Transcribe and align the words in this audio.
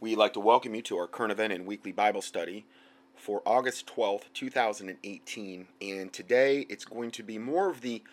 We'd 0.00 0.14
like 0.14 0.34
to 0.34 0.40
welcome 0.40 0.76
you 0.76 0.82
to 0.82 0.96
our 0.98 1.08
current 1.08 1.32
event 1.32 1.52
and 1.52 1.66
weekly 1.66 1.90
Bible 1.90 2.22
study 2.22 2.64
for 3.16 3.42
August 3.44 3.88
12th, 3.88 4.32
2018. 4.32 5.66
And 5.82 6.12
today 6.12 6.66
it's 6.68 6.84
going 6.84 7.10
to 7.10 7.24
be 7.24 7.36
more 7.36 7.68
of 7.68 7.80
the 7.80 8.04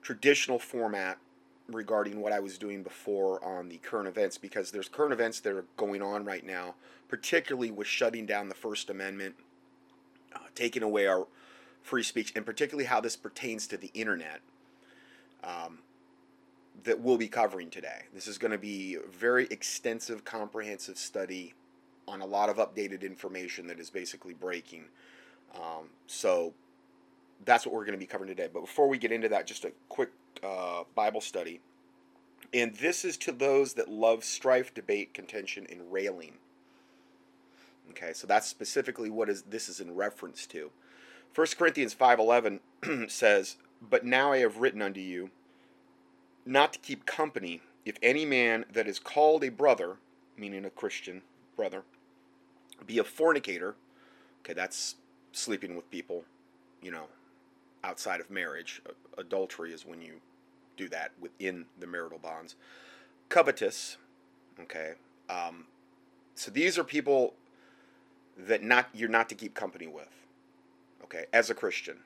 traditional 0.00 0.58
format 0.58 1.18
regarding 1.68 2.22
what 2.22 2.32
I 2.32 2.40
was 2.40 2.56
doing 2.56 2.82
before 2.82 3.44
on 3.44 3.68
the 3.68 3.76
current 3.76 4.08
events 4.08 4.38
because 4.38 4.70
there's 4.70 4.88
current 4.88 5.12
events 5.12 5.40
that 5.40 5.52
are 5.52 5.66
going 5.76 6.00
on 6.00 6.24
right 6.24 6.46
now, 6.46 6.76
particularly 7.08 7.70
with 7.70 7.86
shutting 7.86 8.24
down 8.24 8.48
the 8.48 8.54
First 8.54 8.88
Amendment, 8.88 9.34
uh, 10.34 10.38
taking 10.54 10.82
away 10.82 11.06
our 11.06 11.26
free 11.82 12.02
speech, 12.02 12.32
and 12.34 12.46
particularly 12.46 12.86
how 12.86 13.02
this 13.02 13.16
pertains 13.16 13.66
to 13.66 13.76
the 13.76 13.90
internet. 13.92 14.40
Um, 15.42 15.80
that 16.82 17.00
we'll 17.00 17.16
be 17.16 17.28
covering 17.28 17.70
today. 17.70 18.02
This 18.12 18.26
is 18.26 18.36
going 18.36 18.50
to 18.50 18.58
be 18.58 18.96
a 18.96 19.08
very 19.08 19.46
extensive, 19.50 20.24
comprehensive 20.24 20.98
study 20.98 21.54
on 22.08 22.20
a 22.20 22.26
lot 22.26 22.48
of 22.48 22.56
updated 22.56 23.02
information 23.02 23.66
that 23.68 23.78
is 23.78 23.90
basically 23.90 24.34
breaking. 24.34 24.84
Um, 25.54 25.88
so 26.06 26.52
that's 27.44 27.64
what 27.64 27.74
we're 27.74 27.84
going 27.84 27.92
to 27.92 27.98
be 27.98 28.06
covering 28.06 28.28
today. 28.28 28.48
But 28.52 28.60
before 28.62 28.88
we 28.88 28.98
get 28.98 29.12
into 29.12 29.28
that, 29.28 29.46
just 29.46 29.64
a 29.64 29.72
quick 29.88 30.10
uh, 30.42 30.82
Bible 30.94 31.20
study. 31.20 31.60
And 32.52 32.74
this 32.76 33.04
is 33.04 33.16
to 33.18 33.32
those 33.32 33.74
that 33.74 33.88
love 33.88 34.24
strife, 34.24 34.74
debate, 34.74 35.14
contention, 35.14 35.66
and 35.70 35.92
railing. 35.92 36.34
Okay, 37.90 38.12
so 38.12 38.26
that's 38.26 38.46
specifically 38.46 39.10
what 39.10 39.28
is 39.28 39.42
this 39.42 39.68
is 39.68 39.80
in 39.80 39.94
reference 39.94 40.46
to. 40.46 40.70
1 41.34 41.46
Corinthians 41.58 41.94
5:11 41.94 42.60
says, 43.10 43.56
"But 43.82 44.04
now 44.04 44.32
I 44.32 44.38
have 44.38 44.58
written 44.58 44.82
unto 44.82 45.00
you 45.00 45.30
not 46.46 46.72
to 46.72 46.78
keep 46.78 47.06
company 47.06 47.60
if 47.84 47.96
any 48.02 48.24
man 48.24 48.64
that 48.72 48.86
is 48.86 48.98
called 48.98 49.44
a 49.44 49.50
brother, 49.50 49.96
meaning 50.36 50.64
a 50.64 50.70
Christian 50.70 51.22
brother, 51.56 51.82
be 52.86 52.98
a 52.98 53.04
fornicator, 53.04 53.74
okay, 54.40 54.54
that's 54.54 54.96
sleeping 55.32 55.76
with 55.76 55.90
people, 55.90 56.24
you 56.82 56.90
know, 56.90 57.06
outside 57.82 58.20
of 58.20 58.30
marriage. 58.30 58.82
Adultery 59.18 59.72
is 59.72 59.84
when 59.84 60.00
you 60.00 60.14
do 60.76 60.88
that 60.88 61.12
within 61.20 61.66
the 61.78 61.86
marital 61.86 62.18
bonds. 62.18 62.56
Covetous, 63.28 63.96
okay, 64.60 64.92
um, 65.28 65.66
so 66.34 66.50
these 66.50 66.78
are 66.78 66.84
people 66.84 67.34
that 68.36 68.62
not 68.62 68.88
you're 68.92 69.08
not 69.08 69.28
to 69.28 69.34
keep 69.34 69.54
company 69.54 69.86
with, 69.86 70.08
okay, 71.02 71.26
as 71.32 71.50
a 71.50 71.54
Christian. 71.54 71.98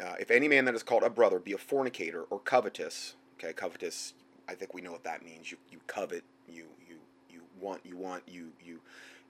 Uh, 0.00 0.14
if 0.18 0.30
any 0.30 0.48
man 0.48 0.64
that 0.64 0.74
is 0.74 0.82
called 0.82 1.02
a 1.02 1.10
brother 1.10 1.38
be 1.38 1.52
a 1.52 1.58
fornicator 1.58 2.22
or 2.30 2.38
covetous, 2.38 3.14
okay, 3.38 3.52
covetous, 3.52 4.14
I 4.48 4.54
think 4.54 4.72
we 4.72 4.80
know 4.80 4.92
what 4.92 5.04
that 5.04 5.24
means. 5.24 5.50
You 5.50 5.58
you 5.70 5.78
covet, 5.86 6.24
you 6.48 6.64
you 6.88 6.96
you 7.30 7.40
want, 7.60 7.80
you 7.84 7.96
want, 7.96 8.22
you 8.26 8.52
you, 8.64 8.80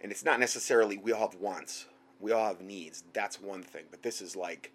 and 0.01 0.13
it's 0.13 0.25
not 0.25 0.39
necessarily 0.39 0.97
we 0.97 1.13
all 1.13 1.31
have 1.31 1.41
wants, 1.41 1.87
we 2.21 2.33
all 2.33 2.47
have 2.47 2.61
needs. 2.61 3.05
That's 3.13 3.41
one 3.41 3.63
thing, 3.63 3.85
but 3.91 4.03
this 4.03 4.21
is 4.21 4.37
like 4.37 4.73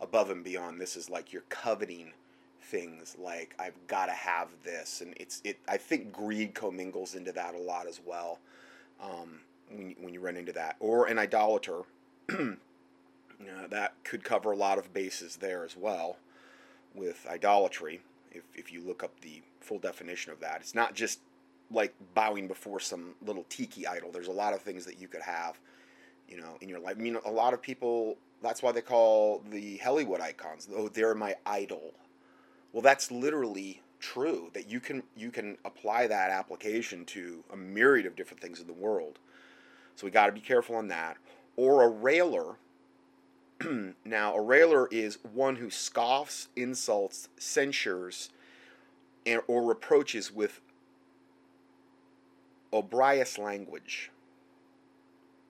above 0.00 0.30
and 0.30 0.42
beyond. 0.42 0.80
This 0.80 0.96
is 0.96 1.08
like 1.10 1.32
you're 1.32 1.44
coveting 1.48 2.12
things 2.62 3.16
like 3.18 3.54
I've 3.58 3.86
got 3.86 4.06
to 4.06 4.12
have 4.12 4.48
this, 4.64 5.00
and 5.00 5.14
it's 5.18 5.40
it. 5.44 5.58
I 5.68 5.76
think 5.76 6.12
greed 6.12 6.54
commingles 6.54 7.14
into 7.14 7.32
that 7.32 7.54
a 7.54 7.58
lot 7.58 7.86
as 7.86 8.00
well. 8.04 8.38
Um, 9.00 9.40
when 9.70 9.94
when 10.00 10.14
you 10.14 10.20
run 10.20 10.36
into 10.36 10.52
that, 10.52 10.76
or 10.80 11.06
an 11.06 11.18
idolater. 11.18 11.82
Uh, 13.40 13.66
that 13.68 13.94
could 14.04 14.24
cover 14.24 14.52
a 14.52 14.56
lot 14.56 14.78
of 14.78 14.92
bases 14.94 15.36
there 15.36 15.64
as 15.64 15.76
well 15.76 16.16
with 16.94 17.26
idolatry. 17.28 18.00
If, 18.30 18.44
if 18.54 18.72
you 18.72 18.82
look 18.82 19.02
up 19.02 19.20
the 19.20 19.42
full 19.60 19.78
definition 19.78 20.32
of 20.32 20.40
that, 20.40 20.60
it's 20.60 20.74
not 20.74 20.94
just 20.94 21.20
like 21.70 21.94
bowing 22.14 22.48
before 22.48 22.80
some 22.80 23.14
little 23.24 23.44
tiki 23.48 23.86
idol. 23.86 24.10
There's 24.10 24.28
a 24.28 24.32
lot 24.32 24.54
of 24.54 24.62
things 24.62 24.84
that 24.86 25.00
you 25.00 25.08
could 25.08 25.22
have, 25.22 25.58
you 26.28 26.40
know, 26.40 26.56
in 26.60 26.68
your 26.68 26.78
life. 26.78 26.96
I 26.98 27.02
mean, 27.02 27.18
a 27.24 27.30
lot 27.30 27.54
of 27.54 27.62
people. 27.62 28.16
That's 28.42 28.62
why 28.62 28.72
they 28.72 28.82
call 28.82 29.42
the 29.50 29.78
Hollywood 29.78 30.20
icons. 30.20 30.68
Oh, 30.74 30.88
they're 30.88 31.14
my 31.14 31.36
idol. 31.46 31.94
Well, 32.72 32.82
that's 32.82 33.10
literally 33.10 33.82
true. 33.98 34.50
That 34.54 34.68
you 34.68 34.80
can 34.80 35.02
you 35.16 35.30
can 35.30 35.56
apply 35.64 36.06
that 36.06 36.30
application 36.30 37.04
to 37.06 37.44
a 37.52 37.56
myriad 37.56 38.06
of 38.06 38.16
different 38.16 38.40
things 38.40 38.60
in 38.60 38.66
the 38.66 38.72
world. 38.72 39.18
So 39.94 40.06
we 40.06 40.10
got 40.10 40.26
to 40.26 40.32
be 40.32 40.40
careful 40.40 40.76
on 40.76 40.88
that. 40.88 41.16
Or 41.56 41.82
a 41.82 41.88
railer 41.88 42.56
now, 44.04 44.34
a 44.34 44.40
railer 44.40 44.88
is 44.88 45.18
one 45.32 45.56
who 45.56 45.70
scoffs, 45.70 46.48
insults, 46.56 47.28
censures, 47.38 48.30
and, 49.24 49.40
or 49.46 49.62
reproaches 49.62 50.32
with 50.32 50.60
obrious 52.72 53.38
language. 53.38 54.10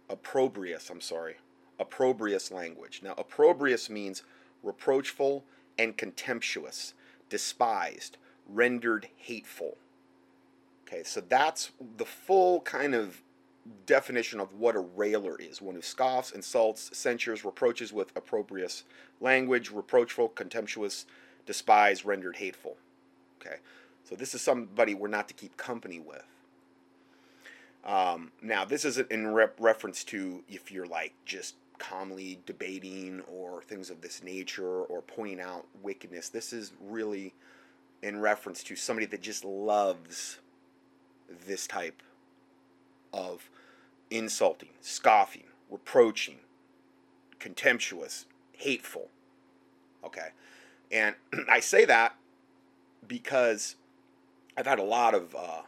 Opprobrious, 0.09 0.89
I'm 0.91 1.01
sorry. 1.01 1.37
Opprobrious 1.79 2.51
language. 2.51 3.01
Now, 3.03 3.15
opprobrious 3.19 3.91
means 3.91 4.23
reproachful 4.63 5.45
and 5.79 5.97
contemptuous, 5.97 6.95
despised, 7.29 8.17
rendered 8.49 9.09
hateful. 9.17 9.77
Okay, 10.87 11.03
so 11.03 11.21
that's 11.21 11.73
the 11.97 12.05
full 12.05 12.61
kind 12.61 12.95
of 12.95 13.23
definition 13.87 14.41
of 14.41 14.55
what 14.55 14.77
a 14.77 14.81
railer 14.81 15.37
is 15.39 15.63
one 15.63 15.75
who 15.75 15.83
scoffs, 15.83 16.33
insults, 16.33 16.97
censures, 16.97 17.45
reproaches 17.45 17.93
with 17.93 18.13
opprobrious 18.17 18.85
language, 19.21 19.71
reproachful, 19.71 20.29
contemptuous, 20.29 21.07
despised, 21.47 22.05
rendered 22.05 22.37
hateful. 22.37 22.77
Okay, 23.41 23.57
so 24.05 24.15
this 24.15 24.35
is 24.35 24.41
somebody 24.41 24.95
we're 24.95 25.09
not 25.09 25.29
to 25.29 25.35
keep 25.35 25.57
company 25.57 26.01
with. 26.01 26.25
Um, 27.85 28.33
now, 28.43 28.65
this 28.65 28.85
isn't 28.85 29.11
in 29.11 29.33
reference 29.33 30.03
to 30.05 30.43
if 30.49 30.73
you're 30.73 30.87
like 30.87 31.15
just 31.25 31.55
calmly 31.79 32.41
debating 32.47 33.21
or 33.29 33.63
things 33.63 33.91
of 33.91 34.01
this 34.01 34.23
nature 34.23 34.83
or 34.83 35.03
pointing 35.03 35.41
out 35.41 35.67
wickedness. 35.83 36.29
This 36.29 36.53
is 36.53 36.73
really 36.81 37.33
in 38.03 38.21
reference 38.21 38.63
to 38.65 38.77
somebody 38.77 39.07
that 39.07 39.21
just 39.21 39.45
loves 39.45 40.39
this 41.47 41.67
type 41.67 42.03
of 43.17 43.49
insulting, 44.11 44.69
scoffing, 44.81 45.45
reproaching, 45.71 46.37
contemptuous, 47.39 48.27
hateful. 48.53 49.09
Okay. 50.05 50.29
And 50.93 51.15
I 51.51 51.61
say 51.61 51.87
that 51.87 52.15
because 53.09 53.77
I've 54.57 54.67
had 54.67 54.79
a 54.79 54.85
lot 54.85 55.15
of 55.15 55.35
uh, 55.35 55.63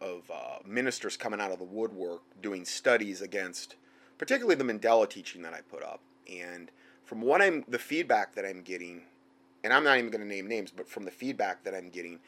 of 0.00 0.30
uh, 0.32 0.58
ministers 0.66 1.16
coming 1.16 1.40
out 1.40 1.52
of 1.52 1.58
the 1.58 1.64
woodwork 1.64 2.22
doing 2.40 2.64
studies 2.64 3.22
against, 3.22 3.76
particularly 4.18 4.56
the 4.56 4.64
Mandela 4.64 5.08
teaching 5.08 5.42
that 5.42 5.54
I 5.54 5.60
put 5.60 5.82
up. 5.82 6.00
And 6.30 6.70
from 7.04 7.20
what 7.20 7.40
I'm, 7.40 7.64
the 7.68 7.78
feedback 7.78 8.34
that 8.34 8.44
I'm 8.44 8.62
getting, 8.62 9.02
and 9.62 9.72
I'm 9.72 9.84
not 9.84 9.98
even 9.98 10.10
going 10.10 10.22
to 10.22 10.26
name 10.26 10.48
names, 10.48 10.72
but 10.74 10.88
from 10.88 11.04
the 11.04 11.10
feedback 11.10 11.62
that 11.64 11.74
I'm 11.74 11.88
getting, 11.88 12.18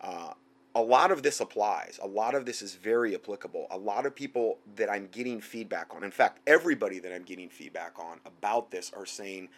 uh, 0.00 0.32
a 0.78 0.80
lot 0.80 1.10
of 1.10 1.24
this 1.24 1.40
applies. 1.40 1.98
A 2.00 2.06
lot 2.06 2.36
of 2.36 2.46
this 2.46 2.62
is 2.62 2.76
very 2.76 3.12
applicable. 3.12 3.66
A 3.72 3.76
lot 3.76 4.06
of 4.06 4.14
people 4.14 4.58
that 4.76 4.88
I'm 4.88 5.08
getting 5.10 5.40
feedback 5.40 5.92
on, 5.92 6.04
in 6.04 6.12
fact, 6.12 6.38
everybody 6.46 7.00
that 7.00 7.12
I'm 7.12 7.24
getting 7.24 7.48
feedback 7.48 7.98
on 7.98 8.20
about 8.24 8.70
this 8.70 8.92
are 8.96 9.04
saying 9.04 9.48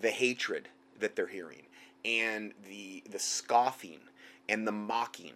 the 0.00 0.10
hatred 0.10 0.68
that 0.98 1.14
they're 1.14 1.26
hearing 1.26 1.64
and 2.02 2.54
the 2.66 3.02
the 3.10 3.18
scoffing 3.18 3.98
and 4.48 4.66
the 4.66 4.72
mocking 4.72 5.34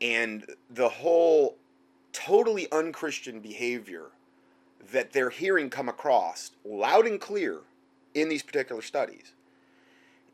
and 0.00 0.44
the 0.68 0.88
whole 0.88 1.56
totally 2.12 2.66
unchristian 2.72 3.38
behavior 3.38 4.06
that 4.90 5.12
they're 5.12 5.30
hearing 5.30 5.70
come 5.70 5.88
across 5.88 6.50
loud 6.64 7.06
and 7.06 7.20
clear 7.20 7.58
in 8.14 8.28
these 8.28 8.42
particular 8.42 8.82
studies. 8.82 9.34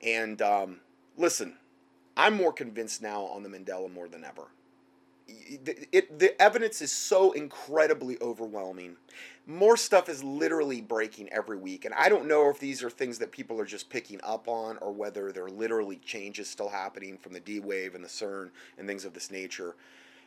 And 0.00 0.41
um, 0.41 0.81
listen, 1.19 1.59
I'm 2.16 2.34
more 2.34 2.53
convinced 2.53 3.03
now 3.03 3.22
on 3.22 3.43
the 3.43 3.49
Mandela 3.49 3.93
more 3.93 4.09
than 4.09 4.25
ever. 4.25 4.49
It, 5.28 5.88
it, 5.91 6.19
the 6.19 6.41
evidence 6.41 6.81
is 6.81 6.93
so 6.93 7.32
incredibly 7.32 8.16
overwhelming. 8.21 8.97
More 9.45 9.77
stuff 9.77 10.09
is 10.09 10.22
literally 10.22 10.80
breaking 10.80 11.28
every 11.33 11.57
week, 11.57 11.84
and 11.84 11.92
I 11.95 12.09
don't 12.09 12.27
know 12.27 12.48
if 12.48 12.60
these 12.60 12.83
are 12.83 12.91
things 12.91 13.18
that 13.18 13.33
people 13.33 13.60
are 13.60 13.65
just 13.65 13.91
picking 13.91 14.21
up 14.22 14.47
on 14.47 14.77
or 14.78 14.92
whether 14.92 15.33
there 15.33 15.45
are 15.45 15.51
literally 15.51 15.97
changes 15.97 16.48
still 16.48 16.68
happening 16.68 17.18
from 17.18 17.33
the 17.33 17.41
D 17.41 17.59
wave 17.59 17.95
and 17.97 18.04
the 18.04 18.09
CERN 18.09 18.51
and 18.78 18.86
things 18.86 19.04
of 19.04 19.15
this 19.15 19.30
nature. 19.30 19.74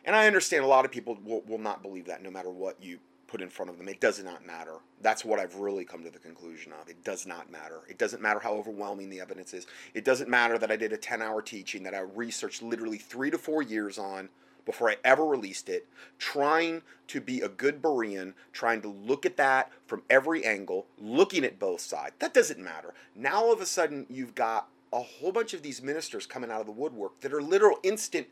And 0.04 0.14
I 0.14 0.26
understand 0.26 0.64
a 0.64 0.68
lot 0.68 0.84
of 0.84 0.90
people 0.90 1.18
will, 1.24 1.42
will 1.42 1.58
not 1.58 1.82
believe 1.82 2.06
that 2.06 2.22
no 2.22 2.30
matter 2.30 2.50
what 2.50 2.82
you 2.82 2.98
put 3.30 3.40
in 3.40 3.48
front 3.48 3.70
of 3.70 3.78
them. 3.78 3.88
It 3.88 4.00
does 4.00 4.22
not 4.22 4.44
matter. 4.44 4.74
That's 5.00 5.24
what 5.24 5.38
I've 5.38 5.54
really 5.54 5.84
come 5.84 6.02
to 6.02 6.10
the 6.10 6.18
conclusion 6.18 6.72
of. 6.72 6.88
It 6.88 7.04
does 7.04 7.26
not 7.26 7.50
matter. 7.50 7.82
It 7.88 7.96
doesn't 7.96 8.20
matter 8.20 8.40
how 8.40 8.52
overwhelming 8.54 9.08
the 9.08 9.20
evidence 9.20 9.54
is. 9.54 9.66
It 9.94 10.04
doesn't 10.04 10.28
matter 10.28 10.58
that 10.58 10.70
I 10.70 10.76
did 10.76 10.92
a 10.92 10.96
10 10.96 11.22
hour 11.22 11.40
teaching 11.40 11.84
that 11.84 11.94
I 11.94 12.00
researched 12.00 12.62
literally 12.62 12.98
three 12.98 13.30
to 13.30 13.38
four 13.38 13.62
years 13.62 13.98
on 13.98 14.28
before 14.66 14.90
I 14.90 14.96
ever 15.04 15.24
released 15.24 15.68
it, 15.68 15.86
trying 16.18 16.82
to 17.08 17.20
be 17.20 17.40
a 17.40 17.48
good 17.48 17.80
Berean, 17.80 18.34
trying 18.52 18.82
to 18.82 18.88
look 18.88 19.24
at 19.24 19.36
that 19.36 19.70
from 19.86 20.02
every 20.10 20.44
angle, 20.44 20.86
looking 20.98 21.44
at 21.44 21.58
both 21.58 21.80
sides. 21.80 22.14
That 22.18 22.34
doesn't 22.34 22.58
matter. 22.58 22.94
Now 23.14 23.44
all 23.44 23.52
of 23.52 23.60
a 23.60 23.66
sudden 23.66 24.06
you've 24.08 24.34
got 24.34 24.68
a 24.92 25.00
whole 25.00 25.32
bunch 25.32 25.54
of 25.54 25.62
these 25.62 25.82
ministers 25.82 26.26
coming 26.26 26.50
out 26.50 26.60
of 26.60 26.66
the 26.66 26.72
woodwork 26.72 27.20
that 27.20 27.32
are 27.32 27.42
literal 27.42 27.78
instant 27.82 28.26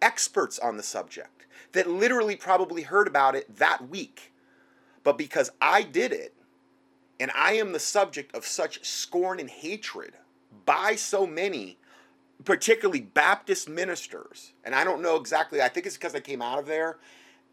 experts 0.00 0.58
on 0.58 0.76
the 0.76 0.82
subject 0.82 1.46
that 1.72 1.88
literally 1.88 2.36
probably 2.36 2.82
heard 2.82 3.06
about 3.06 3.34
it 3.34 3.56
that 3.56 3.88
week. 3.88 4.32
But 5.04 5.18
because 5.18 5.50
I 5.60 5.82
did 5.82 6.12
it, 6.12 6.34
and 7.20 7.30
I 7.36 7.52
am 7.52 7.72
the 7.72 7.78
subject 7.78 8.34
of 8.34 8.44
such 8.44 8.84
scorn 8.84 9.38
and 9.38 9.48
hatred 9.48 10.14
by 10.66 10.96
so 10.96 11.26
many, 11.26 11.78
particularly 12.44 13.00
Baptist 13.00 13.68
ministers, 13.68 14.52
and 14.64 14.74
I 14.74 14.82
don't 14.82 15.02
know 15.02 15.16
exactly, 15.16 15.62
I 15.62 15.68
think 15.68 15.86
it's 15.86 15.96
because 15.96 16.14
I 16.14 16.20
came 16.20 16.42
out 16.42 16.58
of 16.58 16.66
there 16.66 16.98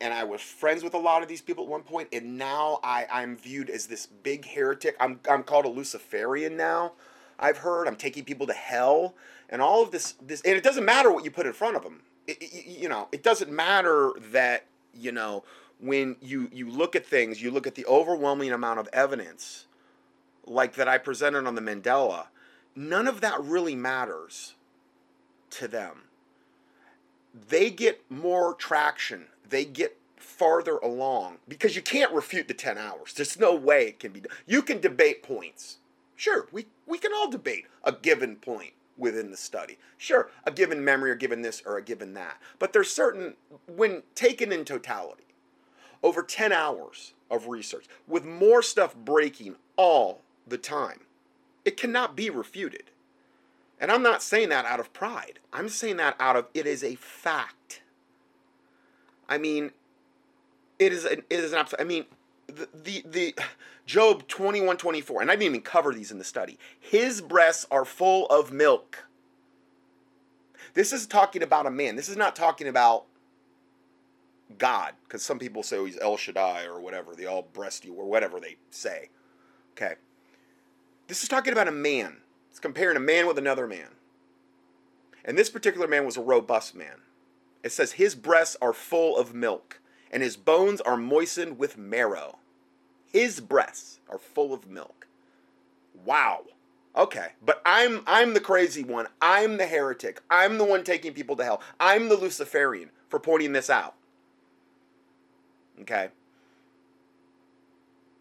and 0.02 0.14
I 0.14 0.24
was 0.24 0.42
friends 0.42 0.84
with 0.84 0.96
a 0.96 0.98
lot 0.98 1.22
of 1.22 1.28
these 1.28 1.42
people 1.42 1.66
at 1.66 1.70
one 1.70 1.84
point, 1.84 2.10
and 2.12 2.38
now 2.38 2.80
I, 2.84 3.06
I'm 3.12 3.38
viewed 3.38 3.70
as 3.70 3.86
this 3.86 4.08
big 4.08 4.46
heretic. 4.46 4.96
I'm, 5.00 5.20
I'm 5.30 5.44
called 5.44 5.66
a 5.66 5.70
Luciferian 5.70 6.58
now. 6.58 6.94
I've 7.38 7.58
heard 7.58 7.88
I'm 7.88 7.96
taking 7.96 8.24
people 8.24 8.48
to 8.48 8.54
hell, 8.54 9.16
and 9.50 9.62
all 9.62 9.84
of 9.84 9.92
this. 9.92 10.14
This 10.22 10.42
and 10.42 10.56
it 10.56 10.64
doesn't 10.64 10.86
matter 10.86 11.12
what 11.12 11.24
you 11.24 11.32
put 11.32 11.46
in 11.46 11.54
front 11.54 11.76
of 11.76 11.84
them. 11.84 12.02
It, 12.28 12.38
it, 12.42 12.66
you 12.66 12.90
know, 12.90 13.10
it 13.12 13.24
doesn't 13.24 13.52
matter 13.52 14.14
that 14.32 14.66
you 14.94 15.12
know 15.12 15.44
when 15.82 16.16
you 16.22 16.50
you 16.52 16.70
look 16.70 16.96
at 16.96 17.06
things, 17.06 17.42
you 17.42 17.52
look 17.52 17.68
at 17.68 17.76
the 17.76 17.86
overwhelming 17.86 18.52
amount 18.52 18.80
of 18.80 18.90
evidence, 18.94 19.66
like 20.46 20.76
that 20.76 20.88
I 20.88 20.98
presented 20.98 21.48
on 21.48 21.56
the 21.56 21.62
Mandela. 21.62 22.28
None 22.76 23.08
of 23.08 23.22
that 23.22 23.42
really 23.44 23.76
matters 23.76 24.54
to 25.52 25.68
them. 25.68 26.04
They 27.50 27.70
get 27.70 28.02
more 28.10 28.54
traction 28.54 29.28
they 29.52 29.66
get 29.66 29.98
farther 30.16 30.78
along 30.78 31.38
because 31.48 31.76
you 31.76 31.82
can't 31.84 32.12
refute 32.12 32.48
the 32.48 32.54
10 32.56 32.78
hours. 32.78 33.14
There's 33.14 33.38
no 33.38 33.54
way 33.54 33.90
it 33.90 34.00
can 34.00 34.12
be 34.12 34.22
done. 34.22 34.32
You 34.48 34.64
can 34.64 34.82
debate 34.82 35.22
points. 35.22 35.78
Sure, 36.16 36.48
we, 36.52 36.66
we 36.88 36.98
can 36.98 37.12
all 37.14 37.30
debate 37.30 37.66
a 37.84 37.92
given 37.92 38.38
point 38.38 38.74
within 38.98 39.30
the 39.30 39.38
study. 39.38 39.78
Sure, 39.98 40.30
a 40.46 40.52
given 40.52 40.84
memory 40.84 41.12
or 41.12 41.16
given 41.16 41.42
this 41.42 41.62
or 41.66 41.78
a 41.78 41.82
given 41.82 42.14
that. 42.16 42.38
But 42.60 42.74
there's 42.74 42.92
certain, 42.92 43.36
when 43.68 44.04
taken 44.16 44.52
in 44.52 44.66
totality, 44.66 45.26
over 46.04 46.24
10 46.24 46.52
hours 46.52 47.14
of 47.30 47.48
research, 47.48 47.86
with 48.08 48.26
more 48.26 48.62
stuff 48.62 48.96
breaking 48.96 49.56
all 49.76 50.22
the 50.48 50.58
time, 50.58 51.02
it 51.66 51.78
cannot 51.78 52.16
be 52.16 52.30
refuted. 52.30 52.92
And 53.80 53.92
I'm 53.92 54.04
not 54.04 54.22
saying 54.22 54.50
that 54.50 54.66
out 54.66 54.80
of 54.80 54.94
pride. 54.94 55.40
I'm 55.52 55.70
saying 55.70 55.98
that 55.98 56.16
out 56.20 56.36
of 56.36 56.48
it 56.54 56.68
is 56.68 56.84
a 56.84 56.96
fact. 56.96 57.82
I 59.28 59.38
mean, 59.38 59.72
it 60.78 60.94
is 60.94 61.06
an, 61.06 61.24
it 61.30 61.40
is 61.40 61.52
an 61.52 61.60
absolute. 61.60 61.82
I 61.82 61.86
mean, 61.86 62.06
the, 62.48 62.68
the 62.74 63.06
the 63.10 63.36
Job 63.86 64.28
21, 64.28 64.78
24, 64.78 65.22
and 65.22 65.32
I 65.32 65.36
didn't 65.36 65.46
even 65.46 65.62
cover 65.62 65.94
these 65.94 66.12
in 66.12 66.18
the 66.18 66.24
study. 66.24 66.60
His 66.80 67.22
breasts 67.22 67.66
are 67.72 67.86
full 67.86 68.28
of 68.28 68.52
milk. 68.52 69.06
This 70.74 70.94
is 70.94 71.08
talking 71.08 71.44
about 71.44 71.66
a 71.66 71.72
man. 71.72 71.96
This 71.96 72.08
is 72.08 72.18
not 72.18 72.36
talking 72.36 72.68
about 72.68 73.06
God, 74.58 74.94
because 75.04 75.24
some 75.24 75.40
people 75.40 75.64
say 75.64 75.78
oh, 75.78 75.86
he's 75.86 76.00
El 76.00 76.18
Shaddai 76.18 76.66
or 76.66 76.80
whatever, 76.80 77.16
the 77.16 77.26
all 77.26 77.42
breast 77.42 77.86
you 77.86 77.94
or 77.94 78.06
whatever 78.06 78.40
they 78.40 78.58
say. 78.70 79.10
Okay. 79.74 79.96
This 81.08 81.24
is 81.24 81.30
talking 81.30 81.54
about 81.54 81.68
a 81.68 81.72
man. 81.72 82.18
It's 82.50 82.60
comparing 82.60 82.98
a 82.98 83.02
man 83.02 83.28
with 83.28 83.38
another 83.38 83.68
man. 83.68 83.90
And 85.24 85.38
this 85.38 85.50
particular 85.50 85.88
man 85.88 86.06
was 86.06 86.18
a 86.18 86.22
robust 86.22 86.76
man. 86.76 87.02
It 87.64 87.72
says, 87.72 87.94
His 87.94 88.16
breasts 88.16 88.58
are 88.62 88.74
full 88.74 89.18
of 89.18 89.34
milk, 89.34 89.80
and 90.12 90.24
his 90.24 90.36
bones 90.36 90.82
are 90.82 90.98
moistened 90.98 91.58
with 91.58 91.78
marrow. 91.78 92.40
His 93.06 93.40
breasts 93.40 94.00
are 94.10 94.18
full 94.18 94.54
of 94.54 94.70
milk. 94.70 95.08
Wow. 96.06 96.44
Okay, 96.96 97.28
but 97.42 97.62
I'm 97.66 98.04
I'm 98.06 98.34
the 98.34 98.42
crazy 98.42 98.84
one. 98.84 99.08
I'm 99.22 99.58
the 99.58 99.66
heretic. 99.66 100.22
I'm 100.30 100.58
the 100.58 100.66
one 100.66 100.84
taking 100.84 101.14
people 101.14 101.38
to 101.38 101.44
hell. 101.44 101.62
I'm 101.80 102.10
the 102.10 102.18
Luciferian 102.18 102.90
for 103.08 103.20
pointing 103.20 103.54
this 103.54 103.70
out. 103.70 103.96
Okay. 105.82 106.10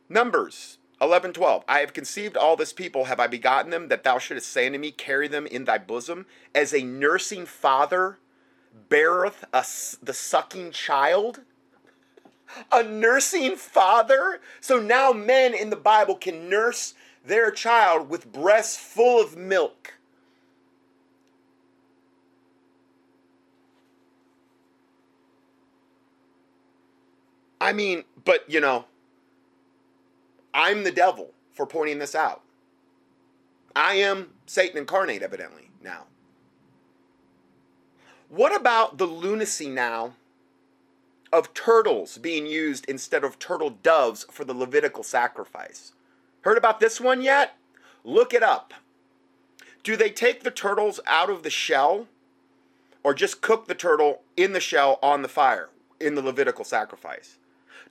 Numbers 0.08 0.78
11, 1.00 1.32
12. 1.32 1.64
I 1.66 1.78
have 1.80 1.92
conceived 1.92 2.36
all 2.36 2.56
this 2.56 2.72
people, 2.72 3.04
have 3.06 3.20
I 3.20 3.26
begotten 3.26 3.70
them, 3.70 3.88
that 3.88 4.04
thou 4.04 4.18
shouldest 4.18 4.50
say 4.50 4.66
unto 4.66 4.78
me, 4.78 4.90
Carry 4.90 5.28
them 5.28 5.46
in 5.46 5.64
thy 5.64 5.78
bosom, 5.78 6.26
as 6.54 6.74
a 6.74 6.82
nursing 6.82 7.46
father 7.46 8.18
beareth 8.88 9.44
a, 9.52 9.64
the 10.02 10.12
sucking 10.12 10.72
child? 10.72 11.40
A 12.70 12.82
nursing 12.82 13.56
father? 13.56 14.40
So 14.60 14.78
now 14.78 15.12
men 15.12 15.54
in 15.54 15.70
the 15.70 15.76
Bible 15.76 16.16
can 16.16 16.48
nurse 16.50 16.94
their 17.24 17.50
child 17.50 18.10
with 18.10 18.32
breasts 18.32 18.76
full 18.76 19.22
of 19.22 19.36
milk. 19.36 19.94
I 27.60 27.72
mean, 27.72 28.04
but 28.24 28.44
you 28.48 28.60
know, 28.60 28.86
I'm 30.54 30.84
the 30.84 30.92
devil 30.92 31.32
for 31.52 31.66
pointing 31.66 31.98
this 31.98 32.14
out. 32.14 32.42
I 33.76 33.94
am 33.94 34.30
Satan 34.46 34.78
incarnate, 34.78 35.22
evidently, 35.22 35.70
now. 35.82 36.04
What 38.28 38.54
about 38.54 38.98
the 38.98 39.06
lunacy 39.06 39.68
now 39.68 40.14
of 41.32 41.54
turtles 41.54 42.18
being 42.18 42.46
used 42.46 42.84
instead 42.88 43.24
of 43.24 43.38
turtle 43.38 43.70
doves 43.70 44.24
for 44.30 44.44
the 44.44 44.54
Levitical 44.54 45.02
sacrifice? 45.02 45.92
Heard 46.42 46.58
about 46.58 46.80
this 46.80 47.00
one 47.00 47.22
yet? 47.22 47.56
Look 48.04 48.32
it 48.32 48.42
up. 48.42 48.72
Do 49.82 49.96
they 49.96 50.10
take 50.10 50.42
the 50.42 50.50
turtles 50.50 51.00
out 51.06 51.30
of 51.30 51.42
the 51.42 51.50
shell 51.50 52.06
or 53.02 53.14
just 53.14 53.40
cook 53.40 53.66
the 53.66 53.74
turtle 53.74 54.22
in 54.36 54.52
the 54.52 54.60
shell 54.60 54.98
on 55.02 55.22
the 55.22 55.28
fire 55.28 55.68
in 56.00 56.14
the 56.14 56.22
Levitical 56.22 56.64
sacrifice? 56.64 57.36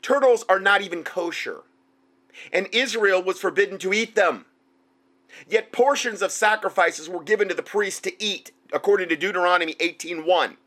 Turtles 0.01 0.46
are 0.48 0.60
not 0.60 0.81
even 0.81 1.04
kosher, 1.04 1.62
and 2.54 2.68
Israel 2.72 3.22
was 3.22 3.40
forbidden 3.40 3.78
to 3.80 3.94
eat 3.94 4.16
them. 4.16 4.46
Yet 5.48 5.72
portions 5.72 6.22
of 6.22 6.31
sacrifices 6.31 7.10
were 7.10 7.24
given 7.24 7.48
to 7.50 7.54
the 7.54 7.63
priest 7.63 8.04
to 8.06 8.24
eat 8.24 8.51
according 8.74 9.10
to 9.10 9.16
Deuteronomy 9.16 9.75
18:1. 9.75 10.57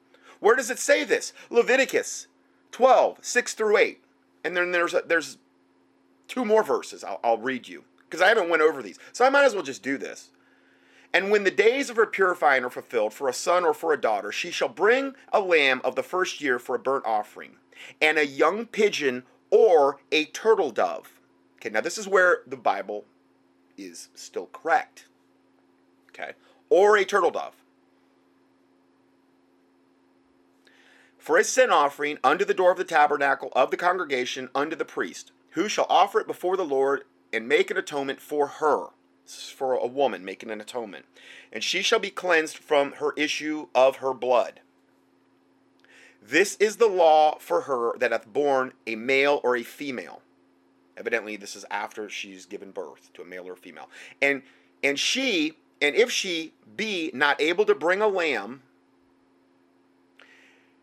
Where 0.40 0.56
does 0.56 0.70
it 0.70 0.78
say 0.78 1.04
this? 1.04 1.32
Leviticus 1.50 2.26
12, 2.72 3.18
6 3.20 3.54
through 3.54 3.76
8. 3.76 4.04
And 4.44 4.56
then 4.56 4.72
there's 4.72 4.94
a, 4.94 5.02
there's 5.06 5.38
two 6.26 6.44
more 6.44 6.64
verses 6.64 7.04
I'll, 7.04 7.20
I'll 7.22 7.38
read 7.38 7.68
you 7.68 7.84
because 8.04 8.20
I 8.20 8.28
haven't 8.28 8.48
went 8.48 8.62
over 8.62 8.82
these. 8.82 8.98
So 9.12 9.24
I 9.24 9.30
might 9.30 9.44
as 9.44 9.54
well 9.54 9.62
just 9.62 9.82
do 9.82 9.98
this. 9.98 10.30
And 11.14 11.30
when 11.30 11.44
the 11.44 11.50
days 11.50 11.90
of 11.90 11.96
her 11.96 12.06
purifying 12.06 12.64
are 12.64 12.70
fulfilled 12.70 13.12
for 13.12 13.28
a 13.28 13.34
son 13.34 13.64
or 13.64 13.74
for 13.74 13.92
a 13.92 14.00
daughter, 14.00 14.32
she 14.32 14.50
shall 14.50 14.68
bring 14.68 15.14
a 15.32 15.40
lamb 15.40 15.80
of 15.84 15.94
the 15.94 16.02
first 16.02 16.40
year 16.40 16.58
for 16.58 16.74
a 16.74 16.78
burnt 16.78 17.04
offering, 17.04 17.56
and 18.00 18.18
a 18.18 18.26
young 18.26 18.66
pigeon 18.66 19.24
or 19.50 20.00
a 20.10 20.24
turtle 20.26 20.70
dove. 20.70 21.20
Okay, 21.56 21.68
now 21.68 21.80
this 21.80 21.98
is 21.98 22.08
where 22.08 22.42
the 22.46 22.56
Bible 22.56 23.04
is 23.76 24.08
still 24.14 24.46
correct. 24.46 25.06
Okay, 26.08 26.32
or 26.70 26.96
a 26.96 27.04
turtle 27.04 27.30
dove. 27.30 27.62
for 31.22 31.38
a 31.38 31.44
sin 31.44 31.70
offering 31.70 32.18
unto 32.24 32.44
the 32.44 32.52
door 32.52 32.72
of 32.72 32.78
the 32.78 32.84
tabernacle 32.84 33.52
of 33.54 33.70
the 33.70 33.76
congregation 33.76 34.48
unto 34.56 34.74
the 34.74 34.84
priest, 34.84 35.30
who 35.50 35.68
shall 35.68 35.86
offer 35.88 36.18
it 36.18 36.26
before 36.26 36.56
the 36.56 36.64
Lord 36.64 37.04
and 37.32 37.46
make 37.46 37.70
an 37.70 37.76
atonement 37.76 38.20
for 38.20 38.48
her. 38.48 38.86
For 39.34 39.74
a 39.74 39.86
woman 39.86 40.24
making 40.24 40.50
an 40.50 40.60
atonement. 40.60 41.06
And 41.52 41.62
she 41.62 41.82
shall 41.82 41.98
be 41.98 42.10
cleansed 42.10 42.58
from 42.58 42.92
her 42.92 43.12
issue 43.16 43.68
of 43.74 43.96
her 43.96 44.14
blood. 44.14 44.60
This 46.22 46.56
is 46.56 46.76
the 46.76 46.86
law 46.86 47.36
for 47.38 47.62
her 47.62 47.96
that 47.98 48.12
hath 48.12 48.26
borne 48.26 48.72
a 48.86 48.94
male 48.94 49.40
or 49.42 49.56
a 49.56 49.62
female. 49.62 50.22
Evidently, 50.96 51.36
this 51.36 51.56
is 51.56 51.64
after 51.70 52.08
she's 52.08 52.46
given 52.46 52.70
birth 52.70 53.10
to 53.14 53.22
a 53.22 53.24
male 53.24 53.48
or 53.48 53.54
a 53.54 53.56
female. 53.56 53.88
And 54.20 54.42
and 54.84 54.98
she, 54.98 55.54
and 55.80 55.94
if 55.94 56.10
she 56.10 56.52
be 56.76 57.10
not 57.14 57.40
able 57.40 57.64
to 57.64 57.74
bring 57.74 58.00
a 58.00 58.08
lamb, 58.08 58.62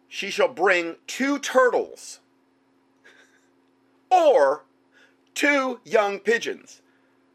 she 0.08 0.30
shall 0.30 0.48
bring 0.48 0.96
two 1.06 1.38
turtles 1.40 2.20
or 4.12 4.64
two 5.34 5.80
young 5.86 6.20
pigeons. 6.20 6.82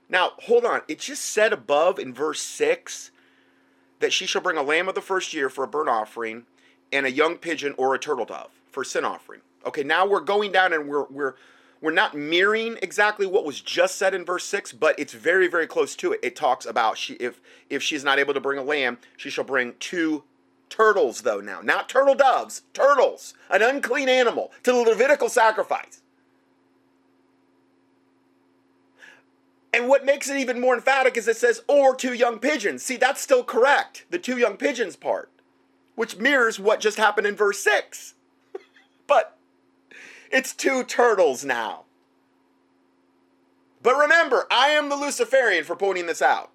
Now, 0.08 0.32
hold 0.42 0.64
on. 0.64 0.82
It 0.88 0.98
just 0.98 1.24
said 1.24 1.52
above 1.52 1.98
in 1.98 2.12
verse 2.12 2.40
6 2.40 3.10
that 4.00 4.12
she 4.12 4.26
shall 4.26 4.42
bring 4.42 4.56
a 4.56 4.62
lamb 4.62 4.88
of 4.88 4.94
the 4.94 5.00
first 5.00 5.32
year 5.32 5.48
for 5.48 5.64
a 5.64 5.68
burnt 5.68 5.88
offering 5.88 6.44
and 6.92 7.06
a 7.06 7.10
young 7.10 7.36
pigeon 7.36 7.74
or 7.78 7.94
a 7.94 7.98
turtle 7.98 8.26
dove 8.26 8.50
for 8.70 8.84
sin 8.84 9.04
offering. 9.04 9.40
Okay, 9.66 9.82
now 9.82 10.06
we're 10.06 10.20
going 10.20 10.52
down 10.52 10.72
and 10.72 10.88
we're 10.88 11.04
we're 11.04 11.34
we're 11.80 11.90
not 11.90 12.14
mirroring 12.14 12.78
exactly 12.80 13.26
what 13.26 13.44
was 13.44 13.60
just 13.60 13.96
said 13.96 14.14
in 14.14 14.24
verse 14.24 14.44
6, 14.44 14.72
but 14.72 14.98
it's 14.98 15.12
very 15.12 15.48
very 15.48 15.66
close 15.66 15.96
to 15.96 16.12
it. 16.12 16.20
It 16.22 16.36
talks 16.36 16.66
about 16.66 16.98
she 16.98 17.14
if 17.14 17.40
if 17.70 17.82
she's 17.82 18.04
not 18.04 18.18
able 18.18 18.34
to 18.34 18.40
bring 18.40 18.58
a 18.58 18.62
lamb, 18.62 18.98
she 19.16 19.30
shall 19.30 19.44
bring 19.44 19.74
two 19.80 20.24
Turtles, 20.74 21.22
though, 21.22 21.40
now. 21.40 21.60
Not 21.60 21.88
turtle 21.88 22.16
doves, 22.16 22.62
turtles. 22.72 23.34
An 23.48 23.62
unclean 23.62 24.08
animal 24.08 24.50
to 24.64 24.72
the 24.72 24.78
Levitical 24.78 25.28
sacrifice. 25.28 26.02
And 29.74 29.88
what 29.88 30.04
makes 30.04 30.30
it 30.30 30.36
even 30.36 30.60
more 30.60 30.76
emphatic 30.76 31.16
is 31.16 31.26
it 31.26 31.36
says, 31.36 31.62
or 31.66 31.96
two 31.96 32.14
young 32.14 32.38
pigeons. 32.38 32.84
See, 32.84 32.96
that's 32.96 33.20
still 33.20 33.42
correct, 33.42 34.04
the 34.08 34.20
two 34.20 34.38
young 34.38 34.56
pigeons 34.56 34.94
part. 34.94 35.30
which 35.96 36.16
mirrors 36.16 36.60
what 36.60 36.78
just 36.80 36.96
happened 36.96 37.26
in 37.26 37.34
verse 37.34 37.58
6. 37.58 38.14
but 39.08 39.36
it's 40.30 40.54
two 40.54 40.84
turtles 40.84 41.44
now. 41.44 41.84
But 43.82 43.96
remember, 43.96 44.46
I 44.50 44.68
am 44.68 44.88
the 44.88 44.96
Luciferian 44.96 45.64
for 45.64 45.76
pointing 45.76 46.06
this 46.06 46.22
out. 46.22 46.50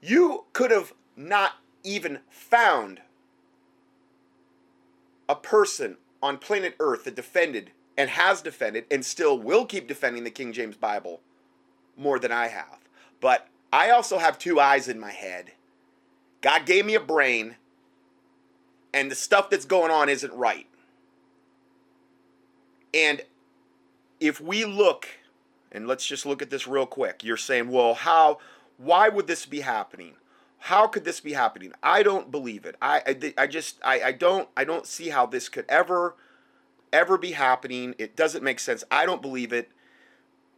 You 0.00 0.44
could 0.52 0.72
have 0.72 0.92
not 1.16 1.52
even 1.84 2.18
found 2.28 3.00
a 5.28 5.36
person 5.36 5.98
on 6.20 6.38
planet 6.38 6.74
Earth 6.80 7.04
that 7.04 7.16
defended 7.16 7.70
and 7.96 8.10
has 8.10 8.42
defended 8.42 8.84
and 8.90 9.04
still 9.04 9.38
will 9.38 9.66
keep 9.66 9.86
defending 9.86 10.24
the 10.24 10.30
King 10.30 10.52
James 10.52 10.76
Bible 10.76 11.20
more 11.96 12.18
than 12.18 12.32
I 12.32 12.48
have. 12.48 12.78
But 13.20 13.48
I 13.72 13.90
also 13.90 14.18
have 14.18 14.38
two 14.38 14.60
eyes 14.60 14.88
in 14.88 14.98
my 14.98 15.10
head. 15.10 15.52
God 16.40 16.66
gave 16.66 16.84
me 16.84 16.94
a 16.94 17.00
brain, 17.00 17.56
and 18.92 19.10
the 19.10 19.14
stuff 19.14 19.48
that's 19.48 19.64
going 19.64 19.90
on 19.90 20.08
isn't 20.08 20.32
right. 20.32 20.66
And 22.92 23.22
if 24.20 24.40
we 24.40 24.64
look, 24.64 25.08
and 25.70 25.86
let's 25.86 26.06
just 26.06 26.26
look 26.26 26.42
at 26.42 26.50
this 26.50 26.66
real 26.66 26.86
quick, 26.86 27.22
you're 27.24 27.36
saying, 27.36 27.70
well, 27.70 27.94
how, 27.94 28.38
why 28.76 29.08
would 29.08 29.26
this 29.26 29.46
be 29.46 29.60
happening? 29.60 30.14
How 30.58 30.86
could 30.86 31.04
this 31.04 31.20
be 31.20 31.32
happening? 31.32 31.72
I 31.82 32.02
don't 32.02 32.30
believe 32.30 32.66
it. 32.66 32.76
I, 32.82 33.02
I, 33.06 33.34
I 33.38 33.46
just, 33.46 33.78
I, 33.84 34.02
I 34.02 34.12
don't, 34.12 34.48
I 34.56 34.64
don't 34.64 34.86
see 34.86 35.08
how 35.08 35.26
this 35.26 35.48
could 35.48 35.64
ever, 35.68 36.14
ever 36.92 37.18
be 37.18 37.32
happening. 37.32 37.94
It 37.98 38.16
doesn't 38.16 38.44
make 38.44 38.60
sense. 38.60 38.84
I 38.90 39.06
don't 39.06 39.22
believe 39.22 39.52
it 39.52 39.70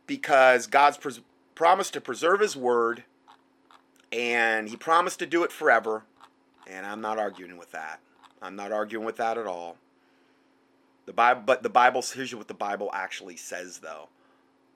because 0.06 0.66
God's 0.66 0.96
pres- 0.96 1.20
promised 1.54 1.92
to 1.94 2.00
preserve 2.00 2.40
His 2.40 2.56
word, 2.56 3.04
and 4.12 4.68
He 4.68 4.76
promised 4.76 5.18
to 5.20 5.26
do 5.26 5.44
it 5.44 5.52
forever. 5.52 6.04
And 6.66 6.86
I'm 6.86 7.00
not 7.00 7.18
arguing 7.18 7.58
with 7.58 7.72
that. 7.72 8.00
I'm 8.40 8.56
not 8.56 8.72
arguing 8.72 9.04
with 9.04 9.16
that 9.16 9.38
at 9.38 9.46
all. 9.46 9.76
The 11.06 11.12
Bible, 11.12 11.42
but 11.44 11.62
the 11.62 11.68
Bible, 11.68 12.02
here's 12.02 12.34
what 12.34 12.48
the 12.48 12.54
Bible 12.54 12.90
actually 12.92 13.36
says, 13.36 13.78
though. 13.78 14.08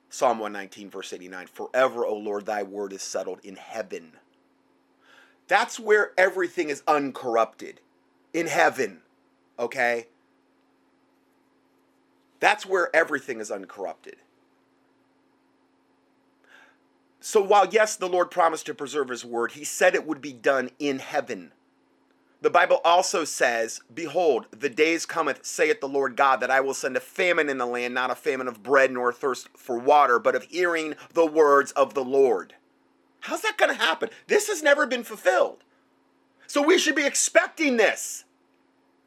Psalm 0.09 0.39
119, 0.39 0.89
verse 0.89 1.13
89 1.13 1.47
Forever, 1.47 2.05
O 2.05 2.15
Lord, 2.15 2.45
thy 2.45 2.63
word 2.63 2.93
is 2.93 3.01
settled 3.01 3.39
in 3.43 3.55
heaven. 3.55 4.13
That's 5.47 5.79
where 5.79 6.11
everything 6.17 6.69
is 6.69 6.83
uncorrupted. 6.87 7.79
In 8.33 8.47
heaven. 8.47 9.01
Okay? 9.57 10.07
That's 12.39 12.65
where 12.65 12.93
everything 12.95 13.39
is 13.39 13.51
uncorrupted. 13.51 14.15
So 17.19 17.41
while, 17.41 17.67
yes, 17.67 17.95
the 17.95 18.07
Lord 18.07 18.31
promised 18.31 18.65
to 18.67 18.73
preserve 18.73 19.09
his 19.09 19.25
word, 19.25 19.51
he 19.51 19.65
said 19.65 19.93
it 19.93 20.07
would 20.07 20.21
be 20.21 20.33
done 20.33 20.69
in 20.79 20.99
heaven. 20.99 21.51
The 22.41 22.49
Bible 22.49 22.79
also 22.85 23.25
says, 23.25 23.81
Behold, 23.93 24.47
the 24.51 24.69
days 24.69 25.05
cometh, 25.05 25.45
saith 25.45 25.81
the 25.81 25.89
Lord 25.89 26.15
God, 26.15 26.39
that 26.39 26.49
I 26.49 26.61
will 26.61 26.73
send 26.73 26.95
a 26.95 27.01
famine 27.01 27.49
in 27.49 27.57
the 27.57 27.65
land, 27.65 27.93
not 27.93 28.11
a 28.11 28.15
famine 28.15 28.47
of 28.47 28.63
bread 28.63 28.91
nor 28.91 29.11
thirst 29.11 29.49
for 29.57 29.77
water, 29.77 30.19
but 30.19 30.35
of 30.35 30.43
hearing 30.43 30.95
the 31.13 31.25
words 31.25 31.73
of 31.73 31.93
the 31.93 32.03
Lord. 32.03 32.55
How's 33.21 33.41
that 33.41 33.57
going 33.57 33.71
to 33.71 33.77
happen? 33.77 34.09
This 34.27 34.47
has 34.47 34.63
never 34.63 34.87
been 34.87 35.03
fulfilled. 35.03 35.65
So 36.47 36.61
we 36.61 36.79
should 36.79 36.95
be 36.95 37.05
expecting 37.05 37.75
this. 37.75 38.23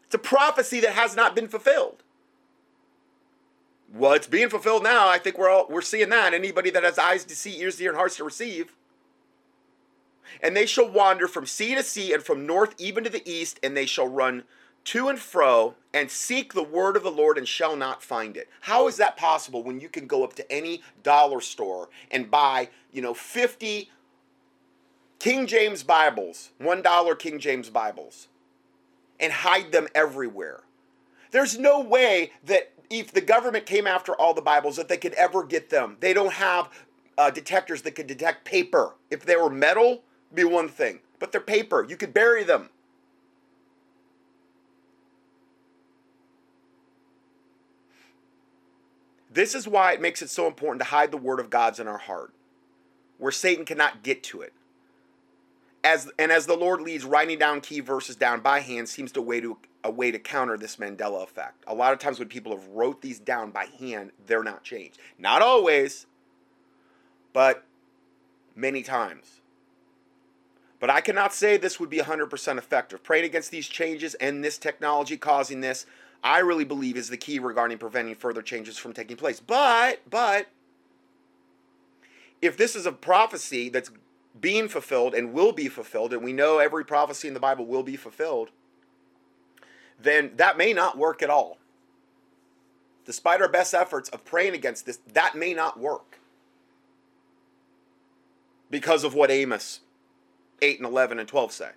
It's 0.05 0.15
a 0.15 0.19
prophecy 0.19 0.81
that 0.81 0.93
has 0.93 1.17
not 1.17 1.35
been 1.35 1.49
fulfilled. 1.49 2.02
Well, 3.95 4.13
it's 4.13 4.27
being 4.27 4.49
fulfilled 4.49 4.83
now. 4.83 5.09
I 5.09 5.19
think 5.19 5.37
we're 5.37 5.51
all 5.51 5.67
we're 5.69 5.83
seeing 5.83 6.09
that. 6.11 6.33
Anybody 6.35 6.71
that 6.71 6.83
has 6.83 6.99
eyes 6.99 7.25
to 7.25 7.37
see, 7.37 7.59
ears 7.61 7.77
to 7.77 7.83
hear, 7.83 7.91
and 7.91 7.99
hearts 7.99 8.17
to 8.17 8.25
receive 8.25 8.73
and 10.41 10.57
they 10.57 10.67
shall 10.67 10.89
wander 10.89 11.29
from 11.29 11.47
sea 11.47 11.75
to 11.75 11.83
sea 11.83 12.13
and 12.13 12.23
from 12.23 12.47
north 12.47 12.75
even 12.79 13.05
to 13.05 13.11
the 13.11 13.29
east, 13.29 13.59
and 13.63 13.77
they 13.77 13.87
shall 13.87 14.09
run 14.09 14.45
to 14.85 15.09
and 15.09 15.19
fro 15.19 15.75
and 15.95 16.11
seek 16.11 16.53
the 16.53 16.63
word 16.63 16.97
of 16.97 17.03
the 17.03 17.11
Lord 17.11 17.39
and 17.39 17.47
shall 17.47 17.77
not 17.77 18.03
find 18.03 18.37
it. 18.37 18.49
How 18.63 18.89
is 18.89 18.97
that 18.97 19.17
possible 19.17 19.63
when 19.63 19.81
you 19.81 19.89
can 19.89 20.07
go 20.07 20.25
up 20.25 20.35
to 20.35 20.53
any 20.53 20.83
dollar 21.03 21.41
store 21.41 21.89
and 22.11 22.31
buy, 22.31 22.69
you 22.91 23.03
know, 23.03 23.15
50 23.15 23.91
King 25.21 25.47
James 25.47 25.85
Bibles, 25.85 26.51
$1 26.61 27.19
King 27.19 27.39
James 27.39 27.71
Bibles, 27.71 28.29
and 29.21 29.33
hide 29.33 29.71
them 29.71 29.87
everywhere? 29.95 30.63
There's 31.31 31.59
no 31.59 31.81
way 31.81 32.33
that 32.45 32.72
if 32.93 33.13
the 33.13 33.21
government 33.21 33.67
came 33.67 33.87
after 33.87 34.15
all 34.15 34.35
the 34.35 34.43
Bibles 34.43 34.77
that 34.77 34.89
they 34.89 34.97
could 34.97 35.15
ever 35.15 35.45
get 35.45 35.71
them. 35.71 35.97
They 36.01 36.13
don't 36.13 36.35
have 36.35 36.69
uh, 37.17 37.31
detectors 37.31 37.83
that 37.83 37.93
could 37.93 38.07
detect 38.07 38.45
paper. 38.45 38.95
If 39.11 39.25
they 39.25 39.37
were 39.37 39.51
metal, 39.51 40.03
be 40.35 40.45
one 40.45 40.69
thing, 40.69 41.01
but 41.19 41.33
they're 41.33 41.41
paper. 41.41 41.85
You 41.89 41.97
could 41.97 42.13
bury 42.13 42.45
them. 42.45 42.69
This 49.33 49.55
is 49.55 49.67
why 49.67 49.93
it 49.93 50.01
makes 50.01 50.21
it 50.21 50.29
so 50.29 50.47
important 50.47 50.83
to 50.83 50.89
hide 50.89 51.11
the 51.11 51.17
word 51.17 51.41
of 51.41 51.49
God's 51.49 51.81
in 51.81 51.89
our 51.89 51.99
heart, 51.99 52.35
where 53.17 53.33
Satan 53.33 53.65
cannot 53.65 54.03
get 54.03 54.23
to 54.25 54.43
it. 54.43 54.53
As 55.83 56.11
and 56.19 56.31
as 56.31 56.47
the 56.47 56.57
Lord 56.57 56.83
leads, 56.83 57.05
writing 57.05 57.39
down 57.39 57.63
key 57.63 57.81
verses 57.81 58.15
down 58.15 58.41
by 58.41 58.61
hand 58.61 58.91
seems 58.91 59.11
to 59.13 59.23
way 59.23 59.41
to 59.41 59.57
a 59.85 59.91
way 59.91 60.11
to 60.11 60.19
counter 60.19 60.57
this 60.57 60.77
Mandela 60.77 61.23
effect. 61.23 61.65
A 61.67 61.75
lot 61.75 61.93
of 61.93 61.99
times 61.99 62.19
when 62.19 62.29
people 62.29 62.57
have 62.57 62.67
wrote 62.69 63.03
these 63.03 63.19
down 63.19 63.51
by 63.51 63.67
hand, 63.79 64.13
they're 64.27 64.45
not 64.45 64.63
changed. 64.63 64.99
Not 65.19 65.43
always, 65.43 66.07
but 67.33 67.65
many 68.55 68.83
times. 68.83 69.41
But 70.79 70.91
I 70.91 71.01
cannot 71.01 71.33
say 71.33 71.57
this 71.57 71.79
would 71.79 71.91
be 71.91 71.99
100% 71.99 72.59
effective. 72.59 73.03
Praying 73.03 73.25
against 73.25 73.51
these 73.51 73.69
changes 73.69 74.15
and 74.15 74.43
this 74.43 74.59
technology 74.59 75.17
causing 75.17 75.61
this, 75.61 75.87
I 76.25 76.39
really 76.39 76.65
believe 76.65 76.97
is 76.97 77.09
the 77.09 77.17
key 77.17 77.39
regarding 77.39 77.79
preventing 77.79 78.15
further 78.15 78.43
changes 78.43 78.79
from 78.79 78.93
taking 78.93 79.17
place. 79.17 79.41
But, 79.41 80.01
but, 80.09 80.49
if 82.41 82.57
this 82.57 82.75
is 82.75 82.87
a 82.87 82.93
prophecy 82.93 83.69
that's 83.69 83.91
being 84.41 84.69
fulfilled 84.69 85.15
and 85.15 85.33
will 85.33 85.53
be 85.53 85.69
fulfilled, 85.69 86.13
and 86.13 86.23
we 86.23 86.33
know 86.33 86.59
every 86.59 86.85
prophecy 86.85 87.29
in 87.29 87.35
the 87.35 87.41
Bible 87.41 87.67
will 87.67 87.83
be 87.83 87.97
fulfilled, 87.97 88.51
then 90.03 90.33
that 90.37 90.57
may 90.57 90.73
not 90.73 90.99
work 90.99 91.23
at 91.23 91.31
all. 91.31 91.59
Despite 93.05 93.43
our 93.43 93.49
best 93.49 93.75
efforts 93.75 94.09
of 94.11 94.25
praying 94.25 94.55
against 94.55 94.87
this, 94.87 95.01
that 95.13 95.35
may 95.35 95.55
not 95.55 95.79
work 95.79 96.19
because 98.71 99.05
of 99.05 99.15
what 99.15 99.31
Amos 99.31 99.81
8 100.61 100.79
and 100.79 100.87
11 100.87 101.19
and 101.19 101.29
12 101.29 101.53
say. 101.53 101.71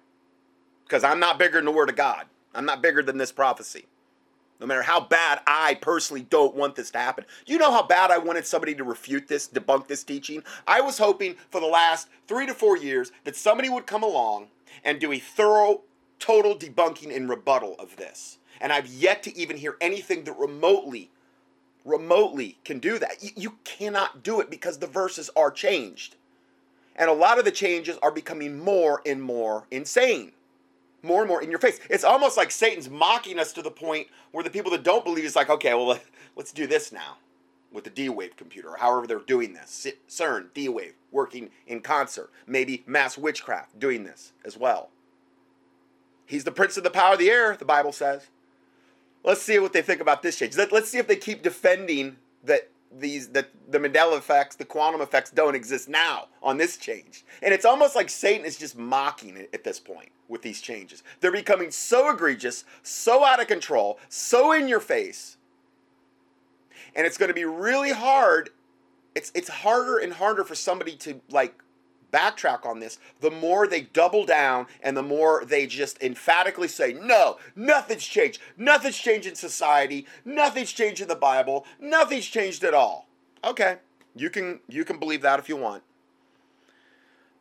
Because 0.85 1.03
I'm 1.03 1.19
not 1.19 1.39
bigger 1.39 1.57
than 1.57 1.65
the 1.65 1.71
Word 1.71 1.89
of 1.89 1.95
God. 1.95 2.25
I'm 2.53 2.65
not 2.65 2.81
bigger 2.81 3.01
than 3.01 3.17
this 3.17 3.31
prophecy. 3.31 3.85
No 4.59 4.67
matter 4.67 4.83
how 4.83 5.01
bad 5.01 5.41
I 5.45 5.75
personally 5.75 6.25
don't 6.29 6.55
want 6.55 6.75
this 6.75 6.91
to 6.91 6.97
happen. 6.99 7.25
Do 7.45 7.51
You 7.51 7.59
know 7.59 7.71
how 7.71 7.83
bad 7.83 8.11
I 8.11 8.17
wanted 8.17 8.45
somebody 8.45 8.73
to 8.75 8.83
refute 8.85 9.27
this, 9.27 9.49
debunk 9.49 9.87
this 9.87 10.03
teaching? 10.03 10.43
I 10.65 10.79
was 10.79 10.97
hoping 10.97 11.35
for 11.49 11.59
the 11.59 11.67
last 11.67 12.07
three 12.27 12.45
to 12.45 12.53
four 12.53 12.77
years 12.77 13.11
that 13.25 13.35
somebody 13.35 13.67
would 13.67 13.85
come 13.85 14.03
along 14.03 14.47
and 14.83 14.99
do 14.99 15.11
a 15.11 15.19
thorough, 15.19 15.81
total 16.19 16.55
debunking 16.55 17.15
and 17.15 17.29
rebuttal 17.29 17.75
of 17.79 17.97
this. 17.97 18.37
And 18.61 18.71
I've 18.71 18.87
yet 18.87 19.23
to 19.23 19.37
even 19.37 19.57
hear 19.57 19.75
anything 19.81 20.23
that 20.23 20.37
remotely, 20.37 21.11
remotely 21.83 22.57
can 22.63 22.79
do 22.79 22.97
that. 22.99 23.21
You, 23.21 23.31
you 23.35 23.53
cannot 23.63 24.23
do 24.23 24.39
it 24.39 24.49
because 24.49 24.79
the 24.79 24.87
verses 24.87 25.29
are 25.35 25.51
changed. 25.51 26.15
And 26.95 27.09
a 27.09 27.13
lot 27.13 27.37
of 27.37 27.45
the 27.45 27.51
changes 27.51 27.97
are 28.01 28.11
becoming 28.11 28.57
more 28.57 29.01
and 29.05 29.21
more 29.21 29.67
insane. 29.71 30.31
More 31.03 31.21
and 31.21 31.29
more 31.29 31.43
in 31.43 31.49
your 31.49 31.59
face. 31.59 31.79
It's 31.89 32.03
almost 32.03 32.37
like 32.37 32.49
Satan's 32.49 32.89
mocking 32.89 33.37
us 33.37 33.53
to 33.53 33.61
the 33.61 33.69
point 33.69 34.07
where 34.31 34.43
the 34.43 34.49
people 34.49 34.71
that 34.71 34.83
don't 34.83 35.03
believe 35.05 35.25
is 35.25 35.35
like, 35.35 35.49
okay, 35.49 35.73
well, 35.73 35.99
let's 36.35 36.51
do 36.51 36.65
this 36.65 36.91
now 36.91 37.17
with 37.71 37.83
the 37.83 37.89
D 37.89 38.07
Wave 38.09 38.37
computer, 38.37 38.69
or 38.69 38.77
however 38.77 39.05
they're 39.05 39.19
doing 39.19 39.53
this. 39.53 39.85
CERN, 40.07 40.47
D 40.53 40.69
Wave, 40.69 40.93
working 41.11 41.49
in 41.67 41.81
concert. 41.81 42.31
Maybe 42.47 42.83
mass 42.87 43.17
witchcraft 43.17 43.77
doing 43.77 44.05
this 44.05 44.31
as 44.45 44.57
well. 44.57 44.89
He's 46.25 46.43
the 46.43 46.51
prince 46.51 46.77
of 46.77 46.83
the 46.83 46.89
power 46.89 47.13
of 47.13 47.19
the 47.19 47.29
air, 47.29 47.55
the 47.55 47.65
Bible 47.65 47.91
says. 47.91 48.27
Let's 49.23 49.41
see 49.41 49.59
what 49.59 49.73
they 49.73 49.81
think 49.81 50.01
about 50.01 50.21
this 50.21 50.37
change. 50.37 50.55
Let's 50.55 50.89
see 50.89 50.97
if 50.97 51.07
they 51.07 51.15
keep 51.15 51.41
defending 51.41 52.17
that 52.43 52.69
these 52.99 53.29
that 53.29 53.49
the 53.69 53.79
Mandela 53.79 54.17
effects, 54.17 54.55
the 54.55 54.65
quantum 54.65 55.01
effects 55.01 55.31
don't 55.31 55.55
exist 55.55 55.89
now 55.89 56.27
on 56.41 56.57
this 56.57 56.77
change. 56.77 57.25
And 57.41 57.53
it's 57.53 57.65
almost 57.65 57.95
like 57.95 58.09
Satan 58.09 58.45
is 58.45 58.57
just 58.57 58.77
mocking 58.77 59.35
it 59.35 59.49
at 59.53 59.63
this 59.63 59.79
point 59.79 60.09
with 60.27 60.41
these 60.41 60.61
changes. 60.61 61.03
They're 61.19 61.31
becoming 61.31 61.71
so 61.71 62.11
egregious, 62.11 62.63
so 62.83 63.23
out 63.25 63.41
of 63.41 63.47
control, 63.47 63.99
so 64.09 64.51
in 64.51 64.67
your 64.67 64.79
face. 64.79 65.37
And 66.95 67.05
it's 67.05 67.17
going 67.17 67.29
to 67.29 67.35
be 67.35 67.45
really 67.45 67.91
hard. 67.91 68.51
It's 69.15 69.31
it's 69.35 69.49
harder 69.49 69.97
and 69.97 70.13
harder 70.13 70.43
for 70.43 70.55
somebody 70.55 70.95
to 70.97 71.21
like 71.29 71.55
backtrack 72.15 72.65
on 72.65 72.79
this, 72.79 72.99
the 73.19 73.31
more 73.31 73.67
they 73.67 73.81
double 73.81 74.25
down 74.25 74.67
and 74.81 74.95
the 74.95 75.03
more 75.03 75.43
they 75.45 75.67
just 75.67 76.01
emphatically 76.01 76.67
say, 76.67 76.93
no, 76.93 77.37
nothing's 77.55 78.05
changed. 78.05 78.39
Nothing's 78.57 78.97
changed 78.97 79.27
in 79.27 79.35
society. 79.35 80.05
Nothing's 80.23 80.71
changed 80.71 81.01
in 81.01 81.07
the 81.07 81.15
Bible. 81.15 81.65
Nothing's 81.79 82.25
changed 82.25 82.63
at 82.63 82.73
all. 82.73 83.07
Okay, 83.43 83.77
you 84.15 84.29
can 84.29 84.59
you 84.67 84.85
can 84.85 84.97
believe 84.97 85.21
that 85.21 85.39
if 85.39 85.49
you 85.49 85.57
want. 85.57 85.83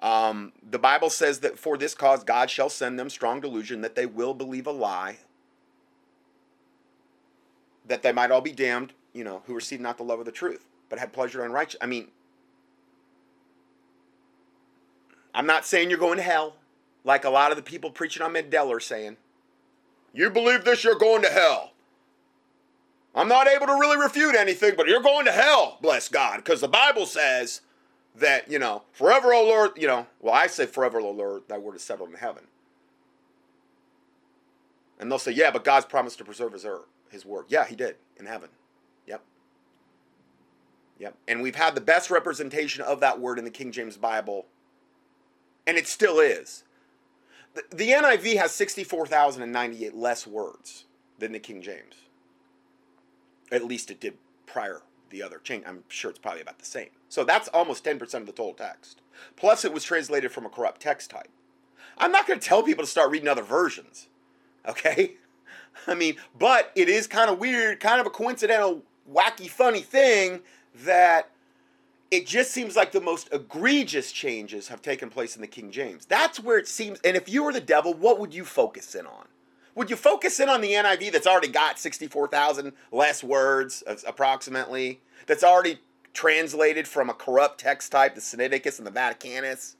Um, 0.00 0.52
the 0.68 0.78
Bible 0.78 1.08
says 1.08 1.38
that 1.40 1.58
for 1.58 1.78
this 1.78 1.94
cause 1.94 2.24
God 2.24 2.50
shall 2.50 2.68
send 2.68 2.98
them 2.98 3.08
strong 3.08 3.40
delusion 3.40 3.80
that 3.80 3.94
they 3.94 4.04
will 4.04 4.34
believe 4.34 4.66
a 4.66 4.70
lie, 4.70 5.18
that 7.86 8.02
they 8.02 8.12
might 8.12 8.30
all 8.30 8.42
be 8.42 8.52
damned, 8.52 8.92
you 9.14 9.24
know, 9.24 9.42
who 9.46 9.54
received 9.54 9.80
not 9.80 9.96
the 9.96 10.02
love 10.02 10.18
of 10.18 10.26
the 10.26 10.32
truth, 10.32 10.66
but 10.90 10.98
had 10.98 11.12
pleasure 11.12 11.44
in 11.44 11.52
righteousness. 11.52 11.82
I 11.82 11.86
mean, 11.86 12.08
I'm 15.34 15.46
not 15.46 15.66
saying 15.66 15.90
you're 15.90 15.98
going 15.98 16.18
to 16.18 16.22
hell, 16.22 16.54
like 17.02 17.24
a 17.24 17.30
lot 17.30 17.50
of 17.50 17.56
the 17.56 17.62
people 17.62 17.90
preaching 17.90 18.22
on 18.22 18.32
Mandela 18.32 18.76
are 18.76 18.80
saying. 18.80 19.16
You 20.12 20.30
believe 20.30 20.64
this, 20.64 20.84
you're 20.84 20.94
going 20.94 21.22
to 21.22 21.30
hell. 21.30 21.72
I'm 23.14 23.28
not 23.28 23.48
able 23.48 23.66
to 23.66 23.74
really 23.74 23.96
refute 23.96 24.34
anything, 24.34 24.74
but 24.76 24.88
you're 24.88 25.02
going 25.02 25.24
to 25.26 25.32
hell, 25.32 25.78
bless 25.82 26.08
God, 26.08 26.36
because 26.38 26.60
the 26.60 26.68
Bible 26.68 27.06
says 27.06 27.60
that, 28.16 28.50
you 28.50 28.58
know, 28.58 28.82
forever, 28.92 29.32
O 29.32 29.42
Lord, 29.44 29.72
you 29.76 29.86
know, 29.86 30.06
well, 30.20 30.34
I 30.34 30.46
say 30.46 30.66
forever, 30.66 31.00
O 31.00 31.10
Lord, 31.10 31.42
thy 31.48 31.58
word 31.58 31.76
is 31.76 31.82
settled 31.82 32.10
in 32.10 32.16
heaven. 32.16 32.44
And 34.98 35.10
they'll 35.10 35.18
say, 35.18 35.32
yeah, 35.32 35.50
but 35.50 35.64
God's 35.64 35.86
promised 35.86 36.18
to 36.18 36.24
preserve 36.24 36.52
his, 36.52 36.64
earth, 36.64 36.86
his 37.10 37.26
word. 37.26 37.46
Yeah, 37.48 37.66
he 37.66 37.74
did 37.74 37.96
in 38.16 38.26
heaven. 38.26 38.48
Yep. 39.06 39.22
Yep. 41.00 41.16
And 41.26 41.42
we've 41.42 41.56
had 41.56 41.74
the 41.74 41.80
best 41.80 42.10
representation 42.10 42.82
of 42.82 43.00
that 43.00 43.20
word 43.20 43.38
in 43.38 43.44
the 43.44 43.50
King 43.50 43.72
James 43.72 43.96
Bible, 43.96 44.46
and 45.66 45.76
it 45.76 45.86
still 45.86 46.20
is. 46.20 46.64
The, 47.54 47.62
the 47.70 47.90
NIV 47.90 48.36
has 48.36 48.52
64,098 48.52 49.94
less 49.94 50.26
words 50.26 50.84
than 51.18 51.32
the 51.32 51.38
King 51.38 51.62
James. 51.62 51.94
At 53.52 53.64
least 53.64 53.90
it 53.90 54.00
did 54.00 54.14
prior 54.46 54.82
the 55.10 55.22
other 55.22 55.38
change. 55.38 55.64
I'm 55.66 55.84
sure 55.88 56.10
it's 56.10 56.18
probably 56.18 56.40
about 56.40 56.58
the 56.58 56.64
same. 56.64 56.88
So 57.08 57.24
that's 57.24 57.48
almost 57.48 57.84
10% 57.84 58.02
of 58.14 58.26
the 58.26 58.32
total 58.32 58.54
text. 58.54 59.00
Plus, 59.36 59.64
it 59.64 59.72
was 59.72 59.84
translated 59.84 60.32
from 60.32 60.44
a 60.44 60.48
corrupt 60.48 60.80
text 60.80 61.10
type. 61.10 61.30
I'm 61.96 62.10
not 62.10 62.26
going 62.26 62.40
to 62.40 62.46
tell 62.46 62.62
people 62.62 62.84
to 62.84 62.90
start 62.90 63.10
reading 63.10 63.28
other 63.28 63.42
versions, 63.42 64.08
okay? 64.68 65.12
I 65.86 65.94
mean, 65.94 66.16
but 66.36 66.72
it 66.74 66.88
is 66.88 67.06
kind 67.06 67.30
of 67.30 67.38
weird, 67.38 67.78
kind 67.78 68.00
of 68.00 68.06
a 68.06 68.10
coincidental, 68.10 68.82
wacky, 69.10 69.48
funny 69.48 69.82
thing 69.82 70.40
that 70.74 71.30
it 72.10 72.26
just 72.26 72.50
seems 72.50 72.76
like 72.76 72.92
the 72.92 73.00
most 73.00 73.28
egregious 73.32 74.12
changes 74.12 74.68
have 74.68 74.82
taken 74.82 75.10
place 75.10 75.34
in 75.34 75.42
the 75.42 75.48
King 75.48 75.70
James. 75.70 76.06
That's 76.06 76.40
where 76.40 76.58
it 76.58 76.68
seems, 76.68 77.00
and 77.04 77.16
if 77.16 77.28
you 77.28 77.42
were 77.42 77.52
the 77.52 77.60
devil, 77.60 77.94
what 77.94 78.18
would 78.20 78.34
you 78.34 78.44
focus 78.44 78.94
in 78.94 79.06
on? 79.06 79.26
Would 79.74 79.90
you 79.90 79.96
focus 79.96 80.38
in 80.38 80.48
on 80.48 80.60
the 80.60 80.72
NIV 80.72 81.10
that's 81.10 81.26
already 81.26 81.48
got 81.48 81.80
64,000 81.80 82.72
less 82.92 83.24
words 83.24 83.82
uh, 83.86 83.96
approximately, 84.06 85.00
that's 85.26 85.42
already 85.42 85.80
translated 86.12 86.86
from 86.86 87.10
a 87.10 87.14
corrupt 87.14 87.58
text 87.58 87.90
type, 87.90 88.14
the 88.14 88.20
Sinaiticus 88.20 88.78
and 88.78 88.86
the 88.86 88.92
Vaticanus, 88.92 89.74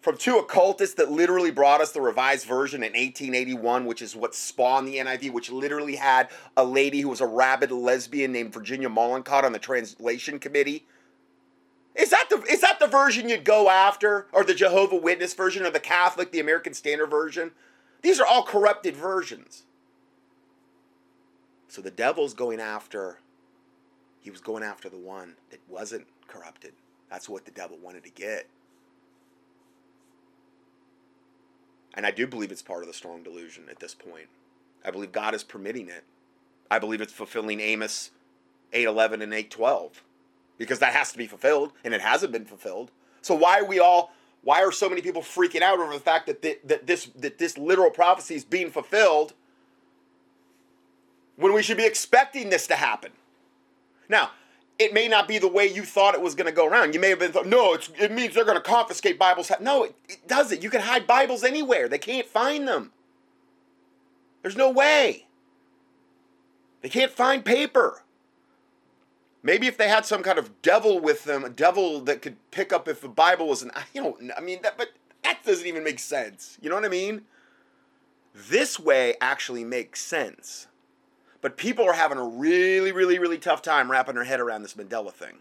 from 0.00 0.16
two 0.16 0.36
occultists 0.38 0.96
that 0.96 1.10
literally 1.10 1.50
brought 1.50 1.80
us 1.80 1.92
the 1.92 2.00
revised 2.00 2.46
version 2.46 2.82
in 2.82 2.92
1881, 2.92 3.86
which 3.86 4.02
is 4.02 4.16
what 4.16 4.34
spawned 4.34 4.86
the 4.86 4.96
NIV, 4.96 5.32
which 5.32 5.50
literally 5.50 5.96
had 5.96 6.28
a 6.56 6.64
lady 6.64 7.00
who 7.00 7.08
was 7.08 7.20
a 7.20 7.26
rabid 7.26 7.70
lesbian 7.70 8.32
named 8.32 8.52
Virginia 8.52 8.90
Mollenkott 8.90 9.44
on 9.44 9.52
the 9.52 9.58
translation 9.58 10.38
committee. 10.38 10.84
Is 11.94 12.10
that 12.10 12.26
the 12.28 12.42
is 12.50 12.60
that 12.60 12.80
the 12.80 12.86
version 12.86 13.28
you'd 13.28 13.44
go 13.44 13.68
after, 13.68 14.26
or 14.32 14.44
the 14.44 14.54
Jehovah 14.54 14.96
Witness 14.96 15.34
version, 15.34 15.64
or 15.64 15.70
the 15.70 15.80
Catholic, 15.80 16.32
the 16.32 16.40
American 16.40 16.74
Standard 16.74 17.06
version? 17.06 17.52
These 18.02 18.20
are 18.20 18.26
all 18.26 18.42
corrupted 18.42 18.96
versions. 18.96 19.62
So 21.68 21.80
the 21.80 21.90
devil's 21.90 22.34
going 22.34 22.60
after, 22.60 23.18
he 24.20 24.30
was 24.30 24.40
going 24.40 24.62
after 24.62 24.88
the 24.88 24.98
one 24.98 25.34
that 25.50 25.60
wasn't 25.68 26.06
corrupted. 26.28 26.72
That's 27.10 27.28
what 27.28 27.44
the 27.44 27.50
devil 27.50 27.78
wanted 27.82 28.04
to 28.04 28.10
get. 28.10 28.46
And 31.94 32.04
I 32.04 32.10
do 32.10 32.26
believe 32.26 32.50
it's 32.50 32.62
part 32.62 32.82
of 32.82 32.88
the 32.88 32.94
strong 32.94 33.22
delusion 33.22 33.64
at 33.70 33.80
this 33.80 33.94
point. 33.94 34.28
I 34.84 34.90
believe 34.90 35.12
God 35.12 35.34
is 35.34 35.44
permitting 35.44 35.88
it. 35.88 36.04
I 36.70 36.78
believe 36.78 37.00
it's 37.00 37.12
fulfilling 37.12 37.60
Amos 37.60 38.10
8:11 38.72 39.22
and 39.22 39.32
8:12 39.32 40.02
because 40.58 40.78
that 40.78 40.92
has 40.92 41.12
to 41.12 41.18
be 41.18 41.26
fulfilled 41.26 41.72
and 41.84 41.94
it 41.94 42.00
hasn't 42.00 42.32
been 42.32 42.44
fulfilled. 42.44 42.90
So 43.22 43.34
why 43.34 43.60
are 43.60 43.64
we 43.64 43.78
all 43.78 44.12
why 44.44 44.62
are 44.62 44.70
so 44.70 44.88
many 44.88 45.00
people 45.00 45.22
freaking 45.22 45.62
out 45.62 45.80
over 45.80 45.92
the 45.92 45.98
fact 45.98 46.26
that, 46.26 46.42
th- 46.42 46.60
that, 46.64 46.86
this, 46.86 47.06
that 47.16 47.38
this 47.38 47.56
literal 47.56 47.90
prophecy 47.90 48.34
is 48.34 48.44
being 48.44 48.70
fulfilled 48.70 49.32
when 51.36 51.54
we 51.54 51.62
should 51.62 51.78
be 51.78 51.86
expecting 51.86 52.50
this 52.50 52.66
to 52.66 52.74
happen? 52.74 53.12
Now, 54.06 54.32
it 54.78 54.92
may 54.92 55.08
not 55.08 55.26
be 55.26 55.38
the 55.38 55.48
way 55.48 55.66
you 55.66 55.82
thought 55.82 56.14
it 56.14 56.20
was 56.20 56.34
going 56.34 56.46
to 56.46 56.52
go 56.52 56.66
around. 56.66 56.92
You 56.92 57.00
may 57.00 57.08
have 57.08 57.20
been 57.20 57.32
thought, 57.32 57.46
no, 57.46 57.72
it 57.98 58.12
means 58.12 58.34
they're 58.34 58.44
going 58.44 58.58
to 58.58 58.62
confiscate 58.62 59.18
Bibles. 59.18 59.50
No, 59.62 59.84
it, 59.84 59.94
it 60.10 60.28
doesn't. 60.28 60.62
You 60.62 60.68
can 60.68 60.82
hide 60.82 61.06
Bibles 61.06 61.42
anywhere. 61.42 61.88
They 61.88 61.98
can't 61.98 62.26
find 62.26 62.68
them. 62.68 62.92
There's 64.42 64.56
no 64.56 64.70
way. 64.70 65.26
They 66.82 66.90
can't 66.90 67.12
find 67.12 67.42
paper. 67.42 68.02
Maybe 69.44 69.66
if 69.66 69.76
they 69.76 69.88
had 69.88 70.06
some 70.06 70.22
kind 70.22 70.38
of 70.38 70.62
devil 70.62 70.98
with 70.98 71.24
them, 71.24 71.44
a 71.44 71.50
devil 71.50 72.00
that 72.00 72.22
could 72.22 72.36
pick 72.50 72.72
up 72.72 72.88
if 72.88 73.02
the 73.02 73.08
Bible 73.08 73.46
was 73.46 73.62
an, 73.62 73.70
know, 73.94 74.16
I 74.34 74.40
mean, 74.40 74.62
that, 74.62 74.78
but 74.78 74.88
that 75.22 75.44
doesn't 75.44 75.66
even 75.66 75.84
make 75.84 75.98
sense. 75.98 76.56
You 76.62 76.70
know 76.70 76.76
what 76.76 76.86
I 76.86 76.88
mean? 76.88 77.22
This 78.34 78.80
way 78.80 79.16
actually 79.20 79.62
makes 79.62 80.00
sense. 80.00 80.66
But 81.42 81.58
people 81.58 81.84
are 81.84 81.92
having 81.92 82.16
a 82.16 82.24
really, 82.24 82.90
really, 82.90 83.18
really 83.18 83.36
tough 83.36 83.60
time 83.60 83.90
wrapping 83.90 84.14
their 84.14 84.24
head 84.24 84.40
around 84.40 84.62
this 84.62 84.74
Mandela 84.74 85.12
thing. 85.12 85.36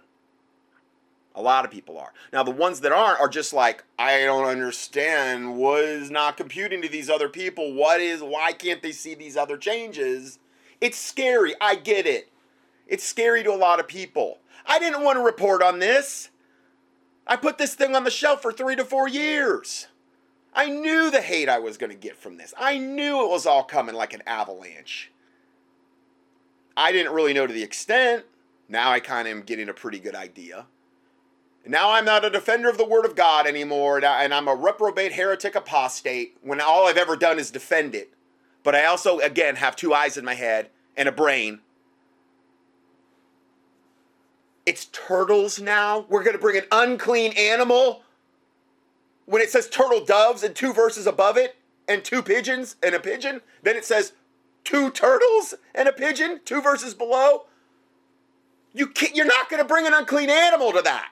A 1.34 1.42
lot 1.42 1.64
of 1.64 1.72
people 1.72 1.98
are. 1.98 2.12
Now, 2.34 2.44
the 2.44 2.52
ones 2.52 2.82
that 2.82 2.92
aren't 2.92 3.22
are 3.22 3.30
just 3.30 3.54
like, 3.54 3.86
I 3.98 4.26
don't 4.26 4.46
understand. 4.46 5.56
What 5.58 5.80
is 5.80 6.12
not 6.12 6.36
computing 6.36 6.82
to 6.82 6.90
these 6.90 7.10
other 7.10 7.30
people? 7.30 7.74
What 7.74 8.02
is, 8.02 8.22
why 8.22 8.52
can't 8.52 8.82
they 8.82 8.92
see 8.92 9.16
these 9.16 9.38
other 9.38 9.56
changes? 9.58 10.40
It's 10.82 10.98
scary. 10.98 11.56
I 11.62 11.76
get 11.76 12.06
it. 12.06 12.30
It's 12.88 13.04
scary 13.04 13.44
to 13.44 13.54
a 13.54 13.56
lot 13.56 13.80
of 13.80 13.88
people. 13.88 14.40
I 14.66 14.80
didn't 14.80 15.04
want 15.04 15.18
to 15.18 15.24
report 15.24 15.62
on 15.62 15.80
this. 15.80 16.30
I 17.26 17.36
put 17.36 17.58
this 17.58 17.76
thing 17.76 17.96
on 17.96 18.04
the 18.04 18.12
shelf 18.12 18.42
for 18.42 18.52
three 18.52 18.76
to 18.76 18.84
four 18.84 19.08
years. 19.08 19.88
I 20.54 20.70
knew 20.70 21.10
the 21.10 21.22
hate 21.22 21.50
I 21.50 21.60
was 21.60 21.78
going 21.78 21.90
to 21.90 21.98
get 21.98 22.16
from 22.16 22.38
this. 22.38 22.54
I 22.58 22.78
knew 22.78 23.24
it 23.24 23.30
was 23.30 23.46
all 23.46 23.64
coming 23.64 23.96
like 23.96 24.14
an 24.14 24.22
avalanche. 24.28 25.12
I 26.76 26.92
didn't 26.92 27.14
really 27.14 27.34
know 27.34 27.48
to 27.48 27.54
the 27.54 27.64
extent. 27.64 28.26
Now 28.68 28.92
I 28.92 29.00
kind 29.00 29.28
of 29.28 29.32
am 29.36 29.44
getting 29.44 29.70
a 29.70 29.74
pretty 29.74 30.00
good 30.00 30.16
idea. 30.16 30.68
Now 31.66 31.92
I'm 31.92 32.06
not 32.06 32.26
a 32.26 32.30
defender 32.30 32.70
of 32.70 32.78
the 32.78 32.86
Word 32.86 33.06
of 33.06 33.16
God 33.16 33.48
anymore, 33.48 34.04
and 34.04 34.34
I'm 34.34 34.48
a 34.48 34.56
reprobate 34.56 35.14
heretic 35.14 35.56
apostate 35.56 36.38
when 36.42 36.60
all 36.60 36.88
I've 36.88 36.98
ever 36.98 37.16
done 37.16 37.40
is 37.40 37.52
defend 37.52 37.96
it. 37.96 38.14
But 38.64 38.76
I 38.76 38.86
also, 38.86 39.20
again, 39.20 39.56
have 39.56 39.76
two 39.76 39.94
eyes 39.94 40.18
in 40.18 40.26
my 40.26 40.34
head 40.34 40.70
and 40.98 41.08
a 41.08 41.12
brain 41.12 41.60
it's 44.66 44.86
turtles 44.86 45.60
now. 45.60 46.06
We're 46.10 46.24
going 46.24 46.36
to 46.36 46.42
bring 46.42 46.58
an 46.58 46.66
unclean 46.72 47.34
animal. 47.34 48.04
When 49.26 49.42
it 49.42 49.50
says 49.50 49.70
turtle 49.70 50.04
doves 50.04 50.44
and 50.44 50.56
two 50.56 50.74
verses 50.74 51.08
above 51.08 51.38
it, 51.38 51.56
and 51.88 52.04
two 52.04 52.22
pigeons 52.22 52.76
and 52.82 52.96
a 52.96 53.00
pigeon, 53.00 53.42
then 53.62 53.76
it 53.76 53.86
says 53.86 54.14
two 54.64 54.90
turtles 54.92 55.54
and 55.76 55.88
a 55.88 55.94
pigeon, 55.94 56.40
two 56.46 56.62
verses 56.62 56.94
below. 56.94 57.46
You 58.74 58.88
can't, 58.88 59.16
you're 59.16 59.26
not 59.26 59.50
going 59.50 59.62
to 59.62 59.68
bring 59.68 59.86
an 59.86 59.94
unclean 59.94 60.30
animal 60.30 60.72
to 60.74 60.82
that. 60.82 61.12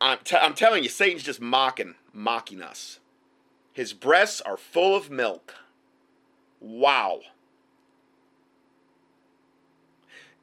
I'm, 0.00 0.18
t- 0.24 0.36
I'm 0.36 0.54
telling 0.54 0.82
you, 0.82 0.88
Satan's 0.88 1.22
just 1.22 1.40
mocking, 1.40 1.94
mocking 2.12 2.62
us. 2.62 2.98
His 3.72 3.92
breasts 3.92 4.40
are 4.40 4.56
full 4.56 4.94
of 4.96 5.10
milk. 5.10 5.54
Wow. 6.60 7.20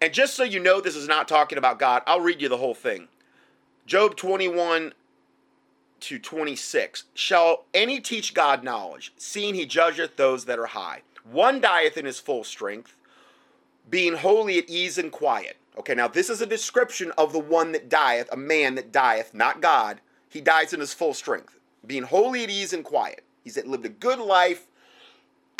And 0.01 0.11
just 0.11 0.33
so 0.33 0.43
you 0.43 0.59
know, 0.59 0.81
this 0.81 0.95
is 0.95 1.07
not 1.07 1.27
talking 1.27 1.59
about 1.59 1.77
God, 1.77 2.01
I'll 2.07 2.19
read 2.19 2.41
you 2.41 2.49
the 2.49 2.57
whole 2.57 2.73
thing. 2.73 3.07
Job 3.85 4.15
21 4.15 4.93
to 5.99 6.19
26. 6.19 7.03
Shall 7.13 7.65
any 7.73 7.99
teach 7.99 8.33
God 8.33 8.63
knowledge, 8.63 9.13
seeing 9.17 9.53
he 9.53 9.65
judgeth 9.67 10.17
those 10.17 10.45
that 10.45 10.57
are 10.57 10.65
high? 10.67 11.03
One 11.23 11.61
dieth 11.61 11.97
in 11.97 12.05
his 12.05 12.19
full 12.19 12.43
strength, 12.43 12.95
being 13.89 14.15
wholly 14.15 14.57
at 14.57 14.69
ease 14.69 14.97
and 14.97 15.11
quiet. 15.11 15.57
Okay, 15.77 15.93
now 15.93 16.07
this 16.07 16.31
is 16.31 16.41
a 16.41 16.47
description 16.47 17.11
of 17.17 17.31
the 17.31 17.39
one 17.39 17.71
that 17.71 17.87
dieth, 17.87 18.27
a 18.31 18.37
man 18.37 18.73
that 18.75 18.91
dieth, 18.91 19.35
not 19.35 19.61
God. 19.61 20.01
He 20.27 20.41
dies 20.41 20.73
in 20.73 20.79
his 20.79 20.93
full 20.93 21.13
strength, 21.13 21.59
being 21.85 22.03
wholly 22.03 22.43
at 22.43 22.49
ease 22.49 22.73
and 22.73 22.83
quiet. 22.83 23.23
He's 23.43 23.55
that 23.55 23.67
lived 23.67 23.85
a 23.85 23.89
good 23.89 24.19
life. 24.19 24.65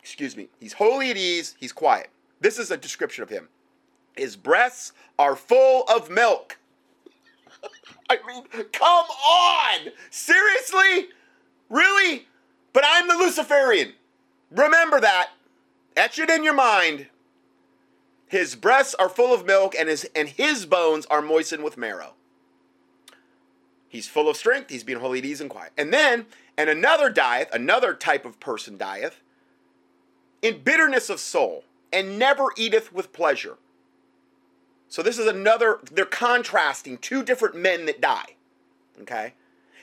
Excuse 0.00 0.36
me. 0.36 0.48
He's 0.58 0.72
wholly 0.72 1.10
at 1.10 1.16
ease, 1.16 1.54
he's 1.60 1.72
quiet. 1.72 2.10
This 2.40 2.58
is 2.58 2.70
a 2.70 2.76
description 2.76 3.22
of 3.22 3.30
him. 3.30 3.48
His 4.16 4.36
breasts 4.36 4.92
are 5.18 5.36
full 5.36 5.84
of 5.84 6.10
milk. 6.10 6.58
I 8.10 8.18
mean, 8.26 8.44
come 8.72 9.06
on! 9.06 9.92
Seriously? 10.10 11.08
Really? 11.68 12.26
But 12.72 12.84
I'm 12.86 13.08
the 13.08 13.16
Luciferian. 13.16 13.92
Remember 14.50 15.00
that. 15.00 15.30
Etch 15.96 16.18
it 16.18 16.30
in 16.30 16.44
your 16.44 16.54
mind. 16.54 17.06
His 18.26 18.54
breasts 18.54 18.94
are 18.94 19.08
full 19.08 19.32
of 19.32 19.46
milk, 19.46 19.74
and 19.78 19.88
his 19.88 20.04
and 20.14 20.28
his 20.28 20.66
bones 20.66 21.06
are 21.06 21.22
moistened 21.22 21.62
with 21.62 21.76
marrow. 21.76 22.14
He's 23.88 24.08
full 24.08 24.28
of 24.28 24.36
strength. 24.36 24.70
He's 24.70 24.84
being 24.84 24.98
holy 24.98 25.20
at 25.20 25.24
ease 25.24 25.40
and 25.40 25.48
quiet. 25.48 25.72
And 25.78 25.92
then, 25.92 26.26
and 26.58 26.68
another 26.68 27.08
dieth, 27.08 27.48
another 27.54 27.94
type 27.94 28.26
of 28.26 28.40
person 28.40 28.76
dieth, 28.76 29.20
in 30.42 30.62
bitterness 30.62 31.08
of 31.08 31.20
soul, 31.20 31.64
and 31.92 32.18
never 32.18 32.48
eateth 32.56 32.92
with 32.92 33.12
pleasure. 33.12 33.56
So 34.88 35.02
this 35.02 35.18
is 35.18 35.26
another, 35.26 35.80
they're 35.90 36.04
contrasting 36.04 36.98
two 36.98 37.22
different 37.22 37.56
men 37.56 37.86
that 37.86 38.00
die. 38.00 38.36
Okay? 39.02 39.34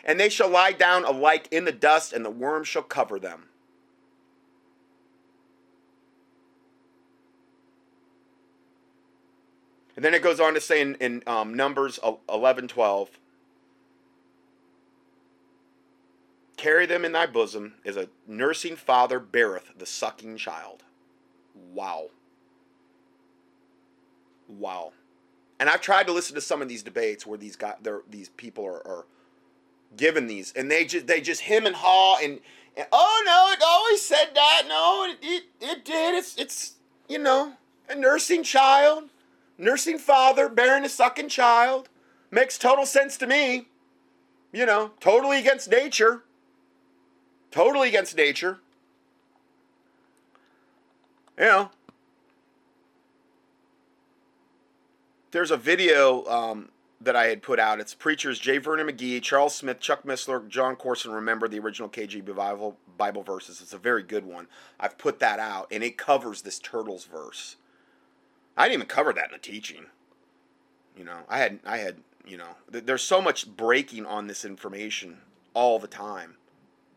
And 0.03 0.19
they 0.19 0.29
shall 0.29 0.49
lie 0.49 0.71
down 0.71 1.05
alike 1.05 1.47
in 1.51 1.65
the 1.65 1.71
dust, 1.71 2.13
and 2.13 2.25
the 2.25 2.29
worm 2.29 2.63
shall 2.63 2.83
cover 2.83 3.19
them. 3.19 3.45
And 9.95 10.03
then 10.03 10.13
it 10.13 10.23
goes 10.23 10.39
on 10.39 10.53
to 10.55 10.61
say 10.61 10.81
in, 10.81 10.95
in 10.95 11.23
um, 11.27 11.53
Numbers 11.53 11.99
11 12.27 12.67
12, 12.67 13.09
carry 16.57 16.85
them 16.85 17.05
in 17.05 17.11
thy 17.11 17.25
bosom 17.25 17.75
as 17.85 17.95
a 17.95 18.09
nursing 18.27 18.75
father 18.75 19.19
beareth 19.19 19.73
the 19.77 19.85
sucking 19.85 20.37
child. 20.37 20.83
Wow. 21.55 22.09
Wow. 24.59 24.93
And 25.59 25.69
I've 25.69 25.81
tried 25.81 26.07
to 26.07 26.13
listen 26.13 26.35
to 26.35 26.41
some 26.41 26.61
of 26.61 26.67
these 26.67 26.83
debates 26.83 27.25
where 27.25 27.37
these 27.37 27.55
guys, 27.55 27.75
these 28.09 28.29
people 28.29 28.65
are, 28.65 28.85
are 28.85 29.05
given 29.95 30.27
these, 30.27 30.51
and 30.55 30.69
they 30.69 30.85
just 30.85 31.07
they 31.07 31.21
just 31.21 31.41
him 31.41 31.65
and 31.65 31.75
haw 31.75 32.17
and, 32.21 32.39
and 32.75 32.87
oh 32.91 33.23
no, 33.25 33.51
it 33.51 33.63
always 33.65 34.01
said 34.01 34.31
that. 34.33 34.63
No, 34.67 35.07
it, 35.09 35.17
it, 35.21 35.43
it 35.61 35.85
did. 35.85 36.15
It's 36.15 36.37
it's 36.37 36.73
you 37.07 37.19
know 37.19 37.53
a 37.89 37.95
nursing 37.95 38.43
child, 38.43 39.09
nursing 39.57 39.97
father 39.99 40.49
bearing 40.49 40.83
a 40.83 40.89
sucking 40.89 41.29
child 41.29 41.89
makes 42.31 42.57
total 42.57 42.85
sense 42.85 43.17
to 43.17 43.27
me. 43.27 43.67
You 44.51 44.65
know, 44.65 44.91
totally 44.99 45.39
against 45.39 45.69
nature. 45.69 46.23
Totally 47.51 47.89
against 47.89 48.17
nature. 48.17 48.59
You 51.37 51.45
know, 51.45 51.71
there's 55.33 55.51
a 55.51 55.57
video 55.57 56.23
um, 56.25 56.69
that 57.01 57.15
I 57.15 57.25
had 57.25 57.41
put 57.41 57.59
out. 57.59 57.79
It's 57.79 57.93
preachers 57.93 58.39
J. 58.39 58.59
Vernon 58.59 58.87
McGee, 58.87 59.21
Charles 59.21 59.55
Smith, 59.55 59.79
Chuck 59.79 60.03
Missler, 60.03 60.47
Jon 60.47 60.75
Courson. 60.75 61.11
Remember 61.11 61.47
the 61.47 61.59
original 61.59 61.89
KJV 61.89 62.33
Bible, 62.35 62.77
Bible 62.97 63.23
verses. 63.23 63.59
It's 63.59 63.73
a 63.73 63.77
very 63.77 64.03
good 64.03 64.25
one. 64.25 64.47
I've 64.79 64.97
put 64.97 65.19
that 65.19 65.39
out, 65.39 65.67
and 65.71 65.83
it 65.83 65.97
covers 65.97 66.43
this 66.43 66.59
turtles 66.59 67.05
verse. 67.05 67.57
I 68.55 68.65
didn't 68.65 68.75
even 68.75 68.87
cover 68.87 69.11
that 69.13 69.25
in 69.25 69.31
the 69.33 69.39
teaching. 69.39 69.87
You 70.95 71.03
know, 71.03 71.21
I 71.27 71.39
had, 71.39 71.59
I 71.65 71.77
had, 71.77 71.97
you 72.25 72.37
know, 72.37 72.55
th- 72.71 72.85
there's 72.85 73.01
so 73.01 73.19
much 73.19 73.47
breaking 73.57 74.05
on 74.05 74.27
this 74.27 74.45
information 74.45 75.17
all 75.55 75.79
the 75.79 75.87
time. 75.87 76.35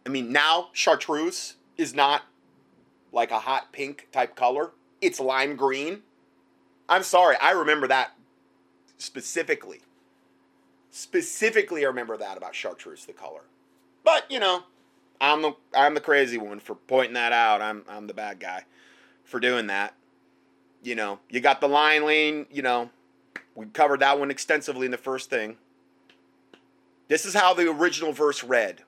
I 0.04 0.10
mean, 0.10 0.30
now 0.30 0.68
chartreuse 0.74 1.54
is 1.78 1.94
not 1.94 2.22
like 3.12 3.30
a 3.30 3.40
hot 3.40 3.72
pink 3.72 4.08
type 4.12 4.36
color. 4.36 4.72
It's 5.00 5.18
lime 5.18 5.56
green. 5.56 6.02
I'm 6.88 7.02
sorry, 7.02 7.36
I 7.40 7.50
remember 7.52 7.88
that 7.88 8.15
specifically. 8.98 9.80
Specifically, 10.90 11.84
I 11.84 11.88
remember 11.88 12.16
that 12.16 12.36
about 12.36 12.54
chartreuse, 12.54 13.04
the 13.04 13.12
color. 13.12 13.42
But 14.04 14.30
you 14.30 14.40
know, 14.40 14.64
I'm 15.20 15.42
the 15.42 15.52
I'm 15.74 15.94
the 15.94 16.00
crazy 16.00 16.38
one 16.38 16.60
for 16.60 16.74
pointing 16.74 17.14
that 17.14 17.32
out. 17.32 17.60
I'm 17.60 17.84
I'm 17.88 18.06
the 18.06 18.14
bad 18.14 18.40
guy 18.40 18.64
for 19.24 19.40
doing 19.40 19.66
that. 19.66 19.94
You 20.82 20.94
know, 20.94 21.18
you 21.28 21.40
got 21.40 21.60
the 21.60 21.68
line 21.68 22.06
lane. 22.06 22.46
You 22.50 22.62
know, 22.62 22.90
we 23.54 23.66
covered 23.66 24.00
that 24.00 24.18
one 24.18 24.30
extensively 24.30 24.86
in 24.86 24.92
the 24.92 24.98
first 24.98 25.30
thing. 25.30 25.56
This 27.08 27.24
is 27.24 27.34
how 27.34 27.54
the 27.54 27.70
original 27.70 28.12
verse 28.12 28.42
read. 28.42 28.82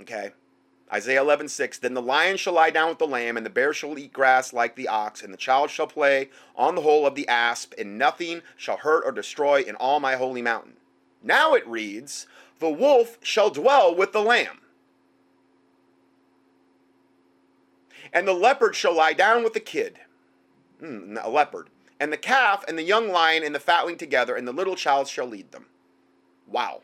Okay. 0.00 0.32
Isaiah 0.92 1.22
11, 1.22 1.48
6. 1.48 1.78
Then 1.78 1.94
the 1.94 2.02
lion 2.02 2.36
shall 2.36 2.52
lie 2.52 2.70
down 2.70 2.90
with 2.90 2.98
the 2.98 3.06
lamb, 3.06 3.36
and 3.36 3.44
the 3.44 3.50
bear 3.50 3.72
shall 3.72 3.98
eat 3.98 4.12
grass 4.12 4.52
like 4.52 4.76
the 4.76 4.88
ox, 4.88 5.22
and 5.22 5.32
the 5.32 5.38
child 5.38 5.70
shall 5.70 5.86
play 5.86 6.28
on 6.54 6.74
the 6.74 6.82
hole 6.82 7.06
of 7.06 7.14
the 7.14 7.26
asp, 7.26 7.72
and 7.78 7.98
nothing 7.98 8.42
shall 8.56 8.76
hurt 8.78 9.04
or 9.04 9.12
destroy 9.12 9.62
in 9.62 9.74
all 9.76 9.98
my 9.98 10.16
holy 10.16 10.42
mountain. 10.42 10.74
Now 11.22 11.54
it 11.54 11.66
reads, 11.66 12.26
The 12.58 12.68
wolf 12.68 13.18
shall 13.22 13.50
dwell 13.50 13.94
with 13.94 14.12
the 14.12 14.22
lamb. 14.22 14.60
And 18.12 18.28
the 18.28 18.32
leopard 18.32 18.76
shall 18.76 18.94
lie 18.94 19.14
down 19.14 19.42
with 19.42 19.54
the 19.54 19.60
kid, 19.60 19.98
mm, 20.80 21.18
a 21.20 21.28
leopard, 21.28 21.68
and 21.98 22.12
the 22.12 22.16
calf 22.16 22.64
and 22.68 22.78
the 22.78 22.82
young 22.82 23.08
lion 23.08 23.42
and 23.42 23.54
the 23.54 23.60
fatling 23.60 23.96
together, 23.96 24.36
and 24.36 24.46
the 24.46 24.52
little 24.52 24.76
child 24.76 25.08
shall 25.08 25.26
lead 25.26 25.50
them. 25.50 25.66
Wow. 26.46 26.82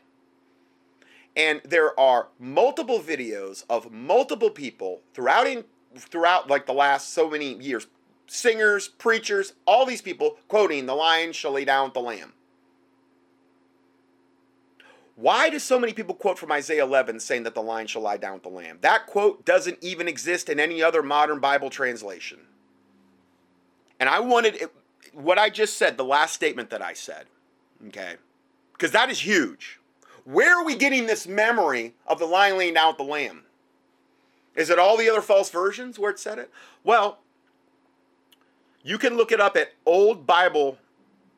And 1.35 1.61
there 1.63 1.97
are 1.99 2.27
multiple 2.39 2.99
videos 2.99 3.63
of 3.69 3.91
multiple 3.91 4.49
people 4.49 5.01
throughout 5.13 5.47
in, 5.47 5.63
throughout 5.97 6.49
like 6.49 6.65
the 6.65 6.73
last 6.73 7.13
so 7.13 7.29
many 7.29 7.53
years, 7.53 7.87
singers, 8.27 8.87
preachers, 8.87 9.53
all 9.65 9.85
these 9.85 10.01
people 10.01 10.37
quoting 10.47 10.85
the 10.85 10.95
lion 10.95 11.31
shall 11.31 11.51
lay 11.51 11.65
down 11.65 11.85
with 11.85 11.93
the 11.93 12.01
lamb. 12.01 12.33
Why 15.15 15.49
do 15.49 15.59
so 15.59 15.77
many 15.77 15.93
people 15.93 16.15
quote 16.15 16.39
from 16.39 16.51
Isaiah 16.51 16.83
11 16.83 17.19
saying 17.19 17.43
that 17.43 17.53
the 17.53 17.61
lion 17.61 17.87
shall 17.87 18.01
lie 18.01 18.17
down 18.17 18.33
with 18.33 18.43
the 18.43 18.49
lamb? 18.49 18.79
That 18.81 19.05
quote 19.05 19.45
doesn't 19.45 19.77
even 19.81 20.07
exist 20.07 20.49
in 20.49 20.59
any 20.59 20.81
other 20.81 21.03
modern 21.03 21.39
Bible 21.39 21.69
translation. 21.69 22.39
And 23.99 24.09
I 24.09 24.19
wanted 24.19 24.55
it, 24.55 24.71
what 25.13 25.37
I 25.37 25.49
just 25.49 25.77
said, 25.77 25.97
the 25.97 26.03
last 26.03 26.33
statement 26.33 26.71
that 26.71 26.81
I 26.81 26.93
said, 26.93 27.25
okay? 27.89 28.15
Because 28.73 28.91
that 28.91 29.11
is 29.11 29.19
huge. 29.19 29.80
Where 30.23 30.57
are 30.57 30.65
we 30.65 30.75
getting 30.75 31.07
this 31.07 31.27
memory 31.27 31.93
of 32.07 32.19
the 32.19 32.25
lion 32.25 32.57
laying 32.57 32.75
down 32.75 32.89
with 32.89 32.97
the 32.97 33.03
lamb? 33.03 33.43
Is 34.55 34.69
it 34.69 34.79
all 34.79 34.97
the 34.97 35.09
other 35.09 35.21
false 35.21 35.49
versions 35.49 35.97
where 35.97 36.11
it 36.11 36.19
said 36.19 36.37
it? 36.37 36.51
Well, 36.83 37.19
you 38.83 38.97
can 38.97 39.15
look 39.15 39.31
it 39.31 39.39
up 39.39 39.55
at 39.55 39.73
Old 39.85 40.25
Bible, 40.25 40.77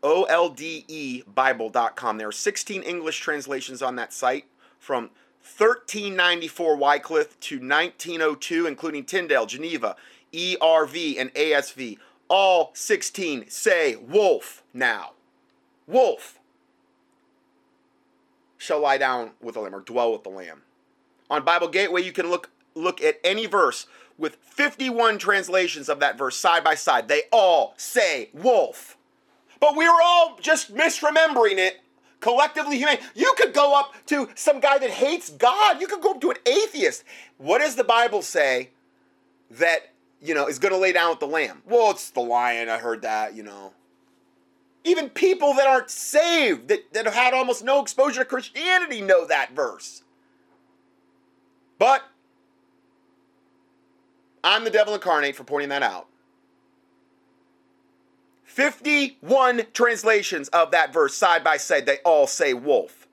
O 0.02 0.24
L 0.24 0.50
D 0.50 0.86
E 0.88 1.24
Bible.com. 1.34 2.17
There 2.17 2.28
are 2.28 2.32
16 2.32 2.82
English 2.84 3.19
translations 3.19 3.82
on 3.82 3.96
that 3.98 4.13
site 4.13 4.46
from 4.80 5.12
1394 5.43 6.76
Wycliffe 6.76 7.39
to 7.41 7.56
1902, 7.56 8.65
including 8.65 9.04
Tyndale, 9.04 9.46
Geneva, 9.46 9.96
ERV, 10.32 11.19
and 11.19 11.34
ASV. 11.34 11.98
All 12.30 12.72
16 12.74 13.50
say 13.50 13.96
wolf 13.96 14.63
now. 14.74 15.12
Wolf 15.86 16.39
shall 18.63 18.80
lie 18.80 18.97
down 18.97 19.32
with 19.41 19.56
the 19.56 19.62
lamb 19.62 19.76
or 19.76 19.82
dwell 19.82 20.12
with 20.13 20.23
the 20.23 20.30
lamb. 20.30 20.62
On 21.30 21.43
Bible 21.43 21.67
Gateway, 21.67 22.02
you 22.02 22.13
can 22.13 22.30
look 22.30 22.49
look 22.76 23.02
at 23.02 23.19
any 23.23 23.45
verse 23.45 23.86
with 24.17 24.38
51 24.38 25.17
translations 25.17 25.89
of 25.89 25.99
that 25.99 26.17
verse 26.17 26.36
side 26.36 26.63
by 26.63 26.76
side. 26.76 27.08
They 27.08 27.23
all 27.32 27.73
say 27.78 28.30
wolf. 28.34 28.97
But 29.60 29.76
we 29.76 29.88
were 29.88 30.02
all 30.02 30.38
just 30.41 30.73
misremembering 30.73 31.58
it 31.58 31.82
collectively 32.19 32.78
humane. 32.78 32.99
You 33.13 33.34
could 33.38 33.54
go 33.54 33.78
up 33.78 33.93
to 34.08 34.30
some 34.34 34.60
guy 34.60 34.78
that 34.80 34.89
hates 34.89 35.30
God. 35.30 35.82
You 35.82 35.88
could 35.88 36.02
go 36.02 36.12
up 36.12 36.21
to 36.21 36.32
an 36.32 36.38
atheist. 36.45 37.04
What 37.38 37.60
does 37.60 37.76
the 37.76 37.84
Bible 37.84 38.21
say 38.21 38.69
that, 39.52 39.91
you 40.21 40.34
know, 40.34 40.47
is 40.47 40.58
going 40.58 40.73
to 40.73 40.80
lay 40.80 40.93
down 40.93 41.12
with 41.12 41.19
the 41.19 41.28
lamb? 41.28 41.62
Well, 41.65 41.91
it's 41.91 42.10
the 42.10 42.21
lion. 42.21 42.69
I 42.69 42.78
heard 42.78 43.02
that, 43.04 43.36
you 43.36 43.43
know. 43.43 43.73
Even 44.84 45.10
people 45.10 45.54
that 45.54 45.67
aren't 45.67 45.89
saved, 45.89 46.67
that, 46.67 46.93
that 46.93 47.06
have 47.06 47.13
had 47.13 47.34
almost 47.34 47.63
no 47.63 47.82
exposure 47.82 48.22
to 48.22 48.26
Christianity, 48.26 49.02
know 49.02 49.26
that 49.26 49.56
verse. 49.56 50.04
But 51.80 52.04
I'm 54.43 54.63
the 54.63 54.69
devil 54.69 54.93
incarnate 54.93 55.36
for 55.36 55.43
pointing 55.43 55.69
that 55.69 55.84
out. 55.84 56.08
51 58.43 59.63
translations 59.74 60.48
of 60.50 60.72
that 60.72 60.93
verse 60.93 61.15
side 61.15 61.43
by 61.43 61.58
side, 61.58 61.86
they 61.86 61.98
all 62.06 62.28
say 62.28 62.54
wolf. 62.54 63.08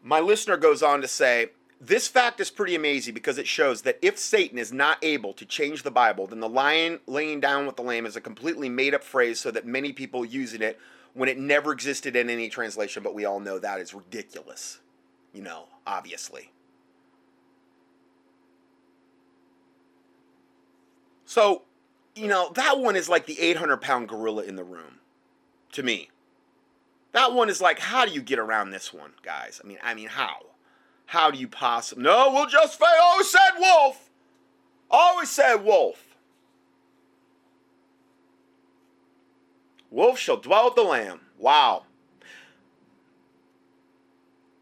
My 0.00 0.20
listener 0.20 0.58
goes 0.58 0.82
on 0.82 1.00
to 1.00 1.08
say, 1.08 1.48
this 1.86 2.08
fact 2.08 2.40
is 2.40 2.50
pretty 2.50 2.74
amazing 2.74 3.14
because 3.14 3.36
it 3.36 3.46
shows 3.46 3.82
that 3.82 3.98
if 4.00 4.18
Satan 4.18 4.58
is 4.58 4.72
not 4.72 4.98
able 5.02 5.32
to 5.34 5.44
change 5.44 5.82
the 5.82 5.90
Bible, 5.90 6.26
then 6.26 6.40
the 6.40 6.48
lion 6.48 7.00
laying 7.06 7.40
down 7.40 7.66
with 7.66 7.76
the 7.76 7.82
lamb 7.82 8.06
is 8.06 8.16
a 8.16 8.20
completely 8.20 8.68
made 8.68 8.94
up 8.94 9.04
phrase 9.04 9.38
so 9.38 9.50
that 9.50 9.66
many 9.66 9.92
people 9.92 10.24
using 10.24 10.62
it 10.62 10.78
when 11.12 11.28
it 11.28 11.38
never 11.38 11.72
existed 11.72 12.16
in 12.16 12.30
any 12.30 12.48
translation, 12.48 13.02
but 13.02 13.14
we 13.14 13.24
all 13.24 13.38
know 13.38 13.58
that 13.58 13.80
is 13.80 13.92
ridiculous. 13.92 14.80
You 15.32 15.42
know, 15.42 15.64
obviously. 15.86 16.52
So, 21.26 21.62
you 22.14 22.28
know, 22.28 22.52
that 22.54 22.78
one 22.78 22.96
is 22.96 23.08
like 23.08 23.26
the 23.26 23.40
800 23.40 23.78
pound 23.78 24.08
gorilla 24.08 24.44
in 24.44 24.56
the 24.56 24.64
room 24.64 25.00
to 25.72 25.82
me. 25.82 26.10
That 27.12 27.32
one 27.32 27.48
is 27.48 27.60
like, 27.60 27.78
how 27.78 28.06
do 28.06 28.12
you 28.12 28.22
get 28.22 28.38
around 28.38 28.70
this 28.70 28.92
one, 28.92 29.12
guys? 29.22 29.60
I 29.62 29.66
mean, 29.66 29.78
I 29.82 29.94
mean, 29.94 30.08
how? 30.08 30.53
How 31.06 31.30
do 31.30 31.38
you 31.38 31.48
possibly? 31.48 32.04
No, 32.04 32.32
we'll 32.32 32.46
just 32.46 32.78
say, 32.78 32.86
always 33.00 33.30
said 33.30 33.58
wolf. 33.58 34.10
Always 34.90 35.30
said 35.30 35.56
wolf. 35.56 36.16
Wolf 39.90 40.18
shall 40.18 40.36
dwell 40.36 40.66
with 40.66 40.74
the 40.74 40.82
lamb. 40.82 41.20
Wow. 41.38 41.84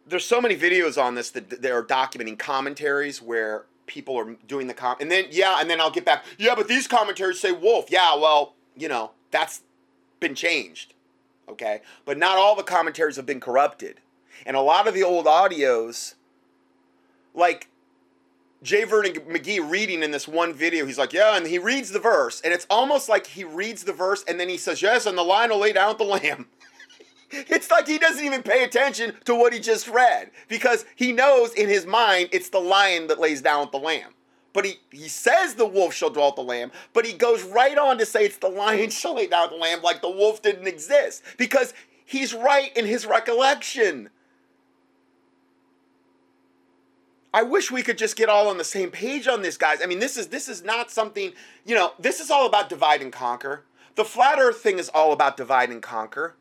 There's 0.07 0.26
so 0.26 0.40
many 0.40 0.57
videos 0.57 1.02
on 1.02 1.14
this 1.14 1.31
that 1.31 1.62
they're 1.62 1.83
documenting 1.83 2.38
commentaries 2.38 3.22
where 3.22 3.64
people 3.87 4.16
are 4.16 4.37
doing 4.46 4.66
the 4.66 4.74
com 4.74 4.96
and 5.00 5.11
then 5.11 5.26
yeah, 5.31 5.57
and 5.59 5.70
then 5.70 5.81
I'll 5.81 5.90
get 5.90 6.05
back. 6.05 6.24
Yeah, 6.38 6.55
but 6.55 6.68
these 6.68 6.87
commentaries 6.87 7.40
say 7.40 7.52
wolf. 7.52 7.87
Yeah, 7.90 8.14
well, 8.16 8.55
you 8.76 8.88
know, 8.88 9.12
that's 9.31 9.62
been 10.20 10.35
changed. 10.35 10.94
Okay? 11.48 11.81
But 12.05 12.18
not 12.18 12.37
all 12.37 12.55
the 12.55 12.62
commentaries 12.62 13.16
have 13.16 13.26
been 13.26 13.40
corrupted. 13.40 14.00
And 14.44 14.57
a 14.57 14.61
lot 14.61 14.88
of 14.88 14.94
the 14.94 15.02
old 15.02 15.26
audios 15.26 16.14
like 17.35 17.68
J. 18.62 18.85
Vernon 18.85 19.12
McGee 19.12 19.68
reading 19.68 20.03
in 20.03 20.12
this 20.12 20.29
one 20.29 20.55
video, 20.55 20.87
he's 20.87 20.99
like, 20.99 21.12
yeah, 21.12 21.37
and 21.37 21.47
he 21.47 21.59
reads 21.59 21.90
the 21.90 21.99
verse, 21.99 22.40
and 22.42 22.55
it's 22.55 22.66
almost 22.71 23.09
like 23.09 23.27
he 23.27 23.42
reads 23.42 23.85
the 23.85 23.92
verse 23.92 24.25
and 24.27 24.38
then 24.38 24.49
he 24.49 24.57
says, 24.57 24.81
yes, 24.81 25.07
and 25.07 25.18
the 25.18 25.23
lion 25.23 25.51
will 25.51 25.59
lay 25.59 25.73
down 25.73 25.97
the 25.99 26.05
lamb. 26.05 26.47
it's 27.33 27.71
like 27.71 27.88
he 27.88 27.99
doesn't 27.99 28.25
even 28.25 28.42
pay 28.42 28.62
attention 28.62 29.14
to 29.25 29.35
what 29.35 29.53
he 29.53 29.59
just 29.59 29.88
read 29.88 30.31
because 30.49 30.85
he 30.95 31.12
knows 31.12 31.53
in 31.55 31.68
his 31.68 31.87
mind 31.87 32.29
it's 32.31 32.51
the 32.51 32.61
lion 32.61 33.09
that 33.09 33.18
lays 33.18 33.42
down 33.42 33.62
with 33.62 33.73
the 33.73 33.79
lamb. 33.79 34.14
But 34.53 34.66
he, 34.66 34.75
he 34.90 35.09
says 35.09 35.55
the 35.55 35.66
wolf 35.66 35.95
shall 35.95 36.11
dwell 36.11 36.29
with 36.29 36.37
the 36.37 36.42
lamb, 36.42 36.73
but 36.92 37.07
he 37.07 37.14
goes 37.14 37.42
right 37.42 37.77
on 37.77 37.99
to 37.99 38.07
say 38.07 38.27
it's 38.27 38.37
the 38.37 38.49
lion 38.49 38.90
shall 38.90 39.16
lay 39.16 39.27
down 39.27 39.51
the 39.51 39.57
lamb 39.57 39.83
like 39.83 40.03
the 40.03 40.11
wolf 40.11 40.42
didn't 40.42 40.68
exist 40.68 41.23
because 41.37 41.75
he's 42.05 42.35
right 42.35 42.77
in 42.77 42.87
his 42.87 43.07
recollection. 43.07 44.11
I 47.35 47.42
wish 47.42 47.71
we 47.71 47.83
could 47.83 47.97
just 47.97 48.16
get 48.16 48.29
all 48.29 48.49
on 48.49 48.59
the 48.59 48.64
same 48.64 48.90
page 48.90 49.27
on 49.27 49.42
this, 49.42 49.57
guys. 49.57 49.79
I 49.83 49.87
mean, 49.87 50.01
this 50.01 50.16
is 50.16 50.29
this 50.29 50.49
is 50.49 50.62
not 50.62 50.90
something, 50.90 51.33
you 51.64 51.75
know, 51.75 51.92
this 51.99 52.21
is 52.21 52.31
all 52.31 52.47
about 52.47 52.68
divide 52.68 53.01
and 53.01 53.12
conquer. 53.12 53.64
The 53.95 54.05
flat 54.05 54.38
earth 54.38 54.59
thing 54.59 54.79
is 54.79 54.88
all 54.90 55.12
about 55.12 55.37
divide 55.37 55.71
and 55.71 55.83
conquer. 55.83 56.37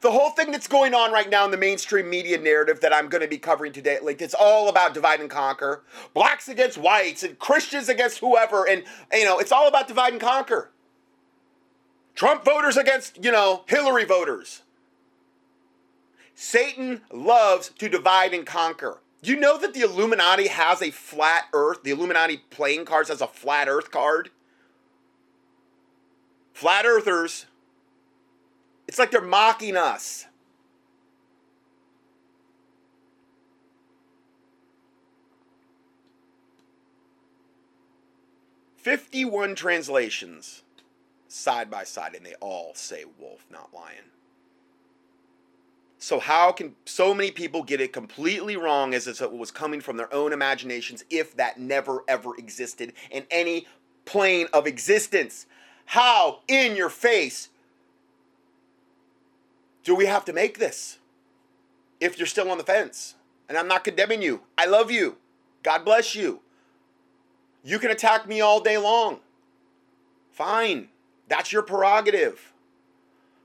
The 0.00 0.10
whole 0.10 0.30
thing 0.30 0.50
that's 0.50 0.68
going 0.68 0.92
on 0.92 1.12
right 1.12 1.30
now 1.30 1.46
in 1.46 1.50
the 1.50 1.56
mainstream 1.56 2.10
media 2.10 2.38
narrative 2.38 2.80
that 2.80 2.92
I'm 2.92 3.08
going 3.08 3.22
to 3.22 3.28
be 3.28 3.38
covering 3.38 3.72
today, 3.72 3.98
like 4.02 4.20
it's 4.20 4.34
all 4.34 4.68
about 4.68 4.92
divide 4.92 5.20
and 5.20 5.30
conquer. 5.30 5.82
Blacks 6.12 6.46
against 6.46 6.76
whites 6.76 7.22
and 7.22 7.38
Christians 7.38 7.88
against 7.88 8.18
whoever 8.18 8.68
and 8.68 8.84
you 9.12 9.24
know, 9.24 9.38
it's 9.38 9.52
all 9.52 9.66
about 9.66 9.88
divide 9.88 10.12
and 10.12 10.20
conquer. 10.20 10.70
Trump 12.14 12.44
voters 12.44 12.76
against, 12.76 13.24
you 13.24 13.32
know, 13.32 13.64
Hillary 13.66 14.04
voters. 14.04 14.62
Satan 16.34 17.00
loves 17.10 17.70
to 17.78 17.88
divide 17.88 18.34
and 18.34 18.44
conquer. 18.44 19.00
You 19.24 19.40
know 19.40 19.56
that 19.56 19.72
the 19.72 19.80
Illuminati 19.80 20.48
has 20.48 20.82
a 20.82 20.90
flat 20.90 21.44
earth? 21.54 21.82
The 21.82 21.92
Illuminati 21.92 22.36
playing 22.50 22.84
cards 22.84 23.08
has 23.08 23.22
a 23.22 23.26
flat 23.26 23.68
earth 23.68 23.90
card? 23.90 24.28
Flat 26.52 26.84
earthers. 26.84 27.46
It's 28.86 28.98
like 28.98 29.10
they're 29.10 29.22
mocking 29.22 29.78
us. 29.78 30.26
Fifty-one 38.76 39.54
translations 39.54 40.62
side 41.28 41.70
by 41.70 41.84
side, 41.84 42.14
and 42.14 42.26
they 42.26 42.34
all 42.40 42.72
say 42.74 43.04
wolf, 43.18 43.46
not 43.50 43.72
lion. 43.72 44.04
So 46.04 46.20
how 46.20 46.52
can 46.52 46.74
so 46.84 47.14
many 47.14 47.30
people 47.30 47.62
get 47.62 47.80
it 47.80 47.94
completely 47.94 48.58
wrong 48.58 48.92
as 48.92 49.06
if 49.06 49.22
it 49.22 49.32
was 49.32 49.50
coming 49.50 49.80
from 49.80 49.96
their 49.96 50.12
own 50.12 50.34
imaginations 50.34 51.02
if 51.08 51.34
that 51.38 51.58
never 51.58 52.04
ever 52.06 52.36
existed 52.36 52.92
in 53.10 53.24
any 53.30 53.66
plane 54.04 54.46
of 54.52 54.66
existence? 54.66 55.46
How 55.86 56.40
in 56.46 56.76
your 56.76 56.90
face 56.90 57.48
do 59.82 59.94
we 59.94 60.04
have 60.04 60.26
to 60.26 60.34
make 60.34 60.58
this? 60.58 60.98
If 62.00 62.18
you're 62.18 62.26
still 62.26 62.50
on 62.50 62.58
the 62.58 62.64
fence. 62.64 63.14
And 63.48 63.56
I'm 63.56 63.66
not 63.66 63.82
condemning 63.82 64.20
you. 64.20 64.42
I 64.58 64.66
love 64.66 64.90
you. 64.90 65.16
God 65.62 65.86
bless 65.86 66.14
you. 66.14 66.42
You 67.64 67.78
can 67.78 67.90
attack 67.90 68.28
me 68.28 68.42
all 68.42 68.60
day 68.60 68.76
long. 68.76 69.20
Fine. 70.32 70.90
That's 71.28 71.50
your 71.50 71.62
prerogative. 71.62 72.52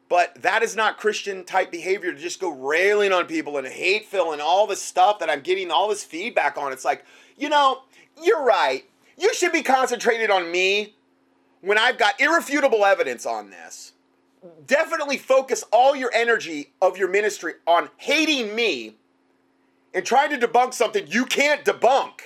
But 0.09 0.41
that 0.41 0.63
is 0.63 0.75
not 0.75 0.97
Christian 0.97 1.45
type 1.45 1.71
behavior 1.71 2.11
to 2.11 2.19
just 2.19 2.41
go 2.41 2.49
railing 2.49 3.13
on 3.13 3.27
people 3.27 3.57
and 3.57 3.67
hate 3.67 4.07
fill 4.07 4.33
and 4.33 4.41
all 4.41 4.65
this 4.65 4.81
stuff 4.81 5.19
that 5.19 5.29
I'm 5.29 5.41
getting 5.41 5.69
all 5.69 5.87
this 5.87 6.03
feedback 6.03 6.57
on. 6.57 6.73
It's 6.73 6.83
like, 6.83 7.05
you 7.37 7.47
know, 7.47 7.83
you're 8.21 8.43
right. 8.43 8.83
You 9.17 9.33
should 9.35 9.51
be 9.51 9.61
concentrated 9.61 10.31
on 10.31 10.51
me 10.51 10.95
when 11.61 11.77
I've 11.77 11.99
got 11.99 12.19
irrefutable 12.19 12.85
evidence 12.85 13.25
on 13.25 13.51
this. 13.51 13.93
Definitely 14.65 15.17
focus 15.17 15.63
all 15.71 15.95
your 15.95 16.11
energy 16.13 16.71
of 16.81 16.97
your 16.97 17.09
ministry 17.09 17.53
on 17.67 17.89
hating 17.97 18.55
me 18.55 18.95
and 19.93 20.05
trying 20.05 20.37
to 20.37 20.47
debunk 20.47 20.73
something 20.73 21.05
you 21.07 21.25
can't 21.25 21.63
debunk. 21.63 22.21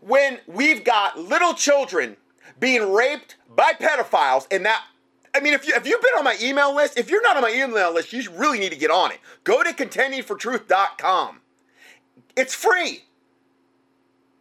When 0.00 0.40
we've 0.48 0.82
got 0.82 1.18
little 1.18 1.54
children 1.54 2.16
being 2.58 2.92
raped 2.92 3.36
by 3.54 3.74
pedophiles 3.74 4.46
and 4.50 4.64
that 4.64 4.82
I 5.34 5.40
mean, 5.40 5.54
if 5.54 5.66
you 5.66 5.74
if 5.74 5.86
you've 5.86 6.02
been 6.02 6.14
on 6.18 6.24
my 6.24 6.36
email 6.40 6.74
list, 6.74 6.98
if 6.98 7.08
you're 7.10 7.22
not 7.22 7.36
on 7.36 7.42
my 7.42 7.50
email 7.50 7.92
list, 7.92 8.12
you 8.12 8.30
really 8.32 8.58
need 8.58 8.70
to 8.70 8.76
get 8.76 8.90
on 8.90 9.12
it. 9.12 9.20
Go 9.44 9.62
to 9.62 9.70
contendingfortruth.com. 9.70 11.40
It's 12.36 12.54
free. 12.54 13.04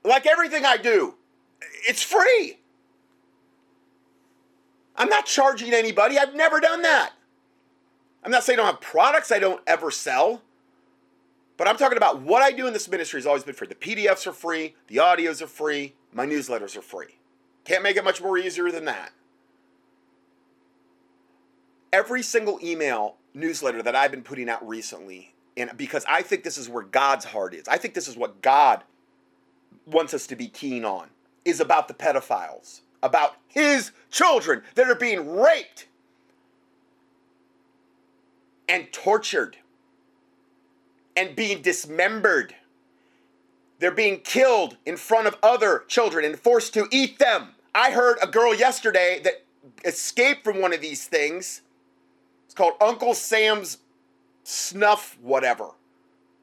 Like 0.04 0.26
everything 0.26 0.66
I 0.66 0.78
do, 0.78 1.16
it's 1.88 2.04
free. 2.04 2.58
I'm 4.98 5.10
not 5.10 5.26
charging 5.26 5.74
anybody. 5.74 6.18
I've 6.18 6.36
never 6.36 6.60
done 6.60 6.82
that. 6.82 7.12
I'm 8.24 8.32
not 8.32 8.44
saying 8.44 8.60
I 8.60 8.64
don't 8.64 8.74
have 8.74 8.82
products 8.82 9.32
I 9.32 9.40
don't 9.40 9.62
ever 9.66 9.92
sell. 9.92 10.42
But 11.58 11.68
I'm 11.68 11.78
talking 11.78 11.98
about 11.98 12.22
what 12.22 12.42
I 12.42 12.52
do 12.52 12.66
in 12.66 12.74
this 12.74 12.90
ministry 12.90 13.20
has 13.20 13.28
always 13.28 13.44
been 13.44 13.54
free. 13.54 13.68
The 13.68 13.76
PDFs 13.76 14.26
are 14.26 14.34
free, 14.34 14.76
the 14.88 14.98
audios 14.98 15.42
are 15.42 15.48
free, 15.48 15.94
my 16.12 16.26
newsletters 16.26 16.76
are 16.76 16.82
free. 16.82 17.20
Can't 17.66 17.84
make 17.84 17.98
it 17.98 18.04
much 18.04 18.22
more 18.22 18.38
easier 18.38 18.72
than 18.72 18.86
that 18.86 19.12
every 21.92 22.22
single 22.22 22.60
email 22.64 23.16
newsletter 23.34 23.82
that 23.82 23.96
I've 23.96 24.12
been 24.12 24.24
putting 24.24 24.50
out 24.50 24.68
recently, 24.68 25.34
and 25.58 25.72
because 25.78 26.06
I 26.08 26.22
think 26.22 26.44
this 26.44 26.58
is 26.58 26.70
where 26.70 26.84
God's 26.84 27.26
heart 27.26 27.54
is, 27.54 27.68
I 27.68 27.78
think 27.78 27.94
this 27.94 28.08
is 28.08 28.18
what 28.18 28.42
God 28.42 28.84
wants 29.86 30.14
us 30.14 30.28
to 30.28 30.36
be 30.36 30.48
keen 30.48 30.86
on, 30.86 31.08
is 31.46 31.60
about 31.60 31.88
the 31.88 31.94
pedophiles, 31.94 32.82
about 33.04 33.36
his 33.48 33.92
children 34.10 34.64
that 34.76 34.88
are 34.88 34.96
being 34.96 35.36
raped 35.36 35.88
and 38.70 38.92
tortured 38.92 39.58
and 41.16 41.36
being 41.36 41.62
dismembered. 41.62 42.56
They're 43.80 43.92
being 43.92 44.20
killed 44.20 44.78
in 44.86 44.96
front 44.96 45.28
of 45.28 45.36
other 45.42 45.84
children 45.88 46.24
and 46.24 46.40
forced 46.40 46.74
to 46.76 46.88
eat 46.92 47.20
them. 47.20 47.50
I 47.74 47.92
heard 47.92 48.18
a 48.22 48.28
girl 48.28 48.54
yesterday 48.54 49.20
that 49.24 49.44
escaped 49.84 50.44
from 50.44 50.62
one 50.62 50.74
of 50.74 50.82
these 50.82 51.08
things 51.08 51.62
it's 52.52 52.58
called 52.58 52.74
Uncle 52.82 53.14
Sam's 53.14 53.78
Snuff, 54.44 55.18
whatever. 55.22 55.70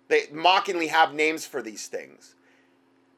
They 0.09 0.23
mockingly 0.33 0.87
have 0.87 1.12
names 1.12 1.44
for 1.44 1.61
these 1.61 1.87
things. 1.87 2.35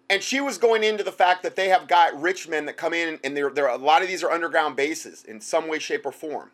And 0.09 0.20
she 0.20 0.40
was 0.40 0.59
going 0.59 0.83
into 0.83 1.05
the 1.05 1.12
fact 1.12 1.44
that 1.44 1.55
they 1.55 1.68
have 1.68 1.87
got 1.87 2.20
rich 2.20 2.48
men 2.48 2.66
that 2.66 2.76
come 2.76 2.92
in, 2.92 3.20
and 3.22 3.37
there, 3.37 3.48
there 3.48 3.68
a 3.68 3.76
lot 3.76 4.03
of 4.03 4.09
these 4.09 4.24
are 4.24 4.31
underground 4.33 4.74
bases 4.74 5.22
in 5.22 5.40
some 5.40 5.68
way, 5.68 5.79
shape, 5.79 6.05
or 6.05 6.11
form. 6.11 6.50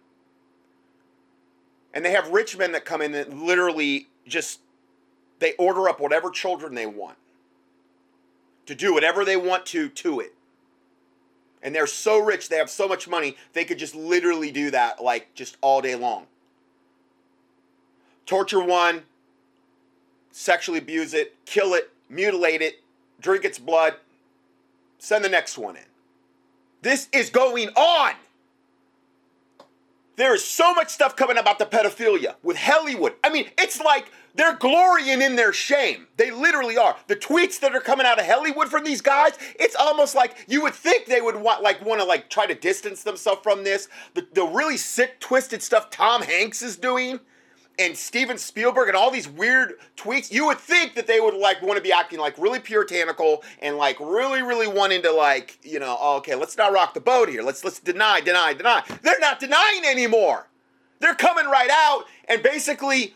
And 1.95 2.05
they 2.05 2.11
have 2.11 2.29
rich 2.29 2.59
men 2.59 2.73
that 2.73 2.85
come 2.85 3.01
in 3.01 3.13
that 3.13 3.35
literally 3.35 4.09
just 4.29 4.61
they 5.39 5.55
order 5.55 5.89
up 5.89 6.01
whatever 6.01 6.29
children 6.29 6.75
they 6.75 6.85
want 6.85 7.17
to 8.67 8.75
do 8.75 8.93
whatever 8.93 9.25
they 9.25 9.39
want 9.39 9.65
to 9.67 9.89
to 9.89 10.21
it 10.21 10.35
and 11.67 11.75
they're 11.75 11.89
so 11.89 12.21
rich, 12.21 12.49
they 12.49 12.59
have 12.59 12.71
so 12.71 12.87
much 12.87 13.09
money, 13.09 13.37
they 13.53 13.65
could 13.65 13.77
just 13.77 13.97
literally 13.97 14.53
do 14.53 14.71
that 14.71 15.03
like 15.03 15.35
just 15.35 15.57
all 15.61 15.83
day 15.83 15.97
long. 15.97 16.27
Torture 18.25 18.63
one, 18.63 19.03
sexually 20.31 20.79
abuse 20.79 21.13
it, 21.13 21.35
kill 21.45 21.75
it, 21.75 21.91
mutilate 22.09 22.63
it, 22.63 22.83
drink 23.21 23.45
its 23.45 23.59
blood, 23.59 23.97
send 24.99 25.25
the 25.25 25.29
next 25.29 25.59
one 25.59 25.75
in. 25.75 25.83
This 26.83 27.09
is 27.13 27.31
going 27.31 27.71
on. 27.71 28.13
There 30.15 30.37
is 30.37 30.45
so 30.45 30.73
much 30.73 30.91
stuff 30.91 31.17
coming 31.17 31.37
about 31.37 31.59
the 31.59 31.67
pedophilia 31.67 32.37
with 32.45 32.59
Hollywood. 32.59 33.15
I 33.25 33.31
mean, 33.31 33.51
it's 33.59 33.81
like 33.81 34.07
they're 34.37 34.57
glorying 34.57 35.23
in 35.23 35.37
their 35.37 35.53
shame. 35.53 36.07
They 36.17 36.31
literally 36.31 36.77
are. 36.77 36.97
The 37.07 37.17
tweets 37.17 37.59
that 37.61 37.75
are 37.75 37.81
coming 37.81 38.07
out 38.07 38.19
of 38.21 38.27
Hollywood 38.27 38.69
from 38.69 38.85
these 38.85 39.01
guys, 39.01 39.33
it's 39.59 39.75
almost 39.77 40.15
like 40.15 40.45
you 40.47 40.63
would 40.63 40.75
think 40.75 41.07
they 41.07 41.21
would 41.21 41.37
want 41.37 41.63
like 41.63 41.85
want 41.85 42.01
to 42.01 42.07
like 42.07 42.29
try 42.31 42.47
to 42.47 42.55
distance 42.55 43.03
themselves 43.03 43.41
from 43.43 43.65
this. 43.65 43.89
The, 44.15 44.27
the 44.33 44.45
really 44.45 44.77
sick, 44.77 45.21
twisted 45.21 45.63
stuff 45.63 45.91
Tom 45.91 46.23
Hanks 46.23 46.63
is 46.63 46.77
doing. 46.77 47.21
and 47.79 47.97
Steven 47.97 48.39
Spielberg 48.39 48.89
and 48.89 48.97
all 48.97 49.11
these 49.11 49.29
weird 49.29 49.75
tweets, 49.97 50.33
you 50.33 50.47
would 50.47 50.59
think 50.59 50.95
that 50.95 51.07
they 51.07 51.21
would 51.21 51.35
like 51.35 51.61
want 51.63 51.77
to 51.77 51.83
be 51.83 51.93
acting 51.93 52.19
like 52.19 52.37
really 52.39 52.61
puritanical 52.61 53.43
and 53.61 53.77
like 53.77 53.99
really, 54.01 54.43
really 54.43 54.69
wanting 54.69 55.03
to 55.03 55.13
like, 55.13 55.59
you 55.63 55.79
know, 55.79 55.97
oh, 56.01 56.17
okay, 56.19 56.35
let's 56.35 56.57
not 56.57 56.73
rock 56.73 56.95
the 56.95 57.01
boat 57.01 57.29
here. 57.29 57.43
Let's 57.43 57.65
let's 57.65 57.81
deny, 57.81 58.21
deny, 58.21 58.55
deny. 58.55 58.83
They're 59.03 59.21
not 59.21 59.41
denying 59.41 59.85
anymore. 59.85 60.49
They're 61.01 61.15
coming 61.15 61.47
right 61.47 61.71
out 61.71 62.05
and 62.29 62.43
basically 62.43 63.15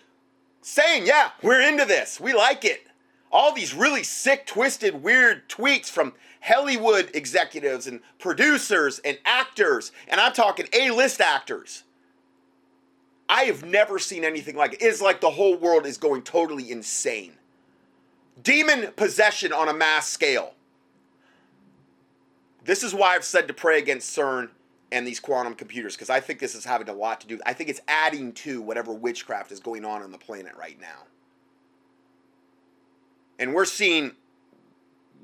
saying, 0.63 1.07
yeah, 1.07 1.31
we're 1.43 1.61
into 1.61 1.85
this. 1.85 2.21
We 2.21 2.35
like 2.35 2.65
it. 2.65 2.87
All 3.33 3.55
these 3.55 3.75
really 3.75 4.03
sick, 4.03 4.47
twisted, 4.47 5.03
weird 5.03 5.49
tweets 5.49 5.87
from 5.87 6.15
Hollywood 6.43 7.11
executives 7.15 7.87
and 7.87 8.01
producers 8.19 8.99
and 9.05 9.19
actors, 9.25 9.93
and 10.09 10.21
I'm 10.21 10.33
talking 10.33 10.67
A-list 10.73 11.21
actors 11.21 11.85
I 13.31 13.45
have 13.45 13.65
never 13.65 14.01
seen 14.01 14.25
anything 14.25 14.57
like 14.57 14.73
it. 14.73 14.83
It's 14.83 15.01
like 15.01 15.21
the 15.21 15.31
whole 15.31 15.57
world 15.57 15.87
is 15.87 15.99
going 15.99 16.23
totally 16.23 16.69
insane. 16.69 17.35
Demon 18.43 18.91
possession 18.97 19.53
on 19.53 19.69
a 19.69 19.73
mass 19.73 20.09
scale. 20.09 20.55
This 22.65 22.83
is 22.83 22.93
why 22.93 23.15
I've 23.15 23.25
said 23.25 23.47
to 23.47 23.55
pray 23.55 23.79
against 23.79 24.17
CERN 24.19 24.49
and 24.93 25.07
these 25.07 25.21
quantum 25.21 25.55
computers 25.55 25.95
because 25.95 26.11
I 26.11 26.21
think 26.21 26.39
this 26.41 26.55
is 26.55 26.65
having 26.65 26.89
a 26.89 26.93
lot 26.93 27.21
to 27.21 27.27
do. 27.27 27.41
I 27.47 27.53
think 27.53 27.71
it's 27.71 27.81
adding 27.87 28.33
to 28.35 28.61
whatever 28.61 28.93
witchcraft 28.93 29.53
is 29.53 29.61
going 29.61 29.85
on 29.85 30.03
on 30.03 30.11
the 30.11 30.19
planet 30.19 30.55
right 30.59 30.81
now. 30.81 31.07
And 33.39 33.55
we're 33.55 33.65
seeing 33.65 34.13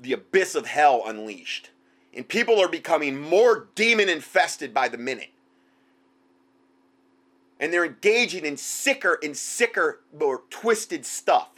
the 0.01 0.13
abyss 0.13 0.55
of 0.55 0.65
hell 0.65 1.03
unleashed. 1.05 1.71
And 2.13 2.27
people 2.27 2.59
are 2.59 2.69
becoming 2.69 3.19
more 3.19 3.67
demon 3.75 4.09
infested 4.09 4.73
by 4.73 4.87
the 4.87 4.97
minute 4.97 5.29
and 7.59 7.73
they're 7.73 7.85
engaging 7.85 8.45
in 8.45 8.57
sicker 8.57 9.17
and 9.23 9.35
sicker, 9.35 10.01
more 10.17 10.43
twisted 10.49 11.05
stuff. 11.05 11.49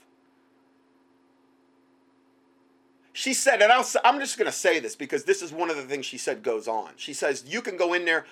She 3.20 3.34
said, 3.34 3.62
and 3.62 3.70
i 3.70 3.84
am 4.06 4.18
just 4.22 4.38
going 4.38 4.46
to 4.46 4.52
say 4.58 4.80
this 4.80 4.96
because 4.96 5.26
this 5.26 5.42
is 5.42 5.52
one 5.52 5.70
of 5.70 5.76
the 5.76 5.84
things 5.84 6.06
she 6.06 6.18
said 6.18 6.42
goes 6.42 6.70
on. 6.70 6.92
She 6.96 7.12
says, 7.12 7.44
You 7.46 7.62
can 7.62 7.76
go 7.76 7.94
in 7.94 8.06
there, 8.06 8.26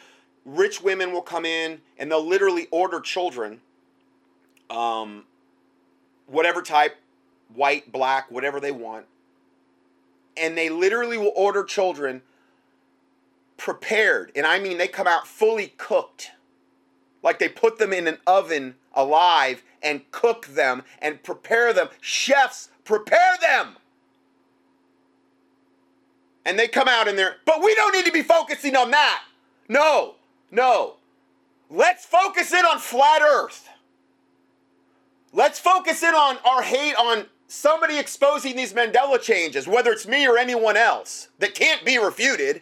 rich 0.45 0.82
women 0.82 1.12
will 1.12 1.21
come 1.21 1.43
in, 1.43 1.82
and 1.97 2.10
they'll 2.10 2.26
literally 2.26 2.69
order 2.71 3.02
children, 3.02 3.60
um, 4.69 5.26
whatever 6.26 6.62
type, 6.62 6.95
white, 7.54 7.91
black, 7.91 8.32
whatever 8.32 8.62
they 8.62 8.71
want. 8.71 9.08
And 10.38 10.58
they 10.58 10.69
literally 10.69 11.17
will 11.17 11.34
order 11.36 11.65
children 11.65 12.21
prepared. 13.58 14.32
And 14.38 14.47
I 14.47 14.58
mean, 14.58 14.78
they 14.78 14.88
come 14.88 15.06
out 15.06 15.28
fully 15.28 15.73
cooked 15.78 16.32
like 17.21 17.39
they 17.39 17.50
put 17.50 17.78
them 17.78 17.91
in 17.91 18.08
an 18.08 18.19
oven 18.26 18.76
alive 18.93 19.63
and 19.84 20.10
cook 20.12 20.47
them 20.47 20.84
and 21.02 21.21
prepare 21.23 21.73
them. 21.73 21.89
Chefs 22.00 22.69
prepare 22.86 23.36
them. 23.41 23.76
And 26.48 26.58
they 26.58 26.70
come 26.70 26.88
out 26.88 27.10
in 27.10 27.18
there, 27.18 27.36
but 27.44 27.62
we 27.62 27.76
don't 27.76 27.94
need 27.94 28.06
to 28.06 28.12
be 28.12 28.24
focusing 28.24 28.74
on 28.78 28.90
that. 28.92 29.22
No, 29.68 30.16
no. 30.50 30.96
Let's 31.70 32.06
focus 32.06 32.54
in 32.54 32.64
on 32.64 32.80
flat 32.80 33.22
earth. 33.22 33.68
Let's 35.34 35.60
focus 35.60 36.02
in 36.04 36.14
on 36.16 36.38
our 36.46 36.62
hate 36.62 36.96
on 36.96 37.26
somebody 37.50 38.00
exposing 38.00 38.56
these 38.56 38.72
Mandela 38.72 39.22
changes, 39.22 39.68
whether 39.68 39.92
it's 39.92 40.08
me 40.08 40.26
or 40.26 40.38
anyone 40.38 40.78
else, 40.78 41.28
that 41.40 41.54
can't 41.54 41.84
be 41.84 41.98
refuted. 41.98 42.62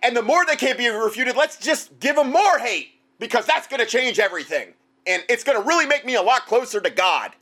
And 0.00 0.16
the 0.16 0.22
more 0.22 0.46
they 0.46 0.54
can't 0.54 0.78
be 0.78 0.86
refuted, 0.86 1.36
let's 1.36 1.58
just 1.58 1.98
give 1.98 2.14
them 2.14 2.30
more 2.30 2.58
hate 2.60 2.90
because 3.18 3.46
that's 3.46 3.66
going 3.66 3.80
to 3.80 3.86
change 3.86 4.20
everything. 4.20 4.74
And 5.08 5.24
it's 5.28 5.42
going 5.42 5.60
to 5.60 5.66
really 5.66 5.86
make 5.86 6.06
me 6.06 6.14
a 6.14 6.22
lot 6.22 6.46
closer 6.46 6.80
to 6.80 6.90
God. 6.90 7.32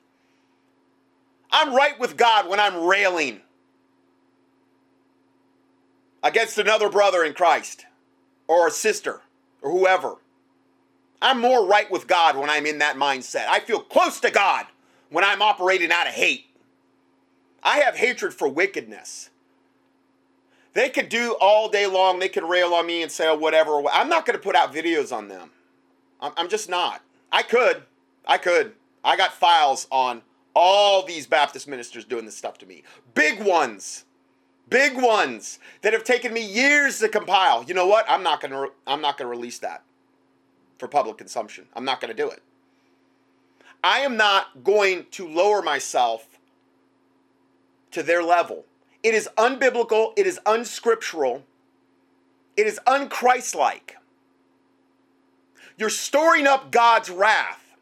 I'm 1.51 1.75
right 1.75 2.01
with 2.01 2.17
God 2.17 2.49
when 2.49 2.59
I'm 2.59 2.87
railing 2.87 3.43
against 6.23 6.59
another 6.59 6.89
brother 6.89 7.25
in 7.25 7.35
Christ 7.35 7.87
or 8.49 8.67
a 8.67 8.71
sister 8.71 9.21
or 9.63 9.71
whoever. 9.71 10.17
I'm 11.21 11.41
more 11.41 11.67
right 11.67 11.91
with 11.91 12.07
God 12.07 12.37
when 12.37 12.51
I'm 12.51 12.67
in 12.67 12.79
that 12.79 12.97
mindset. 12.97 13.47
I 13.49 13.61
feel 13.61 13.81
close 13.81 14.21
to 14.21 14.31
God 14.31 14.67
when 15.11 15.25
I'm 15.25 15.43
operating 15.43 15.91
out 15.91 16.07
of 16.07 16.13
hate. 16.13 16.47
I 17.63 17.79
have 17.79 17.97
hatred 17.97 18.35
for 18.35 18.49
wickedness. 18.49 19.31
They 20.75 20.91
could 20.91 21.09
do 21.09 21.37
all 21.41 21.71
day 21.71 21.87
long, 21.87 22.19
they 22.19 22.29
could 22.29 22.45
rail 22.45 22.75
on 22.75 22.87
me 22.87 23.03
and 23.03 23.11
say, 23.11 23.29
oh, 23.29 23.37
whatever. 23.37 23.83
I'm 23.91 24.09
not 24.09 24.27
going 24.27 24.39
to 24.39 24.43
put 24.43 24.55
out 24.55 24.75
videos 24.75 25.11
on 25.11 25.29
them. 25.29 25.51
I'm 26.21 26.49
just 26.49 26.69
not. 26.69 27.03
I 27.31 27.43
could. 27.43 27.83
I 28.27 28.39
could. 28.39 28.73
I 29.05 29.17
got 29.17 29.33
files 29.33 29.87
on 29.91 30.23
all 30.55 31.05
these 31.05 31.27
Baptist 31.27 31.69
ministers 31.69 32.05
doing 32.05 32.25
this 32.25 32.37
stuff 32.37 32.59
to 32.59 32.67
me. 32.67 32.83
Big 33.15 33.43
ones. 33.43 34.06
Big 34.69 34.97
ones 35.01 35.59
that 35.83 35.93
have 35.93 36.05
taken 36.05 36.33
me 36.33 36.45
years 36.45 36.99
to 36.99 37.09
compile. 37.09 37.63
You 37.65 37.75
know 37.75 37.87
what? 37.87 38.05
I'm 38.09 38.23
not 38.23 38.41
going 38.41 38.53
to 38.53 38.73
I'm 38.87 39.01
not 39.01 39.17
going 39.17 39.31
to 39.31 39.37
release 39.37 39.59
that 39.61 39.85
for 40.79 40.89
public 40.89 41.19
consumption. 41.19 41.67
I'm 41.75 41.85
not 41.85 42.01
going 42.01 42.15
to 42.15 42.23
do 42.23 42.29
it. 42.29 42.43
I 43.85 44.01
am 44.01 44.17
not 44.17 44.65
going 44.65 45.07
to 45.13 45.29
lower 45.29 45.63
myself 45.63 46.41
to 47.93 48.03
their 48.03 48.23
level. 48.23 48.65
It 49.03 49.15
is 49.15 49.29
unbiblical, 49.39 50.13
it 50.17 50.27
is 50.27 50.41
unscriptural, 50.45 51.45
it 52.57 52.67
is 52.67 52.81
unchristlike. 52.87 53.93
You're 55.79 55.91
storing 55.91 56.47
up 56.47 56.73
God's 56.73 57.11
wrath 57.11 57.77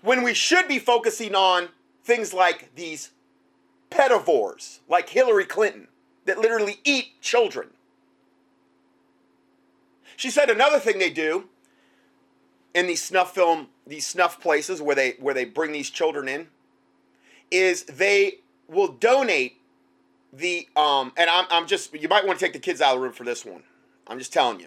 when 0.00 0.22
we 0.22 0.32
should 0.32 0.68
be 0.68 0.78
focusing 0.78 1.34
on 1.34 1.68
things 2.02 2.32
like 2.32 2.74
these 2.74 3.10
pedivores, 3.90 4.78
like 4.88 5.10
Hillary 5.10 5.44
Clinton, 5.44 5.88
that 6.26 6.38
literally 6.38 6.80
eat 6.84 7.20
children. 7.20 7.68
She 10.16 10.30
said 10.30 10.50
another 10.50 10.78
thing 10.78 10.98
they 10.98 11.10
do 11.10 11.44
in 12.74 12.86
these 12.86 13.02
snuff 13.02 13.34
film, 13.34 13.68
these 13.86 14.06
snuff 14.06 14.40
places 14.40 14.82
where 14.82 14.94
they 14.94 15.12
where 15.18 15.34
they 15.34 15.44
bring 15.44 15.72
these 15.72 15.90
children 15.90 16.28
in, 16.28 16.48
is 17.50 17.84
they 17.84 18.40
will 18.68 18.88
donate 18.88 19.60
the 20.32 20.68
um 20.76 21.12
and 21.16 21.30
I'm 21.30 21.46
I'm 21.50 21.66
just 21.66 21.94
you 21.94 22.08
might 22.08 22.26
want 22.26 22.38
to 22.38 22.44
take 22.44 22.52
the 22.52 22.58
kids 22.58 22.80
out 22.80 22.94
of 22.94 23.00
the 23.00 23.04
room 23.04 23.12
for 23.12 23.24
this 23.24 23.44
one. 23.44 23.62
I'm 24.06 24.18
just 24.18 24.32
telling 24.32 24.60
you. 24.60 24.66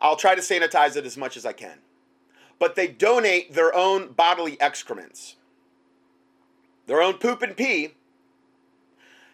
I'll 0.00 0.16
try 0.16 0.34
to 0.34 0.42
sanitize 0.42 0.96
it 0.96 1.06
as 1.06 1.16
much 1.16 1.36
as 1.36 1.46
I 1.46 1.52
can. 1.52 1.78
But 2.58 2.74
they 2.74 2.86
donate 2.86 3.52
their 3.52 3.74
own 3.74 4.12
bodily 4.12 4.56
excrements, 4.60 5.36
their 6.86 7.02
own 7.02 7.14
poop 7.14 7.42
and 7.42 7.56
pee. 7.56 7.94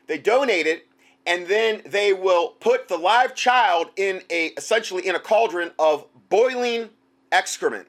They 0.07 0.19
donate 0.19 0.67
it, 0.67 0.87
and 1.27 1.47
then 1.47 1.83
they 1.87 2.13
will 2.13 2.49
put 2.61 2.89
the 2.89 2.97
live 2.97 3.35
child 3.35 3.91
in 3.97 4.23
a 4.31 4.47
essentially 4.57 5.07
in 5.07 5.15
a 5.15 5.21
cauldron 5.21 5.71
of 5.79 6.07
boiling 6.29 6.91
excrement 7.31 7.87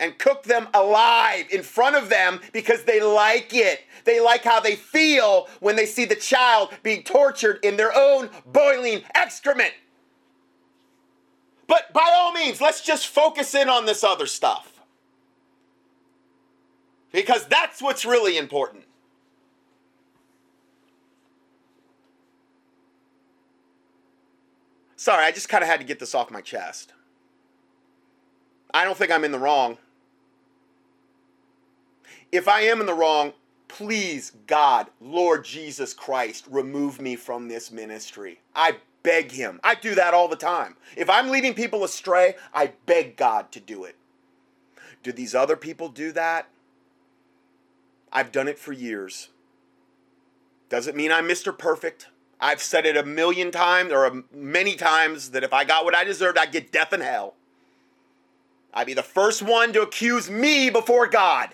and 0.00 0.18
cook 0.18 0.42
them 0.44 0.68
alive 0.74 1.46
in 1.50 1.62
front 1.62 1.96
of 1.96 2.08
them 2.08 2.40
because 2.52 2.84
they 2.84 3.00
like 3.00 3.54
it. 3.54 3.80
They 4.04 4.20
like 4.20 4.44
how 4.44 4.60
they 4.60 4.76
feel 4.76 5.48
when 5.60 5.76
they 5.76 5.86
see 5.86 6.04
the 6.04 6.16
child 6.16 6.70
being 6.82 7.02
tortured 7.02 7.60
in 7.62 7.76
their 7.76 7.96
own 7.96 8.30
boiling 8.46 9.02
excrement. 9.14 9.72
But 11.66 11.92
by 11.92 12.12
all 12.16 12.32
means, 12.32 12.60
let's 12.60 12.82
just 12.82 13.06
focus 13.06 13.54
in 13.54 13.68
on 13.68 13.86
this 13.86 14.04
other 14.04 14.26
stuff. 14.26 14.72
Because 17.12 17.46
that's 17.46 17.80
what's 17.80 18.04
really 18.04 18.36
important. 18.36 18.83
Sorry, 25.04 25.22
I 25.22 25.32
just 25.32 25.50
kind 25.50 25.62
of 25.62 25.68
had 25.68 25.80
to 25.80 25.86
get 25.86 25.98
this 25.98 26.14
off 26.14 26.30
my 26.30 26.40
chest. 26.40 26.94
I 28.72 28.86
don't 28.86 28.96
think 28.96 29.10
I'm 29.10 29.22
in 29.22 29.32
the 29.32 29.38
wrong. 29.38 29.76
If 32.32 32.48
I 32.48 32.62
am 32.62 32.80
in 32.80 32.86
the 32.86 32.94
wrong, 32.94 33.34
please, 33.68 34.32
God, 34.46 34.86
Lord 35.02 35.44
Jesus 35.44 35.92
Christ, 35.92 36.46
remove 36.50 37.02
me 37.02 37.16
from 37.16 37.48
this 37.48 37.70
ministry. 37.70 38.40
I 38.56 38.78
beg 39.02 39.32
Him. 39.32 39.60
I 39.62 39.74
do 39.74 39.94
that 39.94 40.14
all 40.14 40.26
the 40.26 40.36
time. 40.36 40.74
If 40.96 41.10
I'm 41.10 41.28
leading 41.28 41.52
people 41.52 41.84
astray, 41.84 42.36
I 42.54 42.72
beg 42.86 43.18
God 43.18 43.52
to 43.52 43.60
do 43.60 43.84
it. 43.84 43.96
Do 45.02 45.12
these 45.12 45.34
other 45.34 45.56
people 45.56 45.90
do 45.90 46.12
that? 46.12 46.48
I've 48.10 48.32
done 48.32 48.48
it 48.48 48.58
for 48.58 48.72
years. 48.72 49.28
Doesn't 50.70 50.96
mean 50.96 51.12
I'm 51.12 51.28
Mr. 51.28 51.56
Perfect. 51.56 52.06
I've 52.40 52.60
said 52.60 52.86
it 52.86 52.96
a 52.96 53.04
million 53.04 53.50
times 53.50 53.92
or 53.92 54.24
many 54.32 54.76
times 54.76 55.30
that 55.30 55.44
if 55.44 55.52
I 55.52 55.64
got 55.64 55.84
what 55.84 55.94
I 55.94 56.04
deserved, 56.04 56.38
I'd 56.38 56.52
get 56.52 56.72
death 56.72 56.92
and 56.92 57.02
hell. 57.02 57.34
I'd 58.72 58.86
be 58.86 58.94
the 58.94 59.02
first 59.02 59.42
one 59.42 59.72
to 59.72 59.82
accuse 59.82 60.28
me 60.28 60.68
before 60.68 61.06
God. 61.06 61.50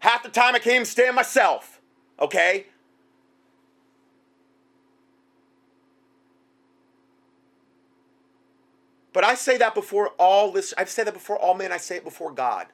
Half 0.00 0.24
the 0.24 0.28
time 0.28 0.56
I 0.56 0.58
can't 0.58 0.74
even 0.74 0.86
stand 0.86 1.14
myself, 1.14 1.80
okay? 2.18 2.66
But 9.12 9.24
I 9.24 9.34
say 9.34 9.58
that 9.58 9.74
before 9.74 10.08
all 10.18 10.50
this, 10.50 10.74
I've 10.76 10.88
said 10.88 11.06
that 11.06 11.14
before 11.14 11.38
all 11.38 11.54
men, 11.54 11.70
I 11.70 11.76
say 11.76 11.96
it 11.96 12.04
before 12.04 12.32
God. 12.32 12.66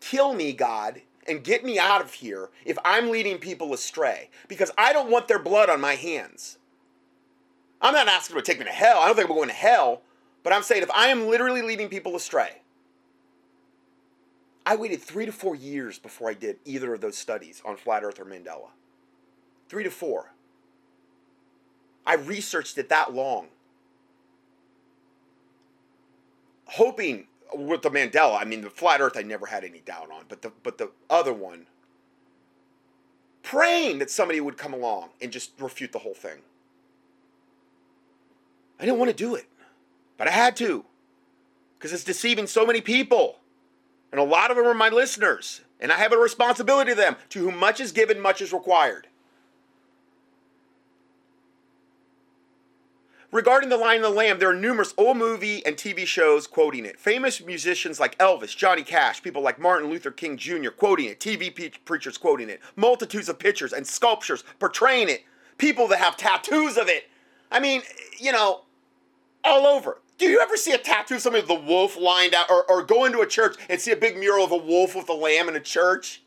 Kill 0.00 0.32
me, 0.32 0.52
God, 0.52 1.02
and 1.28 1.44
get 1.44 1.64
me 1.64 1.78
out 1.78 2.00
of 2.00 2.14
here 2.14 2.50
if 2.64 2.78
I'm 2.84 3.10
leading 3.10 3.38
people 3.38 3.74
astray 3.74 4.30
because 4.48 4.70
I 4.78 4.92
don't 4.92 5.10
want 5.10 5.28
their 5.28 5.38
blood 5.38 5.68
on 5.68 5.80
my 5.80 5.94
hands. 5.94 6.58
I'm 7.80 7.94
not 7.94 8.08
asking 8.08 8.36
to 8.36 8.42
take 8.42 8.58
me 8.58 8.64
to 8.64 8.70
hell. 8.70 8.98
I 8.98 9.06
don't 9.06 9.16
think 9.16 9.28
I'm 9.28 9.36
going 9.36 9.48
to 9.48 9.54
hell, 9.54 10.02
but 10.42 10.52
I'm 10.52 10.62
saying 10.62 10.82
if 10.82 10.90
I 10.90 11.08
am 11.08 11.28
literally 11.28 11.62
leading 11.62 11.88
people 11.88 12.16
astray, 12.16 12.62
I 14.66 14.76
waited 14.76 15.00
three 15.00 15.26
to 15.26 15.32
four 15.32 15.54
years 15.54 15.98
before 15.98 16.28
I 16.28 16.34
did 16.34 16.58
either 16.64 16.92
of 16.92 17.00
those 17.00 17.16
studies 17.16 17.62
on 17.64 17.76
flat 17.76 18.04
earth 18.04 18.20
or 18.20 18.24
Mandela. 18.24 18.68
Three 19.68 19.84
to 19.84 19.90
four. 19.90 20.32
I 22.06 22.14
researched 22.14 22.78
it 22.78 22.88
that 22.88 23.14
long. 23.14 23.48
Hoping 26.66 27.28
with 27.54 27.82
the 27.82 27.90
Mandela, 27.90 28.40
I 28.40 28.44
mean 28.44 28.60
the 28.60 28.70
flat 28.70 29.00
earth 29.00 29.16
I 29.16 29.22
never 29.22 29.46
had 29.46 29.64
any 29.64 29.80
doubt 29.80 30.10
on, 30.10 30.24
but 30.28 30.42
the 30.42 30.52
but 30.62 30.78
the 30.78 30.90
other 31.08 31.32
one 31.32 31.66
praying 33.42 33.98
that 33.98 34.10
somebody 34.10 34.40
would 34.40 34.58
come 34.58 34.74
along 34.74 35.08
and 35.22 35.32
just 35.32 35.52
refute 35.58 35.92
the 35.92 36.00
whole 36.00 36.14
thing. 36.14 36.38
I 38.78 38.84
didn't 38.84 38.98
want 38.98 39.10
to 39.10 39.16
do 39.16 39.34
it, 39.34 39.46
but 40.16 40.28
I 40.28 40.32
had 40.32 40.54
to 40.56 40.84
because 41.78 41.92
it's 41.92 42.04
deceiving 42.04 42.46
so 42.46 42.66
many 42.66 42.80
people. 42.80 43.36
And 44.10 44.20
a 44.20 44.24
lot 44.24 44.50
of 44.50 44.56
them 44.56 44.66
are 44.66 44.74
my 44.74 44.88
listeners, 44.88 45.60
and 45.80 45.92
I 45.92 45.96
have 45.96 46.12
a 46.12 46.16
responsibility 46.16 46.92
to 46.92 46.96
them. 46.96 47.16
To 47.30 47.40
whom 47.40 47.58
much 47.58 47.78
is 47.78 47.92
given, 47.92 48.20
much 48.20 48.40
is 48.40 48.52
required. 48.52 49.07
Regarding 53.30 53.68
the 53.68 53.76
Lion 53.76 53.96
and 53.96 54.04
the 54.04 54.16
Lamb, 54.16 54.38
there 54.38 54.48
are 54.48 54.54
numerous 54.54 54.94
old 54.96 55.18
movie 55.18 55.64
and 55.66 55.76
TV 55.76 56.06
shows 56.06 56.46
quoting 56.46 56.86
it. 56.86 56.98
Famous 56.98 57.44
musicians 57.44 58.00
like 58.00 58.16
Elvis, 58.16 58.56
Johnny 58.56 58.82
Cash, 58.82 59.22
people 59.22 59.42
like 59.42 59.58
Martin 59.58 59.90
Luther 59.90 60.10
King 60.10 60.38
Jr. 60.38 60.70
quoting 60.70 61.04
it, 61.04 61.20
TV 61.20 61.54
pe- 61.54 61.78
preachers 61.84 62.16
quoting 62.16 62.48
it, 62.48 62.60
multitudes 62.74 63.28
of 63.28 63.38
pictures 63.38 63.74
and 63.74 63.86
sculptures 63.86 64.44
portraying 64.58 65.10
it, 65.10 65.24
people 65.58 65.86
that 65.88 65.98
have 65.98 66.16
tattoos 66.16 66.78
of 66.78 66.88
it. 66.88 67.10
I 67.52 67.60
mean, 67.60 67.82
you 68.18 68.32
know, 68.32 68.62
all 69.44 69.66
over. 69.66 70.00
Do 70.16 70.24
you 70.24 70.40
ever 70.40 70.56
see 70.56 70.72
a 70.72 70.78
tattoo 70.78 71.16
of 71.16 71.20
somebody 71.20 71.42
with 71.42 71.48
the 71.48 71.66
wolf 71.66 71.98
lined 71.98 72.32
out, 72.32 72.50
or, 72.50 72.64
or 72.70 72.82
go 72.82 73.04
into 73.04 73.20
a 73.20 73.26
church 73.26 73.56
and 73.68 73.78
see 73.78 73.90
a 73.90 73.96
big 73.96 74.16
mural 74.16 74.46
of 74.46 74.52
a 74.52 74.56
wolf 74.56 74.96
with 74.96 75.08
a 75.10 75.14
lamb 75.14 75.50
in 75.50 75.54
a 75.54 75.60
church? 75.60 76.22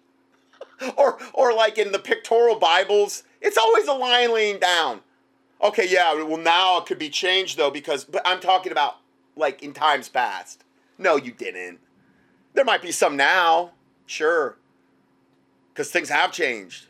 or, 0.98 1.18
or 1.34 1.52
like 1.52 1.80
in 1.80 1.94
the 1.94 2.00
pictorial 2.00 2.60
Bibles, 2.60 3.24
it's 3.42 3.58
always 3.58 3.88
a 3.88 3.94
lion 3.94 4.36
laying 4.36 4.60
down. 4.60 5.02
Okay, 5.62 5.88
yeah, 5.88 6.14
well 6.24 6.38
now 6.38 6.80
it 6.80 6.86
could 6.86 6.98
be 6.98 7.10
changed 7.10 7.58
though 7.58 7.70
because 7.70 8.04
but 8.04 8.22
I'm 8.26 8.40
talking 8.40 8.72
about 8.72 8.98
like 9.36 9.62
in 9.62 9.74
times 9.74 10.10
past. 10.10 10.64
No, 10.98 11.16
you 11.16 11.32
didn't. 11.32 11.80
There 12.54 12.66
might 12.66 12.82
be 12.82 12.92
some 12.92 13.16
now, 13.16 13.72
sure. 14.06 14.58
Cuz 15.76 15.92
things 15.92 16.10
have 16.10 16.32
changed. 16.32 16.88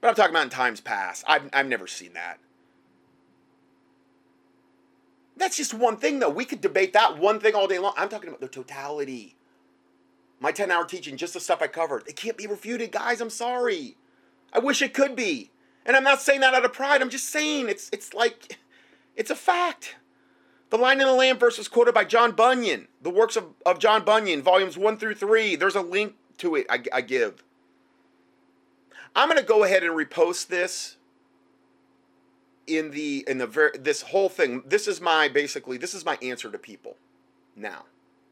But 0.00 0.08
I'm 0.08 0.14
talking 0.14 0.32
about 0.32 0.44
in 0.44 0.50
times 0.50 0.80
past. 0.80 1.24
I've 1.26 1.48
I've 1.52 1.66
never 1.66 1.86
seen 1.86 2.12
that. 2.12 2.38
That's 5.36 5.56
just 5.56 5.74
one 5.74 5.96
thing 5.96 6.18
though. 6.18 6.28
We 6.28 6.44
could 6.44 6.60
debate 6.60 6.92
that 6.92 7.18
one 7.18 7.40
thing 7.40 7.54
all 7.54 7.66
day 7.66 7.78
long. 7.78 7.94
I'm 7.96 8.08
talking 8.08 8.28
about 8.28 8.40
the 8.40 8.48
totality. 8.48 9.36
My 10.40 10.52
10 10.52 10.70
hour 10.70 10.84
teaching, 10.84 11.16
just 11.16 11.32
the 11.32 11.40
stuff 11.40 11.62
I 11.62 11.68
covered. 11.68 12.06
It 12.06 12.16
can't 12.16 12.36
be 12.36 12.46
refuted, 12.46 12.92
guys. 12.92 13.20
I'm 13.20 13.30
sorry. 13.30 13.96
I 14.52 14.58
wish 14.58 14.82
it 14.82 14.92
could 14.92 15.16
be. 15.16 15.50
And 15.86 15.96
I'm 15.96 16.04
not 16.04 16.22
saying 16.22 16.40
that 16.40 16.54
out 16.54 16.64
of 16.64 16.72
pride. 16.72 17.02
I'm 17.02 17.10
just 17.10 17.28
saying 17.28 17.68
it's 17.68 17.90
it's 17.92 18.14
like 18.14 18.58
it's 19.16 19.30
a 19.30 19.36
fact. 19.36 19.96
The 20.70 20.78
Lion 20.78 21.00
and 21.00 21.08
the 21.08 21.14
Lamb 21.14 21.38
verse 21.38 21.58
was 21.58 21.68
quoted 21.68 21.94
by 21.94 22.04
John 22.04 22.32
Bunyan. 22.32 22.88
The 23.00 23.10
works 23.10 23.36
of, 23.36 23.46
of 23.64 23.78
John 23.78 24.04
Bunyan, 24.04 24.42
volumes 24.42 24.76
one 24.76 24.96
through 24.96 25.14
three. 25.14 25.56
There's 25.56 25.76
a 25.76 25.82
link 25.82 26.14
to 26.38 26.56
it 26.56 26.66
I, 26.68 26.82
I 26.92 27.00
give. 27.00 27.44
I'm 29.14 29.28
gonna 29.28 29.42
go 29.42 29.62
ahead 29.62 29.84
and 29.84 29.92
repost 29.92 30.48
this 30.48 30.96
in 32.66 32.90
the 32.90 33.24
in 33.28 33.38
the 33.38 33.46
ver- 33.46 33.72
this 33.78 34.02
whole 34.02 34.28
thing. 34.28 34.62
This 34.66 34.88
is 34.88 35.00
my 35.00 35.28
basically 35.28 35.76
this 35.76 35.94
is 35.94 36.04
my 36.04 36.18
answer 36.22 36.50
to 36.50 36.58
people 36.58 36.96
now 37.54 37.84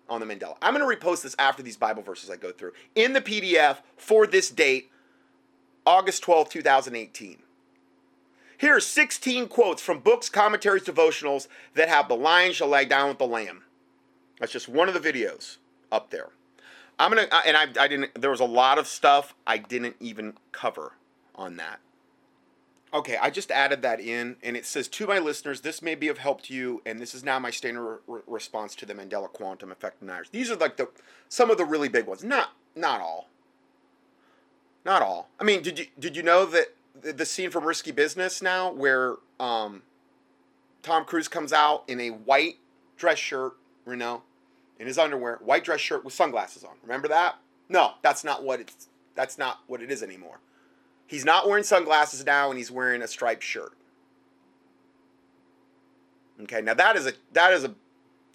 on 0.08 0.20
the 0.20 0.26
Mandela. 0.26 0.56
I'm 0.60 0.74
going 0.74 0.88
to 0.88 0.96
repost 1.00 1.22
this 1.22 1.34
after 1.38 1.62
these 1.62 1.76
Bible 1.76 2.02
verses 2.02 2.28
I 2.28 2.36
go 2.36 2.52
through 2.52 2.72
in 2.94 3.14
the 3.14 3.20
PDF 3.20 3.78
for 3.96 4.26
this 4.26 4.50
date 4.50 4.90
August 5.86 6.22
12, 6.22 6.48
2018. 6.48 7.38
Here 8.58 8.76
are 8.76 8.80
16 8.80 9.48
quotes 9.48 9.82
from 9.82 9.98
books, 9.98 10.28
commentaries, 10.28 10.84
devotionals 10.84 11.48
that 11.74 11.88
have 11.88 12.08
the 12.08 12.14
lion 12.14 12.52
shall 12.52 12.68
lie 12.68 12.84
down 12.84 13.08
with 13.08 13.18
the 13.18 13.26
lamb. 13.26 13.64
That's 14.38 14.52
just 14.52 14.68
one 14.68 14.88
of 14.88 14.94
the 14.94 15.00
videos 15.00 15.56
up 15.90 16.10
there. 16.10 16.28
I'm 16.98 17.10
gonna 17.10 17.26
uh, 17.32 17.40
and 17.44 17.56
I, 17.56 17.66
I 17.80 17.88
didn't. 17.88 18.20
There 18.20 18.30
was 18.30 18.40
a 18.40 18.44
lot 18.44 18.78
of 18.78 18.86
stuff 18.86 19.34
I 19.46 19.58
didn't 19.58 19.96
even 19.98 20.34
cover 20.52 20.92
on 21.34 21.56
that. 21.56 21.80
Okay, 22.94 23.16
I 23.16 23.30
just 23.30 23.50
added 23.50 23.82
that 23.82 24.00
in, 24.00 24.36
and 24.42 24.56
it 24.56 24.66
says 24.66 24.86
to 24.88 25.06
my 25.06 25.18
listeners, 25.18 25.62
this 25.62 25.80
may 25.80 25.94
be 25.94 26.08
of 26.08 26.18
help 26.18 26.42
to 26.42 26.54
you, 26.54 26.82
and 26.84 27.00
this 27.00 27.14
is 27.14 27.24
now 27.24 27.38
my 27.38 27.50
standard 27.50 28.00
re- 28.06 28.20
response 28.26 28.74
to 28.76 28.86
the 28.86 28.94
Mandela 28.94 29.32
quantum 29.32 29.72
effect 29.72 30.00
deniers. 30.00 30.28
These 30.30 30.50
are 30.50 30.56
like 30.56 30.76
the 30.76 30.88
some 31.28 31.50
of 31.50 31.56
the 31.56 31.64
really 31.64 31.88
big 31.88 32.06
ones. 32.06 32.22
Not 32.22 32.50
not 32.76 33.00
all. 33.00 33.28
Not 34.84 35.02
all. 35.02 35.28
I 35.38 35.44
mean, 35.44 35.62
did 35.62 35.78
you 35.78 35.86
did 35.98 36.16
you 36.16 36.22
know 36.22 36.44
that 36.46 36.74
the, 37.00 37.24
scene 37.24 37.50
from 37.50 37.64
Risky 37.64 37.92
Business 37.92 38.42
now, 38.42 38.72
where 38.72 39.16
um, 39.40 39.82
Tom 40.82 41.04
Cruise 41.04 41.28
comes 41.28 41.52
out 41.52 41.84
in 41.88 42.00
a 42.00 42.10
white 42.10 42.56
dress 42.96 43.18
shirt, 43.18 43.54
you 43.86 43.96
know, 43.96 44.22
in 44.78 44.86
his 44.86 44.98
underwear, 44.98 45.38
white 45.42 45.64
dress 45.64 45.80
shirt 45.80 46.04
with 46.04 46.14
sunglasses 46.14 46.64
on. 46.64 46.72
Remember 46.82 47.08
that? 47.08 47.36
No, 47.68 47.92
that's 48.02 48.24
not 48.24 48.42
what 48.42 48.60
it's. 48.60 48.88
That's 49.14 49.38
not 49.38 49.60
what 49.66 49.82
it 49.82 49.90
is 49.90 50.02
anymore. 50.02 50.40
He's 51.06 51.24
not 51.24 51.46
wearing 51.46 51.64
sunglasses 51.64 52.24
now, 52.24 52.48
and 52.48 52.58
he's 52.58 52.70
wearing 52.70 53.02
a 53.02 53.08
striped 53.08 53.42
shirt. 53.42 53.72
Okay, 56.42 56.62
now 56.62 56.74
that 56.74 56.96
is 56.96 57.06
a 57.06 57.12
that 57.34 57.52
is 57.52 57.64
a 57.64 57.74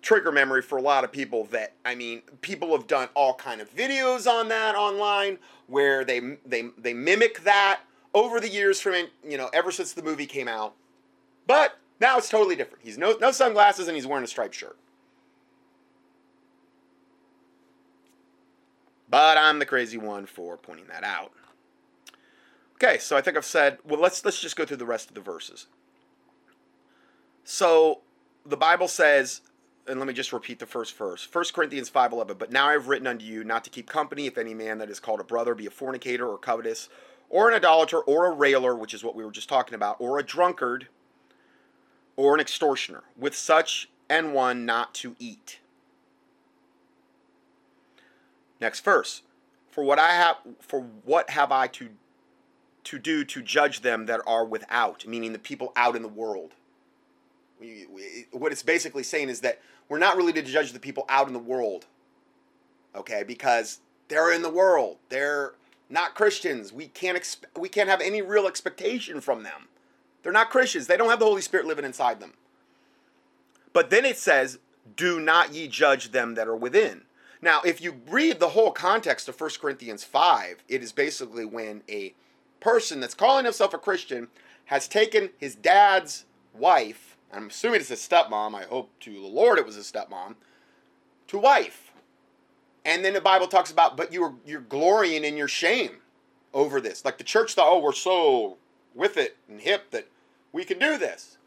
trigger 0.02 0.32
memory 0.32 0.62
for 0.62 0.78
a 0.78 0.82
lot 0.82 1.04
of 1.04 1.12
people 1.12 1.46
that 1.46 1.74
I 1.86 1.96
mean 1.96 2.22
people 2.42 2.72
have 2.72 2.88
done 2.88 3.10
all 3.14 3.34
kind 3.34 3.62
of 3.62 3.74
videos 3.76 4.28
on 4.28 4.48
that 4.50 4.76
online 4.76 5.40
where 5.68 6.06
they 6.06 6.38
they 6.46 6.70
they 6.78 6.94
mimic 6.94 7.44
that 7.44 7.82
over 8.14 8.40
the 8.40 8.50
years 8.50 8.80
from 8.80 9.08
you 9.28 9.38
know 9.38 9.50
ever 9.54 9.72
since 9.72 9.94
the 9.94 10.04
movie 10.04 10.26
came 10.26 10.48
out. 10.48 10.74
But 11.46 11.78
now 12.00 12.18
it's 12.18 12.30
totally 12.30 12.56
different. 12.56 12.84
He's 12.84 12.98
no 12.98 13.18
no 13.20 13.32
sunglasses 13.32 13.88
and 13.88 13.96
he's 13.96 14.08
wearing 14.08 14.24
a 14.24 14.28
striped 14.28 14.56
shirt. 14.56 14.78
But 19.10 19.38
I'm 19.38 19.60
the 19.60 19.66
crazy 19.66 19.98
one 19.98 20.26
for 20.26 20.58
pointing 20.58 20.88
that 20.88 21.04
out. 21.04 21.32
Okay 22.76 22.98
so 23.00 23.18
I 23.18 23.22
think 23.22 23.36
I've 23.36 23.46
said 23.46 23.80
well 23.84 24.00
let's 24.00 24.24
let's 24.24 24.40
just 24.40 24.56
go 24.56 24.66
through 24.66 24.78
the 24.78 24.86
rest 24.86 25.10
of 25.10 25.16
the 25.16 25.22
verses. 25.22 25.68
So 27.44 28.02
the 28.46 28.58
Bible 28.58 28.88
says 28.88 29.42
and 29.88 30.00
let 30.00 30.08
me 30.08 30.14
just 30.14 30.34
repeat 30.34 30.60
the 30.60 30.66
first 30.66 30.96
verse. 30.98 31.28
1 31.32 31.46
corinthians 31.54 31.90
5.11 31.90 32.38
but 32.38 32.52
now 32.52 32.68
i've 32.68 32.88
written 32.88 33.08
unto 33.08 33.26
you 33.26 33.44
not 33.44 33.64
to 33.64 33.70
keep 33.70 33.88
company 33.88 34.26
if 34.26 34.38
any 34.38 34.54
man 34.54 34.78
that 34.78 34.90
is 34.90 35.00
called 35.00 35.20
a 35.20 35.24
brother 35.24 35.56
be 35.56 35.66
a 35.66 35.72
fornicator 35.72 36.28
or 36.28 36.38
covetous 36.38 36.90
or 37.30 37.50
an 37.50 37.56
idolater 37.56 38.00
or 38.00 38.28
a 38.28 38.32
railer 38.32 38.76
which 38.76 38.94
is 38.94 39.04
what 39.04 39.16
we 39.16 39.24
were 39.24 39.32
just 39.32 39.50
talking 39.50 39.76
about 39.76 39.98
or 40.00 40.20
a 40.20 40.24
drunkard 40.24 40.88
or 42.16 42.34
an 42.34 42.40
extortioner 42.40 43.04
with 43.18 43.36
such 43.36 43.90
and 44.10 44.34
one 44.34 44.66
not 44.66 44.94
to 44.96 45.16
eat. 45.20 45.60
Next 48.60 48.84
verse 48.84 49.22
for 49.78 49.84
what 49.84 50.00
i 50.00 50.12
have 50.14 50.38
for 50.60 50.82
what 51.06 51.30
have 51.30 51.52
i 51.52 51.68
to 51.68 51.90
to 52.84 52.98
do 52.98 53.24
to 53.24 53.44
judge 53.44 53.82
them 53.82 54.08
that 54.08 54.20
are 54.26 54.44
without 54.44 55.06
meaning 55.06 55.34
the 55.34 55.40
people 55.40 55.72
out 55.76 55.96
in 55.96 56.02
the 56.02 56.08
world 56.08 56.54
what 58.32 58.52
it's 58.52 58.64
basically 58.64 59.04
saying 59.04 59.30
is 59.30 59.42
that 59.42 59.60
we're 59.90 59.98
not 59.98 60.18
really 60.18 60.34
to 60.34 60.42
judge 60.42 60.74
the 60.74 60.80
people 60.80 61.06
out 61.10 61.28
in 61.28 61.34
the 61.34 61.40
world, 61.40 61.86
okay? 62.96 63.24
Because 63.24 63.80
they're 64.08 64.34
in 64.34 64.42
the 64.42 64.50
world. 64.50 64.98
They're 65.10 65.54
not 65.90 66.16
Christians. 66.16 66.74
We 66.74 66.88
can't 66.88 67.18
exp- 67.18 67.60
we 67.60 67.70
can't 67.70 67.90
have 67.90 68.02
any 68.02 68.22
real 68.22 68.48
expectation 68.48 69.22
from 69.22 69.44
them. 69.44 69.68
They're 70.24 70.34
not 70.34 70.50
Christians. 70.50 70.88
They 70.88 70.98
don't 70.98 71.10
have 71.10 71.20
the 71.20 71.26
Holy 71.26 71.42
Spirit 71.42 71.66
living 71.66 71.86
inside 71.86 72.20
them. 72.20 72.34
But 73.74 73.90
then 73.90 74.06
it 74.06 74.18
says, 74.18 74.60
"Do 74.96 75.20
not 75.20 75.54
ye 75.54 75.68
judge 75.68 76.12
them 76.12 76.36
that 76.36 76.48
are 76.48 76.56
within." 76.56 77.06
Now, 77.42 77.62
if 77.62 77.82
you 77.82 78.02
read 78.08 78.40
the 78.40 78.50
whole 78.50 78.72
context 78.72 79.30
of 79.30 79.40
1 79.40 79.60
Corinthians 79.62 80.04
5, 80.04 80.64
it 80.68 80.82
is 80.82 80.92
basically 80.92 81.46
when 81.46 81.84
a 81.88 82.16
person 82.60 83.00
that's 83.00 83.14
calling 83.14 83.46
himself 83.46 83.74
a 83.74 83.78
Christian 83.78 84.28
has 84.66 84.88
taken 84.88 85.30
his 85.38 85.56
dad's 85.56 86.26
wife 86.54 87.07
I'm 87.34 87.48
assuming 87.48 87.82
it's 87.82 87.92
a 87.92 87.96
stepmom. 87.96 88.56
I 88.56 88.64
hope 88.64 88.92
to 89.02 89.12
the 89.12 89.28
Lord 89.28 89.58
it 89.58 89.66
was 89.66 89.78
a 89.78 89.82
stepmom. 89.82 90.36
To 91.28 91.38
wife. 91.38 91.92
And 92.86 93.04
then 93.04 93.14
the 93.14 93.22
Bible 93.22 93.48
talks 93.48 93.72
about, 93.72 93.98
but 93.98 94.14
you're 94.14 94.36
you're 94.46 94.62
glorying 94.62 95.26
in 95.26 95.36
your 95.36 95.50
shame 95.50 95.98
over 96.54 96.80
this. 96.80 97.04
Like 97.04 97.18
the 97.18 97.24
church 97.24 97.54
thought, 97.54 97.70
oh, 97.70 97.80
we're 97.80 97.92
so 97.92 98.58
with 98.96 99.18
it 99.18 99.38
and 99.50 99.60
hip 99.60 99.92
that 99.92 100.08
we 100.54 100.64
can 100.64 100.80
do 100.80 100.98
this. 100.98 101.38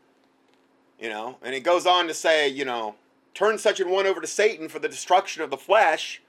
You 0.99 1.09
know, 1.09 1.39
and 1.43 1.55
it 1.55 1.61
goes 1.61 1.87
on 1.87 2.09
to 2.09 2.15
say, 2.15 2.47
you 2.47 2.67
know, 2.67 2.95
turn 3.33 3.57
such 3.57 3.81
an 3.81 3.89
one 3.89 4.07
over 4.07 4.21
to 4.21 4.27
Satan 4.27 4.69
for 4.69 4.79
the 4.79 4.89
destruction 4.89 5.43
of 5.43 5.49
the 5.49 5.57
flesh, 5.57 6.21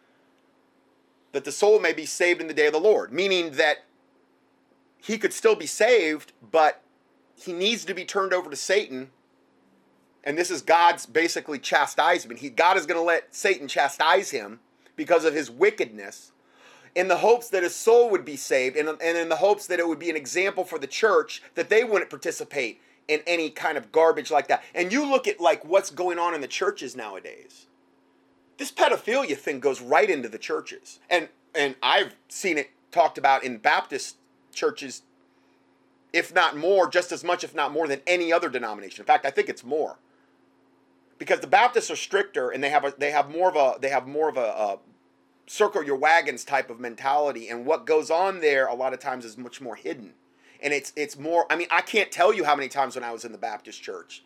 that 1.33 1.43
the 1.43 1.51
soul 1.51 1.79
may 1.79 1.91
be 1.91 2.05
saved 2.05 2.39
in 2.39 2.47
the 2.47 2.53
day 2.53 2.67
of 2.67 2.73
the 2.73 2.79
Lord. 2.79 3.11
Meaning 3.11 3.51
that 3.51 3.79
he 4.97 5.17
could 5.17 5.33
still 5.33 5.55
be 5.55 5.65
saved, 5.65 6.31
but 6.51 6.81
he 7.35 7.51
needs 7.51 7.83
to 7.85 7.93
be 7.93 8.05
turned 8.05 8.33
over 8.33 8.49
to 8.49 8.55
Satan. 8.55 9.09
And 10.23 10.37
this 10.37 10.51
is 10.51 10.61
God's 10.61 11.05
basically 11.05 11.59
chastisement. 11.59 12.39
He, 12.39 12.49
God 12.49 12.77
is 12.77 12.85
going 12.85 12.99
to 12.99 13.05
let 13.05 13.33
Satan 13.33 13.67
chastise 13.67 14.31
him 14.31 14.59
because 14.95 15.25
of 15.25 15.33
his 15.33 15.49
wickedness 15.49 16.31
in 16.93 17.07
the 17.07 17.17
hopes 17.17 17.49
that 17.49 17.63
his 17.63 17.73
soul 17.73 18.09
would 18.11 18.25
be 18.25 18.35
saved 18.35 18.75
and, 18.75 18.89
and 18.89 19.17
in 19.17 19.29
the 19.29 19.37
hopes 19.37 19.65
that 19.67 19.79
it 19.79 19.87
would 19.87 19.99
be 19.99 20.09
an 20.09 20.15
example 20.15 20.63
for 20.63 20.77
the 20.77 20.87
church 20.87 21.41
that 21.55 21.69
they 21.69 21.83
wouldn't 21.83 22.09
participate 22.09 22.81
in 23.07 23.21
any 23.25 23.49
kind 23.49 23.77
of 23.77 23.91
garbage 23.91 24.29
like 24.29 24.47
that. 24.47 24.63
And 24.75 24.91
you 24.91 25.09
look 25.09 25.27
at 25.27 25.39
like 25.39 25.65
what's 25.65 25.89
going 25.89 26.19
on 26.19 26.33
in 26.33 26.41
the 26.41 26.47
churches 26.47 26.95
nowadays. 26.95 27.65
This 28.57 28.71
pedophilia 28.71 29.37
thing 29.37 29.59
goes 29.59 29.81
right 29.81 30.09
into 30.09 30.29
the 30.29 30.37
churches. 30.37 30.99
And 31.09 31.29
and 31.55 31.75
I've 31.81 32.15
seen 32.29 32.57
it 32.57 32.69
talked 32.91 33.17
about 33.17 33.43
in 33.43 33.57
Baptist 33.57 34.17
churches 34.53 35.01
if 36.13 36.33
not 36.33 36.57
more, 36.57 36.89
just 36.89 37.11
as 37.11 37.23
much 37.23 37.43
if 37.43 37.55
not 37.55 37.71
more 37.71 37.87
than 37.87 38.01
any 38.05 38.33
other 38.33 38.49
denomination. 38.49 39.01
In 39.01 39.05
fact, 39.05 39.25
I 39.25 39.31
think 39.31 39.49
it's 39.49 39.63
more. 39.63 39.97
Because 41.21 41.39
the 41.39 41.45
Baptists 41.45 41.91
are 41.91 41.95
stricter 41.95 42.49
and 42.49 42.63
they 42.63 42.71
have 42.71 42.83
a, 42.83 42.95
they 42.97 43.11
have 43.11 43.29
more 43.29 43.47
of 43.47 43.55
a 43.55 43.79
they 43.79 43.89
have 43.89 44.07
more 44.07 44.27
of 44.27 44.37
a, 44.37 44.39
a 44.39 44.79
circle 45.45 45.83
your 45.83 45.95
wagons 45.95 46.43
type 46.43 46.71
of 46.71 46.79
mentality. 46.79 47.47
And 47.47 47.63
what 47.63 47.85
goes 47.85 48.09
on 48.09 48.41
there 48.41 48.65
a 48.65 48.73
lot 48.73 48.91
of 48.91 48.99
times 48.99 49.23
is 49.23 49.37
much 49.37 49.61
more 49.61 49.75
hidden. 49.75 50.13
And 50.63 50.73
it's 50.73 50.91
it's 50.95 51.19
more 51.19 51.45
i 51.51 51.55
mean 51.55 51.67
i 51.69 51.81
can't 51.81 52.11
tell 52.11 52.33
you 52.33 52.43
how 52.43 52.55
many 52.55 52.69
times 52.69 52.95
when 52.95 53.03
i 53.03 53.11
was 53.11 53.23
in 53.23 53.33
the 53.33 53.37
baptist 53.37 53.83
church 53.83 54.23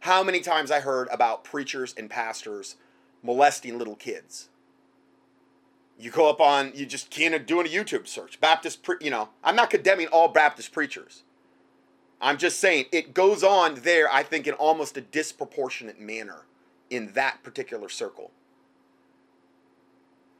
how 0.00 0.22
many 0.22 0.40
times 0.40 0.70
i 0.70 0.80
heard 0.80 1.08
about 1.10 1.44
preachers 1.44 1.94
and 1.96 2.10
pastors 2.10 2.76
molesting 3.22 3.78
little 3.78 3.96
kids. 3.96 4.50
You 5.98 6.10
go 6.10 6.28
up 6.28 6.42
on 6.42 6.72
you 6.74 6.84
just 6.84 7.08
can't 7.08 7.46
doing 7.46 7.66
a 7.66 7.70
youtube 7.70 8.06
search. 8.06 8.38
Baptist 8.38 8.82
pre, 8.82 8.96
you 9.00 9.10
know 9.10 9.30
i'm 9.42 9.56
not 9.56 9.70
condemning 9.70 10.08
all 10.08 10.28
baptist 10.28 10.72
preachers 10.72 11.22
i'm 12.24 12.38
just 12.38 12.58
saying 12.58 12.86
it 12.90 13.14
goes 13.14 13.44
on 13.44 13.76
there 13.82 14.12
i 14.12 14.22
think 14.22 14.46
in 14.46 14.54
almost 14.54 14.96
a 14.96 15.00
disproportionate 15.00 16.00
manner 16.00 16.42
in 16.90 17.12
that 17.12 17.42
particular 17.42 17.88
circle 17.88 18.32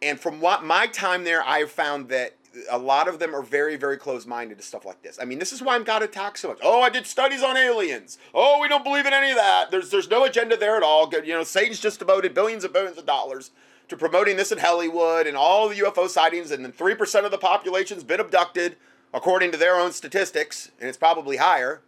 and 0.03 0.19
from 0.19 0.41
what 0.41 0.65
my 0.65 0.87
time 0.87 1.23
there 1.25 1.43
i've 1.45 1.71
found 1.71 2.09
that 2.09 2.35
a 2.71 2.79
lot 2.79 3.09
of 3.09 3.19
them 3.19 3.35
are 3.35 3.43
very, 3.43 3.77
very 3.77 3.97
close 3.97 4.27
minded 4.27 4.59
to 4.59 4.65
stuff 4.65 4.85
like 4.85 5.03
this. 5.03 5.19
I 5.21 5.25
mean, 5.25 5.39
this 5.39 5.53
is 5.53 5.63
why 5.63 5.75
I'm 5.75 5.85
got 5.85 6.03
attacked 6.03 6.39
so 6.39 6.49
much. 6.49 6.59
Oh, 6.63 6.81
I 6.83 6.89
did 6.89 7.07
studies 7.07 7.43
on 7.43 7.57
aliens. 7.57 8.19
Oh, 8.33 8.61
we 8.61 8.69
don't 8.69 8.85
believe 8.85 9.07
in 9.07 9.13
any 9.13 9.31
of 9.31 9.37
that. 9.37 9.71
There's 9.71 9.91
there's 9.91 10.11
no 10.11 10.25
agenda 10.25 10.57
there 10.57 10.77
at 10.77 10.83
all. 10.83 11.11
You 11.13 11.35
know, 11.35 11.45
Satan's 11.45 11.81
just 11.81 11.99
devoted 11.99 12.35
billions 12.35 12.65
and 12.65 12.73
billions 12.73 12.99
of 12.99 13.07
dollars 13.07 13.51
to 13.89 13.97
promoting 13.97 14.37
this 14.37 14.53
in 14.53 14.59
Hollywood 14.59 15.27
and 15.27 15.37
all 15.37 15.69
the 15.69 15.77
UFO 15.77 16.09
sightings, 16.09 16.51
and 16.51 16.65
then 16.65 16.73
three 16.73 16.95
percent 16.95 17.25
of 17.25 17.31
the 17.31 17.39
population's 17.39 18.05
been 18.05 18.21
abducted, 18.21 18.77
according 19.15 19.51
to 19.53 19.57
their 19.57 19.77
own 19.77 19.93
statistics, 19.93 20.71
and 20.79 20.89
it's 20.89 20.99
probably 20.99 21.39
higher. 21.39 21.81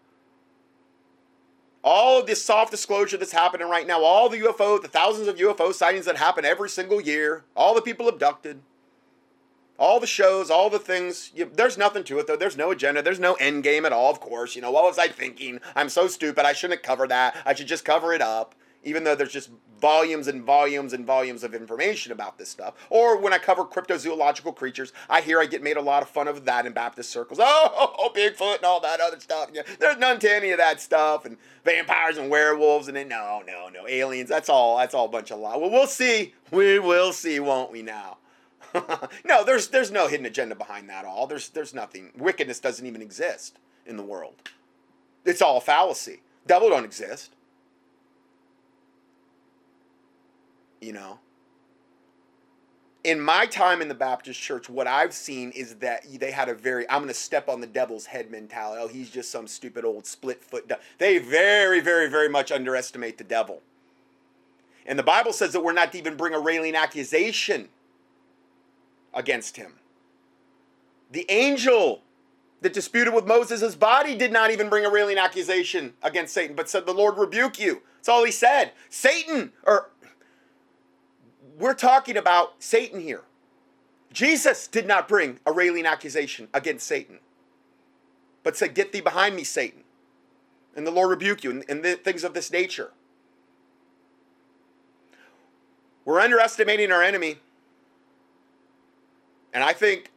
All 1.85 2.19
of 2.19 2.27
this 2.27 2.43
soft 2.43 2.71
disclosure 2.71 3.19
that's 3.19 3.33
happening 3.33 3.69
right 3.69 3.87
now, 3.87 4.03
all 4.03 4.31
the 4.31 4.41
UFO, 4.41 4.81
the 4.81 4.89
thousands 4.89 5.29
of 5.29 5.37
UFO 5.37 5.75
sightings 5.75 6.07
that 6.07 6.17
happen 6.17 6.47
every 6.47 6.71
single 6.71 7.01
year, 7.01 7.45
all 7.55 7.75
the 7.75 7.83
people 7.83 8.09
abducted 8.09 8.61
all 9.79 10.01
the 10.01 10.07
shows, 10.07 10.51
all 10.51 10.71
the 10.71 10.79
things. 10.79 11.31
You, 11.35 11.51
there's 11.53 11.79
nothing 11.79 12.05
to 12.05 12.19
it 12.19 12.27
though. 12.27 12.37
There's 12.37 12.57
no 12.57 12.71
agenda. 12.71 13.03
There's 13.03 13.21
no 13.21 13.35
end 13.35 13.63
game 13.63 13.85
at 13.85 13.93
all. 13.93 14.11
Of 14.11 14.21
course, 14.21 14.57
you 14.57 14.63
know 14.63 14.71
what 14.71 14.85
was 14.85 14.99
I 14.99 15.09
thinking? 15.09 15.61
I'm 15.75 15.89
so 15.89 16.09
stupid. 16.09 16.45
I 16.45 16.53
shouldn't 16.53 16.83
cover 16.83 17.07
that. 17.09 17.37
I 17.45 17.55
should 17.55 17.67
just 17.67 17.85
cover 17.85 18.13
it 18.13 18.23
up. 18.23 18.55
Even 18.87 19.05
though 19.05 19.17
there's 19.17 19.33
just 19.33 19.51
volumes 19.81 20.29
and 20.29 20.43
volumes 20.43 20.93
and 20.93 21.05
volumes 21.05 21.45
of 21.45 21.55
information 21.55 22.13
about 22.13 22.39
this 22.39 22.49
stuff. 22.49 22.75
Or 22.89 23.19
when 23.21 23.33
I 23.33 23.39
cover 23.39 23.65
cryptozoological 23.65 24.55
creatures, 24.55 24.93
I 25.11 25.21
hear 25.21 25.41
I 25.41 25.47
get 25.47 25.63
made 25.63 25.77
a 25.77 25.83
lot 25.83 26.03
of 26.03 26.09
fun 26.09 26.29
of 26.29 26.45
that 26.45 26.67
in 26.67 26.73
Baptist 26.73 27.11
circles. 27.11 27.41
Oh, 27.43 27.95
oh 27.99 28.11
Bigfoot 28.15 28.57
and 28.57 28.65
all 28.65 28.81
that 28.81 29.01
other 29.01 29.21
stuff. 29.21 29.51
Yeah, 29.53 29.63
there's 29.81 29.99
none 29.99 30.19
to 30.21 30.33
any 30.33 30.51
of 30.51 30.59
that 30.59 30.81
stuff. 30.81 31.25
And 31.25 31.37
vampires 31.65 32.17
and 32.17 32.31
werewolves 32.31 32.89
and 32.89 32.97
then 32.97 33.09
no, 33.09 33.43
no, 33.47 33.69
no 33.69 33.87
aliens. 33.89 34.29
That's 34.29 34.49
all. 34.49 34.79
That's 34.79 34.95
all 34.95 35.07
a 35.07 35.09
bunch 35.09 35.31
of 35.31 35.41
lie. 35.41 35.57
Well, 35.57 35.71
we'll 35.71 35.87
see. 35.87 36.33
We 36.51 36.79
will 36.79 37.13
see, 37.13 37.41
won't 37.41 37.73
we 37.73 37.83
now? 37.83 38.19
no, 39.25 39.45
there's 39.45 39.69
there's 39.69 39.91
no 39.91 40.07
hidden 40.09 40.27
agenda 40.27 40.55
behind 40.55 40.89
that 40.89 41.05
all. 41.05 41.27
There's 41.27 41.49
there's 41.51 41.75
nothing. 41.75 42.13
Wickedness 42.17 42.61
doesn't 42.61 42.87
even 42.87 43.03
exist 43.03 43.59
in 43.85 43.97
the 43.97 44.03
world. 44.03 44.35
It's 45.25 45.43
all 45.43 45.59
a 45.59 45.61
fallacy. 45.61 46.23
Devil 46.47 46.71
don't 46.71 46.85
exist. 46.85 47.36
You 50.87 50.93
know. 50.93 51.19
In 53.03 53.21
my 53.21 53.47
time 53.47 53.83
in 53.83 53.89
the 53.89 53.95
Baptist 53.95 54.41
church, 54.41 54.69
what 54.69 54.87
I've 54.87 55.13
seen 55.13 55.51
is 55.51 55.75
that 55.77 56.05
they 56.21 56.31
had 56.31 56.49
a 56.49 56.55
very 56.55 56.89
I'm 56.89 56.99
going 56.99 57.09
to 57.09 57.15
step 57.15 57.49
on 57.49 57.61
the 57.61 57.67
devil's 57.67 58.07
head 58.07 58.31
mentality. 58.31 58.81
Oh, 58.81 58.87
he's 58.87 59.11
just 59.11 59.33
some 59.33 59.49
stupid 59.49 59.85
old 59.85 60.07
split 60.07 60.45
foot. 60.45 60.71
They 60.99 61.19
very, 61.19 61.81
very, 61.81 62.09
very 62.09 62.29
much 62.29 62.53
underestimate 62.53 63.19
the 63.19 63.25
devil. 63.25 63.63
And 64.87 64.97
the 64.97 65.03
Bible 65.03 65.33
says 65.33 65.53
that 65.55 65.61
we're 65.61 65.73
not 65.73 65.91
to 65.91 65.99
even 65.99 66.17
bring 66.17 66.35
a 66.35 66.39
railing 66.39 66.77
accusation 66.77 67.69
against 69.13 69.57
him. 69.57 69.73
The 71.11 71.27
angel 71.29 72.03
that 72.61 72.73
disputed 72.73 73.13
with 73.13 73.27
Moses' 73.27 73.75
body 73.75 74.17
did 74.17 74.33
not 74.33 74.53
even 74.53 74.69
bring 74.69 74.85
a 74.85 74.91
railing 74.91 75.19
accusation 75.19 75.95
against 76.03 76.33
Satan, 76.33 76.55
but 76.55 76.69
said, 76.69 76.87
The 76.87 76.95
Lord 76.95 77.19
rebuke 77.19 77.59
you. 77.59 77.83
That's 78.07 78.09
all 78.09 78.25
he 78.25 78.31
said. 78.31 78.71
Satan, 78.89 79.53
or 79.65 79.91
we're 81.59 81.75
talking 81.75 82.17
about 82.17 82.55
Satan 82.63 83.01
here. 83.01 83.23
Jesus 84.13 84.67
did 84.67 84.87
not 84.87 85.09
bring 85.09 85.41
a 85.45 85.53
railing 85.53 85.87
accusation 85.87 86.49
against 86.55 86.87
Satan, 86.87 87.19
but 88.43 88.57
said, 88.57 88.75
Get 88.75 88.93
thee 88.93 89.01
behind 89.01 89.37
me, 89.37 89.45
Satan. 89.45 89.83
And 90.75 90.87
the 90.87 90.91
Lord 90.91 91.11
rebuke 91.11 91.43
you, 91.43 91.51
and, 91.51 91.65
and 91.69 91.85
things 92.05 92.25
of 92.25 92.35
this 92.35 92.51
nature. 92.51 92.93
We're 96.05 96.21
underestimating 96.21 96.93
our 96.93 97.03
enemy 97.03 97.39
and 99.57 99.65
I 99.65 99.73
think 99.73 100.11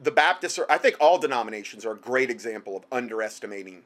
the 0.00 0.12
Baptists 0.12 0.56
are, 0.56 0.66
I 0.70 0.78
think 0.78 0.94
all 1.00 1.18
denominations 1.18 1.84
are 1.84 1.94
a 1.94 1.96
great 1.96 2.30
example 2.30 2.76
of 2.76 2.84
underestimating 2.92 3.82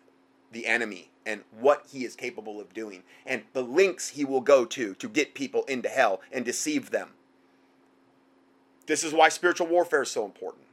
the 0.52 0.66
enemy 0.66 1.10
and 1.26 1.42
what 1.58 1.84
he 1.90 2.04
is 2.04 2.16
capable 2.16 2.60
of 2.60 2.72
doing 2.72 3.02
and 3.26 3.42
the 3.52 3.62
links 3.62 4.10
he 4.10 4.24
will 4.24 4.40
go 4.40 4.64
to 4.64 4.94
to 4.94 5.08
get 5.08 5.34
people 5.34 5.64
into 5.64 5.88
hell 5.88 6.20
and 6.32 6.44
deceive 6.44 6.90
them. 6.90 7.10
This 8.86 9.04
is 9.04 9.12
why 9.12 9.28
spiritual 9.28 9.66
warfare 9.66 10.02
is 10.02 10.10
so 10.10 10.24
important. 10.24 10.64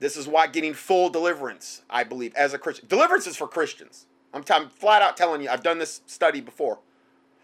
This 0.00 0.16
is 0.16 0.26
why 0.26 0.46
getting 0.48 0.74
full 0.74 1.10
deliverance, 1.10 1.82
I 1.88 2.04
believe, 2.04 2.34
as 2.34 2.52
a 2.52 2.58
Christian. 2.58 2.88
Deliverance 2.88 3.26
is 3.26 3.36
for 3.36 3.48
Christians. 3.48 4.06
I'm, 4.34 4.42
t- 4.42 4.54
I'm 4.54 4.68
flat 4.68 5.02
out 5.02 5.16
telling 5.16 5.40
you, 5.40 5.48
I've 5.48 5.62
done 5.62 5.78
this 5.78 6.02
study 6.06 6.40
before. 6.40 6.78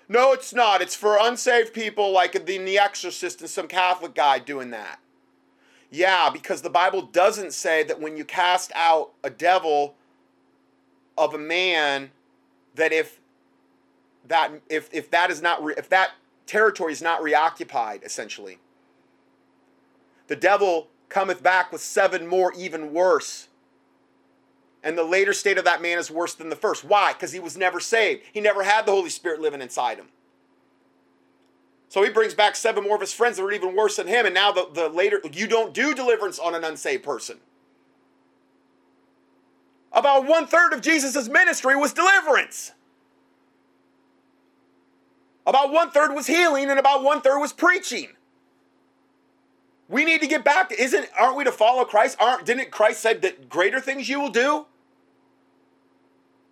No, 0.09 0.33
it's 0.33 0.53
not. 0.53 0.83
It's 0.83 0.95
for 0.95 1.17
unsaved 1.21 1.73
people 1.73 2.13
like 2.13 2.33
the, 2.33 2.59
the 2.59 2.79
Exorcist 2.79 3.41
and 3.41 3.49
some 3.49 3.69
Catholic 3.69 4.15
guy 4.15 4.39
doing 4.39 4.71
that. 4.71 4.99
Yeah, 5.91 6.29
because 6.31 6.63
the 6.63 6.71
Bible 6.71 7.03
doesn't 7.03 7.53
say 7.53 7.85
that 7.85 8.01
when 8.01 8.17
you 8.17 8.25
cast 8.25 8.73
out 8.75 9.13
a 9.23 9.31
devil 9.31 9.95
of 11.17 11.35
a 11.35 11.39
man, 11.39 12.11
that 12.75 12.93
if 12.93 13.21
that 14.29 14.53
if 14.69 14.89
if 14.93 15.11
that 15.11 15.31
is 15.31 15.43
not 15.43 15.63
re, 15.63 15.75
if 15.77 15.89
that 15.89 16.13
territory 16.47 16.93
is 16.93 17.03
not 17.03 17.23
reoccupied, 17.23 18.03
essentially, 18.05 18.59
the 20.27 20.37
devil 20.37 20.89
cometh 21.09 21.43
back 21.43 21.73
with 21.73 21.81
seven 21.81 22.27
more 22.27 22.53
even 22.57 22.93
worse. 22.93 23.49
And 24.83 24.99
the 24.99 25.05
later 25.05 25.33
state 25.33 25.57
of 25.57 25.65
that 25.65 25.81
man 25.81 25.99
is 25.99 26.11
worse 26.11 26.35
than 26.35 26.51
the 26.51 26.57
first. 26.57 26.85
Why? 26.85 27.15
Because 27.15 27.33
he 27.33 27.41
was 27.41 27.57
never 27.57 27.81
saved. 27.81 28.23
He 28.33 28.41
never 28.41 28.65
had 28.65 28.85
the 28.85 28.93
Holy 28.93 29.09
Spirit 29.09 29.41
living 29.41 29.63
inside 29.63 29.97
him. 29.97 30.09
So 31.89 32.03
he 32.03 32.11
brings 32.11 32.35
back 32.35 32.55
seven 32.55 32.85
more 32.85 32.97
of 32.97 33.01
his 33.01 33.15
friends 33.15 33.39
that 33.39 33.45
are 33.45 33.53
even 33.53 33.75
worse 33.75 33.97
than 33.97 34.09
him. 34.09 34.27
And 34.27 34.35
now 34.35 34.53
the, 34.53 34.69
the 34.71 34.89
later, 34.91 35.23
you 35.33 35.47
don't 35.47 35.73
do 35.73 35.95
deliverance 35.95 36.39
on 36.39 36.55
an 36.55 36.65
unsaved 36.65 37.03
person. 37.03 37.39
About 39.95 40.27
one 40.27 40.47
third 40.47 40.73
of 40.73 40.81
Jesus' 40.81 41.29
ministry 41.29 41.77
was 41.77 41.93
deliverance. 41.93 42.73
About 45.47 45.73
one 45.73 45.91
third 45.91 46.13
was 46.15 46.27
healing, 46.27 46.69
and 46.69 46.79
about 46.79 47.05
one 47.05 47.21
third 47.21 47.39
was 47.39 47.53
preaching. 47.53 48.09
We 49.89 50.05
need 50.05 50.21
to 50.23 50.27
get 50.27 50.43
back 50.43 50.71
to 50.71 50.83
isn't 50.83 51.09
aren't 51.19 51.37
we 51.37 51.45
to 51.45 51.53
follow 51.53 51.85
Christ? 51.85 52.17
Aren't 52.19 52.45
didn't 52.45 52.71
Christ 52.71 53.01
said 53.01 53.23
that 53.23 53.49
greater 53.49 53.81
things 53.81 54.09
you 54.09 54.21
will 54.21 54.31
do? 54.31 54.67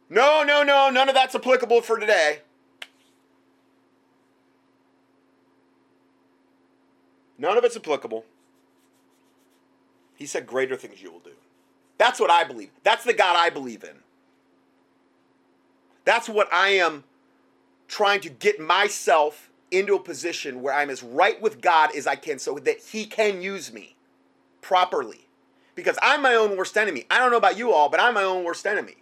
No, 0.09 0.45
no, 0.45 0.63
no, 0.63 0.91
none 0.91 1.09
of 1.09 1.15
that's 1.15 1.35
applicable 1.35 1.81
for 1.81 1.99
today. 1.99 2.41
None 7.39 7.59
of 7.59 7.65
it's 7.65 7.77
applicable. 7.77 8.25
He 10.15 10.27
said, 10.27 10.47
Greater 10.47 10.77
things 10.77 11.03
you 11.03 11.11
will 11.11 11.19
do. 11.21 11.33
That's 11.99 12.19
what 12.19 12.31
I 12.31 12.45
believe. 12.45 12.71
That's 12.83 13.05
the 13.05 13.13
God 13.13 13.37
I 13.37 13.51
believe 13.51 13.85
in. 13.85 13.97
That's 16.05 16.29
what 16.29 16.53
I 16.53 16.71
am 16.71 17.05
trying 17.89 18.21
to 18.23 18.31
get 18.31 18.59
myself 18.59 19.51
into 19.71 19.95
a 19.95 20.01
position 20.01 20.63
where 20.63 20.75
I'm 20.75 20.91
as 20.91 21.03
right 21.03 21.41
with 21.41 21.61
God 21.61 21.95
as 21.97 22.07
I 22.07 22.17
can 22.17 22.39
so 22.39 22.55
that 22.59 22.81
He 22.81 23.05
can 23.05 23.41
use 23.41 23.73
me 23.73 23.97
properly. 24.61 25.29
Because 25.75 25.99
I'm 26.03 26.23
my 26.23 26.35
own 26.35 26.57
worst 26.57 26.77
enemy. 26.77 27.07
I 27.11 27.19
don't 27.19 27.31
know 27.31 27.39
about 27.39 27.57
you 27.57 27.73
all, 27.73 27.89
but 27.89 28.01
I'm 28.01 28.15
my 28.15 28.23
own 28.23 28.45
worst 28.45 28.67
enemy. 28.67 28.97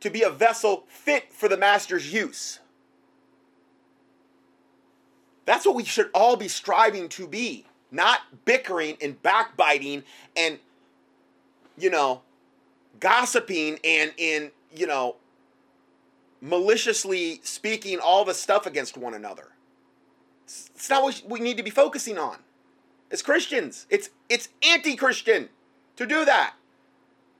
To 0.00 0.10
be 0.10 0.22
a 0.22 0.30
vessel 0.30 0.84
fit 0.88 1.32
for 1.32 1.48
the 1.48 1.56
Master's 1.56 2.12
use. 2.12 2.60
That's 5.46 5.64
what 5.64 5.74
we 5.74 5.84
should 5.84 6.10
all 6.12 6.36
be 6.36 6.48
striving 6.48 7.08
to 7.10 7.26
be, 7.26 7.64
not 7.90 8.20
bickering 8.44 8.96
and 9.00 9.20
backbiting 9.22 10.02
and, 10.36 10.58
you 11.78 11.90
know, 11.90 12.22
gossiping 13.00 13.78
and 13.84 14.12
in, 14.16 14.50
you 14.74 14.86
know, 14.86 15.16
maliciously 16.40 17.40
speaking 17.42 17.98
all 17.98 18.24
the 18.24 18.34
stuff 18.34 18.66
against 18.66 18.96
one 18.96 19.14
another. 19.14 19.48
It's 20.44 20.88
not 20.88 21.02
what 21.02 21.22
we 21.26 21.40
need 21.40 21.56
to 21.56 21.62
be 21.62 21.70
focusing 21.70 22.18
on. 22.18 22.38
As 23.10 23.22
Christians, 23.22 23.86
it's 23.90 24.10
it's 24.28 24.48
anti-Christian 24.68 25.48
to 25.96 26.06
do 26.06 26.24
that. 26.24 26.54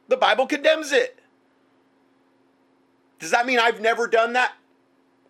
The 0.09 0.16
Bible 0.16 0.47
condemns 0.47 0.93
it. 0.93 1.20
Does 3.18 3.30
that 3.30 3.47
mean 3.47 3.59
I've 3.59 3.80
never 3.80 4.07
done 4.07 4.32
that? 4.34 4.53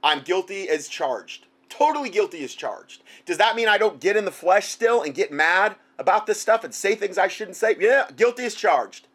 I'm 0.03 0.21
guilty 0.21 0.69
as 0.69 0.89
charged. 0.89 1.47
Totally 1.69 2.11
guilty 2.11 2.45
as 2.45 2.55
charged. 2.55 3.03
Does 3.25 3.39
that 3.39 3.57
mean 3.57 3.69
I 3.69 3.79
don't 3.79 4.01
get 4.01 4.17
in 4.17 4.25
the 4.25 4.31
flesh 4.31 4.69
still 4.69 5.03
and 5.03 5.15
get 5.15 5.33
mad 5.33 5.77
about 5.99 6.27
this 6.27 6.41
stuff 6.41 6.65
and 6.65 6.75
say 6.75 6.95
things 6.95 7.19
I 7.19 7.29
shouldn't 7.29 7.57
say? 7.57 7.77
Yeah, 7.79 8.09
guilty 8.15 8.45
as 8.45 8.55
charged 8.55 9.07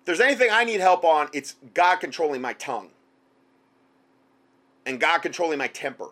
If 0.00 0.04
there's 0.04 0.20
anything 0.20 0.48
I 0.50 0.64
need 0.64 0.80
help 0.80 1.04
on, 1.04 1.28
it's 1.32 1.56
God 1.74 1.96
controlling 1.96 2.40
my 2.40 2.52
tongue 2.54 2.90
and 4.86 4.98
God 4.98 5.18
controlling 5.18 5.58
my 5.58 5.68
temper. 5.68 6.08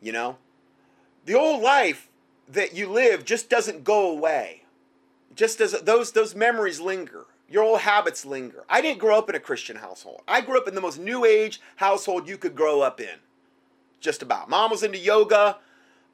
You 0.00 0.12
know? 0.12 0.38
The 1.26 1.34
old 1.34 1.62
life 1.62 2.08
that 2.48 2.74
you 2.74 2.88
live 2.88 3.24
just 3.24 3.50
doesn't 3.50 3.84
go 3.84 4.10
away. 4.10 4.64
Just 5.36 5.58
does 5.58 5.72
those 5.82 6.12
those 6.12 6.34
memories 6.34 6.80
linger. 6.80 7.26
Your 7.48 7.62
old 7.62 7.80
habits 7.80 8.24
linger. 8.24 8.64
I 8.68 8.80
didn't 8.80 9.00
grow 9.00 9.18
up 9.18 9.28
in 9.28 9.34
a 9.34 9.40
Christian 9.40 9.76
household. 9.76 10.22
I 10.26 10.40
grew 10.40 10.58
up 10.58 10.66
in 10.66 10.74
the 10.74 10.80
most 10.80 10.98
new 10.98 11.24
age 11.24 11.60
household 11.76 12.26
you 12.26 12.38
could 12.38 12.56
grow 12.56 12.80
up 12.80 13.00
in. 13.00 13.18
Just 14.00 14.22
about. 14.22 14.48
Mom 14.48 14.70
was 14.70 14.82
into 14.82 14.98
yoga, 14.98 15.58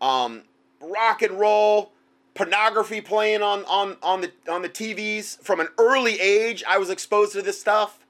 um, 0.00 0.42
rock 0.80 1.22
and 1.22 1.38
roll, 1.38 1.92
pornography 2.34 3.00
playing 3.00 3.42
on 3.42 3.64
on 3.64 3.96
on 4.02 4.20
the 4.20 4.32
on 4.48 4.62
the 4.62 4.68
TVs 4.68 5.40
from 5.42 5.60
an 5.60 5.68
early 5.78 6.20
age. 6.20 6.62
I 6.68 6.78
was 6.78 6.90
exposed 6.90 7.32
to 7.32 7.42
this 7.42 7.60
stuff. 7.60 8.04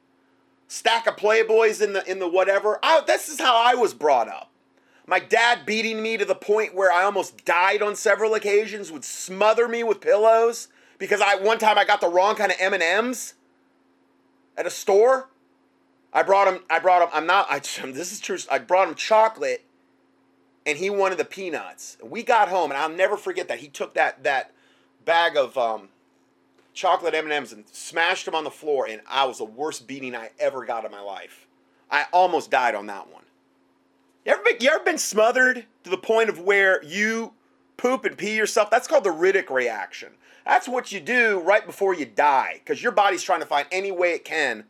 Stack 0.68 1.07
of 1.07 1.16
Playboys 1.16 1.81
in 1.81 1.93
the 1.93 2.11
in 2.11 2.18
the 2.18 2.29
whatever. 2.29 2.79
I, 2.83 3.03
this 3.07 3.29
is 3.29 3.41
how 3.41 3.57
I 3.57 3.74
was 3.74 3.95
brought 3.95 4.29
up. 4.29 4.51
My 5.07 5.20
dad 5.20 5.64
beating 5.64 6.03
me 6.03 6.16
to 6.16 6.24
the 6.24 6.35
point 6.35 6.74
where 6.74 6.91
I 6.91 7.05
almost 7.05 7.45
died 7.45 7.81
on 7.81 7.95
several 7.95 8.35
occasions 8.35 8.91
would 8.91 9.05
smother 9.05 9.68
me 9.68 9.85
with 9.85 10.01
pillows 10.01 10.68
because 10.99 11.20
I 11.20 11.37
one 11.37 11.59
time 11.59 11.79
I 11.79 11.85
got 11.85 12.01
the 12.01 12.09
wrong 12.09 12.35
kind 12.35 12.51
of 12.51 12.59
M 12.61 12.74
and 12.74 12.83
M's 12.83 13.35
at 14.57 14.66
a 14.66 14.70
store. 14.70 15.29
I 16.12 16.22
brought 16.22 16.49
him. 16.49 16.61
I 16.68 16.79
brought 16.81 17.03
him. 17.03 17.09
I'm 17.12 17.27
not. 17.27 17.47
I, 17.49 17.59
this 17.93 18.11
is 18.12 18.20
true. 18.20 18.39
I 18.51 18.59
brought 18.59 18.89
him 18.89 18.95
chocolate 18.95 19.66
and 20.67 20.77
he 20.77 20.91
wanted 20.91 21.17
the 21.17 21.25
peanuts. 21.25 21.97
We 22.03 22.25
got 22.25 22.49
home, 22.49 22.73
and 22.73 22.79
I'll 22.79 22.91
never 22.91 23.17
forget 23.17 23.47
that. 23.49 23.61
He 23.61 23.69
took 23.69 23.95
that 23.95 24.25
that 24.25 24.51
bag 25.05 25.37
of 25.37 25.57
um, 25.57 25.89
chocolate 26.75 27.14
M&Ms 27.14 27.53
and 27.53 27.64
smashed 27.71 28.27
them 28.27 28.35
on 28.35 28.45
the 28.45 28.51
floor, 28.51 28.87
and 28.87 29.01
I 29.09 29.25
was 29.25 29.39
the 29.39 29.45
worst 29.45 29.87
beating 29.87 30.17
I 30.17 30.31
ever 30.39 30.67
got 30.67 30.85
in 30.85 30.91
my 30.91 31.01
life. 31.01 31.47
I 31.91 32.07
almost 32.12 32.51
died 32.51 32.75
on 32.75 32.87
that 32.87 33.11
one. 33.11 33.23
You 34.25 34.33
ever 34.33 34.43
been, 34.43 34.57
you 34.61 34.69
ever 34.71 34.83
been 34.83 34.99
smothered 34.99 35.64
to 35.85 35.91
the 35.91 35.97
point 35.97 36.29
of 36.29 36.41
where 36.41 36.83
you 36.83 37.33
poop 37.77 38.05
and 38.05 38.19
pee 38.19 38.37
yourself? 38.37 38.69
That's 38.69 38.89
called 38.89 39.05
the 39.05 39.11
Riddick 39.11 39.49
reaction. 39.49 40.14
That's 40.45 40.67
what 40.67 40.91
you 40.91 40.99
do 40.99 41.41
right 41.41 41.64
before 41.64 41.95
you 41.95 42.07
die, 42.07 42.55
because 42.64 42.83
your 42.83 42.91
body's 42.91 43.23
trying 43.23 43.41
to 43.41 43.47
find 43.47 43.69
any 43.71 43.93
way 43.93 44.12
it 44.12 44.25
can 44.25 44.64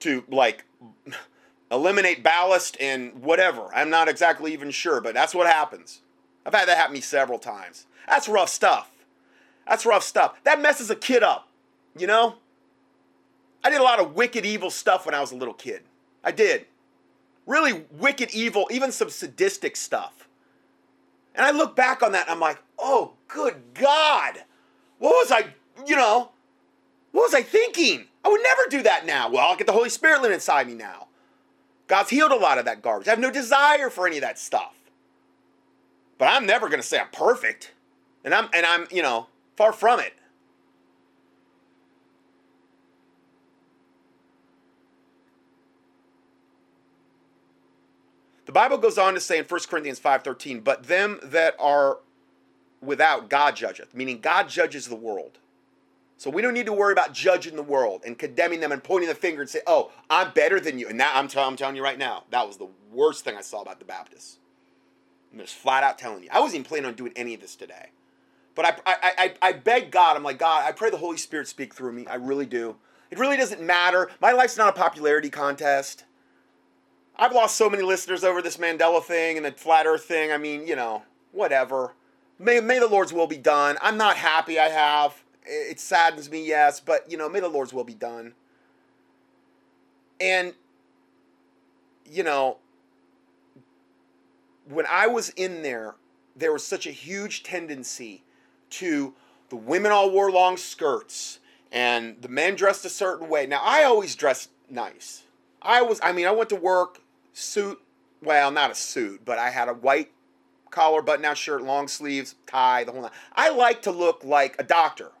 to 0.00 0.24
like 0.28 0.64
eliminate 1.72 2.22
ballast 2.22 2.76
and 2.78 3.22
whatever. 3.22 3.68
I'm 3.74 3.90
not 3.90 4.08
exactly 4.08 4.52
even 4.52 4.70
sure, 4.70 5.00
but 5.00 5.14
that's 5.14 5.34
what 5.34 5.46
happens. 5.46 6.02
I've 6.44 6.54
had 6.54 6.68
that 6.68 6.76
happen 6.76 6.92
to 6.92 6.98
me 6.98 7.00
several 7.00 7.38
times. 7.38 7.86
That's 8.06 8.28
rough 8.28 8.50
stuff. 8.50 8.90
That's 9.66 9.86
rough 9.86 10.02
stuff. 10.02 10.34
That 10.44 10.60
messes 10.60 10.90
a 10.90 10.96
kid 10.96 11.22
up, 11.22 11.48
you 11.96 12.06
know? 12.06 12.36
I 13.64 13.70
did 13.70 13.80
a 13.80 13.84
lot 13.84 14.00
of 14.00 14.14
wicked, 14.14 14.44
evil 14.44 14.70
stuff 14.70 15.06
when 15.06 15.14
I 15.14 15.20
was 15.20 15.32
a 15.32 15.36
little 15.36 15.54
kid. 15.54 15.82
I 16.22 16.32
did. 16.32 16.66
Really 17.46 17.84
wicked, 17.92 18.32
evil, 18.34 18.68
even 18.70 18.92
some 18.92 19.08
sadistic 19.08 19.76
stuff. 19.76 20.28
And 21.34 21.46
I 21.46 21.52
look 21.52 21.74
back 21.74 22.02
on 22.02 22.12
that 22.12 22.22
and 22.22 22.32
I'm 22.32 22.40
like, 22.40 22.58
oh, 22.78 23.12
good 23.28 23.54
God. 23.74 24.42
What 24.98 25.10
was 25.10 25.32
I, 25.32 25.54
you 25.86 25.96
know, 25.96 26.32
what 27.12 27.22
was 27.22 27.34
I 27.34 27.42
thinking? 27.42 28.06
I 28.24 28.28
would 28.28 28.42
never 28.42 28.62
do 28.68 28.82
that 28.82 29.06
now. 29.06 29.30
Well, 29.30 29.46
I'll 29.46 29.56
get 29.56 29.66
the 29.66 29.72
Holy 29.72 29.88
Spirit 29.88 30.22
living 30.22 30.34
inside 30.34 30.66
me 30.66 30.74
now. 30.74 31.06
God's 31.92 32.08
healed 32.08 32.32
a 32.32 32.36
lot 32.36 32.56
of 32.56 32.64
that 32.64 32.80
garbage. 32.80 33.06
I 33.06 33.10
have 33.10 33.18
no 33.18 33.30
desire 33.30 33.90
for 33.90 34.06
any 34.06 34.16
of 34.16 34.22
that 34.22 34.38
stuff. 34.38 34.72
But 36.16 36.24
I'm 36.24 36.46
never 36.46 36.70
going 36.70 36.80
to 36.80 36.86
say 36.86 36.98
I'm 36.98 37.10
perfect. 37.12 37.72
And 38.24 38.32
I'm 38.32 38.48
and 38.54 38.64
I'm, 38.64 38.86
you 38.90 39.02
know, 39.02 39.26
far 39.58 39.74
from 39.74 40.00
it. 40.00 40.14
The 48.46 48.52
Bible 48.52 48.78
goes 48.78 48.96
on 48.96 49.12
to 49.12 49.20
say 49.20 49.36
in 49.36 49.44
1 49.44 49.68
Corinthians 49.68 50.00
5:13, 50.00 50.64
"But 50.64 50.84
them 50.84 51.20
that 51.22 51.54
are 51.58 51.98
without 52.80 53.28
God 53.28 53.54
judgeth," 53.54 53.92
meaning 53.92 54.18
God 54.18 54.48
judges 54.48 54.88
the 54.88 54.96
world. 54.96 55.40
So 56.22 56.30
we 56.30 56.40
don't 56.40 56.54
need 56.54 56.66
to 56.66 56.72
worry 56.72 56.92
about 56.92 57.12
judging 57.12 57.56
the 57.56 57.64
world 57.64 58.02
and 58.06 58.16
condemning 58.16 58.60
them 58.60 58.70
and 58.70 58.80
pointing 58.80 59.08
the 59.08 59.14
finger 59.16 59.40
and 59.40 59.50
say, 59.50 59.58
"Oh, 59.66 59.90
I'm 60.08 60.30
better 60.30 60.60
than 60.60 60.78
you." 60.78 60.86
And 60.86 60.96
now 60.96 61.10
I'm, 61.12 61.26
t- 61.26 61.36
I'm 61.36 61.56
telling 61.56 61.74
you 61.74 61.82
right 61.82 61.98
now, 61.98 62.22
that 62.30 62.46
was 62.46 62.58
the 62.58 62.68
worst 62.92 63.24
thing 63.24 63.36
I 63.36 63.40
saw 63.40 63.60
about 63.60 63.80
the 63.80 63.84
Baptists. 63.84 64.38
I'm 65.32 65.40
just 65.40 65.56
flat 65.56 65.82
out 65.82 65.98
telling 65.98 66.22
you. 66.22 66.28
I 66.30 66.38
wasn't 66.38 66.60
even 66.60 66.68
planning 66.68 66.86
on 66.86 66.94
doing 66.94 67.12
any 67.16 67.34
of 67.34 67.40
this 67.40 67.56
today, 67.56 67.88
but 68.54 68.64
I, 68.64 68.76
I, 68.86 69.12
I, 69.18 69.34
I 69.48 69.52
beg 69.52 69.90
God. 69.90 70.16
I'm 70.16 70.22
like 70.22 70.38
God. 70.38 70.64
I 70.64 70.70
pray 70.70 70.90
the 70.90 70.96
Holy 70.96 71.16
Spirit 71.16 71.48
speak 71.48 71.74
through 71.74 71.92
me. 71.92 72.06
I 72.06 72.14
really 72.14 72.46
do. 72.46 72.76
It 73.10 73.18
really 73.18 73.36
doesn't 73.36 73.60
matter. 73.60 74.08
My 74.20 74.30
life's 74.30 74.56
not 74.56 74.68
a 74.68 74.80
popularity 74.80 75.28
contest. 75.28 76.04
I've 77.16 77.32
lost 77.32 77.56
so 77.56 77.68
many 77.68 77.82
listeners 77.82 78.22
over 78.22 78.40
this 78.40 78.58
Mandela 78.58 79.02
thing 79.02 79.38
and 79.38 79.44
the 79.44 79.50
flat 79.50 79.86
Earth 79.86 80.04
thing. 80.04 80.30
I 80.30 80.38
mean, 80.38 80.68
you 80.68 80.76
know, 80.76 81.02
whatever. 81.32 81.94
May, 82.38 82.60
may 82.60 82.78
the 82.78 82.86
Lord's 82.86 83.12
will 83.12 83.26
be 83.26 83.38
done. 83.38 83.76
I'm 83.82 83.96
not 83.96 84.14
happy. 84.14 84.60
I 84.60 84.68
have 84.68 85.21
it 85.44 85.80
saddens 85.80 86.30
me, 86.30 86.46
yes, 86.46 86.80
but 86.80 87.10
you 87.10 87.16
know, 87.16 87.28
may 87.28 87.40
the 87.40 87.48
Lord's 87.48 87.72
will 87.72 87.84
be 87.84 87.94
done. 87.94 88.34
And 90.20 90.54
you 92.10 92.22
know, 92.22 92.58
when 94.68 94.86
I 94.88 95.06
was 95.06 95.30
in 95.30 95.62
there, 95.62 95.94
there 96.36 96.52
was 96.52 96.66
such 96.66 96.86
a 96.86 96.90
huge 96.90 97.42
tendency 97.42 98.22
to 98.70 99.14
the 99.48 99.56
women 99.56 99.92
all 99.92 100.10
wore 100.10 100.30
long 100.30 100.56
skirts 100.56 101.38
and 101.70 102.20
the 102.20 102.28
men 102.28 102.54
dressed 102.54 102.84
a 102.84 102.90
certain 102.90 103.28
way. 103.28 103.46
Now, 103.46 103.60
I 103.62 103.84
always 103.84 104.14
dressed 104.14 104.50
nice. 104.68 105.24
I 105.60 105.82
was, 105.82 106.00
I 106.02 106.12
mean, 106.12 106.26
I 106.26 106.30
went 106.30 106.50
to 106.50 106.56
work, 106.56 107.00
suit, 107.32 107.80
well, 108.22 108.50
not 108.50 108.70
a 108.70 108.74
suit, 108.74 109.22
but 109.24 109.38
I 109.38 109.50
had 109.50 109.68
a 109.68 109.74
white 109.74 110.10
collar, 110.70 111.02
button 111.02 111.22
down 111.22 111.34
shirt, 111.34 111.62
long 111.62 111.88
sleeves, 111.88 112.34
tie, 112.46 112.84
the 112.84 112.92
whole 112.92 113.02
nine. 113.02 113.10
I 113.34 113.50
like 113.50 113.82
to 113.82 113.90
look 113.90 114.22
like 114.24 114.56
a 114.58 114.64
doctor 114.64 115.12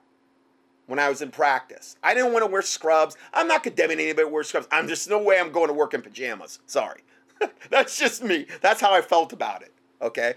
when 0.92 0.98
I 0.98 1.08
was 1.08 1.22
in 1.22 1.30
practice. 1.30 1.96
I 2.02 2.12
didn't 2.12 2.34
want 2.34 2.44
to 2.44 2.50
wear 2.50 2.60
scrubs. 2.60 3.16
I'm 3.32 3.48
not 3.48 3.62
condemning 3.62 3.98
anybody 3.98 4.28
to 4.28 4.30
wear 4.30 4.42
scrubs. 4.42 4.68
I'm 4.70 4.86
just 4.88 5.08
no 5.08 5.22
way 5.22 5.40
I'm 5.40 5.50
going 5.50 5.68
to 5.68 5.72
work 5.72 5.94
in 5.94 6.02
pajamas. 6.02 6.58
Sorry. 6.66 7.00
That's 7.70 7.98
just 7.98 8.22
me. 8.22 8.44
That's 8.60 8.78
how 8.78 8.92
I 8.92 9.00
felt 9.00 9.32
about 9.32 9.62
it. 9.62 9.72
Okay. 10.02 10.34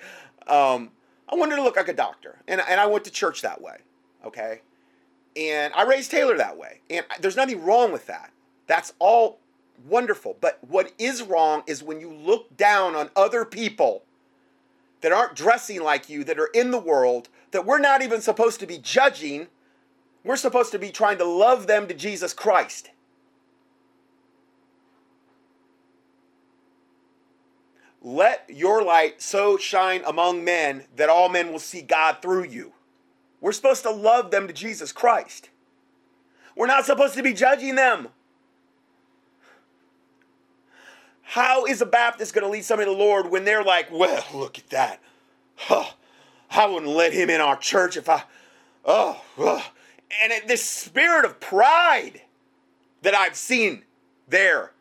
Um, 0.47 0.91
I 1.27 1.35
wanted 1.35 1.57
to 1.57 1.61
look 1.61 1.75
like 1.75 1.89
a 1.89 1.93
doctor, 1.93 2.37
and, 2.47 2.61
and 2.69 2.79
I 2.79 2.85
went 2.85 3.03
to 3.03 3.11
church 3.11 3.41
that 3.41 3.61
way. 3.61 3.79
Okay. 4.25 4.61
And 5.35 5.73
I 5.73 5.83
raised 5.83 6.09
Taylor 6.09 6.37
that 6.37 6.57
way. 6.57 6.79
And 6.89 7.05
there's 7.19 7.35
nothing 7.35 7.61
wrong 7.61 7.91
with 7.91 8.07
that. 8.07 8.31
That's 8.65 8.93
all 8.97 9.39
wonderful. 9.85 10.37
But 10.39 10.59
what 10.65 10.93
is 10.97 11.21
wrong 11.21 11.63
is 11.67 11.83
when 11.83 11.99
you 11.99 12.13
look 12.13 12.55
down 12.55 12.95
on 12.95 13.09
other 13.17 13.43
people 13.43 14.03
that 15.01 15.11
aren't 15.11 15.35
dressing 15.35 15.83
like 15.83 16.07
you, 16.07 16.23
that 16.23 16.39
are 16.39 16.49
in 16.53 16.71
the 16.71 16.79
world, 16.79 17.27
that 17.51 17.65
we're 17.65 17.77
not 17.77 18.01
even 18.01 18.21
supposed 18.21 18.61
to 18.61 18.65
be 18.65 18.77
judging 18.77 19.49
we're 20.25 20.35
supposed 20.35 20.71
to 20.71 20.79
be 20.79 20.89
trying 20.89 21.19
to 21.19 21.23
love 21.23 21.67
them 21.67 21.87
to 21.87 21.93
Jesus 21.93 22.33
Christ. 22.33 22.89
Let 28.01 28.49
your 28.49 28.83
light 28.83 29.21
so 29.21 29.55
shine 29.57 30.01
among 30.05 30.43
men 30.43 30.85
that 30.95 31.09
all 31.09 31.29
men 31.29 31.51
will 31.51 31.59
see 31.59 31.81
God 31.81 32.17
through 32.21 32.45
you. 32.45 32.73
We're 33.39 33.51
supposed 33.51 33.83
to 33.83 33.91
love 33.91 34.31
them 34.31 34.47
to 34.47 34.53
Jesus 34.53 34.91
Christ. 34.91 35.49
We're 36.55 36.67
not 36.67 36.85
supposed 36.85 37.13
to 37.15 37.23
be 37.23 37.33
judging 37.33 37.75
them. 37.75 38.07
How 41.21 41.65
is 41.65 41.81
a 41.81 41.85
Baptist 41.85 42.33
going 42.33 42.45
to 42.45 42.51
lead 42.51 42.65
somebody 42.65 42.89
to 42.89 42.95
the 42.95 43.03
Lord 43.03 43.29
when 43.29 43.45
they're 43.45 43.63
like, 43.63 43.91
well, 43.91 44.25
look 44.33 44.57
at 44.57 44.69
that. 44.69 45.01
Huh, 45.55 45.85
I 46.49 46.65
wouldn't 46.65 46.91
let 46.91 47.13
him 47.13 47.29
in 47.29 47.41
our 47.41 47.57
church 47.57 47.97
if 47.97 48.09
I, 48.09 48.23
oh. 48.85 49.21
And 50.23 50.31
it, 50.31 50.47
this 50.47 50.63
spirit 50.63 51.25
of 51.25 51.39
pride 51.39 52.21
that 53.01 53.15
I've 53.15 53.35
seen 53.35 53.83
there, 54.27 54.71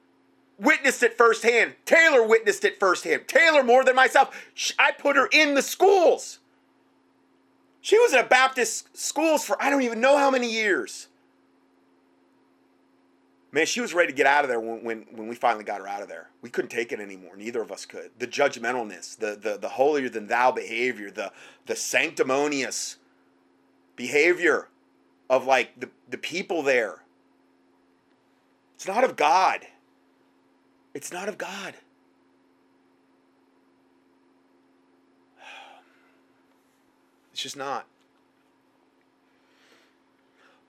witnessed 0.58 1.02
it 1.02 1.16
firsthand. 1.16 1.74
Taylor 1.84 2.26
witnessed 2.26 2.64
it 2.64 2.78
firsthand. 2.78 3.28
Taylor 3.28 3.62
more 3.62 3.84
than 3.84 3.94
myself. 3.94 4.34
I 4.78 4.92
put 4.92 5.16
her 5.16 5.28
in 5.32 5.54
the 5.54 5.62
schools. 5.62 6.38
She 7.80 7.98
was 7.98 8.12
in 8.12 8.18
a 8.20 8.24
Baptist 8.24 8.96
schools 8.96 9.44
for 9.44 9.62
I 9.62 9.68
don't 9.68 9.82
even 9.82 10.00
know 10.00 10.16
how 10.16 10.30
many 10.30 10.50
years. 10.50 11.08
Man, 13.52 13.66
she 13.66 13.80
was 13.80 13.94
ready 13.94 14.10
to 14.10 14.16
get 14.16 14.26
out 14.26 14.42
of 14.42 14.48
there 14.48 14.58
when, 14.58 14.82
when, 14.82 15.06
when 15.12 15.28
we 15.28 15.36
finally 15.36 15.64
got 15.64 15.80
her 15.80 15.86
out 15.86 16.02
of 16.02 16.08
there. 16.08 16.28
We 16.42 16.50
couldn't 16.50 16.70
take 16.70 16.90
it 16.90 16.98
anymore. 16.98 17.36
Neither 17.36 17.62
of 17.62 17.70
us 17.70 17.86
could. 17.86 18.10
The 18.18 18.26
judgmentalness, 18.26 19.16
the, 19.16 19.38
the, 19.40 19.58
the 19.58 19.68
holier 19.68 20.08
than 20.08 20.26
thou 20.26 20.50
behavior, 20.50 21.10
the, 21.10 21.30
the 21.66 21.76
sanctimonious 21.76 22.96
behavior 23.94 24.68
of 25.28 25.46
like 25.46 25.78
the, 25.78 25.88
the 26.08 26.18
people 26.18 26.62
there. 26.62 27.02
It's 28.74 28.86
not 28.86 29.04
of 29.04 29.16
God. 29.16 29.66
It's 30.94 31.12
not 31.12 31.28
of 31.28 31.38
God. 31.38 31.74
It's 37.32 37.42
just 37.42 37.56
not. 37.56 37.86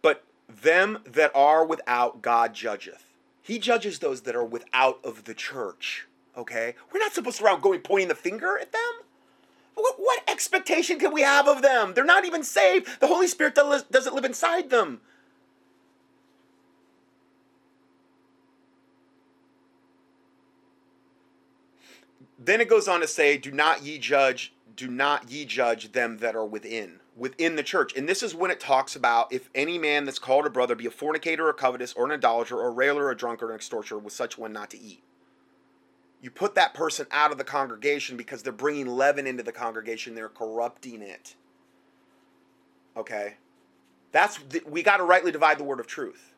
But 0.01 0.23
them 0.47 0.99
that 1.05 1.31
are 1.35 1.63
without, 1.63 2.23
God 2.23 2.55
judgeth. 2.55 3.03
He 3.43 3.59
judges 3.59 3.99
those 3.99 4.21
that 4.21 4.35
are 4.35 4.43
without 4.43 4.99
of 5.03 5.25
the 5.25 5.35
church. 5.35 6.07
Okay? 6.35 6.73
We're 6.91 6.99
not 6.99 7.13
supposed 7.13 7.37
to 7.37 7.45
around 7.45 7.61
going 7.61 7.81
pointing 7.81 8.07
the 8.07 8.15
finger 8.15 8.57
at 8.57 8.71
them. 8.71 9.04
What, 9.75 9.95
what 9.97 10.29
expectation 10.29 10.99
can 10.99 11.13
we 11.13 11.21
have 11.21 11.47
of 11.47 11.61
them? 11.61 11.93
They're 11.93 12.03
not 12.03 12.25
even 12.25 12.43
saved. 12.43 12.99
The 12.99 13.07
Holy 13.07 13.27
Spirit 13.27 13.55
doesn't 13.55 14.15
live 14.15 14.25
inside 14.25 14.69
them. 14.69 15.01
Then 22.37 22.61
it 22.61 22.69
goes 22.69 22.87
on 22.87 22.99
to 23.01 23.07
say, 23.07 23.37
Do 23.37 23.51
not 23.51 23.83
ye 23.83 23.97
judge, 23.97 24.53
do 24.75 24.87
not 24.87 25.31
ye 25.31 25.45
judge 25.45 25.93
them 25.93 26.17
that 26.19 26.35
are 26.35 26.45
within 26.45 26.99
within 27.15 27.55
the 27.55 27.63
church. 27.63 27.95
And 27.95 28.07
this 28.07 28.21
is 28.21 28.35
when 28.35 28.51
it 28.51 28.59
talks 28.59 28.95
about 28.95 29.31
if 29.31 29.49
any 29.55 29.77
man 29.77 30.05
that's 30.05 30.19
called 30.19 30.45
a 30.45 30.49
brother 30.49 30.75
be 30.75 30.85
a 30.85 30.91
fornicator 30.91 31.47
or 31.47 31.53
covetous 31.53 31.93
or 31.93 32.05
an 32.05 32.11
idolater 32.11 32.57
or 32.57 32.67
a 32.67 32.71
railer 32.71 33.05
or 33.05 33.11
a 33.11 33.17
drunkard 33.17 33.49
or 33.49 33.53
an 33.53 33.57
extortioner 33.57 33.99
with 33.99 34.13
such 34.13 34.37
one 34.37 34.53
not 34.53 34.69
to 34.71 34.79
eat. 34.79 35.01
You 36.25 36.31
put 36.31 36.55
that 36.55 36.73
person 36.73 37.05
out 37.11 37.31
of 37.31 37.37
the 37.37 37.43
congregation 37.43 38.17
because 38.17 38.41
they're 38.41 38.51
bringing 38.51 38.87
leaven 38.87 39.27
into 39.27 39.43
the 39.43 39.51
congregation, 39.51 40.15
they're 40.15 40.27
corrupting 40.27 41.03
it. 41.03 41.35
Okay? 42.97 43.35
That's 44.11 44.39
we 44.65 44.81
got 44.81 44.97
to 44.97 45.03
rightly 45.03 45.31
divide 45.31 45.59
the 45.59 45.63
word 45.63 45.79
of 45.79 45.85
truth. 45.85 46.33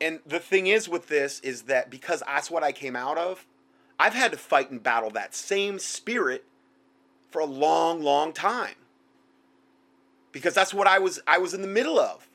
And 0.00 0.18
the 0.26 0.40
thing 0.40 0.66
is 0.66 0.88
with 0.88 1.06
this 1.06 1.38
is 1.38 1.62
that 1.62 1.88
because 1.88 2.20
that's 2.26 2.50
what 2.50 2.64
I 2.64 2.72
came 2.72 2.96
out 2.96 3.16
of, 3.16 3.46
I've 3.96 4.14
had 4.14 4.32
to 4.32 4.38
fight 4.38 4.72
and 4.72 4.82
battle 4.82 5.10
that 5.10 5.32
same 5.32 5.78
spirit 5.78 6.44
for 7.30 7.38
a 7.38 7.46
long, 7.46 8.02
long 8.02 8.32
time 8.32 8.74
because 10.32 10.52
that's 10.52 10.74
what 10.74 10.88
I 10.88 10.98
was 10.98 11.20
I 11.28 11.38
was 11.38 11.54
in 11.54 11.62
the 11.62 11.68
middle 11.68 12.00
of 12.00 12.26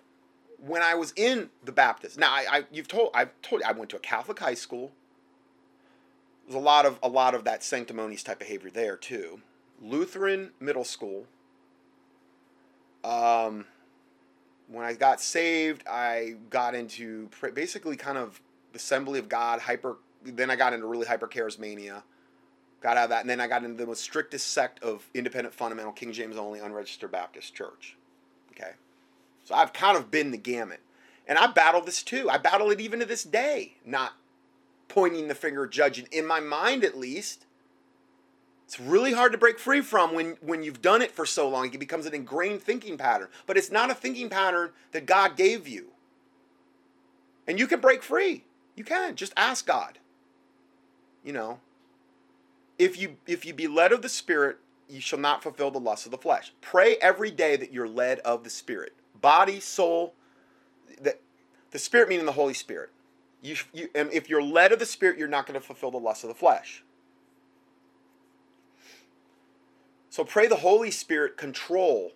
when 0.58 0.84
I 0.84 0.96
was 0.96 1.12
in 1.18 1.50
the 1.66 1.74
Baptist. 1.74 2.18
Now 2.18 2.32
I, 2.32 2.46
I 2.50 2.64
you've 2.72 2.88
told 2.88 3.10
I've 3.14 3.34
told 3.42 3.62
you 3.62 3.68
I 3.68 3.74
went 3.74 3.90
to 3.90 3.98
a 3.98 4.00
Catholic 4.00 4.40
high 4.40 4.54
school. 4.54 4.94
A 6.54 6.60
lot 6.60 6.86
of 6.86 7.00
a 7.02 7.08
lot 7.08 7.34
of 7.34 7.44
that 7.46 7.64
sanctimonious 7.64 8.24
type 8.24 8.40
behavior 8.40 8.70
there 8.70 8.98
too. 8.98 9.42
Lutheran 9.82 10.52
middle 10.60 10.84
school. 10.84 11.26
Um, 13.04 13.66
when 14.68 14.86
I 14.86 14.94
got 14.94 15.22
saved, 15.22 15.84
I 15.90 16.36
got 16.50 16.76
into 16.76 17.30
basically 17.54 17.96
kind 17.96 18.18
of 18.18 18.42
Assembly 18.76 19.20
of 19.20 19.28
God, 19.28 19.60
hyper. 19.60 19.98
Then 20.24 20.52
I 20.52 20.56
got 20.56 20.74
into 20.74 20.86
really 20.86 21.08
hyper 21.08 21.28
charismania 21.28 22.04
got 22.82 22.98
out 22.98 23.06
of 23.06 23.10
that, 23.12 23.22
and 23.22 23.30
then 23.30 23.40
I 23.40 23.48
got 23.48 23.64
into 23.64 23.78
the 23.78 23.86
most 23.86 24.02
strictest 24.02 24.48
sect 24.48 24.84
of 24.84 25.08
independent 25.14 25.54
fundamental 25.54 25.92
King 25.92 26.12
James 26.12 26.36
only 26.36 26.60
unregistered 26.60 27.12
Baptist 27.12 27.54
church. 27.54 27.96
Okay, 28.52 28.72
so 29.44 29.56
I've 29.56 29.72
kind 29.72 29.96
of 29.96 30.12
been 30.12 30.32
the 30.32 30.38
gamut, 30.38 30.80
and 31.28 31.38
I 31.38 31.48
battle 31.48 31.82
this 31.82 32.04
too. 32.04 32.30
I 32.30 32.38
battle 32.38 32.72
it 32.72 32.82
even 32.82 33.00
to 33.00 33.06
this 33.06 33.24
day, 33.24 33.76
not 33.86 34.14
pointing 34.92 35.28
the 35.28 35.36
finger, 35.36 35.66
judging 35.68 36.08
in 36.12 36.26
my 36.26 36.40
mind 36.40 36.84
at 36.84 36.98
least. 36.98 37.46
It's 38.66 38.80
really 38.80 39.14
hard 39.14 39.32
to 39.34 39.38
break 39.38 39.60
free 39.60 39.82
from 39.82 40.14
when, 40.14 40.38
when 40.42 40.64
you've 40.64 40.82
done 40.82 41.02
it 41.02 41.12
for 41.12 41.26
so 41.26 41.50
long. 41.50 41.74
It 41.74 41.80
becomes 41.80 42.06
an 42.06 42.14
ingrained 42.14 42.62
thinking 42.62 42.98
pattern. 42.98 43.28
But 43.46 43.58
it's 43.58 43.72
not 43.72 43.90
a 43.90 43.94
thinking 43.94 44.30
pattern 44.30 44.72
that 44.94 45.06
God 45.06 45.36
gave 45.36 45.68
you. 45.68 45.88
And 47.48 47.60
you 47.60 47.68
can 47.68 47.82
break 47.82 48.02
free. 48.02 48.46
You 48.78 48.86
can. 48.86 49.16
Just 49.16 49.34
ask 49.36 49.66
God. 49.66 50.00
You 51.24 51.34
know, 51.34 51.60
if 52.82 53.00
you 53.00 53.18
if 53.28 53.46
you 53.46 53.54
be 53.54 53.68
led 53.68 53.92
of 53.92 54.02
the 54.02 54.10
spirit 54.10 54.58
you 54.90 55.00
shall 55.00 55.20
not 55.20 55.44
fulfill 55.44 55.70
the 55.70 55.80
lust 55.80 56.06
of 56.06 56.12
the 56.12 56.18
flesh 56.18 56.52
pray 56.62 56.96
every 56.96 57.30
day 57.30 57.56
that 57.56 57.72
you're 57.72 57.88
led 57.88 58.18
of 58.20 58.44
the 58.44 58.50
spirit 58.50 58.94
body 59.22 59.60
soul 59.60 60.16
the, 61.00 61.16
the 61.70 61.78
spirit 61.78 62.10
meaning 62.10 62.26
the 62.26 62.32
holy 62.32 62.56
spirit 62.56 62.90
you, 63.42 63.56
you 63.74 63.90
and 63.96 64.12
if 64.12 64.30
you're 64.30 64.44
led 64.44 64.72
of 64.72 64.80
the 64.80 64.86
spirit 64.86 65.18
you're 65.18 65.28
not 65.28 65.46
going 65.46 65.60
to 65.60 65.66
fulfill 65.66 65.92
the 65.92 65.98
lust 65.98 66.24
of 66.24 66.28
the 66.28 66.36
flesh. 66.36 66.84
So 70.10 70.24
pray 70.24 70.48
the 70.48 70.58
holy 70.58 70.92
spirit 70.92 71.38
control 71.38 72.12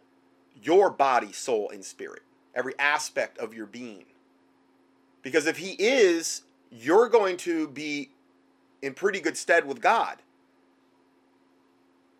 your 0.61 0.89
body 0.89 1.31
soul 1.31 1.69
and 1.69 1.83
spirit 1.83 2.21
every 2.53 2.77
aspect 2.79 3.37
of 3.37 3.53
your 3.53 3.65
being. 3.65 4.05
Because 5.21 5.47
if 5.47 5.57
he 5.57 5.71
is 5.79 6.43
you're 6.71 7.09
going 7.09 7.37
to 7.37 7.67
be 7.69 8.09
in 8.81 8.93
pretty 8.93 9.19
good 9.19 9.37
stead 9.37 9.65
with 9.65 9.81
god. 9.81 10.19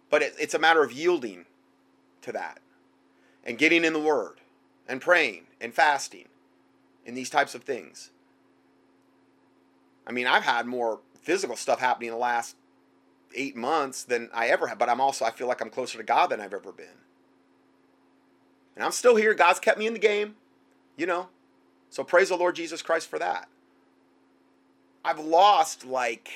But 0.09 0.21
it, 0.21 0.35
it's 0.39 0.53
a 0.53 0.59
matter 0.59 0.83
of 0.83 0.91
yielding 0.91 1.45
to 2.21 2.31
that 2.31 2.59
and 3.43 3.57
getting 3.57 3.83
in 3.83 3.93
the 3.93 3.99
Word 3.99 4.39
and 4.87 5.01
praying 5.01 5.45
and 5.61 5.73
fasting 5.73 6.25
and 7.05 7.15
these 7.15 7.29
types 7.29 7.55
of 7.55 7.63
things. 7.63 8.11
I 10.07 10.11
mean, 10.11 10.27
I've 10.27 10.43
had 10.43 10.65
more 10.65 10.99
physical 11.21 11.55
stuff 11.55 11.79
happening 11.79 12.07
in 12.07 12.13
the 12.13 12.19
last 12.19 12.55
eight 13.33 13.55
months 13.55 14.03
than 14.03 14.29
I 14.33 14.47
ever 14.47 14.67
have, 14.67 14.77
but 14.77 14.89
I'm 14.89 15.01
also, 15.01 15.25
I 15.25 15.31
feel 15.31 15.47
like 15.47 15.61
I'm 15.61 15.69
closer 15.69 15.97
to 15.97 16.03
God 16.03 16.27
than 16.27 16.39
I've 16.39 16.53
ever 16.53 16.71
been. 16.71 16.85
And 18.75 18.83
I'm 18.83 18.91
still 18.91 19.15
here. 19.15 19.33
God's 19.33 19.59
kept 19.59 19.79
me 19.79 19.87
in 19.87 19.93
the 19.93 19.99
game, 19.99 20.35
you 20.97 21.05
know. 21.05 21.29
So 21.89 22.03
praise 22.03 22.29
the 22.29 22.35
Lord 22.35 22.55
Jesus 22.55 22.81
Christ 22.81 23.09
for 23.09 23.19
that. 23.19 23.47
I've 25.03 25.19
lost, 25.19 25.85
like, 25.85 26.29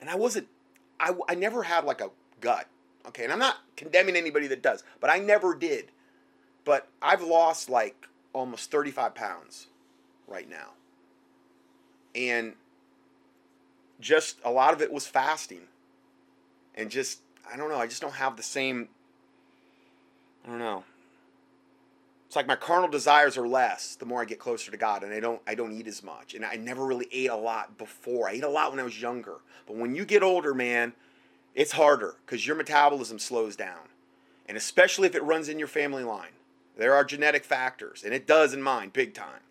and 0.00 0.10
I 0.10 0.16
wasn't, 0.16 0.48
I, 0.98 1.12
I 1.28 1.34
never 1.34 1.62
had 1.62 1.84
like 1.84 2.00
a 2.00 2.10
gut 2.40 2.68
Okay, 3.06 3.24
and 3.24 3.32
I'm 3.32 3.38
not 3.38 3.58
condemning 3.76 4.16
anybody 4.16 4.46
that 4.48 4.62
does, 4.62 4.82
but 5.00 5.10
I 5.10 5.18
never 5.18 5.54
did. 5.54 5.90
But 6.64 6.88
I've 7.02 7.22
lost 7.22 7.68
like 7.68 8.08
almost 8.32 8.70
35 8.70 9.14
pounds 9.14 9.66
right 10.26 10.48
now. 10.48 10.70
And 12.14 12.54
just 14.04 14.36
a 14.44 14.50
lot 14.50 14.74
of 14.74 14.82
it 14.82 14.92
was 14.92 15.06
fasting. 15.06 15.62
And 16.76 16.90
just, 16.90 17.20
I 17.50 17.56
don't 17.56 17.70
know, 17.70 17.78
I 17.78 17.86
just 17.86 18.02
don't 18.02 18.14
have 18.14 18.36
the 18.36 18.42
same, 18.42 18.88
I 20.44 20.50
don't 20.50 20.58
know. 20.58 20.84
It's 22.26 22.36
like 22.36 22.46
my 22.46 22.56
carnal 22.56 22.88
desires 22.88 23.38
are 23.38 23.46
less 23.46 23.94
the 23.94 24.06
more 24.06 24.20
I 24.20 24.24
get 24.24 24.40
closer 24.40 24.70
to 24.70 24.76
God, 24.76 25.04
and 25.04 25.14
I 25.14 25.20
don't 25.20 25.40
I 25.46 25.54
don't 25.54 25.72
eat 25.72 25.86
as 25.86 26.02
much. 26.02 26.34
And 26.34 26.44
I 26.44 26.56
never 26.56 26.84
really 26.84 27.06
ate 27.12 27.30
a 27.30 27.36
lot 27.36 27.78
before. 27.78 28.28
I 28.28 28.32
ate 28.32 28.42
a 28.42 28.48
lot 28.48 28.72
when 28.72 28.80
I 28.80 28.82
was 28.84 29.00
younger, 29.00 29.36
but 29.66 29.76
when 29.76 29.94
you 29.94 30.04
get 30.04 30.24
older, 30.24 30.52
man, 30.52 30.94
it's 31.54 31.72
harder 31.72 32.16
because 32.26 32.44
your 32.44 32.56
metabolism 32.56 33.20
slows 33.20 33.54
down. 33.54 33.88
And 34.46 34.56
especially 34.56 35.06
if 35.06 35.14
it 35.14 35.22
runs 35.22 35.48
in 35.48 35.58
your 35.58 35.68
family 35.68 36.02
line. 36.02 36.32
There 36.76 36.92
are 36.92 37.04
genetic 37.04 37.44
factors, 37.44 38.02
and 38.02 38.12
it 38.12 38.26
does 38.26 38.52
in 38.52 38.60
mine 38.60 38.90
big 38.92 39.14
time. 39.14 39.42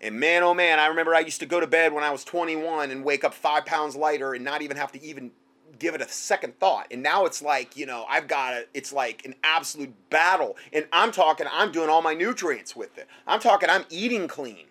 And 0.00 0.20
man, 0.20 0.42
oh 0.42 0.54
man, 0.54 0.78
I 0.78 0.86
remember 0.86 1.14
I 1.14 1.20
used 1.20 1.40
to 1.40 1.46
go 1.46 1.58
to 1.58 1.66
bed 1.66 1.92
when 1.92 2.04
I 2.04 2.10
was 2.10 2.22
21 2.24 2.90
and 2.90 3.04
wake 3.04 3.24
up 3.24 3.32
five 3.32 3.64
pounds 3.64 3.96
lighter 3.96 4.34
and 4.34 4.44
not 4.44 4.62
even 4.62 4.76
have 4.76 4.92
to 4.92 5.02
even 5.02 5.30
give 5.78 5.94
it 5.94 6.00
a 6.00 6.08
second 6.08 6.58
thought. 6.58 6.86
And 6.90 7.02
now 7.02 7.24
it's 7.24 7.42
like, 7.42 7.76
you 7.76 7.86
know, 7.86 8.04
I've 8.08 8.28
got 8.28 8.54
it, 8.54 8.68
it's 8.74 8.92
like 8.92 9.24
an 9.24 9.34
absolute 9.42 9.94
battle. 10.10 10.56
And 10.72 10.86
I'm 10.92 11.12
talking, 11.12 11.46
I'm 11.52 11.72
doing 11.72 11.88
all 11.88 12.02
my 12.02 12.14
nutrients 12.14 12.76
with 12.76 12.98
it. 12.98 13.08
I'm 13.26 13.40
talking, 13.40 13.70
I'm 13.70 13.84
eating 13.90 14.28
clean. 14.28 14.66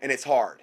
And 0.00 0.12
it's 0.12 0.24
hard. 0.24 0.62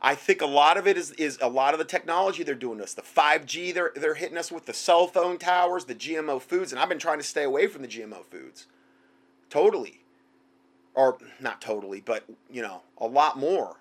I 0.00 0.14
think 0.14 0.40
a 0.40 0.46
lot 0.46 0.76
of 0.76 0.86
it 0.86 0.96
is, 0.96 1.12
is 1.12 1.38
a 1.40 1.48
lot 1.48 1.72
of 1.72 1.78
the 1.78 1.84
technology 1.84 2.42
they're 2.42 2.54
doing 2.54 2.80
us. 2.80 2.94
The 2.94 3.02
5G 3.02 3.74
they're, 3.74 3.92
they're 3.96 4.14
hitting 4.14 4.36
us 4.36 4.52
with, 4.52 4.66
the 4.66 4.74
cell 4.74 5.06
phone 5.06 5.38
towers, 5.38 5.86
the 5.86 5.94
GMO 5.94 6.40
foods. 6.40 6.70
And 6.70 6.80
I've 6.80 6.88
been 6.88 6.98
trying 6.98 7.18
to 7.18 7.24
stay 7.24 7.42
away 7.42 7.66
from 7.66 7.82
the 7.82 7.88
GMO 7.88 8.24
foods. 8.24 8.66
Totally. 9.48 10.02
Or 10.96 11.18
not 11.40 11.60
totally, 11.60 12.00
but, 12.00 12.24
you 12.50 12.62
know, 12.62 12.80
a 12.98 13.06
lot 13.06 13.38
more. 13.38 13.76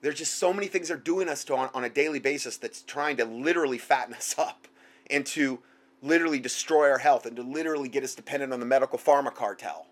There's 0.00 0.18
just 0.18 0.38
so 0.38 0.52
many 0.52 0.66
things 0.66 0.88
they're 0.88 0.96
doing 0.96 1.28
us 1.28 1.44
to 1.44 1.54
on, 1.54 1.68
on 1.74 1.84
a 1.84 1.90
daily 1.90 2.18
basis 2.18 2.56
that's 2.56 2.82
trying 2.82 3.18
to 3.18 3.24
literally 3.24 3.78
fatten 3.78 4.14
us 4.14 4.34
up 4.38 4.66
and 5.10 5.24
to 5.26 5.60
literally 6.02 6.40
destroy 6.40 6.90
our 6.90 6.98
health 6.98 7.26
and 7.26 7.36
to 7.36 7.42
literally 7.42 7.88
get 7.88 8.02
us 8.02 8.14
dependent 8.14 8.52
on 8.52 8.58
the 8.58 8.66
medical 8.66 8.98
pharma 8.98 9.32
cartel. 9.32 9.86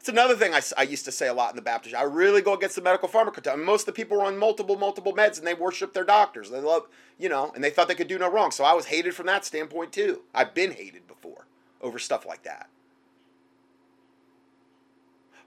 It's 0.00 0.08
another 0.08 0.34
thing 0.34 0.54
I, 0.54 0.62
I 0.78 0.84
used 0.84 1.04
to 1.04 1.12
say 1.12 1.28
a 1.28 1.34
lot 1.34 1.50
in 1.50 1.56
the 1.56 1.62
Baptist. 1.62 1.94
I 1.94 2.02
really 2.04 2.40
go 2.40 2.54
against 2.54 2.74
the 2.74 2.82
medical 2.82 3.06
pharma 3.06 3.34
cartel. 3.34 3.58
Most 3.58 3.82
of 3.82 3.86
the 3.86 3.92
people 3.92 4.16
were 4.16 4.24
on 4.24 4.38
multiple, 4.38 4.78
multiple 4.78 5.12
meds 5.12 5.36
and 5.36 5.46
they 5.46 5.52
worship 5.52 5.92
their 5.92 6.04
doctors. 6.04 6.48
They 6.48 6.60
love, 6.60 6.88
you 7.18 7.28
know, 7.28 7.52
and 7.54 7.62
they 7.62 7.68
thought 7.68 7.86
they 7.86 7.94
could 7.94 8.08
do 8.08 8.18
no 8.18 8.30
wrong. 8.30 8.50
So 8.50 8.64
I 8.64 8.72
was 8.72 8.86
hated 8.86 9.14
from 9.14 9.26
that 9.26 9.44
standpoint 9.44 9.92
too. 9.92 10.22
I've 10.34 10.54
been 10.54 10.72
hated 10.72 11.06
before 11.06 11.44
over 11.82 11.98
stuff 11.98 12.24
like 12.24 12.42
that. 12.44 12.70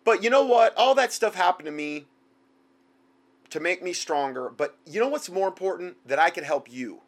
But 0.03 0.23
you 0.23 0.29
know 0.29 0.45
what? 0.45 0.75
All 0.77 0.95
that 0.95 1.13
stuff 1.13 1.35
happened 1.35 1.65
to 1.65 1.71
me 1.71 2.05
to 3.49 3.59
make 3.59 3.83
me 3.83 3.93
stronger. 3.93 4.49
But 4.49 4.77
you 4.85 4.99
know 4.99 5.07
what's 5.07 5.29
more 5.29 5.47
important? 5.47 5.97
That 6.07 6.19
I 6.19 6.29
can 6.29 6.43
help 6.43 6.71
you. 6.71 7.01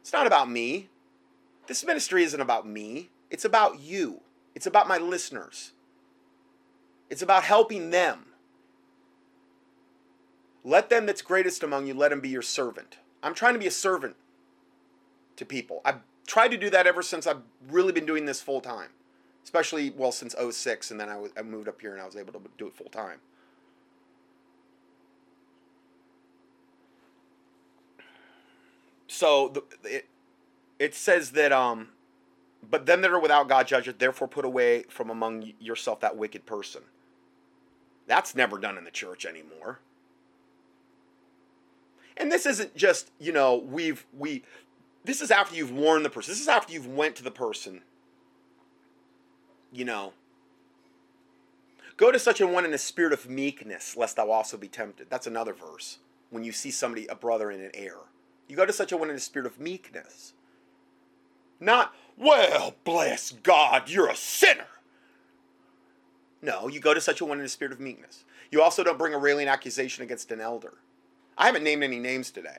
It's 0.00 0.12
not 0.12 0.26
about 0.26 0.50
me. 0.50 0.88
This 1.66 1.84
ministry 1.84 2.22
isn't 2.22 2.40
about 2.40 2.66
me. 2.66 3.10
It's 3.30 3.44
about 3.44 3.80
you. 3.80 4.20
It's 4.54 4.66
about 4.66 4.88
my 4.88 4.98
listeners. 4.98 5.72
It's 7.10 7.22
about 7.22 7.44
helping 7.44 7.90
them. 7.90 8.26
Let 10.64 10.90
them 10.90 11.06
that's 11.06 11.22
greatest 11.22 11.62
among 11.62 11.86
you, 11.86 11.94
let 11.94 12.10
him 12.10 12.20
be 12.20 12.28
your 12.28 12.42
servant. 12.42 12.98
I'm 13.22 13.34
trying 13.34 13.54
to 13.54 13.60
be 13.60 13.68
a 13.68 13.72
servant 13.72 14.16
to 15.36 15.44
people. 15.44 15.80
I've 15.84 16.00
tried 16.26 16.48
to 16.48 16.56
do 16.56 16.70
that 16.70 16.88
ever 16.88 17.02
since 17.02 17.26
I've 17.26 17.42
really 17.68 17.92
been 17.92 18.06
doing 18.06 18.26
this 18.26 18.40
full 18.40 18.60
time 18.60 18.90
especially 19.46 19.90
well 19.90 20.10
since 20.10 20.34
06 20.50 20.90
and 20.90 20.98
then 20.98 21.08
I, 21.08 21.16
was, 21.16 21.30
I 21.38 21.42
moved 21.42 21.68
up 21.68 21.80
here 21.80 21.92
and 21.92 22.02
I 22.02 22.04
was 22.04 22.16
able 22.16 22.32
to 22.32 22.40
do 22.58 22.66
it 22.66 22.74
full 22.74 22.88
time. 22.88 23.20
So 29.06 29.48
the, 29.48 29.62
it, 29.88 30.08
it 30.80 30.94
says 30.96 31.30
that 31.30 31.52
um 31.52 31.90
but 32.68 32.86
them 32.86 33.02
that 33.02 33.12
are 33.12 33.20
without 33.20 33.48
God 33.48 33.68
judge 33.68 33.86
it, 33.86 34.00
therefore 34.00 34.26
put 34.26 34.44
away 34.44 34.82
from 34.88 35.10
among 35.10 35.52
yourself 35.60 36.00
that 36.00 36.16
wicked 36.16 36.44
person. 36.44 36.82
That's 38.08 38.34
never 38.34 38.58
done 38.58 38.76
in 38.76 38.82
the 38.82 38.90
church 38.90 39.24
anymore. 39.24 39.78
And 42.16 42.32
this 42.32 42.46
isn't 42.46 42.74
just, 42.74 43.12
you 43.20 43.30
know, 43.30 43.54
we've 43.54 44.04
we 44.12 44.42
this 45.04 45.20
is 45.20 45.30
after 45.30 45.54
you've 45.54 45.70
warned 45.70 46.04
the 46.04 46.10
person. 46.10 46.32
This 46.32 46.40
is 46.40 46.48
after 46.48 46.72
you've 46.72 46.88
went 46.88 47.14
to 47.14 47.22
the 47.22 47.30
person 47.30 47.82
you 49.72 49.84
know, 49.84 50.12
go 51.96 52.10
to 52.10 52.18
such 52.18 52.40
a 52.40 52.46
one 52.46 52.64
in 52.64 52.74
a 52.74 52.78
spirit 52.78 53.12
of 53.12 53.28
meekness, 53.28 53.96
lest 53.96 54.16
thou 54.16 54.30
also 54.30 54.56
be 54.56 54.68
tempted. 54.68 55.08
That's 55.10 55.26
another 55.26 55.52
verse. 55.52 55.98
When 56.30 56.44
you 56.44 56.52
see 56.52 56.70
somebody, 56.70 57.06
a 57.06 57.14
brother 57.14 57.50
in 57.50 57.60
an 57.60 57.70
error, 57.74 58.06
you 58.48 58.56
go 58.56 58.66
to 58.66 58.72
such 58.72 58.92
a 58.92 58.96
one 58.96 59.10
in 59.10 59.16
a 59.16 59.20
spirit 59.20 59.46
of 59.46 59.60
meekness. 59.60 60.32
Not, 61.58 61.94
well, 62.16 62.74
bless 62.84 63.32
God, 63.32 63.88
you're 63.88 64.08
a 64.08 64.16
sinner. 64.16 64.66
No, 66.42 66.68
you 66.68 66.80
go 66.80 66.94
to 66.94 67.00
such 67.00 67.20
a 67.20 67.24
one 67.24 67.38
in 67.38 67.44
a 67.44 67.48
spirit 67.48 67.72
of 67.72 67.80
meekness. 67.80 68.24
You 68.50 68.62
also 68.62 68.84
don't 68.84 68.98
bring 68.98 69.14
a 69.14 69.18
railing 69.18 69.48
accusation 69.48 70.04
against 70.04 70.30
an 70.30 70.40
elder. 70.40 70.74
I 71.36 71.46
haven't 71.46 71.64
named 71.64 71.82
any 71.82 71.98
names 71.98 72.30
today. 72.30 72.58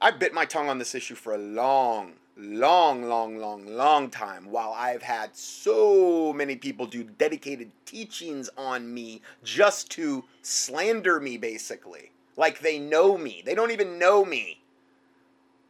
I 0.00 0.12
bit 0.12 0.32
my 0.32 0.44
tongue 0.44 0.68
on 0.68 0.78
this 0.78 0.94
issue 0.94 1.16
for 1.16 1.34
a 1.34 1.38
long, 1.38 2.14
long, 2.38 3.02
long, 3.02 3.36
long, 3.36 3.66
long 3.66 4.10
time 4.10 4.50
while 4.50 4.72
I've 4.72 5.02
had 5.02 5.36
so 5.36 6.32
many 6.32 6.54
people 6.56 6.86
do 6.86 7.02
dedicated 7.02 7.72
teachings 7.84 8.48
on 8.56 8.94
me 8.94 9.22
just 9.42 9.90
to 9.92 10.24
slander 10.42 11.18
me, 11.18 11.36
basically. 11.36 12.12
Like 12.36 12.60
they 12.60 12.78
know 12.78 13.18
me. 13.18 13.42
They 13.44 13.54
don't 13.54 13.72
even 13.72 13.98
know 13.98 14.24
me. 14.24 14.60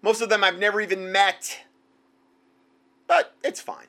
Most 0.03 0.21
of 0.21 0.29
them 0.29 0.45
I've 0.45 0.59
never 0.59 0.81
even 0.81 1.11
met. 1.11 1.61
But 3.07 3.35
it's 3.43 3.61
fine. 3.61 3.87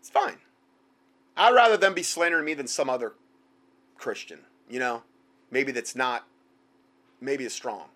It's 0.00 0.10
fine. 0.10 0.36
I'd 1.36 1.54
rather 1.54 1.78
them 1.78 1.94
be 1.94 2.02
slandering 2.02 2.44
me 2.44 2.52
than 2.52 2.66
some 2.66 2.90
other 2.90 3.14
Christian, 3.96 4.40
you 4.68 4.78
know? 4.78 5.02
Maybe 5.50 5.72
that's 5.72 5.96
not, 5.96 6.26
maybe 7.20 7.44
is 7.44 7.54
strong. 7.54 7.86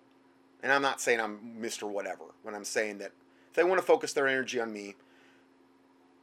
And 0.63 0.71
I'm 0.71 0.81
not 0.81 0.99
saying 0.99 1.19
I'm 1.19 1.57
Mr. 1.59 1.89
Whatever 1.89 2.23
when 2.43 2.55
I'm 2.55 2.65
saying 2.65 2.97
that 2.99 3.11
if 3.49 3.55
they 3.55 3.63
want 3.63 3.79
to 3.79 3.85
focus 3.85 4.13
their 4.13 4.27
energy 4.27 4.59
on 4.59 4.73
me, 4.73 4.95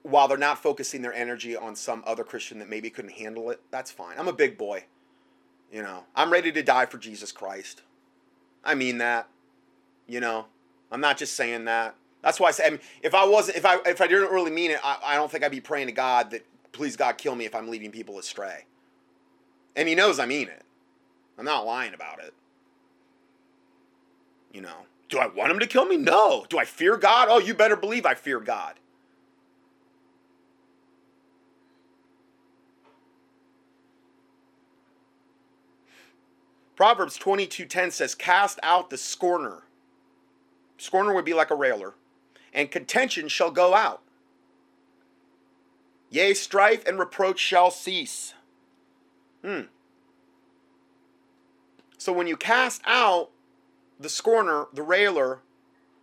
while 0.02 0.28
they're 0.28 0.36
not 0.36 0.62
focusing 0.62 1.02
their 1.02 1.14
energy 1.14 1.56
on 1.56 1.74
some 1.74 2.02
other 2.06 2.24
Christian 2.24 2.58
that 2.58 2.68
maybe 2.68 2.90
couldn't 2.90 3.12
handle 3.12 3.50
it, 3.50 3.60
that's 3.70 3.90
fine. 3.90 4.16
I'm 4.18 4.28
a 4.28 4.32
big 4.32 4.58
boy. 4.58 4.84
You 5.72 5.82
know, 5.82 6.04
I'm 6.14 6.30
ready 6.30 6.52
to 6.52 6.62
die 6.62 6.86
for 6.86 6.98
Jesus 6.98 7.32
Christ. 7.32 7.82
I 8.62 8.74
mean 8.74 8.98
that. 8.98 9.28
You 10.06 10.20
know, 10.20 10.46
I'm 10.92 11.00
not 11.00 11.16
just 11.16 11.34
saying 11.34 11.64
that. 11.64 11.94
That's 12.22 12.38
why 12.38 12.48
I 12.48 12.50
say, 12.52 12.66
I 12.66 12.70
mean, 12.70 12.80
if 13.02 13.14
I 13.14 13.24
wasn't, 13.26 13.56
if 13.56 13.66
I, 13.66 13.78
if 13.86 14.00
I 14.00 14.06
didn't 14.06 14.30
really 14.30 14.50
mean 14.50 14.70
it, 14.70 14.80
I, 14.84 14.98
I 15.04 15.14
don't 15.16 15.30
think 15.30 15.44
I'd 15.44 15.50
be 15.50 15.60
praying 15.60 15.86
to 15.86 15.92
God 15.92 16.30
that, 16.30 16.44
please 16.72 16.96
God, 16.96 17.18
kill 17.18 17.34
me 17.34 17.44
if 17.44 17.54
I'm 17.54 17.68
leading 17.68 17.90
people 17.90 18.18
astray. 18.18 18.66
And 19.76 19.88
He 19.88 19.94
knows 19.94 20.18
I 20.18 20.26
mean 20.26 20.48
it. 20.48 20.62
I'm 21.38 21.44
not 21.44 21.66
lying 21.66 21.94
about 21.94 22.22
it. 22.22 22.34
You 24.54 24.60
know, 24.60 24.86
do 25.08 25.18
I 25.18 25.26
want 25.26 25.50
him 25.50 25.58
to 25.58 25.66
kill 25.66 25.84
me? 25.84 25.96
No. 25.96 26.46
Do 26.48 26.58
I 26.58 26.64
fear 26.64 26.96
God? 26.96 27.26
Oh, 27.28 27.40
you 27.40 27.54
better 27.54 27.74
believe 27.74 28.06
I 28.06 28.14
fear 28.14 28.38
God. 28.38 28.78
Proverbs 36.76 37.18
22:10 37.18 37.90
says, 37.90 38.14
"Cast 38.14 38.60
out 38.62 38.90
the 38.90 38.96
scorner." 38.96 39.64
Scorner 40.78 41.12
would 41.12 41.24
be 41.24 41.34
like 41.34 41.50
a 41.50 41.56
railer, 41.56 41.94
and 42.52 42.70
contention 42.70 43.28
shall 43.28 43.50
go 43.50 43.74
out. 43.74 44.02
Yea, 46.10 46.32
strife 46.34 46.84
and 46.86 46.98
reproach 46.98 47.40
shall 47.40 47.72
cease. 47.72 48.34
Hmm. 49.42 49.62
So 51.98 52.12
when 52.12 52.28
you 52.28 52.36
cast 52.36 52.82
out 52.84 53.30
the 53.98 54.08
scorner, 54.08 54.66
the 54.72 54.82
railer, 54.82 55.40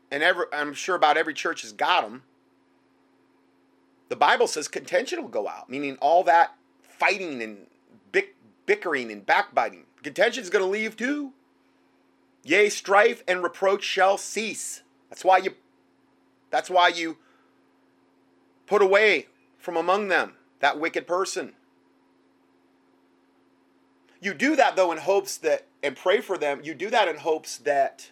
and 0.09 0.23
every, 0.23 0.45
I'm 0.53 0.73
sure 0.73 0.95
about 0.95 1.17
every 1.17 1.33
church 1.33 1.61
has 1.61 1.71
got 1.71 2.03
them. 2.03 2.23
The 4.09 4.15
Bible 4.15 4.47
says 4.47 4.67
contention 4.67 5.21
will 5.21 5.29
go 5.29 5.47
out, 5.47 5.69
meaning 5.69 5.97
all 6.01 6.23
that 6.25 6.55
fighting 6.81 7.41
and 7.41 7.67
bick, 8.11 8.35
bickering 8.65 9.11
and 9.11 9.25
backbiting. 9.25 9.85
Contention 10.03 10.43
is 10.43 10.49
going 10.49 10.63
to 10.63 10.69
leave 10.69 10.97
too. 10.97 11.31
Yea, 12.43 12.69
strife 12.69 13.23
and 13.27 13.43
reproach 13.43 13.83
shall 13.83 14.17
cease. 14.17 14.81
That's 15.09 15.23
why 15.23 15.37
you 15.37 15.55
that's 16.49 16.69
why 16.69 16.89
you 16.89 17.17
put 18.67 18.81
away 18.81 19.27
from 19.57 19.77
among 19.77 20.09
them 20.09 20.33
that 20.59 20.79
wicked 20.79 21.07
person. 21.07 21.53
You 24.21 24.35
do 24.35 24.55
that 24.55 24.75
though 24.75 24.91
in 24.91 24.99
hopes 24.99 25.35
that 25.37 25.65
and 25.83 25.95
pray 25.95 26.21
for 26.21 26.37
them. 26.37 26.61
You 26.63 26.73
do 26.75 26.89
that 26.91 27.07
in 27.07 27.17
hopes 27.17 27.57
that 27.57 28.11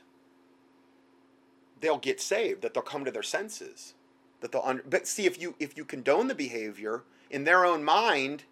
they'll 1.79 1.99
get 1.99 2.19
saved, 2.19 2.63
that 2.63 2.73
they'll 2.73 2.83
come 2.83 3.05
to 3.05 3.11
their 3.11 3.23
senses, 3.23 3.93
that 4.41 4.51
they'll 4.51 4.63
under, 4.65 4.83
but 4.83 5.07
see 5.07 5.25
if 5.25 5.39
you 5.39 5.55
if 5.59 5.77
you 5.77 5.85
condone 5.85 6.27
the 6.27 6.35
behavior 6.35 7.03
in 7.29 7.43
their 7.43 7.63
own 7.63 7.83
mind, 7.83 8.43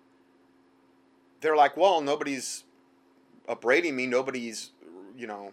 they're 1.41 1.55
like, 1.55 1.75
well, 1.75 1.99
nobody's 1.99 2.63
upbraiding 3.49 3.95
me, 3.95 4.05
nobody's 4.05 4.71
you 5.17 5.25
know 5.25 5.51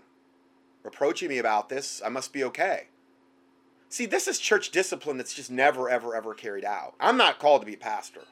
reproaching 0.82 1.30
me 1.30 1.38
about 1.38 1.70
this. 1.70 2.02
I 2.05 2.11
must 2.11 2.34
be 2.34 2.44
okay. 2.44 2.88
See, 3.88 4.07
this 4.07 4.28
is 4.28 4.38
church 4.38 4.70
discipline 4.70 5.16
that's 5.16 5.32
just 5.32 5.50
never, 5.50 5.88
ever, 5.88 6.16
ever 6.16 6.34
carried 6.34 6.64
out. 6.64 6.94
I'm 6.98 7.16
not 7.16 7.38
called 7.38 7.62
to 7.62 7.66
be 7.66 7.74
a 7.74 7.78
pastor, 7.78 8.22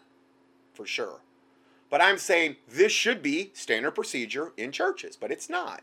for 0.74 0.84
sure. 0.84 1.20
But 1.92 2.00
I'm 2.00 2.16
saying 2.16 2.56
this 2.66 2.90
should 2.90 3.22
be 3.22 3.50
standard 3.52 3.90
procedure 3.90 4.54
in 4.56 4.72
churches, 4.72 5.14
but 5.14 5.30
it's 5.30 5.50
not. 5.50 5.82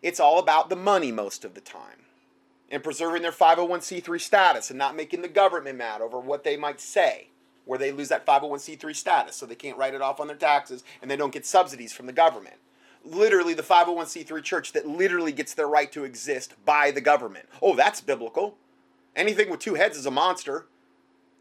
It's 0.00 0.18
all 0.18 0.38
about 0.38 0.70
the 0.70 0.76
money 0.76 1.12
most 1.12 1.44
of 1.44 1.52
the 1.52 1.60
time 1.60 2.06
and 2.70 2.82
preserving 2.82 3.20
their 3.20 3.32
501c3 3.32 4.18
status 4.18 4.70
and 4.70 4.78
not 4.78 4.96
making 4.96 5.20
the 5.20 5.28
government 5.28 5.76
mad 5.76 6.00
over 6.00 6.18
what 6.18 6.42
they 6.42 6.56
might 6.56 6.80
say, 6.80 7.28
where 7.66 7.78
they 7.78 7.92
lose 7.92 8.08
that 8.08 8.24
501c3 8.24 8.96
status 8.96 9.36
so 9.36 9.44
they 9.44 9.54
can't 9.54 9.76
write 9.76 9.92
it 9.92 10.00
off 10.00 10.20
on 10.20 10.26
their 10.26 10.36
taxes 10.36 10.84
and 11.02 11.10
they 11.10 11.16
don't 11.16 11.34
get 11.34 11.44
subsidies 11.44 11.92
from 11.92 12.06
the 12.06 12.14
government. 12.14 12.56
Literally, 13.04 13.52
the 13.52 13.62
501c3 13.62 14.42
church 14.42 14.72
that 14.72 14.88
literally 14.88 15.32
gets 15.32 15.52
their 15.52 15.68
right 15.68 15.92
to 15.92 16.04
exist 16.04 16.54
by 16.64 16.90
the 16.90 17.02
government. 17.02 17.46
Oh, 17.60 17.76
that's 17.76 18.00
biblical. 18.00 18.56
Anything 19.14 19.50
with 19.50 19.60
two 19.60 19.74
heads 19.74 19.98
is 19.98 20.06
a 20.06 20.10
monster. 20.10 20.64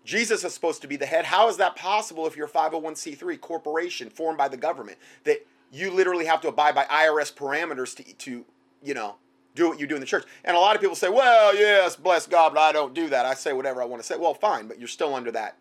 Jesus 0.04 0.44
is 0.44 0.54
supposed 0.54 0.82
to 0.82 0.88
be 0.88 0.96
the 0.96 1.06
head. 1.06 1.26
How 1.26 1.48
is 1.48 1.58
that 1.58 1.76
possible 1.76 2.26
if 2.26 2.36
you're 2.36 2.48
a 2.48 2.50
501c3 2.50 3.40
corporation 3.40 4.10
formed 4.10 4.38
by 4.38 4.48
the 4.48 4.58
government 4.58 4.98
that 5.26 5.46
you 5.72 5.92
literally 5.92 6.26
have 6.26 6.42
to 6.42 6.48
abide 6.48 6.76
by 6.76 6.86
IRS 6.86 7.34
parameters 7.34 7.96
to, 7.96 8.14
to 8.16 8.46
you 8.84 8.94
know, 8.94 9.16
do 9.54 9.70
what 9.70 9.80
you 9.80 9.88
do 9.88 9.96
in 9.96 10.02
the 10.02 10.08
church? 10.08 10.26
And 10.44 10.58
a 10.58 10.60
lot 10.60 10.76
of 10.76 10.82
people 10.82 10.96
say, 10.96 11.10
well, 11.10 11.56
yes, 11.56 11.96
bless 11.96 12.26
God, 12.26 12.54
but 12.54 12.62
I 12.62 12.72
don't 12.72 12.94
do 12.94 13.10
that. 13.10 13.26
I 13.26 13.36
say 13.36 13.54
whatever 13.54 13.82
I 13.82 13.86
want 13.86 14.02
to 14.02 14.08
say. 14.08 14.18
Well, 14.18 14.34
fine, 14.34 14.68
but 14.68 14.80
you're 14.80 14.88
still 14.88 15.14
under 15.14 15.32
that 15.32 15.58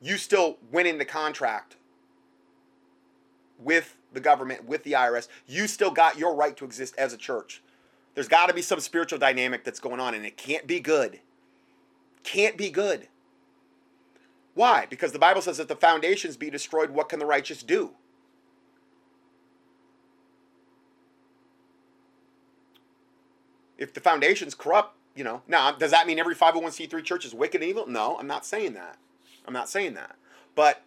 you 0.00 0.16
still 0.16 0.58
went 0.70 0.88
into 0.88 1.04
contract 1.04 1.76
with 3.58 3.96
the 4.12 4.20
government, 4.20 4.66
with 4.66 4.84
the 4.84 4.92
IRS. 4.92 5.28
You 5.46 5.66
still 5.66 5.90
got 5.90 6.18
your 6.18 6.34
right 6.34 6.56
to 6.56 6.64
exist 6.64 6.94
as 6.98 7.12
a 7.12 7.16
church. 7.16 7.62
There's 8.14 8.28
got 8.28 8.46
to 8.46 8.54
be 8.54 8.62
some 8.62 8.80
spiritual 8.80 9.18
dynamic 9.18 9.64
that's 9.64 9.80
going 9.80 10.00
on, 10.00 10.14
and 10.14 10.24
it 10.24 10.36
can't 10.36 10.66
be 10.66 10.80
good. 10.80 11.20
Can't 12.22 12.56
be 12.56 12.70
good. 12.70 13.08
Why? 14.56 14.86
Because 14.88 15.12
the 15.12 15.18
Bible 15.18 15.42
says 15.42 15.58
that 15.58 15.68
the 15.68 15.76
foundations 15.76 16.38
be 16.38 16.48
destroyed, 16.48 16.88
what 16.88 17.10
can 17.10 17.18
the 17.18 17.26
righteous 17.26 17.62
do? 17.62 17.90
If 23.76 23.92
the 23.92 24.00
foundation's 24.00 24.54
corrupt, 24.54 24.96
you 25.14 25.24
know, 25.24 25.42
now 25.46 25.72
does 25.72 25.90
that 25.90 26.06
mean 26.06 26.18
every 26.18 26.34
501c3 26.34 27.04
church 27.04 27.26
is 27.26 27.34
wicked 27.34 27.60
and 27.60 27.68
evil? 27.68 27.86
No, 27.86 28.16
I'm 28.18 28.26
not 28.26 28.46
saying 28.46 28.72
that. 28.72 28.96
I'm 29.46 29.52
not 29.52 29.68
saying 29.68 29.92
that. 29.92 30.16
But 30.54 30.80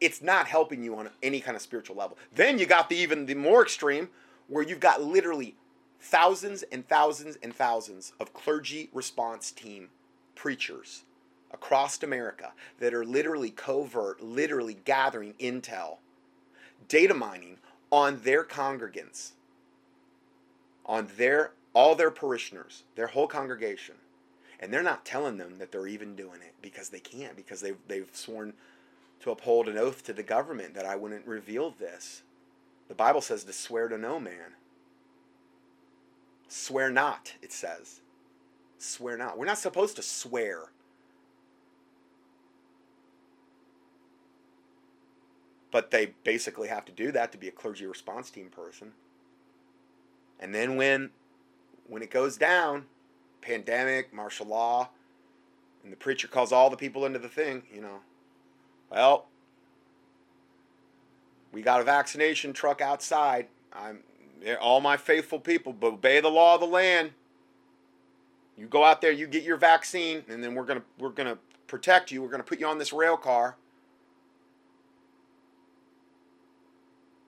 it's 0.00 0.22
not 0.22 0.46
helping 0.46 0.84
you 0.84 0.94
on 0.94 1.10
any 1.20 1.40
kind 1.40 1.56
of 1.56 1.62
spiritual 1.62 1.96
level. 1.96 2.16
Then 2.32 2.60
you 2.60 2.66
got 2.66 2.88
the 2.88 2.96
even 2.96 3.26
the 3.26 3.34
more 3.34 3.60
extreme 3.60 4.08
where 4.46 4.62
you've 4.62 4.78
got 4.78 5.02
literally 5.02 5.56
thousands 5.98 6.62
and 6.70 6.86
thousands 6.88 7.36
and 7.42 7.52
thousands 7.52 8.12
of 8.20 8.32
clergy 8.32 8.88
response 8.92 9.50
team 9.50 9.88
preachers 10.36 11.02
across 11.52 12.02
America 12.02 12.52
that 12.78 12.94
are 12.94 13.04
literally 13.04 13.50
covert, 13.50 14.22
literally 14.22 14.78
gathering 14.84 15.34
intel, 15.40 15.98
data 16.88 17.14
mining 17.14 17.58
on 17.90 18.20
their 18.22 18.44
congregants, 18.44 19.32
on 20.86 21.08
their 21.16 21.52
all 21.72 21.94
their 21.94 22.10
parishioners, 22.10 22.82
their 22.96 23.08
whole 23.08 23.28
congregation. 23.28 23.94
And 24.58 24.72
they're 24.72 24.82
not 24.82 25.06
telling 25.06 25.38
them 25.38 25.58
that 25.58 25.72
they're 25.72 25.86
even 25.86 26.16
doing 26.16 26.42
it 26.42 26.54
because 26.60 26.90
they 26.90 26.98
can't, 26.98 27.36
because 27.36 27.60
they've, 27.60 27.78
they've 27.88 28.10
sworn 28.12 28.54
to 29.20 29.30
uphold 29.30 29.68
an 29.68 29.78
oath 29.78 30.04
to 30.04 30.12
the 30.12 30.22
government 30.22 30.74
that 30.74 30.84
I 30.84 30.96
wouldn't 30.96 31.26
reveal 31.26 31.70
this. 31.70 32.22
The 32.88 32.94
Bible 32.94 33.20
says 33.20 33.44
to 33.44 33.52
swear 33.52 33.88
to 33.88 33.96
no 33.96 34.18
man. 34.18 34.54
Swear 36.48 36.90
not, 36.90 37.34
it 37.40 37.52
says. 37.52 38.00
Swear 38.78 39.16
not. 39.16 39.38
We're 39.38 39.46
not 39.46 39.58
supposed 39.58 39.96
to 39.96 40.02
swear. 40.02 40.70
But 45.70 45.90
they 45.90 46.14
basically 46.24 46.68
have 46.68 46.84
to 46.86 46.92
do 46.92 47.12
that 47.12 47.32
to 47.32 47.38
be 47.38 47.48
a 47.48 47.52
clergy 47.52 47.86
response 47.86 48.30
team 48.30 48.48
person. 48.48 48.92
And 50.38 50.54
then 50.54 50.76
when 50.76 51.10
when 51.86 52.02
it 52.02 52.10
goes 52.10 52.36
down, 52.36 52.86
pandemic, 53.40 54.12
martial 54.12 54.46
law, 54.46 54.90
and 55.82 55.92
the 55.92 55.96
preacher 55.96 56.28
calls 56.28 56.52
all 56.52 56.70
the 56.70 56.76
people 56.76 57.04
into 57.04 57.18
the 57.18 57.28
thing, 57.28 57.62
you 57.72 57.80
know, 57.80 58.00
well, 58.90 59.26
we 61.52 61.62
got 61.62 61.80
a 61.80 61.84
vaccination 61.84 62.52
truck 62.52 62.80
outside. 62.80 63.48
I'm 63.72 64.00
all 64.60 64.80
my 64.80 64.96
faithful 64.96 65.38
people, 65.38 65.76
obey 65.82 66.20
the 66.20 66.28
law 66.28 66.54
of 66.54 66.60
the 66.60 66.66
land. 66.66 67.12
You 68.56 68.66
go 68.66 68.84
out 68.84 69.00
there, 69.00 69.12
you 69.12 69.26
get 69.26 69.42
your 69.42 69.56
vaccine, 69.56 70.22
and 70.28 70.42
then 70.42 70.54
we're 70.54 70.64
gonna 70.64 70.82
we're 70.98 71.10
gonna 71.10 71.38
protect 71.66 72.10
you. 72.10 72.22
We're 72.22 72.30
gonna 72.30 72.42
put 72.42 72.60
you 72.60 72.66
on 72.66 72.78
this 72.78 72.92
rail 72.92 73.16
car, 73.16 73.56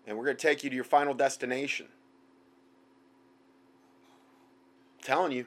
and 0.06 0.16
we're 0.16 0.24
gonna 0.24 0.36
take 0.36 0.64
you 0.64 0.70
to 0.70 0.76
your 0.76 0.84
final 0.84 1.14
destination. 1.14 1.86
I'm 4.98 5.04
telling 5.04 5.32
you. 5.32 5.46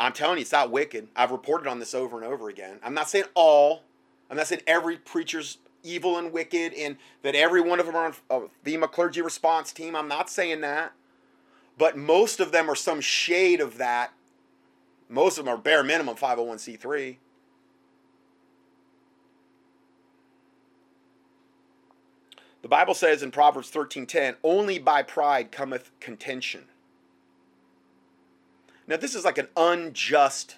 I'm 0.00 0.12
telling 0.12 0.38
you, 0.38 0.42
it's 0.42 0.52
not 0.52 0.70
wicked. 0.70 1.08
I've 1.14 1.30
reported 1.30 1.68
on 1.68 1.78
this 1.78 1.94
over 1.94 2.16
and 2.16 2.26
over 2.26 2.48
again. 2.48 2.78
I'm 2.82 2.94
not 2.94 3.08
saying 3.08 3.26
all. 3.34 3.84
I'm 4.28 4.36
not 4.36 4.48
saying 4.48 4.62
every 4.66 4.96
preacher's 4.96 5.58
evil 5.82 6.18
and 6.18 6.32
wicked 6.32 6.72
and 6.74 6.96
that 7.22 7.34
every 7.34 7.60
one 7.60 7.80
of 7.80 7.86
them 7.86 7.96
are 7.96 8.06
on 8.06 8.14
a 8.30 8.40
FEMA 8.64 8.90
clergy 8.90 9.22
response 9.22 9.72
team. 9.72 9.94
I'm 9.94 10.08
not 10.08 10.30
saying 10.30 10.60
that. 10.62 10.92
But 11.78 11.96
most 11.96 12.40
of 12.40 12.52
them 12.52 12.70
are 12.70 12.74
some 12.74 13.00
shade 13.00 13.60
of 13.60 13.78
that. 13.78 14.12
Most 15.08 15.38
of 15.38 15.44
them 15.44 15.54
are 15.54 15.58
bare 15.58 15.82
minimum 15.82 16.16
501c3. 16.16 17.16
The 22.62 22.68
Bible 22.68 22.94
says 22.94 23.22
in 23.22 23.32
Proverbs 23.32 23.70
13:10, 23.70 24.36
"Only 24.42 24.78
by 24.78 25.02
pride 25.02 25.50
cometh 25.52 25.90
contention." 26.00 26.68
Now 28.86 28.96
this 28.96 29.14
is 29.14 29.24
like 29.24 29.38
an 29.38 29.48
unjust 29.56 30.56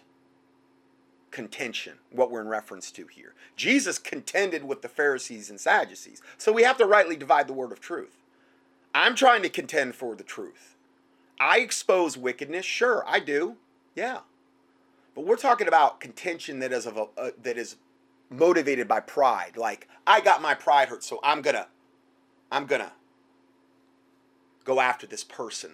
contention, 1.30 1.98
what 2.10 2.30
we're 2.30 2.40
in 2.40 2.48
reference 2.48 2.90
to 2.92 3.06
here. 3.08 3.34
Jesus 3.56 3.98
contended 3.98 4.64
with 4.64 4.82
the 4.82 4.88
Pharisees 4.88 5.50
and 5.50 5.60
Sadducees. 5.60 6.22
So 6.38 6.52
we 6.52 6.62
have 6.62 6.78
to 6.78 6.86
rightly 6.86 7.16
divide 7.16 7.48
the 7.48 7.52
word 7.52 7.72
of 7.72 7.80
truth. 7.80 8.18
I'm 8.94 9.16
trying 9.16 9.42
to 9.42 9.48
contend 9.48 9.96
for 9.96 10.14
the 10.14 10.22
truth. 10.22 10.76
I 11.40 11.58
expose 11.58 12.16
wickedness, 12.16 12.64
sure, 12.64 13.02
I 13.06 13.18
do. 13.18 13.56
Yeah. 13.96 14.20
But 15.14 15.26
we're 15.26 15.36
talking 15.36 15.66
about 15.66 16.00
contention 16.00 16.60
that 16.60 16.72
is 16.72 16.86
of 16.86 16.96
a, 16.96 17.06
uh, 17.18 17.30
that 17.42 17.58
is 17.58 17.76
motivated 18.30 18.86
by 18.86 19.00
pride. 19.00 19.56
Like 19.56 19.88
I 20.06 20.20
got 20.20 20.40
my 20.40 20.54
pride 20.54 20.88
hurt, 20.88 21.02
so 21.02 21.18
I'm 21.22 21.42
going 21.42 21.56
to 21.56 21.66
I'm 22.50 22.66
going 22.66 22.82
to 22.82 22.92
go 24.64 24.80
after 24.80 25.06
this 25.06 25.24
person 25.24 25.72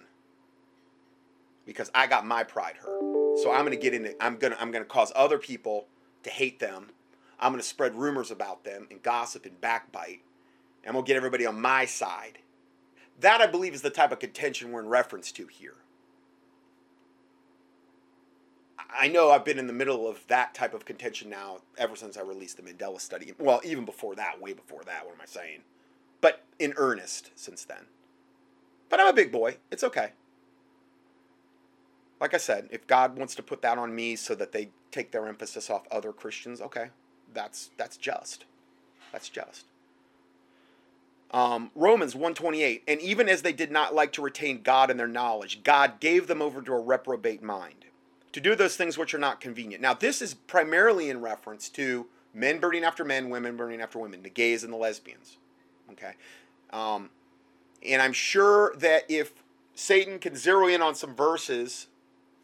because 1.65 1.91
I 1.93 2.07
got 2.07 2.25
my 2.25 2.43
pride 2.43 2.77
hurt. 2.77 3.01
So 3.41 3.51
I'm 3.51 3.65
going 3.65 3.77
to 3.77 3.81
get 3.81 3.93
in. 3.93 4.13
I'm 4.19 4.37
going 4.37 4.53
to 4.53 4.61
I'm 4.61 4.71
going 4.71 4.83
to 4.83 4.89
cause 4.89 5.11
other 5.15 5.37
people 5.37 5.87
to 6.23 6.29
hate 6.29 6.59
them. 6.59 6.91
I'm 7.39 7.51
going 7.51 7.61
to 7.61 7.67
spread 7.67 7.95
rumors 7.95 8.29
about 8.29 8.63
them 8.63 8.87
and 8.91 9.01
gossip 9.01 9.45
and 9.45 9.59
backbite. 9.59 10.21
And 10.83 10.93
we'll 10.93 11.03
get 11.03 11.17
everybody 11.17 11.45
on 11.45 11.59
my 11.59 11.85
side. 11.85 12.39
That 13.19 13.41
I 13.41 13.47
believe 13.47 13.73
is 13.73 13.81
the 13.81 13.89
type 13.89 14.11
of 14.11 14.19
contention 14.19 14.71
we're 14.71 14.81
in 14.81 14.87
reference 14.87 15.31
to 15.33 15.47
here. 15.47 15.75
I 18.93 19.07
know 19.07 19.31
I've 19.31 19.45
been 19.45 19.59
in 19.59 19.67
the 19.67 19.73
middle 19.73 20.07
of 20.07 20.25
that 20.27 20.53
type 20.53 20.73
of 20.73 20.85
contention 20.85 21.29
now 21.29 21.59
ever 21.77 21.95
since 21.95 22.17
I 22.17 22.21
released 22.21 22.57
the 22.57 22.63
Mandela 22.63 22.99
study. 22.99 23.31
Well, 23.39 23.61
even 23.63 23.85
before 23.85 24.15
that, 24.15 24.41
way 24.41 24.53
before 24.53 24.83
that, 24.83 25.05
what 25.05 25.15
am 25.15 25.21
I 25.21 25.25
saying? 25.25 25.61
In 26.61 26.73
earnest 26.77 27.31
since 27.35 27.65
then. 27.65 27.85
But 28.89 28.99
I'm 28.99 29.07
a 29.07 29.13
big 29.13 29.31
boy. 29.31 29.57
It's 29.71 29.83
okay 29.83 30.11
like 32.21 32.35
I 32.35 32.37
said, 32.37 32.69
if 32.71 32.85
God 32.85 33.17
wants 33.17 33.33
to 33.35 33.43
put 33.43 33.63
that 33.63 33.79
on 33.79 33.93
me 33.93 34.15
so 34.15 34.35
that 34.35 34.51
they 34.51 34.69
take 34.91 35.11
their 35.11 35.27
emphasis 35.27 35.69
off 35.69 35.87
other 35.91 36.13
Christians, 36.13 36.61
okay, 36.61 36.89
that's 37.33 37.71
that's 37.75 37.97
just. 37.97 38.45
That's 39.11 39.27
just. 39.27 39.65
Um, 41.31 41.71
Romans 41.75 42.13
128, 42.13 42.83
and 42.87 43.01
even 43.01 43.27
as 43.27 43.41
they 43.41 43.53
did 43.53 43.71
not 43.71 43.95
like 43.95 44.11
to 44.13 44.21
retain 44.21 44.61
God 44.61 44.91
in 44.91 44.97
their 44.97 45.07
knowledge, 45.07 45.63
God 45.63 45.99
gave 45.99 46.27
them 46.27 46.41
over 46.41 46.61
to 46.61 46.73
a 46.73 46.79
reprobate 46.79 47.41
mind 47.41 47.85
to 48.33 48.41
do 48.41 48.53
those 48.53 48.75
things 48.75 48.97
which 48.97 49.13
are 49.13 49.19
not 49.19 49.41
convenient. 49.41 49.81
Now, 49.81 49.93
this 49.93 50.21
is 50.21 50.33
primarily 50.33 51.09
in 51.09 51.21
reference 51.21 51.69
to 51.69 52.07
men 52.33 52.59
burning 52.59 52.83
after 52.83 53.05
men, 53.05 53.29
women 53.29 53.55
burning 53.57 53.81
after 53.81 53.97
women, 53.97 54.23
the 54.23 54.29
gays 54.29 54.63
and 54.63 54.71
the 54.71 54.77
lesbians. 54.77 55.37
Okay? 55.93 56.13
Um, 56.71 57.09
and 57.83 58.01
I'm 58.01 58.13
sure 58.13 58.73
that 58.77 59.03
if 59.09 59.33
Satan 59.75 60.19
can 60.19 60.35
zero 60.35 60.67
in 60.67 60.81
on 60.81 60.95
some 60.95 61.15
verses 61.15 61.87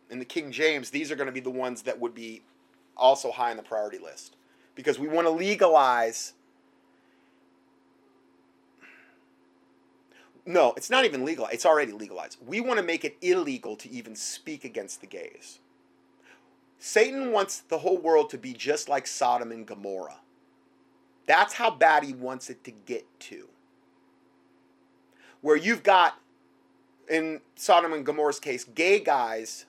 in 0.10 0.20
the 0.20 0.26
King 0.26 0.52
James, 0.52 0.90
these 0.90 1.12
are 1.12 1.16
going 1.16 1.28
to 1.28 1.34
be 1.34 1.40
the 1.40 1.50
ones 1.50 1.84
that 1.84 2.00
would 2.00 2.14
be 2.14 2.42
also 2.96 3.32
high 3.32 3.52
on 3.52 3.58
the 3.58 3.64
priority 3.64 4.00
list 4.00 4.36
because 4.76 5.00
we 5.00 5.08
want 5.08 5.28
to 5.28 5.32
legalize. 5.32 6.34
No, 10.46 10.74
it's 10.78 10.90
not 10.90 11.06
even 11.06 11.26
legal. 11.26 11.48
It's 11.48 11.66
already 11.66 11.92
legalized. 11.92 12.38
We 12.46 12.62
want 12.62 12.80
to 12.80 12.86
make 12.86 13.04
it 13.04 13.18
illegal 13.22 13.76
to 13.78 13.90
even 13.90 14.16
speak 14.16 14.64
against 14.64 15.02
the 15.02 15.08
gays. 15.08 15.60
Satan 16.80 17.32
wants 17.32 17.60
the 17.60 17.80
whole 17.80 17.98
world 17.98 18.30
to 18.30 18.38
be 18.38 18.54
just 18.54 18.88
like 18.88 19.08
Sodom 19.08 19.52
and 19.52 19.66
Gomorrah. 19.66 20.20
That's 21.26 21.56
how 21.56 21.72
bad 21.72 22.04
he 22.04 22.14
wants 22.14 22.50
it 22.50 22.64
to 22.64 22.72
get 22.72 23.06
to. 23.22 23.50
Where 25.42 25.56
you've 25.56 25.84
got, 25.84 26.20
in 27.10 27.42
Sodom 27.56 27.94
and 27.94 28.06
Gomorrah's 28.06 28.40
case, 28.40 28.64
gay 28.64 29.00
guys 29.00 29.66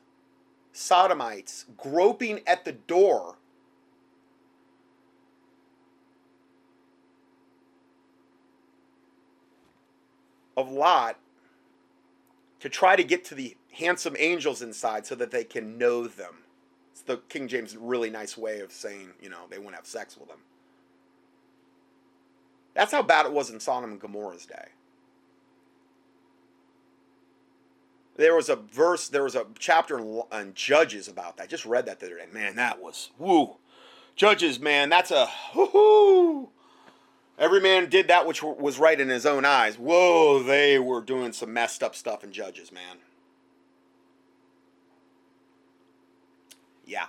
sodomites 0.72 1.64
groping 1.76 2.40
at 2.46 2.64
the 2.64 2.72
door 2.72 3.36
of 10.56 10.70
Lot 10.70 11.18
to 12.60 12.68
try 12.68 12.96
to 12.96 13.04
get 13.04 13.24
to 13.26 13.34
the 13.34 13.56
handsome 13.72 14.16
angels 14.18 14.62
inside 14.62 15.06
so 15.06 15.14
that 15.14 15.30
they 15.30 15.44
can 15.44 15.78
know 15.78 16.06
them. 16.06 16.38
It's 16.92 17.02
the 17.02 17.18
King 17.28 17.46
James 17.46 17.76
really 17.76 18.10
nice 18.10 18.36
way 18.36 18.60
of 18.60 18.72
saying, 18.72 19.10
you 19.20 19.30
know, 19.30 19.42
they 19.48 19.58
won't 19.58 19.76
have 19.76 19.86
sex 19.86 20.16
with 20.16 20.28
them. 20.28 20.38
That's 22.74 22.92
how 22.92 23.02
bad 23.02 23.26
it 23.26 23.32
was 23.32 23.50
in 23.50 23.60
Sodom 23.60 23.92
and 23.92 24.00
Gomorrah's 24.00 24.46
day. 24.46 24.68
There 28.18 28.34
was 28.34 28.48
a 28.48 28.56
verse, 28.56 29.08
there 29.08 29.22
was 29.22 29.36
a 29.36 29.46
chapter 29.58 29.98
in 29.98 30.52
Judges 30.54 31.08
about 31.08 31.38
that. 31.38 31.44
I 31.44 31.46
just 31.46 31.64
read 31.64 31.86
that 31.86 32.00
the 32.00 32.06
other 32.06 32.16
day. 32.16 32.26
Man, 32.30 32.56
that 32.56 32.82
was 32.82 33.10
woo. 33.16 33.56
Judges, 34.16 34.58
man, 34.58 34.90
that's 34.90 35.12
a 35.12 35.28
whoo 35.54 36.50
Every 37.38 37.60
man 37.60 37.88
did 37.88 38.08
that 38.08 38.26
which 38.26 38.42
was 38.42 38.80
right 38.80 39.00
in 39.00 39.08
his 39.08 39.24
own 39.24 39.44
eyes. 39.44 39.78
Whoa, 39.78 40.42
they 40.42 40.80
were 40.80 41.00
doing 41.00 41.32
some 41.32 41.52
messed 41.52 41.84
up 41.84 41.94
stuff 41.94 42.24
in 42.24 42.32
Judges, 42.32 42.72
man. 42.72 42.96
Yeah. 46.84 47.06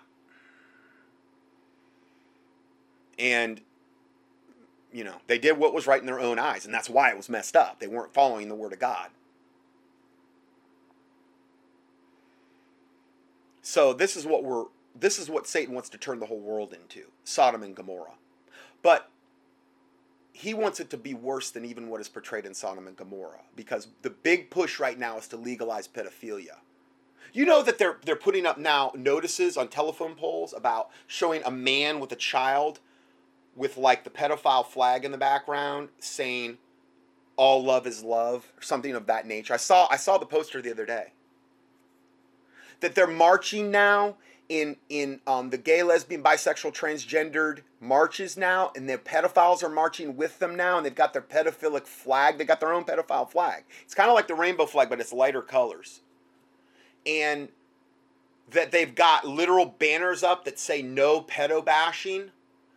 And, 3.17 3.61
you 4.93 5.03
know, 5.03 5.15
they 5.25 5.39
did 5.39 5.57
what 5.57 5.73
was 5.73 5.87
right 5.87 5.99
in 5.99 6.05
their 6.05 6.19
own 6.19 6.37
eyes, 6.37 6.65
and 6.65 6.73
that's 6.73 6.89
why 6.89 7.09
it 7.09 7.17
was 7.17 7.27
messed 7.27 7.55
up. 7.55 7.79
They 7.79 7.87
weren't 7.87 8.13
following 8.13 8.49
the 8.49 8.55
Word 8.55 8.73
of 8.73 8.79
God. 8.79 9.09
So 13.69 13.93
this 13.93 14.17
is 14.17 14.25
what 14.25 14.43
we're 14.43 14.65
this 14.99 15.19
is 15.19 15.29
what 15.29 15.45
Satan 15.45 15.75
wants 15.75 15.89
to 15.89 15.99
turn 15.99 16.19
the 16.19 16.25
whole 16.25 16.39
world 16.39 16.73
into 16.73 17.11
Sodom 17.23 17.61
and 17.61 17.75
Gomorrah. 17.75 18.15
But 18.81 19.11
he 20.33 20.55
wants 20.55 20.79
it 20.79 20.89
to 20.89 20.97
be 20.97 21.13
worse 21.13 21.51
than 21.51 21.65
even 21.65 21.87
what 21.87 22.01
is 22.01 22.09
portrayed 22.09 22.47
in 22.47 22.55
Sodom 22.55 22.87
and 22.87 22.97
Gomorrah 22.97 23.43
because 23.55 23.89
the 24.01 24.09
big 24.09 24.49
push 24.49 24.79
right 24.79 24.97
now 24.97 25.19
is 25.19 25.27
to 25.27 25.37
legalize 25.37 25.87
pedophilia. 25.87 26.55
You 27.31 27.45
know 27.45 27.61
that 27.61 27.77
they're 27.77 27.97
they're 28.03 28.15
putting 28.15 28.47
up 28.47 28.57
now 28.57 28.91
notices 28.95 29.55
on 29.55 29.67
telephone 29.67 30.15
poles 30.15 30.51
about 30.51 30.89
showing 31.05 31.43
a 31.45 31.51
man 31.51 31.99
with 31.99 32.11
a 32.11 32.15
child 32.15 32.79
with 33.55 33.77
like 33.77 34.03
the 34.03 34.09
pedophile 34.09 34.65
flag 34.65 35.05
in 35.05 35.11
the 35.11 35.17
background 35.19 35.89
saying 35.99 36.57
all 37.35 37.63
love 37.63 37.85
is 37.85 38.03
love 38.03 38.51
or 38.57 38.63
something 38.63 38.95
of 38.95 39.05
that 39.05 39.27
nature. 39.27 39.53
I 39.53 39.57
saw 39.57 39.87
I 39.91 39.97
saw 39.97 40.17
the 40.17 40.25
poster 40.25 40.59
the 40.59 40.71
other 40.71 40.87
day. 40.87 41.13
That 42.81 42.95
they're 42.95 43.07
marching 43.07 43.71
now 43.71 44.15
in 44.49 44.77
in 44.89 45.21
um, 45.27 45.51
the 45.51 45.57
gay, 45.57 45.83
lesbian, 45.83 46.23
bisexual, 46.23 46.73
transgendered 46.73 47.59
marches 47.79 48.35
now, 48.35 48.71
and 48.75 48.89
the 48.89 48.97
pedophiles 48.97 49.63
are 49.63 49.69
marching 49.69 50.17
with 50.17 50.39
them 50.39 50.55
now, 50.55 50.77
and 50.77 50.85
they've 50.85 50.95
got 50.95 51.13
their 51.13 51.21
pedophilic 51.21 51.85
flag. 51.85 52.37
They 52.37 52.45
got 52.45 52.59
their 52.59 52.73
own 52.73 52.83
pedophile 52.83 53.29
flag. 53.29 53.63
It's 53.83 53.93
kind 53.93 54.09
of 54.09 54.15
like 54.15 54.27
the 54.27 54.35
rainbow 54.35 54.65
flag, 54.65 54.89
but 54.89 54.99
it's 54.99 55.13
lighter 55.13 55.41
colors. 55.41 56.01
And 57.05 57.49
that 58.51 58.71
they've 58.71 58.93
got 58.93 59.25
literal 59.25 59.65
banners 59.65 60.23
up 60.23 60.45
that 60.45 60.57
say 60.57 60.81
no 60.81 61.21
pedo 61.21 61.63
bashing 61.63 62.31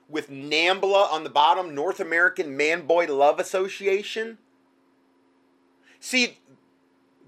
with 0.08 0.30
NAMBLA 0.30 1.10
on 1.10 1.24
the 1.24 1.30
bottom, 1.30 1.74
North 1.74 1.98
American 1.98 2.56
Man 2.56 2.86
Boy 2.86 3.06
Love 3.06 3.40
Association. 3.40 4.36
See, 5.98 6.38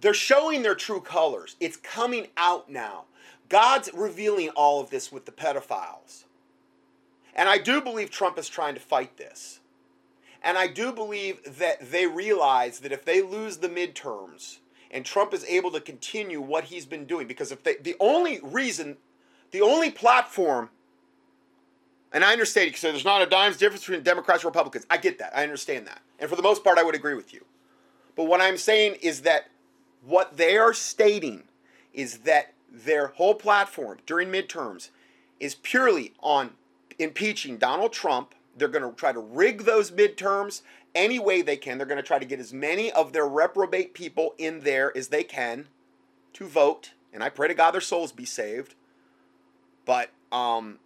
they're 0.04 0.12
showing 0.12 0.60
their 0.60 0.74
true 0.74 1.00
colors. 1.00 1.56
It's 1.60 1.78
coming 1.78 2.26
out 2.36 2.68
now. 2.68 3.04
God's 3.48 3.88
revealing 3.94 4.50
all 4.50 4.82
of 4.82 4.90
this 4.90 5.10
with 5.10 5.24
the 5.24 5.32
pedophiles. 5.32 6.24
And 7.34 7.48
I 7.48 7.56
do 7.56 7.80
believe 7.80 8.10
Trump 8.10 8.38
is 8.38 8.46
trying 8.46 8.74
to 8.74 8.80
fight 8.80 9.16
this. 9.16 9.60
And 10.42 10.58
I 10.58 10.66
do 10.66 10.92
believe 10.92 11.40
that 11.56 11.90
they 11.90 12.06
realize 12.06 12.80
that 12.80 12.92
if 12.92 13.06
they 13.06 13.22
lose 13.22 13.56
the 13.56 13.68
midterms 13.70 14.58
and 14.90 15.06
Trump 15.06 15.32
is 15.32 15.42
able 15.46 15.70
to 15.70 15.80
continue 15.80 16.38
what 16.38 16.64
he's 16.64 16.84
been 16.84 17.06
doing, 17.06 17.26
because 17.26 17.50
if 17.50 17.62
they, 17.62 17.76
the 17.76 17.96
only 17.98 18.40
reason, 18.42 18.98
the 19.52 19.62
only 19.62 19.90
platform, 19.90 20.68
and 22.12 22.22
I 22.22 22.32
understand 22.32 22.68
because 22.68 22.82
there's 22.82 23.06
not 23.06 23.22
a 23.22 23.26
dime's 23.26 23.56
difference 23.56 23.86
between 23.86 24.02
Democrats 24.02 24.42
and 24.42 24.50
Republicans. 24.50 24.84
I 24.90 24.98
get 24.98 25.18
that. 25.20 25.34
I 25.34 25.44
understand 25.44 25.86
that. 25.86 26.02
And 26.18 26.28
for 26.28 26.36
the 26.36 26.42
most 26.42 26.62
part, 26.62 26.76
I 26.76 26.82
would 26.82 26.94
agree 26.94 27.14
with 27.14 27.32
you. 27.32 27.42
But 28.16 28.24
what 28.24 28.42
I'm 28.42 28.58
saying 28.58 28.98
is 29.00 29.22
that 29.22 29.48
what 30.06 30.36
they 30.36 30.56
are 30.56 30.74
stating 30.74 31.44
is 31.92 32.18
that 32.18 32.52
their 32.70 33.08
whole 33.08 33.34
platform 33.34 33.98
during 34.06 34.28
midterms 34.28 34.90
is 35.40 35.54
purely 35.54 36.12
on 36.20 36.50
impeaching 36.98 37.56
Donald 37.56 37.92
Trump. 37.92 38.34
They're 38.56 38.68
going 38.68 38.88
to 38.88 38.96
try 38.96 39.12
to 39.12 39.20
rig 39.20 39.64
those 39.64 39.90
midterms 39.90 40.62
any 40.94 41.18
way 41.18 41.42
they 41.42 41.56
can. 41.56 41.78
They're 41.78 41.86
going 41.86 41.96
to 41.96 42.06
try 42.06 42.18
to 42.18 42.24
get 42.24 42.40
as 42.40 42.52
many 42.52 42.90
of 42.92 43.12
their 43.12 43.26
reprobate 43.26 43.94
people 43.94 44.34
in 44.38 44.60
there 44.60 44.96
as 44.96 45.08
they 45.08 45.24
can 45.24 45.66
to 46.34 46.46
vote. 46.46 46.92
And 47.12 47.22
I 47.22 47.28
pray 47.28 47.48
to 47.48 47.54
God 47.54 47.72
their 47.72 47.80
souls 47.80 48.12
be 48.12 48.24
saved. 48.24 48.74
But 49.84 50.10
um, 50.32 50.78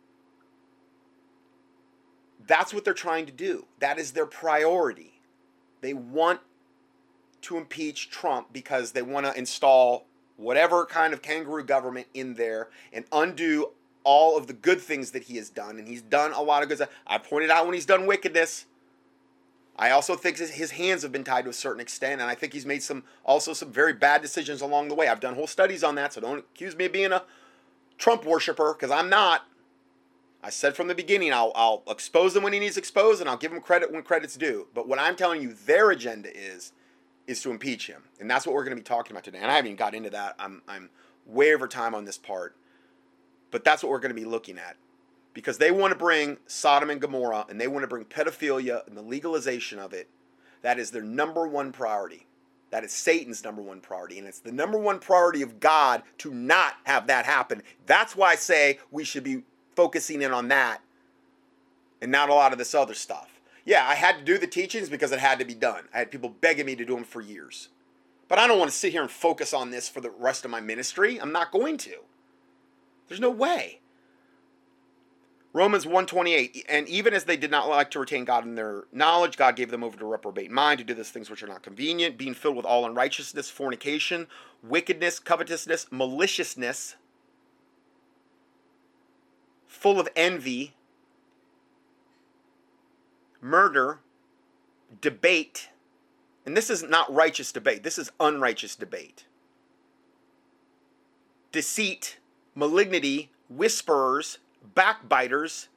that's 2.46 2.74
what 2.74 2.84
they're 2.84 2.94
trying 2.94 3.26
to 3.26 3.32
do. 3.32 3.66
That 3.80 3.98
is 3.98 4.12
their 4.12 4.26
priority. 4.26 5.20
They 5.80 5.94
want 5.94 6.40
to 7.42 7.56
impeach 7.56 8.10
Trump 8.10 8.52
because 8.52 8.92
they 8.92 9.02
want 9.02 9.26
to 9.26 9.36
install 9.36 10.06
whatever 10.36 10.86
kind 10.86 11.12
of 11.12 11.20
kangaroo 11.22 11.64
government 11.64 12.06
in 12.14 12.34
there 12.34 12.68
and 12.92 13.04
undo 13.12 13.70
all 14.04 14.38
of 14.38 14.46
the 14.46 14.52
good 14.52 14.80
things 14.80 15.10
that 15.10 15.24
he 15.24 15.36
has 15.36 15.50
done. 15.50 15.78
And 15.78 15.86
he's 15.86 16.02
done 16.02 16.32
a 16.32 16.40
lot 16.40 16.62
of 16.62 16.68
good 16.68 16.78
stuff. 16.78 16.90
I 17.06 17.18
pointed 17.18 17.50
out 17.50 17.66
when 17.66 17.74
he's 17.74 17.86
done 17.86 18.06
wickedness. 18.06 18.66
I 19.76 19.90
also 19.90 20.16
think 20.16 20.38
his 20.38 20.72
hands 20.72 21.02
have 21.02 21.12
been 21.12 21.22
tied 21.22 21.44
to 21.44 21.50
a 21.50 21.52
certain 21.54 21.80
extent, 21.80 22.20
and 22.20 22.28
I 22.28 22.34
think 22.34 22.52
he's 22.52 22.66
made 22.66 22.82
some 22.82 23.04
also 23.24 23.52
some 23.52 23.70
very 23.70 23.92
bad 23.92 24.22
decisions 24.22 24.60
along 24.60 24.88
the 24.88 24.94
way. 24.96 25.06
I've 25.06 25.20
done 25.20 25.36
whole 25.36 25.46
studies 25.46 25.84
on 25.84 25.94
that, 25.94 26.12
so 26.12 26.20
don't 26.20 26.40
accuse 26.40 26.74
me 26.74 26.86
of 26.86 26.92
being 26.92 27.12
a 27.12 27.22
Trump 27.96 28.24
worshiper 28.24 28.74
because 28.74 28.90
I'm 28.90 29.08
not. 29.08 29.46
I 30.42 30.50
said 30.50 30.74
from 30.74 30.88
the 30.88 30.94
beginning, 30.94 31.32
I'll, 31.32 31.52
I'll 31.54 31.82
expose 31.88 32.34
him 32.34 32.42
when 32.42 32.52
he 32.52 32.58
needs 32.58 32.76
exposed, 32.76 33.20
and 33.20 33.30
I'll 33.30 33.36
give 33.36 33.52
him 33.52 33.60
credit 33.60 33.92
when 33.92 34.02
credit's 34.02 34.36
due. 34.36 34.66
But 34.74 34.88
what 34.88 34.98
I'm 34.98 35.14
telling 35.14 35.42
you, 35.42 35.52
their 35.52 35.90
agenda 35.90 36.36
is 36.36 36.72
is 37.28 37.42
to 37.42 37.50
impeach 37.50 37.86
him. 37.86 38.02
And 38.18 38.28
that's 38.28 38.46
what 38.46 38.54
we're 38.54 38.64
going 38.64 38.76
to 38.76 38.82
be 38.82 38.86
talking 38.86 39.12
about 39.12 39.22
today. 39.22 39.38
And 39.38 39.50
I 39.50 39.54
haven't 39.54 39.68
even 39.68 39.76
got 39.76 39.94
into 39.94 40.10
that. 40.10 40.34
I'm, 40.38 40.62
I'm 40.66 40.88
way 41.26 41.54
over 41.54 41.68
time 41.68 41.94
on 41.94 42.06
this 42.06 42.18
part. 42.18 42.56
But 43.50 43.64
that's 43.64 43.82
what 43.82 43.90
we're 43.90 44.00
going 44.00 44.14
to 44.14 44.20
be 44.20 44.24
looking 44.24 44.58
at. 44.58 44.76
Because 45.34 45.58
they 45.58 45.70
want 45.70 45.92
to 45.92 45.98
bring 45.98 46.38
Sodom 46.46 46.90
and 46.90 47.00
Gomorrah 47.00 47.46
and 47.48 47.60
they 47.60 47.68
want 47.68 47.82
to 47.82 47.86
bring 47.86 48.06
pedophilia 48.06 48.84
and 48.88 48.96
the 48.96 49.02
legalization 49.02 49.78
of 49.78 49.92
it. 49.92 50.08
That 50.62 50.78
is 50.78 50.90
their 50.90 51.02
number 51.02 51.46
one 51.46 51.70
priority. 51.70 52.26
That 52.70 52.82
is 52.82 52.92
Satan's 52.92 53.44
number 53.44 53.62
one 53.62 53.80
priority. 53.80 54.18
And 54.18 54.26
it's 54.26 54.40
the 54.40 54.50
number 54.50 54.78
one 54.78 54.98
priority 54.98 55.42
of 55.42 55.60
God 55.60 56.02
to 56.18 56.32
not 56.32 56.74
have 56.84 57.06
that 57.08 57.26
happen. 57.26 57.62
That's 57.86 58.16
why 58.16 58.32
I 58.32 58.36
say 58.36 58.78
we 58.90 59.04
should 59.04 59.22
be 59.22 59.42
focusing 59.76 60.22
in 60.22 60.32
on 60.32 60.48
that 60.48 60.80
and 62.00 62.10
not 62.10 62.30
a 62.30 62.34
lot 62.34 62.52
of 62.52 62.58
this 62.58 62.74
other 62.74 62.94
stuff 62.94 63.37
yeah, 63.68 63.86
I 63.86 63.96
had 63.96 64.16
to 64.16 64.24
do 64.24 64.38
the 64.38 64.46
teachings 64.46 64.88
because 64.88 65.12
it 65.12 65.18
had 65.18 65.38
to 65.40 65.44
be 65.44 65.52
done. 65.52 65.88
I 65.92 65.98
had 65.98 66.10
people 66.10 66.30
begging 66.30 66.64
me 66.64 66.74
to 66.76 66.86
do 66.86 66.94
them 66.94 67.04
for 67.04 67.20
years. 67.20 67.68
But 68.26 68.38
I 68.38 68.46
don't 68.46 68.58
want 68.58 68.70
to 68.70 68.76
sit 68.76 68.92
here 68.92 69.02
and 69.02 69.10
focus 69.10 69.52
on 69.52 69.70
this 69.70 69.90
for 69.90 70.00
the 70.00 70.08
rest 70.08 70.46
of 70.46 70.50
my 70.50 70.58
ministry. 70.58 71.20
I'm 71.20 71.32
not 71.32 71.52
going 71.52 71.76
to. 71.76 71.96
There's 73.06 73.20
no 73.20 73.30
way. 73.30 73.80
Romans 75.52 75.84
128, 75.84 76.64
and 76.66 76.88
even 76.88 77.12
as 77.12 77.24
they 77.24 77.36
did 77.36 77.50
not 77.50 77.68
like 77.68 77.90
to 77.90 77.98
retain 77.98 78.24
God 78.24 78.44
in 78.44 78.54
their 78.54 78.84
knowledge, 78.90 79.36
God 79.36 79.54
gave 79.54 79.70
them 79.70 79.84
over 79.84 79.98
to 79.98 80.06
reprobate 80.06 80.50
mind 80.50 80.78
to 80.78 80.84
do 80.84 80.94
those 80.94 81.10
things 81.10 81.28
which 81.28 81.42
are 81.42 81.46
not 81.46 81.62
convenient, 81.62 82.16
being 82.16 82.34
filled 82.34 82.56
with 82.56 82.64
all 82.64 82.86
unrighteousness, 82.86 83.50
fornication, 83.50 84.28
wickedness, 84.62 85.18
covetousness, 85.18 85.88
maliciousness, 85.90 86.96
full 89.66 90.00
of 90.00 90.08
envy, 90.16 90.74
murder, 93.40 94.00
debate, 95.00 95.68
and 96.46 96.56
this 96.56 96.70
is 96.70 96.82
not 96.82 97.12
righteous 97.12 97.52
debate, 97.52 97.82
this 97.82 97.98
is 97.98 98.10
unrighteous 98.20 98.74
debate. 98.74 99.26
Deceit, 101.52 102.18
malignity, 102.54 103.30
whisperers, 103.48 104.38
backbiters. 104.74 105.68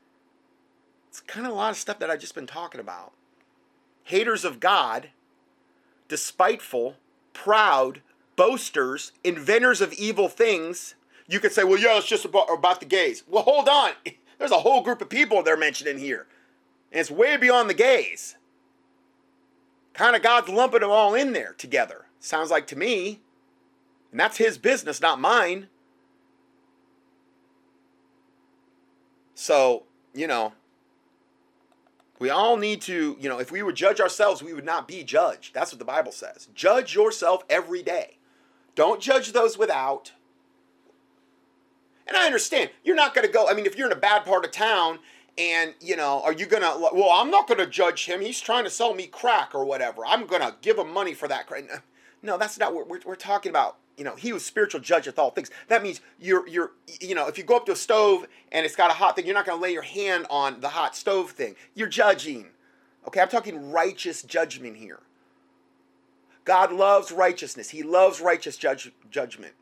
It's 1.09 1.19
kind 1.21 1.45
of 1.45 1.51
a 1.51 1.55
lot 1.55 1.71
of 1.71 1.77
stuff 1.77 1.99
that 1.99 2.09
I've 2.09 2.19
just 2.19 2.35
been 2.35 2.47
talking 2.47 2.81
about. 2.81 3.13
Haters 4.03 4.43
of 4.45 4.59
God, 4.59 5.09
despiteful, 6.07 6.95
proud, 7.33 8.01
boasters, 8.35 9.11
inventors 9.23 9.81
of 9.81 9.93
evil 9.93 10.27
things. 10.27 10.95
You 11.27 11.39
could 11.39 11.51
say, 11.51 11.63
well, 11.63 11.79
yeah, 11.79 11.97
it's 11.97 12.07
just 12.07 12.25
about, 12.25 12.47
about 12.51 12.79
the 12.79 12.85
gays. 12.85 13.23
Well, 13.27 13.43
hold 13.43 13.69
on. 13.69 13.91
There's 14.39 14.51
a 14.51 14.59
whole 14.59 14.81
group 14.81 15.01
of 15.01 15.09
people 15.09 15.43
they're 15.43 15.55
mentioning 15.55 15.99
here. 15.99 16.27
And 16.91 16.99
it's 16.99 17.11
way 17.11 17.38
beyond 17.38 17.69
the 17.69 17.73
gays. 17.73 18.35
Kind 19.93 20.15
of 20.15 20.22
God's 20.22 20.49
lumping 20.49 20.81
them 20.81 20.91
all 20.91 21.13
in 21.13 21.34
there 21.34 21.53
together. 21.53 22.05
Sounds 22.19 22.51
like 22.51 22.68
to 22.68 22.77
me. 22.77 23.22
And 24.11 24.19
that's 24.19 24.38
his 24.38 24.57
business, 24.57 25.01
not 25.01 25.19
mine. 25.19 25.68
So, 29.35 29.84
you 30.13 30.27
know, 30.27 30.53
we 32.19 32.30
all 32.30 32.57
need 32.57 32.81
to, 32.81 33.18
you 33.19 33.27
know, 33.27 33.39
if 33.39 33.51
we 33.51 33.63
would 33.63 33.76
judge 33.76 33.99
ourselves, 33.99 34.43
we 34.43 34.53
would 34.53 34.65
not 34.65 34.88
be 34.88 35.03
judged. 35.03 35.53
That's 35.53 35.72
what 35.72 35.80
the 35.80 35.85
Bible 35.85 36.11
says. 36.11 36.49
Judge 36.53 36.93
yourself 36.93 37.43
every 37.49 37.81
day. 37.81 38.18
Don't 38.76 39.01
judge 39.01 39.31
those 39.31 39.57
without. 39.57 40.11
And 42.05 42.15
I 42.15 42.26
understand, 42.26 42.69
you're 42.84 42.95
not 42.95 43.15
going 43.15 43.26
to 43.26 43.34
go, 43.34 43.47
I 43.49 43.53
mean, 43.53 43.65
if 43.65 43.77
you're 43.77 43.88
in 43.88 43.93
a 43.93 43.99
bad 43.99 44.26
part 44.26 44.45
of 44.45 44.51
town 44.51 44.99
and 45.38 45.74
you 45.80 45.95
know 45.95 46.22
are 46.24 46.34
you 46.34 46.45
gonna 46.45 46.74
well 46.94 47.12
i'm 47.12 47.32
not 47.32 47.48
gonna 47.48 47.66
judge 47.66 48.06
him 48.06 48.22
he's 48.22 48.41
trying 48.41 48.64
to 48.66 48.70
sell 48.70 48.94
me 48.94 49.08
crack 49.08 49.56
or 49.56 49.64
whatever 49.66 50.06
i'm 50.06 50.26
gonna 50.26 50.56
give 50.62 50.78
him 50.78 50.91
money 50.91 51.14
for 51.14 51.28
that 51.28 51.48
crack 51.48 51.64
uh, 51.74 51.78
No, 52.22 52.38
that's 52.38 52.58
not 52.60 52.74
what 52.74 52.88
we're, 52.88 52.99
we're 53.06 53.16
talking 53.16 53.49
about. 53.49 53.78
You 53.98 54.03
know, 54.03 54.16
he 54.16 54.34
was 54.34 54.45
spiritual 54.45 54.82
judge 54.82 55.08
of 55.08 55.18
all 55.20 55.32
things. 55.32 55.52
That 55.68 55.84
means 55.84 56.02
you're 56.20 56.48
you're 56.48 56.72
you 56.99 57.16
know, 57.16 57.28
if 57.28 57.38
you 57.38 57.44
go 57.44 57.58
up 57.58 57.66
to 57.68 57.74
a 57.74 57.76
stove 57.76 58.28
and 58.52 58.66
it's 58.66 58.76
got 58.76 58.90
a 58.91 58.94
hot 58.94 59.16
thing, 59.16 59.26
you're 59.26 59.36
not 59.36 59.45
to 59.45 59.56
lay 59.56 59.74
your 59.74 59.82
hand 59.82 60.28
on 60.30 60.62
the 60.62 60.70
hot 60.70 60.95
stove 60.95 61.32
thing. 61.32 61.56
You're 61.76 61.88
judging. 61.88 62.48
Okay, 63.08 63.20
I'm 63.20 63.30
talking 63.30 63.72
righteous 63.72 64.24
judgment 64.24 64.78
here. 64.78 64.99
God 66.45 66.72
loves 66.72 67.12
righteousness. 67.12 67.70
He 67.70 67.84
loves 67.84 68.22
righteous 68.22 68.58
judge, 68.58 68.91
judgment. 69.10 69.53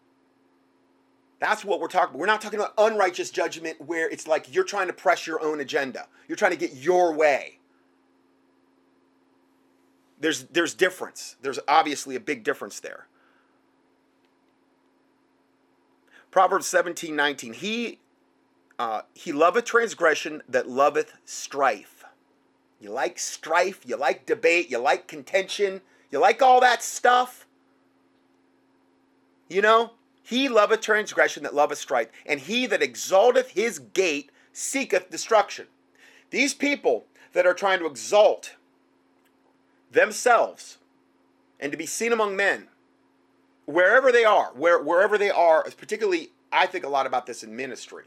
That's 1.40 1.64
what 1.64 1.80
we're 1.80 1.88
talking 1.88 2.10
about. 2.10 2.20
We're 2.20 2.26
not 2.26 2.42
talking 2.42 2.60
about 2.60 2.74
unrighteous 2.78 3.32
judgment 3.32 3.80
where 3.80 4.10
it's 4.10 4.28
like 4.28 4.54
you're 4.54 4.66
trying 4.66 4.88
to 4.88 4.94
press 4.94 5.26
your 5.26 5.42
own 5.42 5.62
agenda. 5.62 6.08
You're 6.28 6.36
trying 6.36 6.52
to 6.52 6.58
get 6.58 6.76
your 6.76 7.14
way. 7.14 7.60
There's 10.20 10.44
there's 10.46 10.74
difference. 10.74 11.38
There's 11.42 11.60
obviously 11.68 12.16
a 12.16 12.20
big 12.20 12.44
difference 12.44 12.82
there. 12.82 13.08
Proverbs 16.30 16.68
17, 16.68 17.16
19. 17.16 17.54
He 17.54 18.00
uh, 18.78 19.02
he 19.14 19.32
loveth 19.32 19.66
transgression 19.66 20.42
that 20.48 20.70
loveth 20.70 21.14
strife. 21.26 22.04
You 22.80 22.92
like 22.92 23.20
strife, 23.20 23.82
you 23.86 23.98
like 23.98 24.26
debate, 24.26 24.70
you 24.70 24.78
like 24.78 25.08
contention, 25.08 25.82
you 26.12 26.20
like 26.20 26.42
all 26.42 26.62
that 26.62 26.82
stuff. 26.82 27.46
You 29.50 29.62
know, 29.62 29.92
he 30.30 30.48
loveth 30.48 30.82
transgression 30.82 31.42
that 31.42 31.56
loveth 31.56 31.80
strife, 31.80 32.10
and 32.24 32.40
he 32.40 32.68
that 32.68 32.84
exalteth 32.84 33.50
his 33.50 33.80
gate 33.80 34.30
seeketh 34.54 35.10
destruction. 35.10 35.66
These 36.30 36.54
people 36.54 37.06
that 37.34 37.48
are 37.48 37.56
trying 37.56 37.80
to 37.80 37.88
exalt 37.88 38.54
themselves 39.92 40.78
and 41.60 41.72
to 41.72 41.80
be 41.80 41.88
seen 41.88 42.14
among 42.14 42.36
men, 42.36 42.68
wherever 43.66 44.12
they 44.12 44.24
are, 44.24 44.52
where, 44.54 44.80
wherever 44.80 45.18
they 45.18 45.32
are, 45.32 45.64
particularly, 45.64 46.30
I 46.52 46.68
think 46.68 46.86
a 46.86 46.90
lot 46.90 47.08
about 47.08 47.26
this 47.26 47.42
in 47.42 47.56
ministry. 47.56 48.04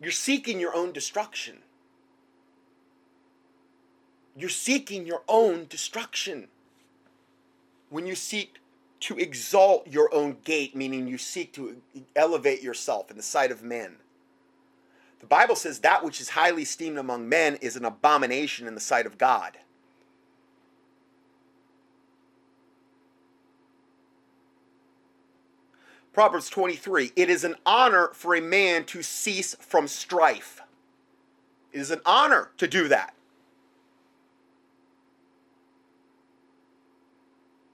You're 0.00 0.10
seeking 0.10 0.58
your 0.58 0.74
own 0.74 0.92
destruction. 0.92 1.58
You're 4.34 4.48
seeking 4.48 5.04
your 5.04 5.24
own 5.28 5.66
destruction 5.68 6.48
when 7.94 8.06
you 8.06 8.16
seek 8.16 8.56
to 8.98 9.16
exalt 9.18 9.86
your 9.86 10.12
own 10.12 10.36
gate, 10.42 10.74
meaning 10.74 11.06
you 11.06 11.16
seek 11.16 11.52
to 11.52 11.76
elevate 12.16 12.60
yourself 12.60 13.08
in 13.08 13.16
the 13.16 13.22
sight 13.22 13.52
of 13.52 13.62
men. 13.62 13.94
The 15.20 15.26
Bible 15.26 15.54
says 15.54 15.78
that 15.78 16.02
which 16.02 16.20
is 16.20 16.30
highly 16.30 16.62
esteemed 16.62 16.98
among 16.98 17.28
men 17.28 17.54
is 17.60 17.76
an 17.76 17.84
abomination 17.84 18.66
in 18.66 18.74
the 18.74 18.80
sight 18.80 19.06
of 19.06 19.16
God. 19.16 19.58
Proverbs 26.12 26.50
23 26.50 27.12
It 27.14 27.30
is 27.30 27.44
an 27.44 27.54
honor 27.64 28.10
for 28.12 28.34
a 28.34 28.40
man 28.40 28.82
to 28.86 29.04
cease 29.04 29.54
from 29.60 29.86
strife. 29.86 30.60
It 31.72 31.78
is 31.78 31.92
an 31.92 32.00
honor 32.04 32.50
to 32.56 32.66
do 32.66 32.88
that. 32.88 33.13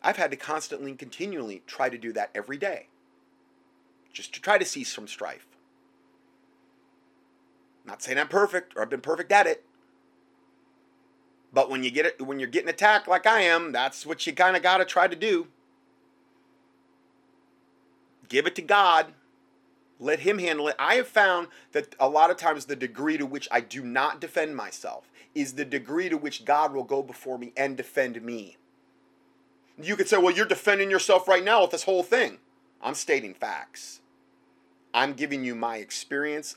I've 0.03 0.17
had 0.17 0.31
to 0.31 0.37
constantly 0.37 0.91
and 0.91 0.99
continually 0.99 1.63
try 1.67 1.89
to 1.89 1.99
do 1.99 2.13
that 2.15 2.31
every 2.35 2.57
day. 2.57 2.87
Just 4.13 4.35
to 4.35 4.41
try 4.41 4.59
to 4.59 4.65
cease 4.65 4.95
from 4.95 5.07
strife. 5.07 5.47
Not 7.85 8.03
saying 8.03 8.19
I'm 8.19 8.29
perfect 8.29 8.75
or 8.77 8.83
I've 8.83 8.91
been 8.91 9.01
perfect 9.01 9.33
at 9.33 9.47
it. 9.47 9.65
But 11.53 11.71
when 11.71 11.83
you 11.83 11.91
get 11.91 12.07
it 12.07 12.23
when 12.23 12.39
you're 12.39 12.49
getting 12.49 12.69
attacked 12.69 13.09
like 13.09 13.27
I 13.27 13.43
am, 13.43 13.73
that's 13.73 14.07
what 14.07 14.27
you 14.27 14.33
kind 14.33 14.57
of 14.57 14.63
got 14.63 14.79
to 14.79 14.85
try 14.85 15.09
to 15.09 15.17
do. 15.17 15.49
Give 18.29 18.47
it 18.47 18.55
to 18.57 18.63
God. 18.63 19.13
Let 19.99 20.21
him 20.21 20.39
handle 20.39 20.69
it. 20.69 20.77
I 20.79 20.95
have 20.95 21.09
found 21.09 21.49
that 21.73 21.95
a 21.99 22.09
lot 22.09 22.31
of 22.31 22.37
times 22.37 22.65
the 22.65 22.77
degree 22.77 23.19
to 23.19 23.27
which 23.27 23.49
I 23.51 23.61
do 23.61 23.83
not 23.83 24.21
defend 24.21 24.57
myself 24.57 25.11
is 25.35 25.55
the 25.55 25.65
degree 25.65 26.09
to 26.09 26.17
which 26.17 26.45
God 26.45 26.73
will 26.73 26.85
go 26.85 27.03
before 27.03 27.39
me 27.39 27.53
and 27.57 27.77
defend 27.77 28.23
me. 28.23 28.57
You 29.83 29.97
could 29.97 30.09
say, 30.09 30.19
well, 30.19 30.35
you're 30.35 30.47
defending 30.47 30.91
yourself 30.91 31.29
right 31.29 31.45
now 31.45 31.63
with 31.63 31.71
this 31.71 31.85
whole 31.85 32.03
thing. 32.03 32.39
I'm 32.83 32.95
stating 32.95 33.35
facts. 33.35 34.01
I'm 34.93 35.15
giving 35.15 35.45
you 35.45 35.55
my 35.55 35.77
experience. 35.77 36.57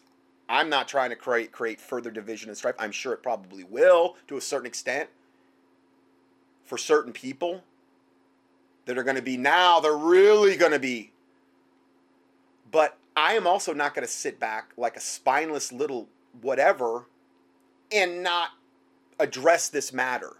I'm 0.49 0.69
not 0.69 0.87
trying 0.87 1.09
to 1.09 1.15
create 1.15 1.51
create 1.51 1.79
further 1.79 2.11
division 2.11 2.49
and 2.49 2.57
strife. 2.57 2.75
I'm 2.77 2.91
sure 2.91 3.13
it 3.13 3.23
probably 3.23 3.63
will 3.63 4.15
to 4.27 4.37
a 4.37 4.41
certain 4.41 4.67
extent 4.67 5.09
for 6.65 6.77
certain 6.77 7.13
people 7.13 7.63
that 8.85 8.97
are 8.97 9.03
going 9.03 9.15
to 9.15 9.21
be 9.21 9.37
now 9.37 9.79
they're 9.79 9.95
really 9.95 10.55
going 10.55 10.71
to 10.71 10.79
be 10.79 11.11
but 12.71 12.97
I 13.15 13.33
am 13.33 13.45
also 13.45 13.73
not 13.73 13.93
going 13.93 14.05
to 14.05 14.11
sit 14.11 14.39
back 14.39 14.71
like 14.75 14.97
a 14.97 14.99
spineless 14.99 15.71
little 15.71 16.09
whatever 16.41 17.05
and 17.91 18.23
not 18.23 18.49
address 19.19 19.69
this 19.69 19.93
matter. 19.93 20.33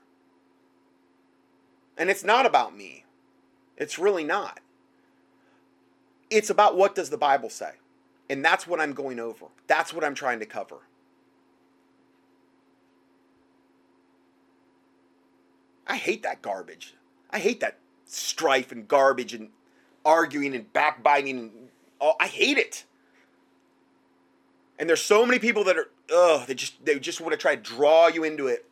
And 1.97 2.09
it's 2.09 2.23
not 2.23 2.45
about 2.45 2.75
me. 2.75 3.05
It's 3.77 3.99
really 3.99 4.23
not. 4.23 4.59
It's 6.29 6.49
about 6.49 6.75
what 6.75 6.95
does 6.95 7.09
the 7.09 7.17
Bible 7.17 7.49
say? 7.49 7.71
And 8.29 8.43
that's 8.43 8.65
what 8.65 8.79
I'm 8.79 8.93
going 8.93 9.19
over. 9.19 9.45
That's 9.67 9.93
what 9.93 10.03
I'm 10.03 10.15
trying 10.15 10.39
to 10.39 10.45
cover. 10.45 10.77
I 15.85 15.97
hate 15.97 16.23
that 16.23 16.41
garbage. 16.41 16.95
I 17.29 17.39
hate 17.39 17.59
that 17.59 17.77
strife 18.05 18.71
and 18.71 18.87
garbage 18.87 19.33
and 19.33 19.49
arguing 20.05 20.55
and 20.55 20.71
backbiting 20.73 21.37
and 21.37 21.51
oh, 21.99 22.13
I 22.19 22.27
hate 22.27 22.57
it. 22.57 22.85
And 24.79 24.89
there's 24.89 25.01
so 25.01 25.25
many 25.25 25.39
people 25.39 25.63
that 25.65 25.77
are 25.77 25.89
ugh, 26.13 26.47
they 26.47 26.55
just 26.55 26.83
they 26.85 26.97
just 26.99 27.21
want 27.21 27.31
to 27.33 27.37
try 27.37 27.55
to 27.55 27.61
draw 27.61 28.07
you 28.07 28.23
into 28.23 28.47
it. 28.47 28.65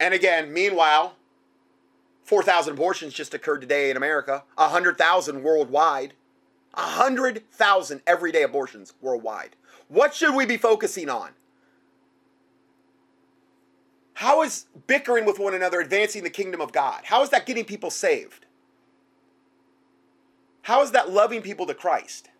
And 0.00 0.14
again, 0.14 0.52
meanwhile, 0.52 1.16
4,000 2.24 2.72
abortions 2.74 3.14
just 3.14 3.34
occurred 3.34 3.60
today 3.60 3.90
in 3.90 3.96
America, 3.96 4.44
100,000 4.56 5.42
worldwide. 5.42 6.14
100,000 6.74 8.02
everyday 8.06 8.42
abortions 8.42 8.94
worldwide. 9.00 9.56
What 9.88 10.14
should 10.14 10.34
we 10.34 10.44
be 10.44 10.56
focusing 10.56 11.08
on? 11.08 11.30
How 14.14 14.42
is 14.42 14.66
bickering 14.86 15.24
with 15.24 15.38
one 15.38 15.54
another 15.54 15.80
advancing 15.80 16.22
the 16.22 16.30
kingdom 16.30 16.60
of 16.60 16.72
God? 16.72 17.02
How 17.04 17.22
is 17.22 17.30
that 17.30 17.46
getting 17.46 17.64
people 17.64 17.90
saved? 17.90 18.46
How 20.62 20.82
is 20.82 20.92
that 20.92 21.10
loving 21.10 21.42
people 21.42 21.66
to 21.66 21.74
Christ? 21.74 22.30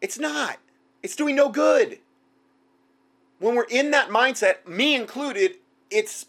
It's 0.00 0.18
not. 0.18 0.58
It's 1.02 1.16
doing 1.16 1.36
no 1.36 1.48
good. 1.48 1.98
When 3.38 3.54
we're 3.54 3.64
in 3.64 3.92
that 3.92 4.08
mindset, 4.08 4.66
me 4.66 4.94
included, 4.94 5.56
it's 5.90 6.26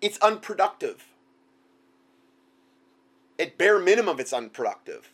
it's 0.00 0.18
unproductive. 0.18 1.04
At 3.38 3.58
bare 3.58 3.78
minimum, 3.78 4.20
it's 4.20 4.32
unproductive. 4.32 5.10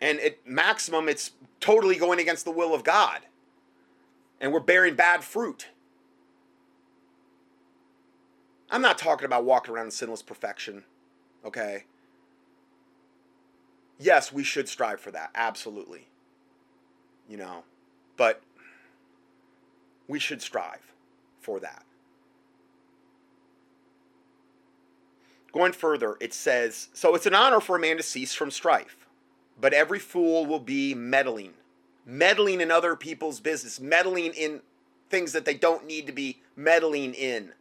And 0.00 0.18
at 0.20 0.46
maximum, 0.46 1.08
it's 1.08 1.32
totally 1.60 1.96
going 1.96 2.18
against 2.18 2.44
the 2.44 2.50
will 2.50 2.74
of 2.74 2.84
God. 2.84 3.20
And 4.40 4.52
we're 4.52 4.60
bearing 4.60 4.94
bad 4.94 5.22
fruit. 5.22 5.68
I'm 8.70 8.82
not 8.82 8.98
talking 8.98 9.26
about 9.26 9.44
walking 9.44 9.74
around 9.74 9.86
in 9.86 9.90
sinless 9.90 10.22
perfection, 10.22 10.84
okay? 11.44 11.84
Yes, 13.98 14.32
we 14.32 14.44
should 14.44 14.68
strive 14.68 15.00
for 15.00 15.10
that, 15.10 15.30
absolutely. 15.34 16.06
You 17.28 17.36
know, 17.36 17.64
but 18.16 18.42
we 20.08 20.18
should 20.18 20.40
strive 20.40 20.92
for 21.40 21.60
that. 21.60 21.84
Going 25.52 25.72
further, 25.72 26.16
it 26.20 26.32
says, 26.32 26.88
So 26.92 27.14
it's 27.14 27.26
an 27.26 27.34
honor 27.34 27.60
for 27.60 27.76
a 27.76 27.80
man 27.80 27.96
to 27.96 28.02
cease 28.02 28.34
from 28.34 28.50
strife, 28.50 29.06
but 29.60 29.72
every 29.72 29.98
fool 29.98 30.46
will 30.46 30.60
be 30.60 30.94
meddling, 30.94 31.54
meddling 32.06 32.60
in 32.60 32.70
other 32.70 32.94
people's 32.94 33.40
business, 33.40 33.80
meddling 33.80 34.32
in 34.34 34.60
things 35.08 35.32
that 35.32 35.44
they 35.44 35.54
don't 35.54 35.86
need 35.86 36.06
to 36.06 36.12
be 36.12 36.40
meddling 36.54 37.14
in. 37.14 37.52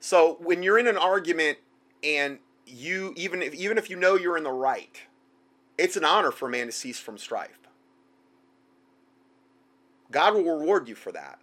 So 0.00 0.38
when 0.40 0.62
you're 0.62 0.78
in 0.78 0.88
an 0.88 0.96
argument 0.96 1.58
and 2.02 2.38
you 2.66 3.12
even 3.16 3.42
if 3.42 3.54
even 3.54 3.78
if 3.78 3.88
you 3.88 3.96
know 3.96 4.16
you're 4.16 4.36
in 4.36 4.44
the 4.44 4.50
right, 4.50 5.00
it's 5.78 5.96
an 5.96 6.04
honor 6.04 6.30
for 6.30 6.48
a 6.48 6.50
man 6.50 6.66
to 6.66 6.72
cease 6.72 6.98
from 6.98 7.18
strife. 7.18 7.58
God 10.10 10.34
will 10.34 10.58
reward 10.58 10.88
you 10.88 10.94
for 10.94 11.12
that. 11.12 11.38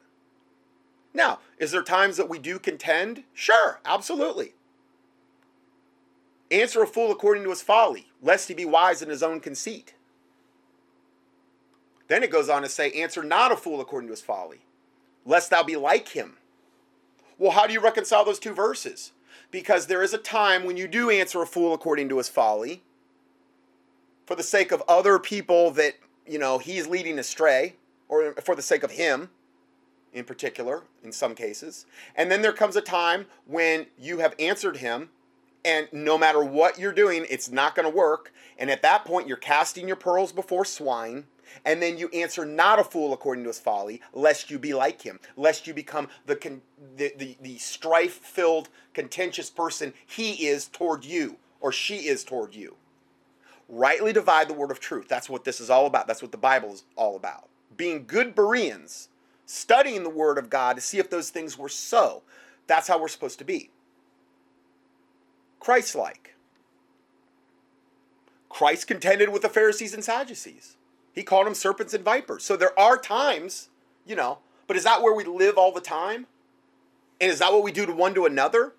Now, 1.19 1.39
is 1.57 1.71
there 1.71 1.83
times 1.83 2.15
that 2.15 2.29
we 2.29 2.39
do 2.39 2.59
contend? 2.59 3.25
Sure, 3.33 3.81
absolutely. 3.83 4.53
Answer 6.49 6.81
a 6.81 6.87
fool 6.87 7.11
according 7.11 7.43
to 7.43 7.49
his 7.49 7.61
folly, 7.61 8.07
lest 8.21 8.47
he 8.47 8.53
be 8.53 8.63
wise 8.63 9.01
in 9.01 9.09
his 9.09 9.21
own 9.21 9.41
conceit. 9.41 9.93
Then 12.07 12.23
it 12.23 12.31
goes 12.31 12.47
on 12.47 12.61
to 12.61 12.69
say, 12.69 12.93
Answer 12.93 13.21
not 13.21 13.51
a 13.51 13.57
fool 13.57 13.81
according 13.81 14.07
to 14.07 14.13
his 14.13 14.21
folly, 14.21 14.61
lest 15.25 15.49
thou 15.49 15.61
be 15.61 15.75
like 15.75 16.07
him. 16.07 16.37
Well, 17.37 17.51
how 17.51 17.67
do 17.67 17.73
you 17.73 17.81
reconcile 17.81 18.23
those 18.23 18.39
two 18.39 18.53
verses? 18.53 19.11
Because 19.51 19.87
there 19.87 20.01
is 20.01 20.13
a 20.13 20.17
time 20.17 20.63
when 20.63 20.77
you 20.77 20.87
do 20.87 21.09
answer 21.09 21.41
a 21.41 21.45
fool 21.45 21.73
according 21.73 22.07
to 22.07 22.17
his 22.17 22.29
folly, 22.29 22.81
for 24.25 24.37
the 24.37 24.43
sake 24.43 24.71
of 24.71 24.81
other 24.87 25.19
people 25.19 25.69
that, 25.71 25.95
you 26.25 26.39
know, 26.39 26.59
he's 26.59 26.87
leading 26.87 27.19
astray, 27.19 27.75
or 28.07 28.35
for 28.35 28.55
the 28.55 28.61
sake 28.61 28.83
of 28.83 28.91
him 28.91 29.29
in 30.13 30.25
particular, 30.25 30.83
in 31.03 31.11
some 31.11 31.35
cases. 31.35 31.85
And 32.15 32.31
then 32.31 32.41
there 32.41 32.53
comes 32.53 32.75
a 32.75 32.81
time 32.81 33.25
when 33.45 33.87
you 33.97 34.19
have 34.19 34.35
answered 34.39 34.77
him, 34.77 35.09
and 35.65 35.87
no 35.91 36.17
matter 36.17 36.43
what 36.43 36.79
you're 36.79 36.93
doing, 36.93 37.25
it's 37.29 37.51
not 37.51 37.75
going 37.75 37.89
to 37.89 37.95
work. 37.95 38.31
And 38.57 38.69
at 38.69 38.81
that 38.81 39.05
point, 39.05 39.27
you're 39.27 39.37
casting 39.37 39.87
your 39.87 39.97
pearls 39.97 40.31
before 40.31 40.65
swine. 40.65 41.25
And 41.65 41.81
then 41.81 41.97
you 41.97 42.09
answer 42.09 42.45
not 42.45 42.79
a 42.79 42.83
fool 42.83 43.11
according 43.11 43.43
to 43.43 43.49
his 43.49 43.59
folly, 43.59 44.01
lest 44.13 44.49
you 44.49 44.59
be 44.59 44.73
like 44.73 45.01
him, 45.01 45.19
lest 45.35 45.67
you 45.67 45.73
become 45.73 46.07
the, 46.25 46.35
con- 46.35 46.61
the, 46.95 47.11
the, 47.17 47.35
the 47.41 47.57
strife 47.57 48.13
filled, 48.13 48.69
contentious 48.93 49.49
person 49.49 49.93
he 50.05 50.47
is 50.47 50.67
toward 50.67 51.03
you, 51.03 51.37
or 51.59 51.71
she 51.71 52.07
is 52.07 52.23
toward 52.23 52.53
you. 52.53 52.75
Rightly 53.67 54.13
divide 54.13 54.47
the 54.47 54.53
word 54.53 54.71
of 54.71 54.79
truth. 54.79 55.07
That's 55.07 55.29
what 55.29 55.43
this 55.43 55.59
is 55.59 55.69
all 55.69 55.85
about. 55.85 56.07
That's 56.07 56.21
what 56.21 56.31
the 56.31 56.37
Bible 56.37 56.71
is 56.71 56.83
all 56.95 57.15
about. 57.15 57.49
Being 57.75 58.05
good 58.05 58.35
Bereans 58.35 59.09
studying 59.49 60.03
the 60.03 60.09
Word 60.11 60.37
of 60.37 60.47
God 60.47 60.75
to 60.75 60.81
see 60.81 60.99
if 60.99 61.09
those 61.09 61.31
things 61.31 61.57
were 61.57 61.69
so. 61.69 62.21
That's 62.67 62.87
how 62.87 63.01
we're 63.01 63.07
supposed 63.07 63.39
to 63.39 63.43
be. 63.45 63.71
Christ 65.59 65.95
like. 65.95 66.35
Christ 68.47 68.85
contended 68.85 69.29
with 69.29 69.41
the 69.41 69.49
Pharisees 69.49 69.95
and 69.95 70.03
Sadducees. 70.03 70.75
He 71.13 71.23
called 71.23 71.47
them 71.47 71.55
serpents 71.55 71.95
and 71.95 72.05
vipers. 72.05 72.43
So 72.43 72.55
there 72.55 72.79
are 72.79 72.95
times, 72.97 73.69
you 74.05 74.15
know, 74.15 74.37
but 74.67 74.77
is 74.77 74.83
that 74.83 75.01
where 75.01 75.15
we 75.15 75.23
live 75.23 75.57
all 75.57 75.71
the 75.71 75.81
time? 75.81 76.27
And 77.19 77.31
is 77.31 77.39
that 77.39 77.51
what 77.51 77.63
we 77.63 77.71
do 77.71 77.87
to 77.87 77.93
one 77.93 78.13
to 78.13 78.25
another? 78.25 78.73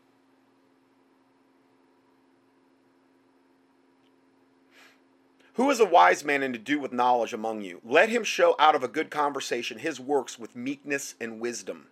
Who 5.61 5.69
is 5.69 5.79
a 5.79 5.85
wise 5.85 6.25
man 6.25 6.43
and 6.43 6.55
to 6.55 6.59
do 6.59 6.81
with 6.81 6.91
knowledge 6.91 7.35
among 7.35 7.61
you? 7.61 7.83
Let 7.85 8.09
him 8.09 8.25
show 8.25 8.57
out 8.59 8.75
of 8.75 8.83
a 8.83 8.89
good 8.89 9.11
conversation 9.11 9.79
his 9.79 10.01
works 10.01 10.39
with 10.39 10.57
meekness 10.57 11.17
and 11.21 11.39
wisdom. 11.39 11.89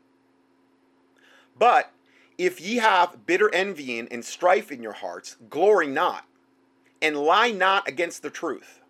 But 1.55 1.93
if 2.39 2.63
ye 2.63 2.77
have 2.77 3.27
bitter 3.27 3.55
envying 3.55 4.09
and 4.11 4.25
strife 4.25 4.73
in 4.73 4.83
your 4.83 4.95
hearts, 4.95 5.37
glory 5.51 5.87
not, 5.87 6.25
and 7.03 7.19
lie 7.19 7.51
not 7.51 7.87
against 7.87 8.23
the 8.23 8.31
truth. 8.31 8.81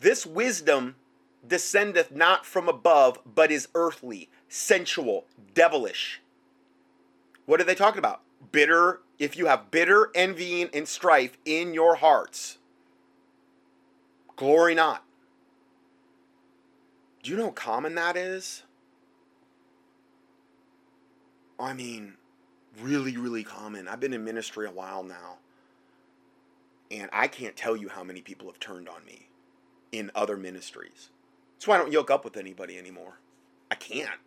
This 0.00 0.26
wisdom 0.26 0.96
descendeth 1.46 2.10
not 2.10 2.44
from 2.44 2.68
above, 2.68 3.20
but 3.24 3.52
is 3.52 3.68
earthly, 3.76 4.30
sensual, 4.48 5.26
devilish. 5.54 6.20
What 7.46 7.60
are 7.60 7.64
they 7.64 7.76
talking 7.76 8.00
about? 8.00 8.20
Bitter, 8.50 9.02
if 9.20 9.38
you 9.38 9.46
have 9.46 9.70
bitter 9.70 10.10
envying 10.12 10.70
and 10.74 10.88
strife 10.88 11.38
in 11.44 11.72
your 11.72 11.94
hearts 11.94 12.58
Glory 14.36 14.74
not. 14.74 15.04
Do 17.22 17.30
you 17.30 17.36
know 17.36 17.46
how 17.46 17.50
common 17.50 17.94
that 17.94 18.16
is? 18.16 18.64
I 21.58 21.72
mean, 21.72 22.14
really, 22.80 23.16
really 23.16 23.44
common. 23.44 23.88
I've 23.88 24.00
been 24.00 24.12
in 24.12 24.24
ministry 24.24 24.66
a 24.66 24.70
while 24.70 25.02
now. 25.02 25.38
And 26.90 27.08
I 27.12 27.28
can't 27.28 27.56
tell 27.56 27.76
you 27.76 27.88
how 27.88 28.04
many 28.04 28.20
people 28.20 28.46
have 28.48 28.60
turned 28.60 28.88
on 28.88 29.04
me 29.04 29.28
in 29.92 30.10
other 30.14 30.36
ministries. 30.36 31.10
That's 31.54 31.66
why 31.66 31.76
I 31.76 31.78
don't 31.78 31.92
yoke 31.92 32.10
up 32.10 32.24
with 32.24 32.36
anybody 32.36 32.76
anymore. 32.76 33.18
I 33.70 33.76
can't. 33.76 34.20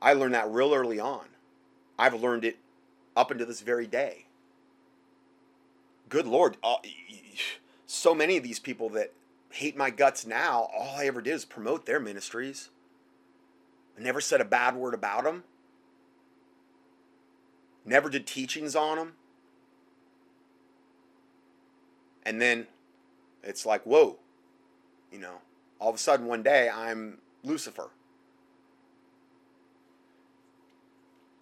I 0.00 0.12
learned 0.12 0.34
that 0.34 0.50
real 0.50 0.74
early 0.74 1.00
on. 1.00 1.26
I've 1.98 2.20
learned 2.20 2.44
it 2.44 2.58
up 3.16 3.30
until 3.30 3.46
this 3.46 3.60
very 3.60 3.86
day. 3.86 4.25
Good 6.08 6.26
Lord, 6.26 6.56
uh, 6.62 6.76
so 7.86 8.14
many 8.14 8.36
of 8.36 8.44
these 8.44 8.60
people 8.60 8.88
that 8.90 9.12
hate 9.50 9.76
my 9.76 9.90
guts 9.90 10.26
now, 10.26 10.68
all 10.76 10.96
I 10.96 11.06
ever 11.06 11.20
did 11.20 11.32
is 11.34 11.44
promote 11.44 11.86
their 11.86 11.98
ministries. 11.98 12.70
I 13.98 14.02
never 14.02 14.20
said 14.20 14.40
a 14.40 14.44
bad 14.44 14.76
word 14.76 14.94
about 14.94 15.24
them. 15.24 15.44
Never 17.84 18.08
did 18.08 18.26
teachings 18.26 18.76
on 18.76 18.98
them. 18.98 19.12
And 22.24 22.40
then 22.40 22.66
it's 23.42 23.64
like, 23.64 23.82
whoa, 23.84 24.18
you 25.12 25.18
know, 25.18 25.38
all 25.80 25.90
of 25.90 25.94
a 25.94 25.98
sudden 25.98 26.26
one 26.26 26.42
day 26.42 26.68
I'm 26.68 27.18
Lucifer. 27.42 27.90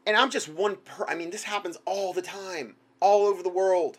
And 0.06 0.16
I'm 0.16 0.30
just 0.30 0.48
one 0.48 0.76
per 0.76 1.06
I 1.06 1.14
mean, 1.14 1.30
this 1.30 1.44
happens 1.44 1.78
all 1.84 2.12
the 2.12 2.22
time, 2.22 2.76
all 3.00 3.26
over 3.26 3.42
the 3.42 3.48
world 3.48 3.98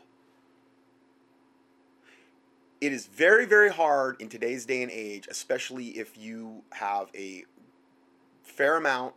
it 2.82 2.92
is 2.92 3.08
very, 3.08 3.46
very 3.46 3.72
hard 3.72 4.20
in 4.22 4.30
today's 4.30 4.66
day 4.66 4.84
and 4.84 4.92
age, 4.92 5.28
especially 5.30 5.90
if 5.98 6.18
you 6.18 6.64
have 6.74 7.10
a 7.16 7.46
fair 8.44 8.78
amount 8.78 9.14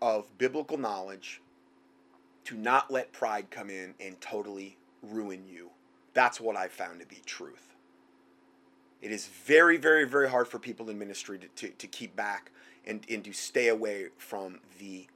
of 0.00 0.26
biblical 0.38 0.78
knowledge, 0.78 1.40
to 2.44 2.56
not 2.56 2.90
let 2.90 3.12
pride 3.12 3.50
come 3.50 3.68
in 3.68 3.94
and 4.00 4.20
totally 4.20 4.78
ruin 5.02 5.44
you. 5.46 5.70
That's 6.14 6.40
what 6.40 6.56
I 6.56 6.68
found 6.68 7.00
to 7.00 7.06
be 7.06 7.20
truth. 7.26 7.74
It 9.00 9.12
is 9.12 9.26
very, 9.26 9.76
very, 9.76 10.04
very 10.04 10.28
hard 10.28 10.48
for 10.48 10.58
people 10.58 10.90
in 10.90 10.98
ministry 10.98 11.38
to, 11.38 11.46
to, 11.46 11.68
to 11.68 11.86
keep 11.86 12.16
back 12.16 12.50
and, 12.86 13.04
and 13.08 13.22
to 13.24 13.32
stay 13.32 13.68
away 13.68 14.08
from 14.16 14.60
the 14.78 15.06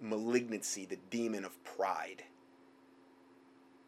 malignancy, 0.00 0.84
the 0.84 0.98
demon 1.10 1.44
of 1.44 1.62
pride. 1.64 2.24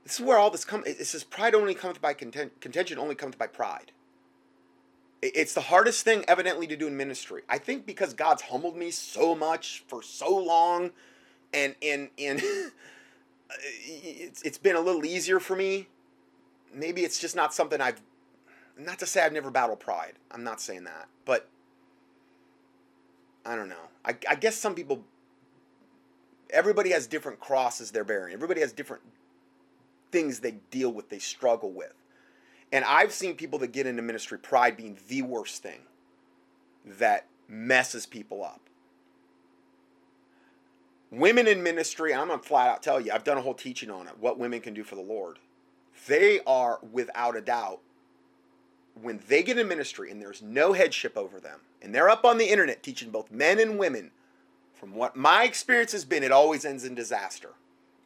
This 0.04 0.18
is 0.18 0.26
where 0.26 0.38
all 0.38 0.50
this 0.50 0.64
comes. 0.64 0.86
It 0.86 1.04
says 1.06 1.24
pride 1.24 1.54
only 1.54 1.74
comes 1.74 1.98
by 1.98 2.14
content, 2.14 2.60
contention 2.60 2.98
only 2.98 3.14
comes 3.14 3.36
by 3.36 3.46
pride. 3.46 3.92
It's 5.20 5.54
the 5.54 5.60
hardest 5.60 6.04
thing, 6.04 6.24
evidently, 6.26 6.66
to 6.66 6.76
do 6.76 6.88
in 6.88 6.96
ministry. 6.96 7.42
I 7.48 7.58
think 7.58 7.86
because 7.86 8.12
God's 8.12 8.42
humbled 8.42 8.76
me 8.76 8.90
so 8.90 9.36
much 9.36 9.84
for 9.86 10.02
so 10.02 10.36
long, 10.36 10.90
and 11.54 11.76
and 11.80 12.08
and 12.18 12.40
uh, 12.40 13.54
it's 13.84 14.42
it's 14.42 14.58
been 14.58 14.74
a 14.74 14.80
little 14.80 15.04
easier 15.04 15.38
for 15.38 15.54
me. 15.54 15.86
Maybe 16.74 17.02
it's 17.02 17.20
just 17.20 17.36
not 17.36 17.54
something 17.54 17.80
I've. 17.80 18.00
Not 18.76 18.98
to 18.98 19.06
say 19.06 19.22
I've 19.22 19.32
never 19.32 19.50
battled 19.50 19.78
pride. 19.78 20.14
I'm 20.32 20.42
not 20.42 20.60
saying 20.60 20.84
that, 20.84 21.06
but 21.24 21.48
I 23.44 23.54
don't 23.54 23.68
know. 23.68 23.90
I, 24.04 24.16
I 24.28 24.34
guess 24.34 24.56
some 24.56 24.74
people. 24.74 25.04
Everybody 26.50 26.90
has 26.90 27.06
different 27.06 27.38
crosses 27.38 27.92
they're 27.92 28.04
bearing. 28.04 28.34
Everybody 28.34 28.60
has 28.60 28.72
different 28.72 29.02
things 30.12 30.40
they 30.40 30.56
deal 30.70 30.92
with, 30.92 31.08
they 31.08 31.18
struggle 31.18 31.72
with. 31.72 31.94
And 32.70 32.84
I've 32.84 33.12
seen 33.12 33.34
people 33.34 33.58
that 33.60 33.72
get 33.72 33.86
into 33.86 34.02
ministry, 34.02 34.38
pride 34.38 34.76
being 34.76 34.98
the 35.08 35.22
worst 35.22 35.62
thing 35.62 35.80
that 36.86 37.26
messes 37.48 38.06
people 38.06 38.44
up. 38.44 38.60
Women 41.10 41.46
in 41.46 41.62
ministry, 41.62 42.14
I'm 42.14 42.28
going 42.28 42.40
to 42.40 42.46
flat 42.46 42.70
out 42.70 42.82
tell 42.82 42.98
you, 42.98 43.12
I've 43.12 43.24
done 43.24 43.36
a 43.36 43.42
whole 43.42 43.52
teaching 43.54 43.90
on 43.90 44.06
it, 44.06 44.14
what 44.18 44.38
women 44.38 44.60
can 44.60 44.72
do 44.72 44.84
for 44.84 44.94
the 44.94 45.02
Lord. 45.02 45.38
They 46.06 46.40
are, 46.46 46.78
without 46.90 47.36
a 47.36 47.42
doubt, 47.42 47.80
when 49.00 49.20
they 49.28 49.42
get 49.42 49.58
in 49.58 49.68
ministry 49.68 50.10
and 50.10 50.20
there's 50.22 50.40
no 50.40 50.72
headship 50.72 51.16
over 51.16 51.38
them, 51.38 51.60
and 51.82 51.94
they're 51.94 52.08
up 52.08 52.24
on 52.24 52.38
the 52.38 52.50
internet 52.50 52.82
teaching 52.82 53.10
both 53.10 53.30
men 53.30 53.58
and 53.58 53.78
women, 53.78 54.12
from 54.72 54.94
what 54.94 55.14
my 55.14 55.44
experience 55.44 55.92
has 55.92 56.06
been, 56.06 56.22
it 56.22 56.32
always 56.32 56.64
ends 56.64 56.84
in 56.84 56.94
disaster. 56.94 57.50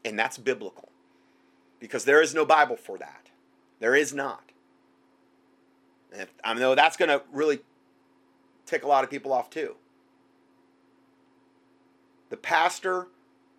And 0.04 0.18
that's 0.18 0.38
biblical 0.38 0.88
because 1.80 2.04
there 2.04 2.22
is 2.22 2.34
no 2.34 2.44
Bible 2.44 2.76
for 2.76 2.98
that. 2.98 3.30
There 3.80 3.94
is 3.94 4.14
not. 4.14 4.52
And 6.16 6.28
I 6.44 6.54
know 6.54 6.74
that's 6.74 6.96
going 6.96 7.08
to 7.08 7.22
really 7.32 7.60
tick 8.64 8.84
a 8.84 8.88
lot 8.88 9.04
of 9.04 9.10
people 9.10 9.32
off 9.32 9.50
too. 9.50 9.76
The 12.30 12.36
pastor, 12.36 13.08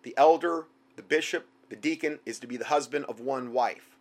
the 0.02 0.14
elder, 0.16 0.66
the 0.96 1.02
bishop, 1.02 1.46
the 1.68 1.76
deacon 1.76 2.18
is 2.26 2.38
to 2.40 2.46
be 2.46 2.56
the 2.56 2.66
husband 2.66 3.04
of 3.06 3.20
one 3.20 3.52
wife. 3.52 3.96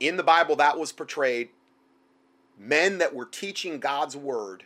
In 0.00 0.16
the 0.16 0.22
Bible, 0.22 0.56
that 0.56 0.78
was 0.78 0.92
portrayed 0.92 1.48
men 2.58 2.98
that 2.98 3.14
were 3.14 3.24
teaching 3.24 3.80
God's 3.80 4.16
word 4.16 4.64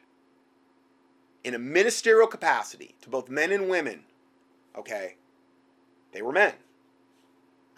in 1.45 1.55
a 1.55 1.59
ministerial 1.59 2.27
capacity 2.27 2.95
to 3.01 3.09
both 3.09 3.31
men 3.31 3.53
and 3.53 3.69
women. 3.69 4.05
Okay, 4.77 5.17
they 6.13 6.23
were 6.23 6.33
men. 6.33 6.55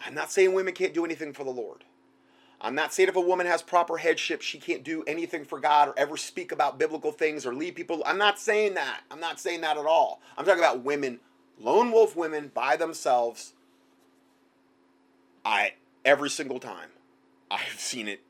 I'm 0.05 0.13
not 0.13 0.31
saying 0.31 0.53
women 0.53 0.73
can't 0.73 0.93
do 0.93 1.05
anything 1.05 1.33
for 1.33 1.43
the 1.43 1.51
Lord. 1.51 1.83
I'm 2.59 2.75
not 2.75 2.93
saying 2.93 3.09
if 3.09 3.15
a 3.15 3.21
woman 3.21 3.47
has 3.47 3.61
proper 3.61 3.97
headship, 3.97 4.41
she 4.41 4.59
can't 4.59 4.83
do 4.83 5.03
anything 5.07 5.45
for 5.45 5.59
God 5.59 5.89
or 5.89 5.93
ever 5.97 6.15
speak 6.15 6.51
about 6.51 6.77
biblical 6.77 7.11
things 7.11 7.45
or 7.45 7.55
lead 7.55 7.75
people. 7.75 8.03
I'm 8.05 8.19
not 8.19 8.39
saying 8.39 8.75
that. 8.75 9.01
I'm 9.09 9.19
not 9.19 9.39
saying 9.39 9.61
that 9.61 9.77
at 9.77 9.85
all. 9.85 10.21
I'm 10.37 10.45
talking 10.45 10.59
about 10.59 10.83
women 10.83 11.19
Lone 11.61 11.91
wolf 11.91 12.15
women 12.15 12.49
by 12.53 12.75
themselves. 12.75 13.53
I 15.45 15.73
every 16.03 16.29
single 16.29 16.59
time 16.59 16.89
I've 17.51 17.79
seen 17.79 18.07
it 18.07 18.21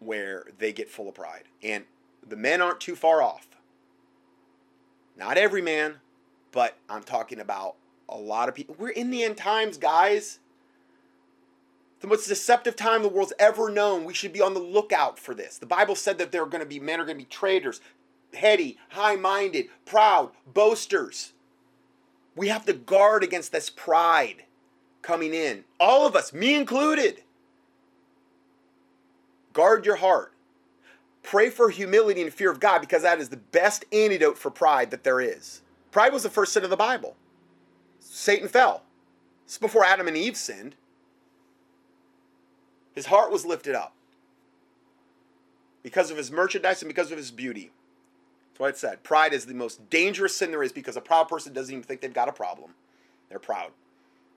where 0.00 0.44
they 0.58 0.72
get 0.72 0.90
full 0.90 1.08
of 1.08 1.14
pride. 1.14 1.44
And 1.62 1.84
the 2.26 2.36
men 2.36 2.60
aren't 2.60 2.80
too 2.80 2.94
far 2.94 3.22
off. 3.22 3.48
Not 5.16 5.38
every 5.38 5.62
man, 5.62 5.96
but 6.50 6.76
I'm 6.90 7.02
talking 7.02 7.40
about 7.40 7.76
a 8.08 8.18
lot 8.18 8.48
of 8.48 8.54
people. 8.54 8.76
We're 8.78 8.90
in 8.90 9.10
the 9.10 9.22
end 9.22 9.38
times, 9.38 9.78
guys. 9.78 10.38
The 12.02 12.08
most 12.08 12.26
deceptive 12.26 12.74
time 12.74 13.02
the 13.02 13.08
world's 13.08 13.32
ever 13.38 13.70
known. 13.70 14.04
We 14.04 14.12
should 14.12 14.32
be 14.32 14.40
on 14.40 14.54
the 14.54 14.60
lookout 14.60 15.20
for 15.20 15.34
this. 15.34 15.56
The 15.56 15.66
Bible 15.66 15.94
said 15.94 16.18
that 16.18 16.32
there 16.32 16.42
are 16.42 16.46
going 16.46 16.62
to 16.62 16.68
be 16.68 16.80
men 16.80 17.00
are 17.00 17.04
going 17.04 17.16
to 17.16 17.24
be 17.24 17.30
traitors, 17.30 17.80
heady, 18.34 18.76
high-minded, 18.90 19.68
proud, 19.86 20.32
boasters. 20.52 21.32
We 22.34 22.48
have 22.48 22.66
to 22.66 22.72
guard 22.72 23.22
against 23.22 23.52
this 23.52 23.70
pride 23.70 24.44
coming 25.00 25.32
in. 25.32 25.62
All 25.78 26.04
of 26.04 26.16
us, 26.16 26.32
me 26.32 26.56
included. 26.56 27.22
Guard 29.52 29.86
your 29.86 29.96
heart. 29.96 30.32
Pray 31.22 31.50
for 31.50 31.70
humility 31.70 32.20
and 32.22 32.34
fear 32.34 32.50
of 32.50 32.58
God 32.58 32.80
because 32.80 33.02
that 33.02 33.20
is 33.20 33.28
the 33.28 33.36
best 33.36 33.84
antidote 33.92 34.38
for 34.38 34.50
pride 34.50 34.90
that 34.90 35.04
there 35.04 35.20
is. 35.20 35.62
Pride 35.92 36.12
was 36.12 36.24
the 36.24 36.30
first 36.30 36.52
sin 36.52 36.64
of 36.64 36.70
the 36.70 36.76
Bible. 36.76 37.14
Satan 38.00 38.48
fell. 38.48 38.82
It's 39.44 39.56
before 39.56 39.84
Adam 39.84 40.08
and 40.08 40.16
Eve 40.16 40.36
sinned. 40.36 40.74
His 42.94 43.06
heart 43.06 43.30
was 43.30 43.46
lifted 43.46 43.74
up 43.74 43.94
because 45.82 46.10
of 46.10 46.16
his 46.16 46.30
merchandise 46.30 46.82
and 46.82 46.88
because 46.88 47.10
of 47.10 47.18
his 47.18 47.30
beauty. 47.30 47.70
That's 48.50 48.60
why 48.60 48.68
it 48.68 48.76
said 48.76 49.02
pride 49.02 49.32
is 49.32 49.46
the 49.46 49.54
most 49.54 49.88
dangerous 49.90 50.36
sin 50.36 50.50
there 50.50 50.62
is 50.62 50.72
because 50.72 50.96
a 50.96 51.00
proud 51.00 51.28
person 51.28 51.52
doesn't 51.52 51.72
even 51.72 51.82
think 51.82 52.00
they've 52.00 52.12
got 52.12 52.28
a 52.28 52.32
problem. 52.32 52.74
They're 53.28 53.38
proud. 53.38 53.72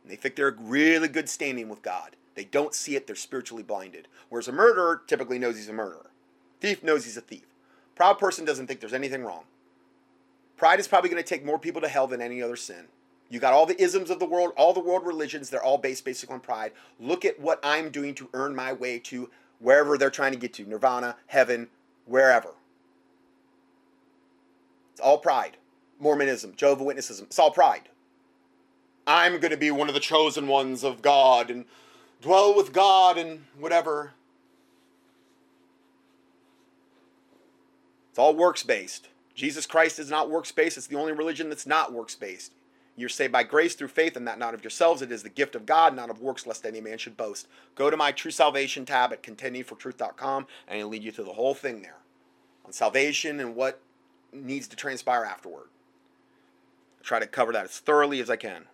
And 0.04 0.12
they 0.12 0.16
think 0.16 0.36
they're 0.36 0.56
really 0.58 1.08
good 1.08 1.30
standing 1.30 1.68
with 1.68 1.82
God. 1.82 2.16
They 2.36 2.46
don't 2.46 2.74
see 2.74 2.96
it, 2.96 3.08
they're 3.08 3.16
spiritually 3.16 3.64
blinded. 3.64 4.08
Whereas 4.30 4.48
a 4.48 4.52
murderer 4.52 5.02
typically 5.08 5.40
knows 5.40 5.56
he's 5.56 5.70
a 5.70 5.74
murderer. 5.74 6.12
Thief 6.60 6.84
knows 6.84 7.06
he's 7.06 7.18
a 7.18 7.22
thief. 7.22 7.46
Proud 7.96 8.20
person 8.20 8.46
doesn't 8.46 8.68
think 8.68 8.80
there's 8.80 8.94
anything 8.94 9.24
wrong. 9.24 9.44
Pride 10.58 10.80
is 10.80 10.88
probably 10.88 11.10
going 11.10 11.22
to 11.22 11.28
take 11.28 11.46
more 11.46 11.60
people 11.60 11.82
to 11.82 11.88
hell 11.88 12.08
than 12.08 12.22
any 12.22 12.42
other 12.42 12.56
sin. 12.56 12.86
You 13.30 13.40
got 13.40 13.54
all 13.54 13.66
the 13.66 13.82
isms 13.82 14.10
of 14.10 14.20
the 14.20 14.26
world, 14.26 14.54
all 14.56 14.74
the 14.74 14.80
world 14.80 15.06
religions, 15.06 15.50
they're 15.50 15.64
all 15.64 15.78
based 15.78 16.06
basically 16.06 16.36
on 16.36 16.42
pride. 16.42 16.72
Look 17.00 17.26
at 17.26 17.40
what 17.40 17.60
I'm 17.64 17.90
doing 17.90 18.14
to 18.16 18.30
earn 18.34 18.56
my 18.56 18.72
way 18.74 19.00
to 19.00 19.30
wherever 19.60 19.98
they're 19.98 20.12
trying 20.12 20.32
to 20.32 20.38
get 20.38 20.54
to 20.54 20.66
nirvana, 20.66 21.16
heaven, 21.28 21.68
wherever. 22.06 22.50
It's 24.92 25.02
all 25.02 25.18
pride. 25.18 25.58
Mormonism, 26.00 26.54
Jehovah 26.56 26.84
Witnessism, 26.84 27.24
it's 27.24 27.40
all 27.40 27.52
pride. 27.52 27.90
I'm 29.08 29.40
going 29.40 29.52
to 29.52 29.58
be 29.58 29.72
one 29.72 29.88
of 29.88 29.94
the 29.94 30.00
chosen 30.00 30.48
ones 30.48 30.84
of 30.84 31.02
God 31.02 31.50
and 31.50 31.66
dwell 32.22 32.56
with 32.56 32.74
God 32.74 33.18
and 33.18 33.46
whatever. 33.58 34.14
It's 38.10 38.20
all 38.20 38.36
works 38.36 38.64
based. 38.64 39.10
Jesus 39.34 39.66
Christ 39.66 40.00
is 40.00 40.10
not 40.10 40.30
works 40.30 40.52
based. 40.52 40.78
It's 40.78 40.88
the 40.88 40.98
only 40.98 41.12
religion 41.12 41.50
that's 41.50 41.68
not 41.68 41.92
works 41.92 42.16
based. 42.16 42.54
You're 42.98 43.10
saved 43.10 43.34
by 43.34 43.44
grace 43.44 43.76
through 43.76 43.90
faith, 43.90 44.16
and 44.16 44.28
that 44.28 44.40
not 44.40 44.54
of 44.54 44.64
yourselves. 44.64 45.02
It 45.02 45.12
is 45.12 45.24
the 45.24 45.30
gift 45.30 45.56
of 45.56 45.66
God, 45.66 45.96
not 45.96 46.10
of 46.10 46.22
works, 46.22 46.48
lest 46.48 46.66
any 46.66 46.80
man 46.80 46.98
should 46.98 47.18
boast. 47.18 47.48
Go 47.76 47.90
to 47.90 47.98
my 47.98 48.12
True 48.12 48.32
Salvation 48.32 48.86
tab 48.86 49.12
at 49.12 49.22
contendingfortruth.com, 49.22 50.48
and 50.68 50.80
it'll 50.80 50.90
lead 50.90 51.04
you 51.04 51.12
to 51.12 51.24
the 51.24 51.34
whole 51.34 51.54
thing 51.54 51.82
there 51.82 51.98
on 52.66 52.72
salvation 52.72 53.40
and 53.40 53.56
what 53.56 53.82
needs 54.32 54.68
to 54.68 54.76
transpire 54.76 55.24
afterward. 55.24 55.68
I 57.00 57.04
try 57.04 57.20
to 57.20 57.28
cover 57.28 57.52
that 57.54 57.66
as 57.66 57.80
thoroughly 57.80 58.20
as 58.22 58.30
I 58.30 58.38
can. 58.38 58.66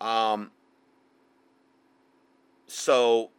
Um, 0.00 0.50
so 2.66 3.30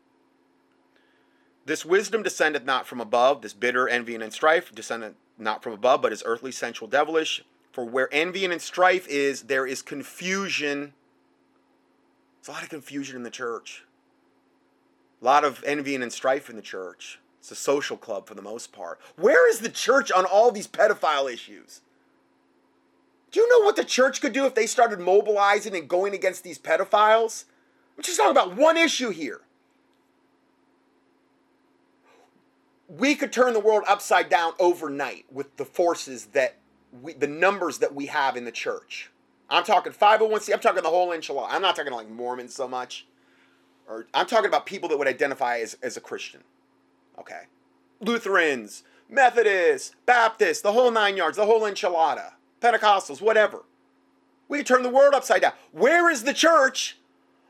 this 1.66 1.86
wisdom 1.86 2.24
descendeth 2.24 2.64
not 2.64 2.88
from 2.88 3.02
above, 3.02 3.42
this 3.42 3.54
bitter 3.54 3.88
envy 3.88 4.16
and 4.16 4.34
strife 4.34 4.74
descendeth 4.74 5.16
not 5.38 5.62
from 5.62 5.74
above, 5.74 6.02
but 6.02 6.14
is 6.14 6.24
earthly, 6.26 6.52
sensual, 6.52 6.88
devilish. 6.88 7.44
For 7.74 7.84
where 7.84 8.08
envy 8.12 8.46
and 8.46 8.62
strife 8.62 9.08
is, 9.08 9.44
there 9.44 9.66
is 9.66 9.82
confusion. 9.82 10.94
There's 12.38 12.50
a 12.50 12.52
lot 12.52 12.64
of 12.64 12.70
confusion 12.70 13.16
in 13.16 13.24
the 13.24 13.32
church. 13.32 13.84
A 15.22 15.26
lot 15.26 15.44
of 15.44 15.64
envy 15.66 15.96
and 15.96 16.14
strife 16.14 16.52
in 16.52 16.56
the 16.56 16.62
church. 16.62 17.20
It's 17.40 17.52
a 17.52 17.56
social 17.56 17.98
club 17.98 18.28
for 18.28 18.36
the 18.36 18.44
most 18.44 18.72
part. 18.72 19.00
Where 19.16 19.50
is 19.50 19.60
the 19.60 19.70
church 19.70 20.12
on 20.12 20.24
all 20.24 20.52
these 20.52 20.68
pedophile 20.68 21.34
issues? 21.34 21.82
Do 23.32 23.40
you 23.40 23.50
know 23.50 23.66
what 23.66 23.76
the 23.76 23.84
church 23.84 24.22
could 24.22 24.34
do 24.34 24.46
if 24.46 24.54
they 24.54 24.68
started 24.68 25.00
mobilizing 25.00 25.76
and 25.76 25.90
going 25.90 26.14
against 26.14 26.44
these 26.44 26.60
pedophiles? 26.60 27.46
I'm 27.98 28.04
just 28.04 28.18
talking 28.18 28.32
about 28.32 28.56
one 28.56 28.78
issue 28.78 29.10
here. 29.10 29.42
We 32.88 33.16
could 33.16 33.34
turn 33.34 33.54
the 33.54 33.60
world 33.60 33.84
upside 33.88 34.30
down 34.30 34.54
overnight 34.60 35.26
with 35.32 35.58
the 35.58 35.66
forces 35.66 36.28
that 36.28 36.58
we, 37.02 37.14
the 37.14 37.28
numbers 37.28 37.80
that 37.80 37.94
we 37.96 38.08
have 38.08 38.38
in 38.38 38.46
the 38.46 38.52
church. 38.52 39.10
I'm 39.50 39.64
talking 39.64 39.92
501c. 39.92 40.54
I'm 40.54 40.60
talking 40.60 40.84
the 40.84 40.90
whole 40.90 41.10
enchilada. 41.10 41.48
I'm 41.50 41.62
not 41.62 41.76
talking 41.76 41.94
like 41.94 42.10
Mormons 42.10 42.54
so 42.54 42.68
much. 42.68 43.06
Or 43.88 44.08
I'm 44.14 44.26
talking 44.26 44.48
about 44.48 44.66
people 44.66 44.90
that 44.90 44.98
would 44.98 45.08
identify 45.08 45.60
as, 45.60 45.78
as 45.84 45.98
a 45.98 46.02
Christian. 46.02 46.44
Okay. 47.20 47.44
Lutherans, 48.00 48.84
Methodists, 49.10 49.96
Baptists, 50.06 50.62
the 50.62 50.72
whole 50.72 50.92
nine 50.92 51.18
yards, 51.18 51.38
the 51.38 51.46
whole 51.46 51.62
enchilada, 51.62 52.34
Pentecostals, 52.62 53.22
whatever. 53.22 53.64
We 54.48 54.64
turn 54.64 54.84
the 54.84 54.90
world 54.90 55.14
upside 55.14 55.42
down. 55.42 55.54
Where 55.72 56.10
is 56.10 56.24
the 56.24 56.34
church 56.34 56.98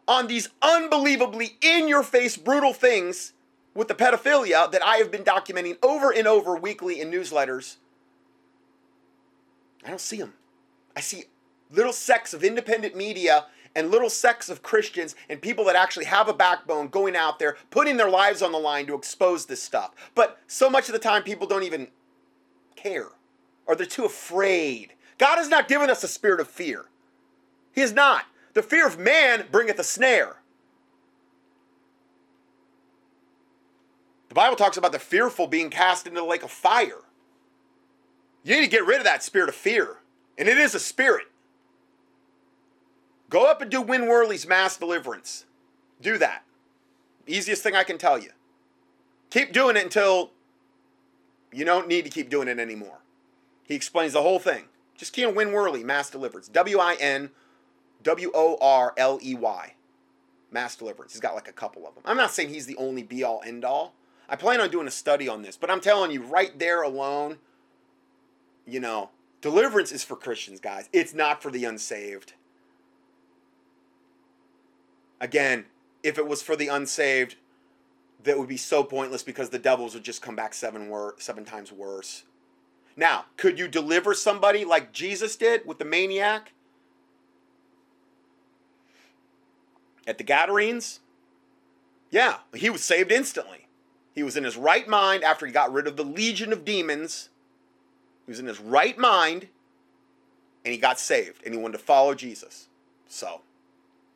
on 0.08 0.28
these 0.28 0.50
unbelievably 0.62 1.58
in 1.62 1.88
your 1.88 2.04
face 2.04 2.38
brutal 2.38 2.74
things 2.74 3.34
with 3.74 3.88
the 3.88 3.96
pedophilia 3.96 4.72
that 4.72 4.84
I 4.84 4.98
have 4.98 5.12
been 5.12 5.24
documenting 5.24 5.78
over 5.82 6.12
and 6.12 6.28
over 6.28 6.56
weekly 6.56 7.00
in 7.00 7.12
newsletters? 7.12 7.78
I 9.86 9.90
don't 9.90 10.02
see 10.02 10.18
them. 10.18 10.34
I 10.96 11.02
see 11.02 11.26
little 11.72 11.94
sects 11.94 12.34
of 12.34 12.44
independent 12.44 12.96
media 12.96 13.46
and 13.76 13.90
little 13.90 14.10
sects 14.10 14.50
of 14.50 14.62
Christians 14.62 15.16
and 15.30 15.42
people 15.42 15.66
that 15.66 15.76
actually 15.76 16.06
have 16.06 16.28
a 16.28 16.34
backbone 16.34 16.88
going 16.90 17.16
out 17.16 17.40
there, 17.40 17.58
putting 17.72 17.98
their 17.98 18.10
lives 18.10 18.42
on 18.42 18.52
the 18.52 18.60
line 18.60 18.86
to 18.88 18.96
expose 18.96 19.46
this 19.46 19.64
stuff. 19.64 19.92
But 20.14 20.40
so 20.48 20.70
much 20.70 20.88
of 20.88 20.94
the 20.94 21.00
time, 21.00 21.24
people 21.24 21.48
don't 21.48 21.64
even 21.64 21.88
care 22.76 23.10
or 23.66 23.76
they're 23.76 23.86
too 23.86 24.06
afraid. 24.06 24.94
God 25.18 25.38
has 25.38 25.50
not 25.50 25.68
given 25.68 25.90
us 25.90 26.04
a 26.04 26.08
spirit 26.08 26.40
of 26.40 26.48
fear. 26.48 26.86
He 27.72 27.82
has 27.82 27.94
not. 27.94 28.26
The 28.54 28.64
fear 28.64 28.86
of 28.86 29.00
man 29.00 29.46
bringeth 29.52 29.80
a 29.80 29.84
snare. 29.84 30.38
The 34.30 34.36
Bible 34.36 34.56
talks 34.56 34.78
about 34.78 34.92
the 34.92 35.00
fearful 35.00 35.48
being 35.48 35.70
cast 35.70 36.08
into 36.08 36.20
the 36.20 36.26
lake 36.26 36.44
of 36.44 36.52
fire. 36.52 37.02
You 38.44 38.56
need 38.56 38.64
to 38.64 38.72
get 38.72 38.86
rid 38.86 38.98
of 38.98 39.06
that 39.06 39.24
spirit 39.24 39.50
of 39.50 39.56
fear. 39.56 39.98
And 40.38 40.48
it 40.48 40.58
is 40.58 40.76
a 40.76 40.80
spirit. 40.80 41.28
Go 43.30 43.50
up 43.50 43.62
and 43.62 43.72
do 43.72 43.82
Win 43.82 44.08
Worley's 44.08 44.48
mass 44.48 44.78
deliverance. 44.78 45.46
Do 46.02 46.18
that. 46.18 46.44
Easiest 47.26 47.64
thing 47.64 47.76
I 47.76 47.84
can 47.84 47.98
tell 47.98 48.20
you. 48.20 48.32
Keep 49.30 49.54
doing 49.54 49.78
it 49.78 49.84
until 49.84 50.32
you 51.52 51.66
don't 51.66 51.88
need 51.88 52.04
to 52.04 52.12
keep 52.12 52.30
doing 52.30 52.48
it 52.48 52.60
anymore. 52.60 53.00
He 53.64 53.76
explains 53.76 54.14
the 54.14 54.22
whole 54.22 54.40
thing. 54.40 54.66
Just 54.96 55.14
key 55.14 55.26
on 55.26 55.36
Win 55.36 55.52
Worley, 55.52 55.84
mass 55.84 56.10
deliverance. 56.10 56.48
W 56.50 56.78
I 56.80 56.96
N 56.96 57.32
W 58.04 58.32
O 58.34 58.58
R 58.62 58.94
L 58.98 59.20
E 59.24 59.34
Y. 59.34 59.74
Mass 60.52 60.76
deliverance. 60.76 61.14
He's 61.14 61.22
got 61.22 61.36
like 61.36 61.48
a 61.48 61.54
couple 61.54 61.88
of 61.88 61.96
them. 61.96 62.04
I'm 62.06 62.18
not 62.18 62.32
saying 62.32 62.50
he's 62.50 62.68
the 62.68 62.78
only 62.78 63.02
be 63.02 63.24
all 63.24 63.42
end 63.46 63.66
all. 63.66 63.94
I 64.30 64.36
plan 64.36 64.62
on 64.62 64.70
doing 64.70 64.88
a 64.88 64.92
study 64.92 65.28
on 65.28 65.42
this, 65.42 65.58
but 65.58 65.72
I'm 65.72 65.82
telling 65.82 66.12
you, 66.12 66.22
right 66.22 66.58
there 66.58 66.82
alone, 66.84 67.38
you 68.66 68.80
know, 68.80 69.10
deliverance 69.42 69.92
is 69.92 70.04
for 70.04 70.16
Christians, 70.16 70.60
guys. 70.60 70.90
It's 70.94 71.14
not 71.14 71.42
for 71.42 71.52
the 71.52 71.66
unsaved. 71.66 72.34
Again, 75.20 75.66
if 76.04 76.18
it 76.18 76.28
was 76.28 76.42
for 76.42 76.56
the 76.56 76.68
unsaved, 76.68 77.36
that 78.24 78.38
would 78.38 78.48
be 78.48 78.58
so 78.58 78.84
pointless 78.84 79.24
because 79.24 79.50
the 79.50 79.60
devils 79.60 79.94
would 79.94 80.04
just 80.04 80.22
come 80.22 80.36
back 80.36 80.54
seven 80.54 80.90
wor- 80.90 81.16
seven 81.18 81.46
times 81.46 81.72
worse. 81.72 82.24
Now, 82.96 83.26
could 83.38 83.58
you 83.58 83.68
deliver 83.68 84.14
somebody 84.14 84.66
like 84.66 84.94
Jesus 84.94 85.36
did 85.36 85.66
with 85.66 85.80
the 85.80 85.86
maniac 85.86 86.54
at 90.06 90.18
the 90.18 90.24
Gadarenes? 90.24 91.00
Yeah, 92.12 92.38
he 92.54 92.70
was 92.70 92.84
saved 92.84 93.12
instantly. 93.12 93.68
He 94.14 94.22
was 94.22 94.38
in 94.38 94.44
his 94.44 94.58
right 94.58 94.88
mind 94.88 95.24
after 95.24 95.46
he 95.46 95.52
got 95.52 95.74
rid 95.74 95.88
of 95.88 95.98
the 95.98 96.04
legion 96.04 96.54
of 96.54 96.64
demons. 96.64 97.30
He 98.26 98.32
was 98.32 98.40
in 98.40 98.48
his 98.48 98.60
right 98.60 98.98
mind 98.98 99.48
and 100.66 100.72
he 100.74 100.78
got 100.80 101.00
saved 101.00 101.44
and 101.46 101.54
he 101.54 101.60
wanted 101.60 101.78
to 101.78 101.84
follow 101.84 102.14
Jesus. 102.16 102.68
So, 103.08 103.42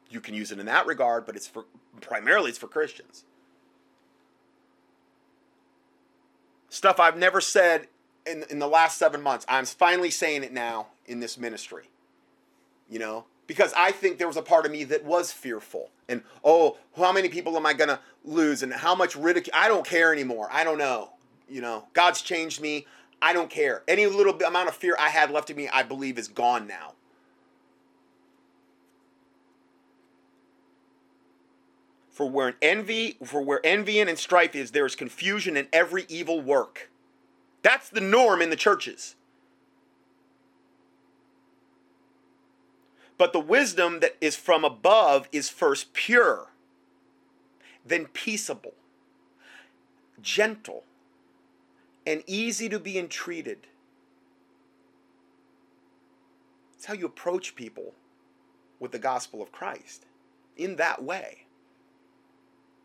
you 0.10 0.22
can 0.22 0.36
use 0.36 0.52
it 0.52 0.60
in 0.60 0.66
that 0.68 0.88
regard, 0.88 1.26
but 1.26 1.36
it's 1.36 1.48
for 1.48 1.66
primarily 2.02 2.50
it's 2.50 2.60
for 2.60 2.68
Christians. 2.68 3.26
Stuff 6.70 7.00
I've 7.00 7.18
never 7.18 7.42
said 7.42 7.88
in, 8.26 8.44
in 8.50 8.60
the 8.60 8.68
last 8.68 8.98
seven 8.98 9.22
months. 9.22 9.46
I'm 9.50 9.66
finally 9.66 10.12
saying 10.12 10.44
it 10.44 10.54
now 10.54 10.88
in 11.08 11.20
this 11.22 11.38
ministry. 11.38 11.86
you 12.90 13.00
know, 13.00 13.26
because 13.48 13.74
I 13.78 13.92
think 13.92 14.18
there 14.18 14.28
was 14.28 14.38
a 14.38 14.42
part 14.42 14.66
of 14.66 14.72
me 14.72 14.84
that 14.86 15.04
was 15.04 15.32
fearful. 15.32 15.90
And 16.10 16.22
oh, 16.44 16.78
how 16.98 17.12
many 17.12 17.30
people 17.30 17.56
am 17.58 17.66
I 17.66 17.74
going 17.74 17.90
to 17.90 18.00
lose 18.24 18.64
and 18.64 18.74
how 18.74 18.96
much 18.96 19.16
ridicule? 19.16 19.56
I 19.58 19.68
don't 19.68 19.86
care 19.86 20.14
anymore. 20.14 20.48
I 20.52 20.64
don't 20.64 20.78
know. 20.78 21.12
You 21.50 21.62
know, 21.62 21.86
God's 21.94 22.22
changed 22.22 22.62
me. 22.62 22.86
I 23.22 23.34
don't 23.34 23.50
care. 23.50 23.84
Any 23.88 24.06
little 24.06 24.34
amount 24.44 24.70
of 24.70 24.76
fear 24.76 24.96
I 25.00 25.10
had 25.10 25.32
left 25.32 25.50
in 25.50 25.58
me, 25.58 25.70
I 25.70 25.84
believe 25.84 26.18
is 26.18 26.28
gone 26.28 26.68
now. 26.68 26.94
For 32.12 32.30
where 32.30 32.56
envy, 32.62 33.18
for 33.24 33.42
where 33.42 33.62
envy 33.64 34.00
and 34.00 34.18
strife 34.18 34.56
is, 34.56 34.72
there 34.72 34.86
is 34.86 34.96
confusion 34.96 35.56
in 35.56 35.68
every 35.72 36.06
evil 36.10 36.42
work. 36.42 36.90
That's 37.62 37.90
the 37.90 38.02
norm 38.02 38.42
in 38.42 38.50
the 38.50 38.56
churches. 38.56 39.16
But 43.18 43.34
the 43.34 43.40
wisdom 43.40 44.00
that 44.00 44.16
is 44.22 44.36
from 44.36 44.64
above 44.64 45.28
is 45.32 45.50
first 45.50 45.94
pure, 45.94 46.48
then 47.86 48.06
peaceable, 48.06 48.74
gentle, 50.22 50.84
and 52.08 52.24
easy 52.26 52.70
to 52.70 52.80
be 52.80 52.98
entreated. 52.98 53.68
It's 56.74 56.86
how 56.86 56.94
you 56.94 57.06
approach 57.06 57.56
people 57.56 57.94
with 58.80 58.92
the 58.92 59.00
gospel 59.00 59.42
of 59.42 59.52
Christ 59.52 60.06
in 60.56 60.78
that 60.78 61.04
way. 61.04 61.46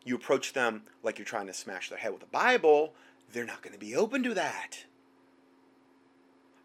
You 0.04 0.16
approach 0.16 0.52
them 0.52 0.82
like 1.04 1.18
you're 1.18 1.24
trying 1.24 1.46
to 1.46 1.54
smash 1.54 1.88
their 1.88 1.98
head 1.98 2.10
with 2.10 2.20
the 2.20 2.26
Bible, 2.26 2.94
they're 3.32 3.44
not 3.44 3.62
going 3.62 3.72
to 3.72 3.78
be 3.78 3.94
open 3.94 4.24
to 4.24 4.34
that. 4.34 4.86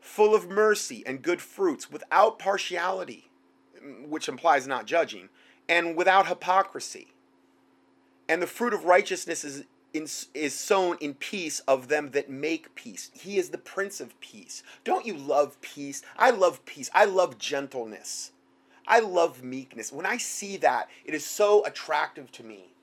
Full 0.02 0.34
of 0.34 0.50
mercy 0.50 1.04
and 1.06 1.22
good 1.22 1.42
fruits, 1.42 1.92
without 1.92 2.40
partiality 2.40 3.30
which 4.08 4.28
implies 4.28 4.68
not 4.68 4.86
judging, 4.86 5.30
and 5.70 5.96
without 5.96 6.28
hypocrisy. 6.28 7.14
And 8.28 8.42
the 8.42 8.48
fruit 8.48 8.74
of 8.74 8.86
righteousness 8.86 9.44
is, 9.44 9.64
in, 9.98 10.08
is 10.34 10.54
sown 10.54 10.98
in 11.02 11.16
peace 11.16 11.60
of 11.62 11.88
them 11.88 12.12
that 12.12 12.30
make 12.30 12.76
peace. 12.76 13.12
He 13.14 13.38
is 13.38 13.50
the 13.50 13.58
Prince 13.58 14.00
of 14.00 14.20
Peace. 14.22 14.64
Don't 14.84 15.06
you 15.06 15.16
love 15.16 15.60
peace? 15.62 16.02
I 16.18 16.30
love 16.30 16.64
peace. 16.66 16.90
I 16.94 17.06
love 17.06 17.38
gentleness. 17.38 18.32
I 18.88 19.00
love 19.00 19.44
meekness. 19.44 19.92
When 19.92 20.06
I 20.06 20.18
see 20.18 20.56
that, 20.58 20.90
it 21.04 21.14
is 21.14 21.26
so 21.26 21.66
attractive 21.66 22.32
to 22.34 22.44
me. 22.44 22.74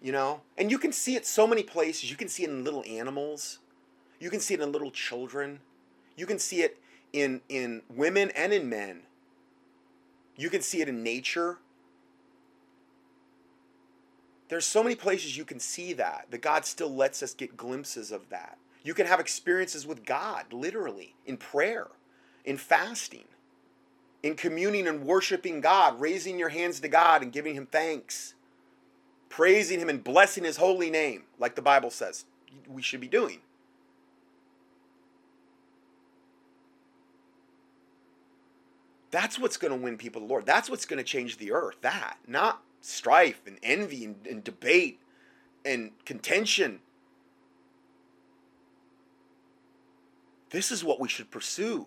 You 0.00 0.12
know? 0.12 0.40
And 0.56 0.70
you 0.70 0.78
can 0.78 0.92
see 0.92 1.16
it 1.16 1.26
so 1.26 1.46
many 1.46 1.62
places. 1.62 2.10
You 2.10 2.16
can 2.16 2.28
see 2.28 2.44
it 2.44 2.50
in 2.50 2.64
little 2.64 2.84
animals. 2.88 3.58
You 4.18 4.30
can 4.30 4.40
see 4.40 4.54
it 4.54 4.60
in 4.60 4.72
little 4.72 4.90
children. 4.90 5.60
You 6.16 6.26
can 6.26 6.38
see 6.38 6.62
it 6.62 6.78
in 7.12 7.42
in 7.48 7.82
women 7.88 8.30
and 8.30 8.52
in 8.52 8.68
men. 8.68 9.02
You 10.36 10.50
can 10.50 10.62
see 10.62 10.80
it 10.80 10.88
in 10.88 11.02
nature. 11.02 11.58
There's 14.48 14.66
so 14.66 14.82
many 14.82 14.94
places 14.94 15.36
you 15.36 15.44
can 15.44 15.58
see 15.58 15.92
that, 15.94 16.26
that 16.30 16.42
God 16.42 16.64
still 16.64 16.94
lets 16.94 17.22
us 17.22 17.34
get 17.34 17.56
glimpses 17.56 18.12
of 18.12 18.28
that. 18.28 18.58
You 18.82 18.92
can 18.92 19.06
have 19.06 19.20
experiences 19.20 19.86
with 19.86 20.04
God, 20.04 20.52
literally, 20.52 21.14
in 21.24 21.38
prayer, 21.38 21.88
in 22.44 22.58
fasting, 22.58 23.24
in 24.22 24.34
communing 24.34 24.86
and 24.86 25.06
worshiping 25.06 25.60
God, 25.60 25.98
raising 25.98 26.38
your 26.38 26.50
hands 26.50 26.80
to 26.80 26.88
God 26.88 27.22
and 27.22 27.32
giving 27.32 27.54
Him 27.54 27.66
thanks, 27.66 28.34
praising 29.30 29.80
Him 29.80 29.88
and 29.88 30.04
blessing 30.04 30.44
His 30.44 30.58
holy 30.58 30.90
name, 30.90 31.24
like 31.38 31.54
the 31.54 31.62
Bible 31.62 31.90
says 31.90 32.26
we 32.68 32.82
should 32.82 33.00
be 33.00 33.08
doing. 33.08 33.40
That's 39.10 39.38
what's 39.38 39.56
going 39.56 39.72
to 39.72 39.78
win 39.78 39.96
people 39.96 40.20
to 40.20 40.26
the 40.26 40.30
Lord. 40.32 40.44
That's 40.44 40.68
what's 40.68 40.86
going 40.86 40.98
to 40.98 41.04
change 41.04 41.38
the 41.38 41.52
earth. 41.52 41.76
That, 41.82 42.18
not 42.26 42.62
strife 42.84 43.40
and 43.46 43.58
envy 43.62 44.04
and, 44.04 44.26
and 44.28 44.44
debate 44.44 45.00
and 45.64 45.90
contention. 46.04 46.80
This 50.50 50.70
is 50.70 50.84
what 50.84 51.00
we 51.00 51.08
should 51.08 51.30
pursue 51.30 51.86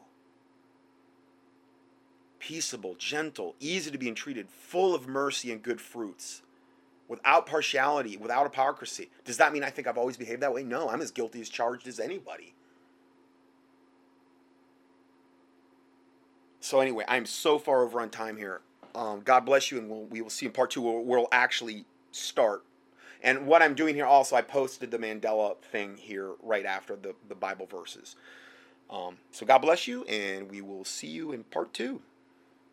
peaceable, 2.40 2.96
gentle, 2.96 3.56
easy 3.60 3.92
to 3.92 3.98
be 3.98 4.08
entreated, 4.08 4.48
full 4.50 4.94
of 4.96 5.08
mercy 5.08 5.52
and 5.52 5.62
good 5.62 5.82
fruits, 5.82 6.44
without 7.08 7.46
partiality, 7.46 8.16
without 8.16 8.44
hypocrisy. 8.44 9.10
Does 9.26 9.38
that 9.38 9.52
mean 9.52 9.64
I 9.64 9.70
think 9.70 9.88
I've 9.88 9.98
always 9.98 10.18
behaved 10.18 10.42
that 10.44 10.54
way? 10.54 10.64
No, 10.64 10.88
I'm 10.88 11.02
as 11.02 11.12
guilty 11.12 11.42
as 11.42 11.50
charged 11.50 11.88
as 11.88 12.00
anybody. 12.00 12.54
So 16.62 16.80
anyway, 16.80 17.06
I'm 17.08 17.26
so 17.26 17.60
far 17.60 17.84
over 17.84 18.00
on 18.00 18.10
time 18.10 18.38
here. 18.38 18.62
Um, 18.98 19.22
God 19.22 19.42
bless 19.42 19.72
you, 19.72 19.78
and 19.78 19.90
we'll, 19.90 20.06
we 20.06 20.22
will 20.22 20.32
see 20.32 20.48
in 20.48 20.52
part 20.52 20.72
two 20.72 20.82
where 20.82 21.00
we'll 21.00 21.28
actually 21.32 21.86
start. 22.12 22.64
And 23.22 23.46
what 23.46 23.62
I'm 23.62 23.76
doing 23.76 23.96
here 23.96 24.08
also, 24.08 24.36
I 24.36 24.42
posted 24.42 24.90
the 24.92 24.98
Mandela 24.98 25.58
thing 25.72 25.98
here 25.98 26.32
right 26.42 26.66
after 26.66 26.96
the, 26.96 27.14
the 27.30 27.36
Bible 27.36 27.68
verses. 27.68 28.16
Um, 28.90 29.18
so 29.32 29.46
God 29.46 29.60
bless 29.60 29.88
you, 29.88 30.04
and 30.06 30.50
we 30.50 30.62
will 30.62 30.84
see 30.84 31.08
you 31.08 31.32
in 31.32 31.44
part 31.44 31.74
two. 31.74 32.02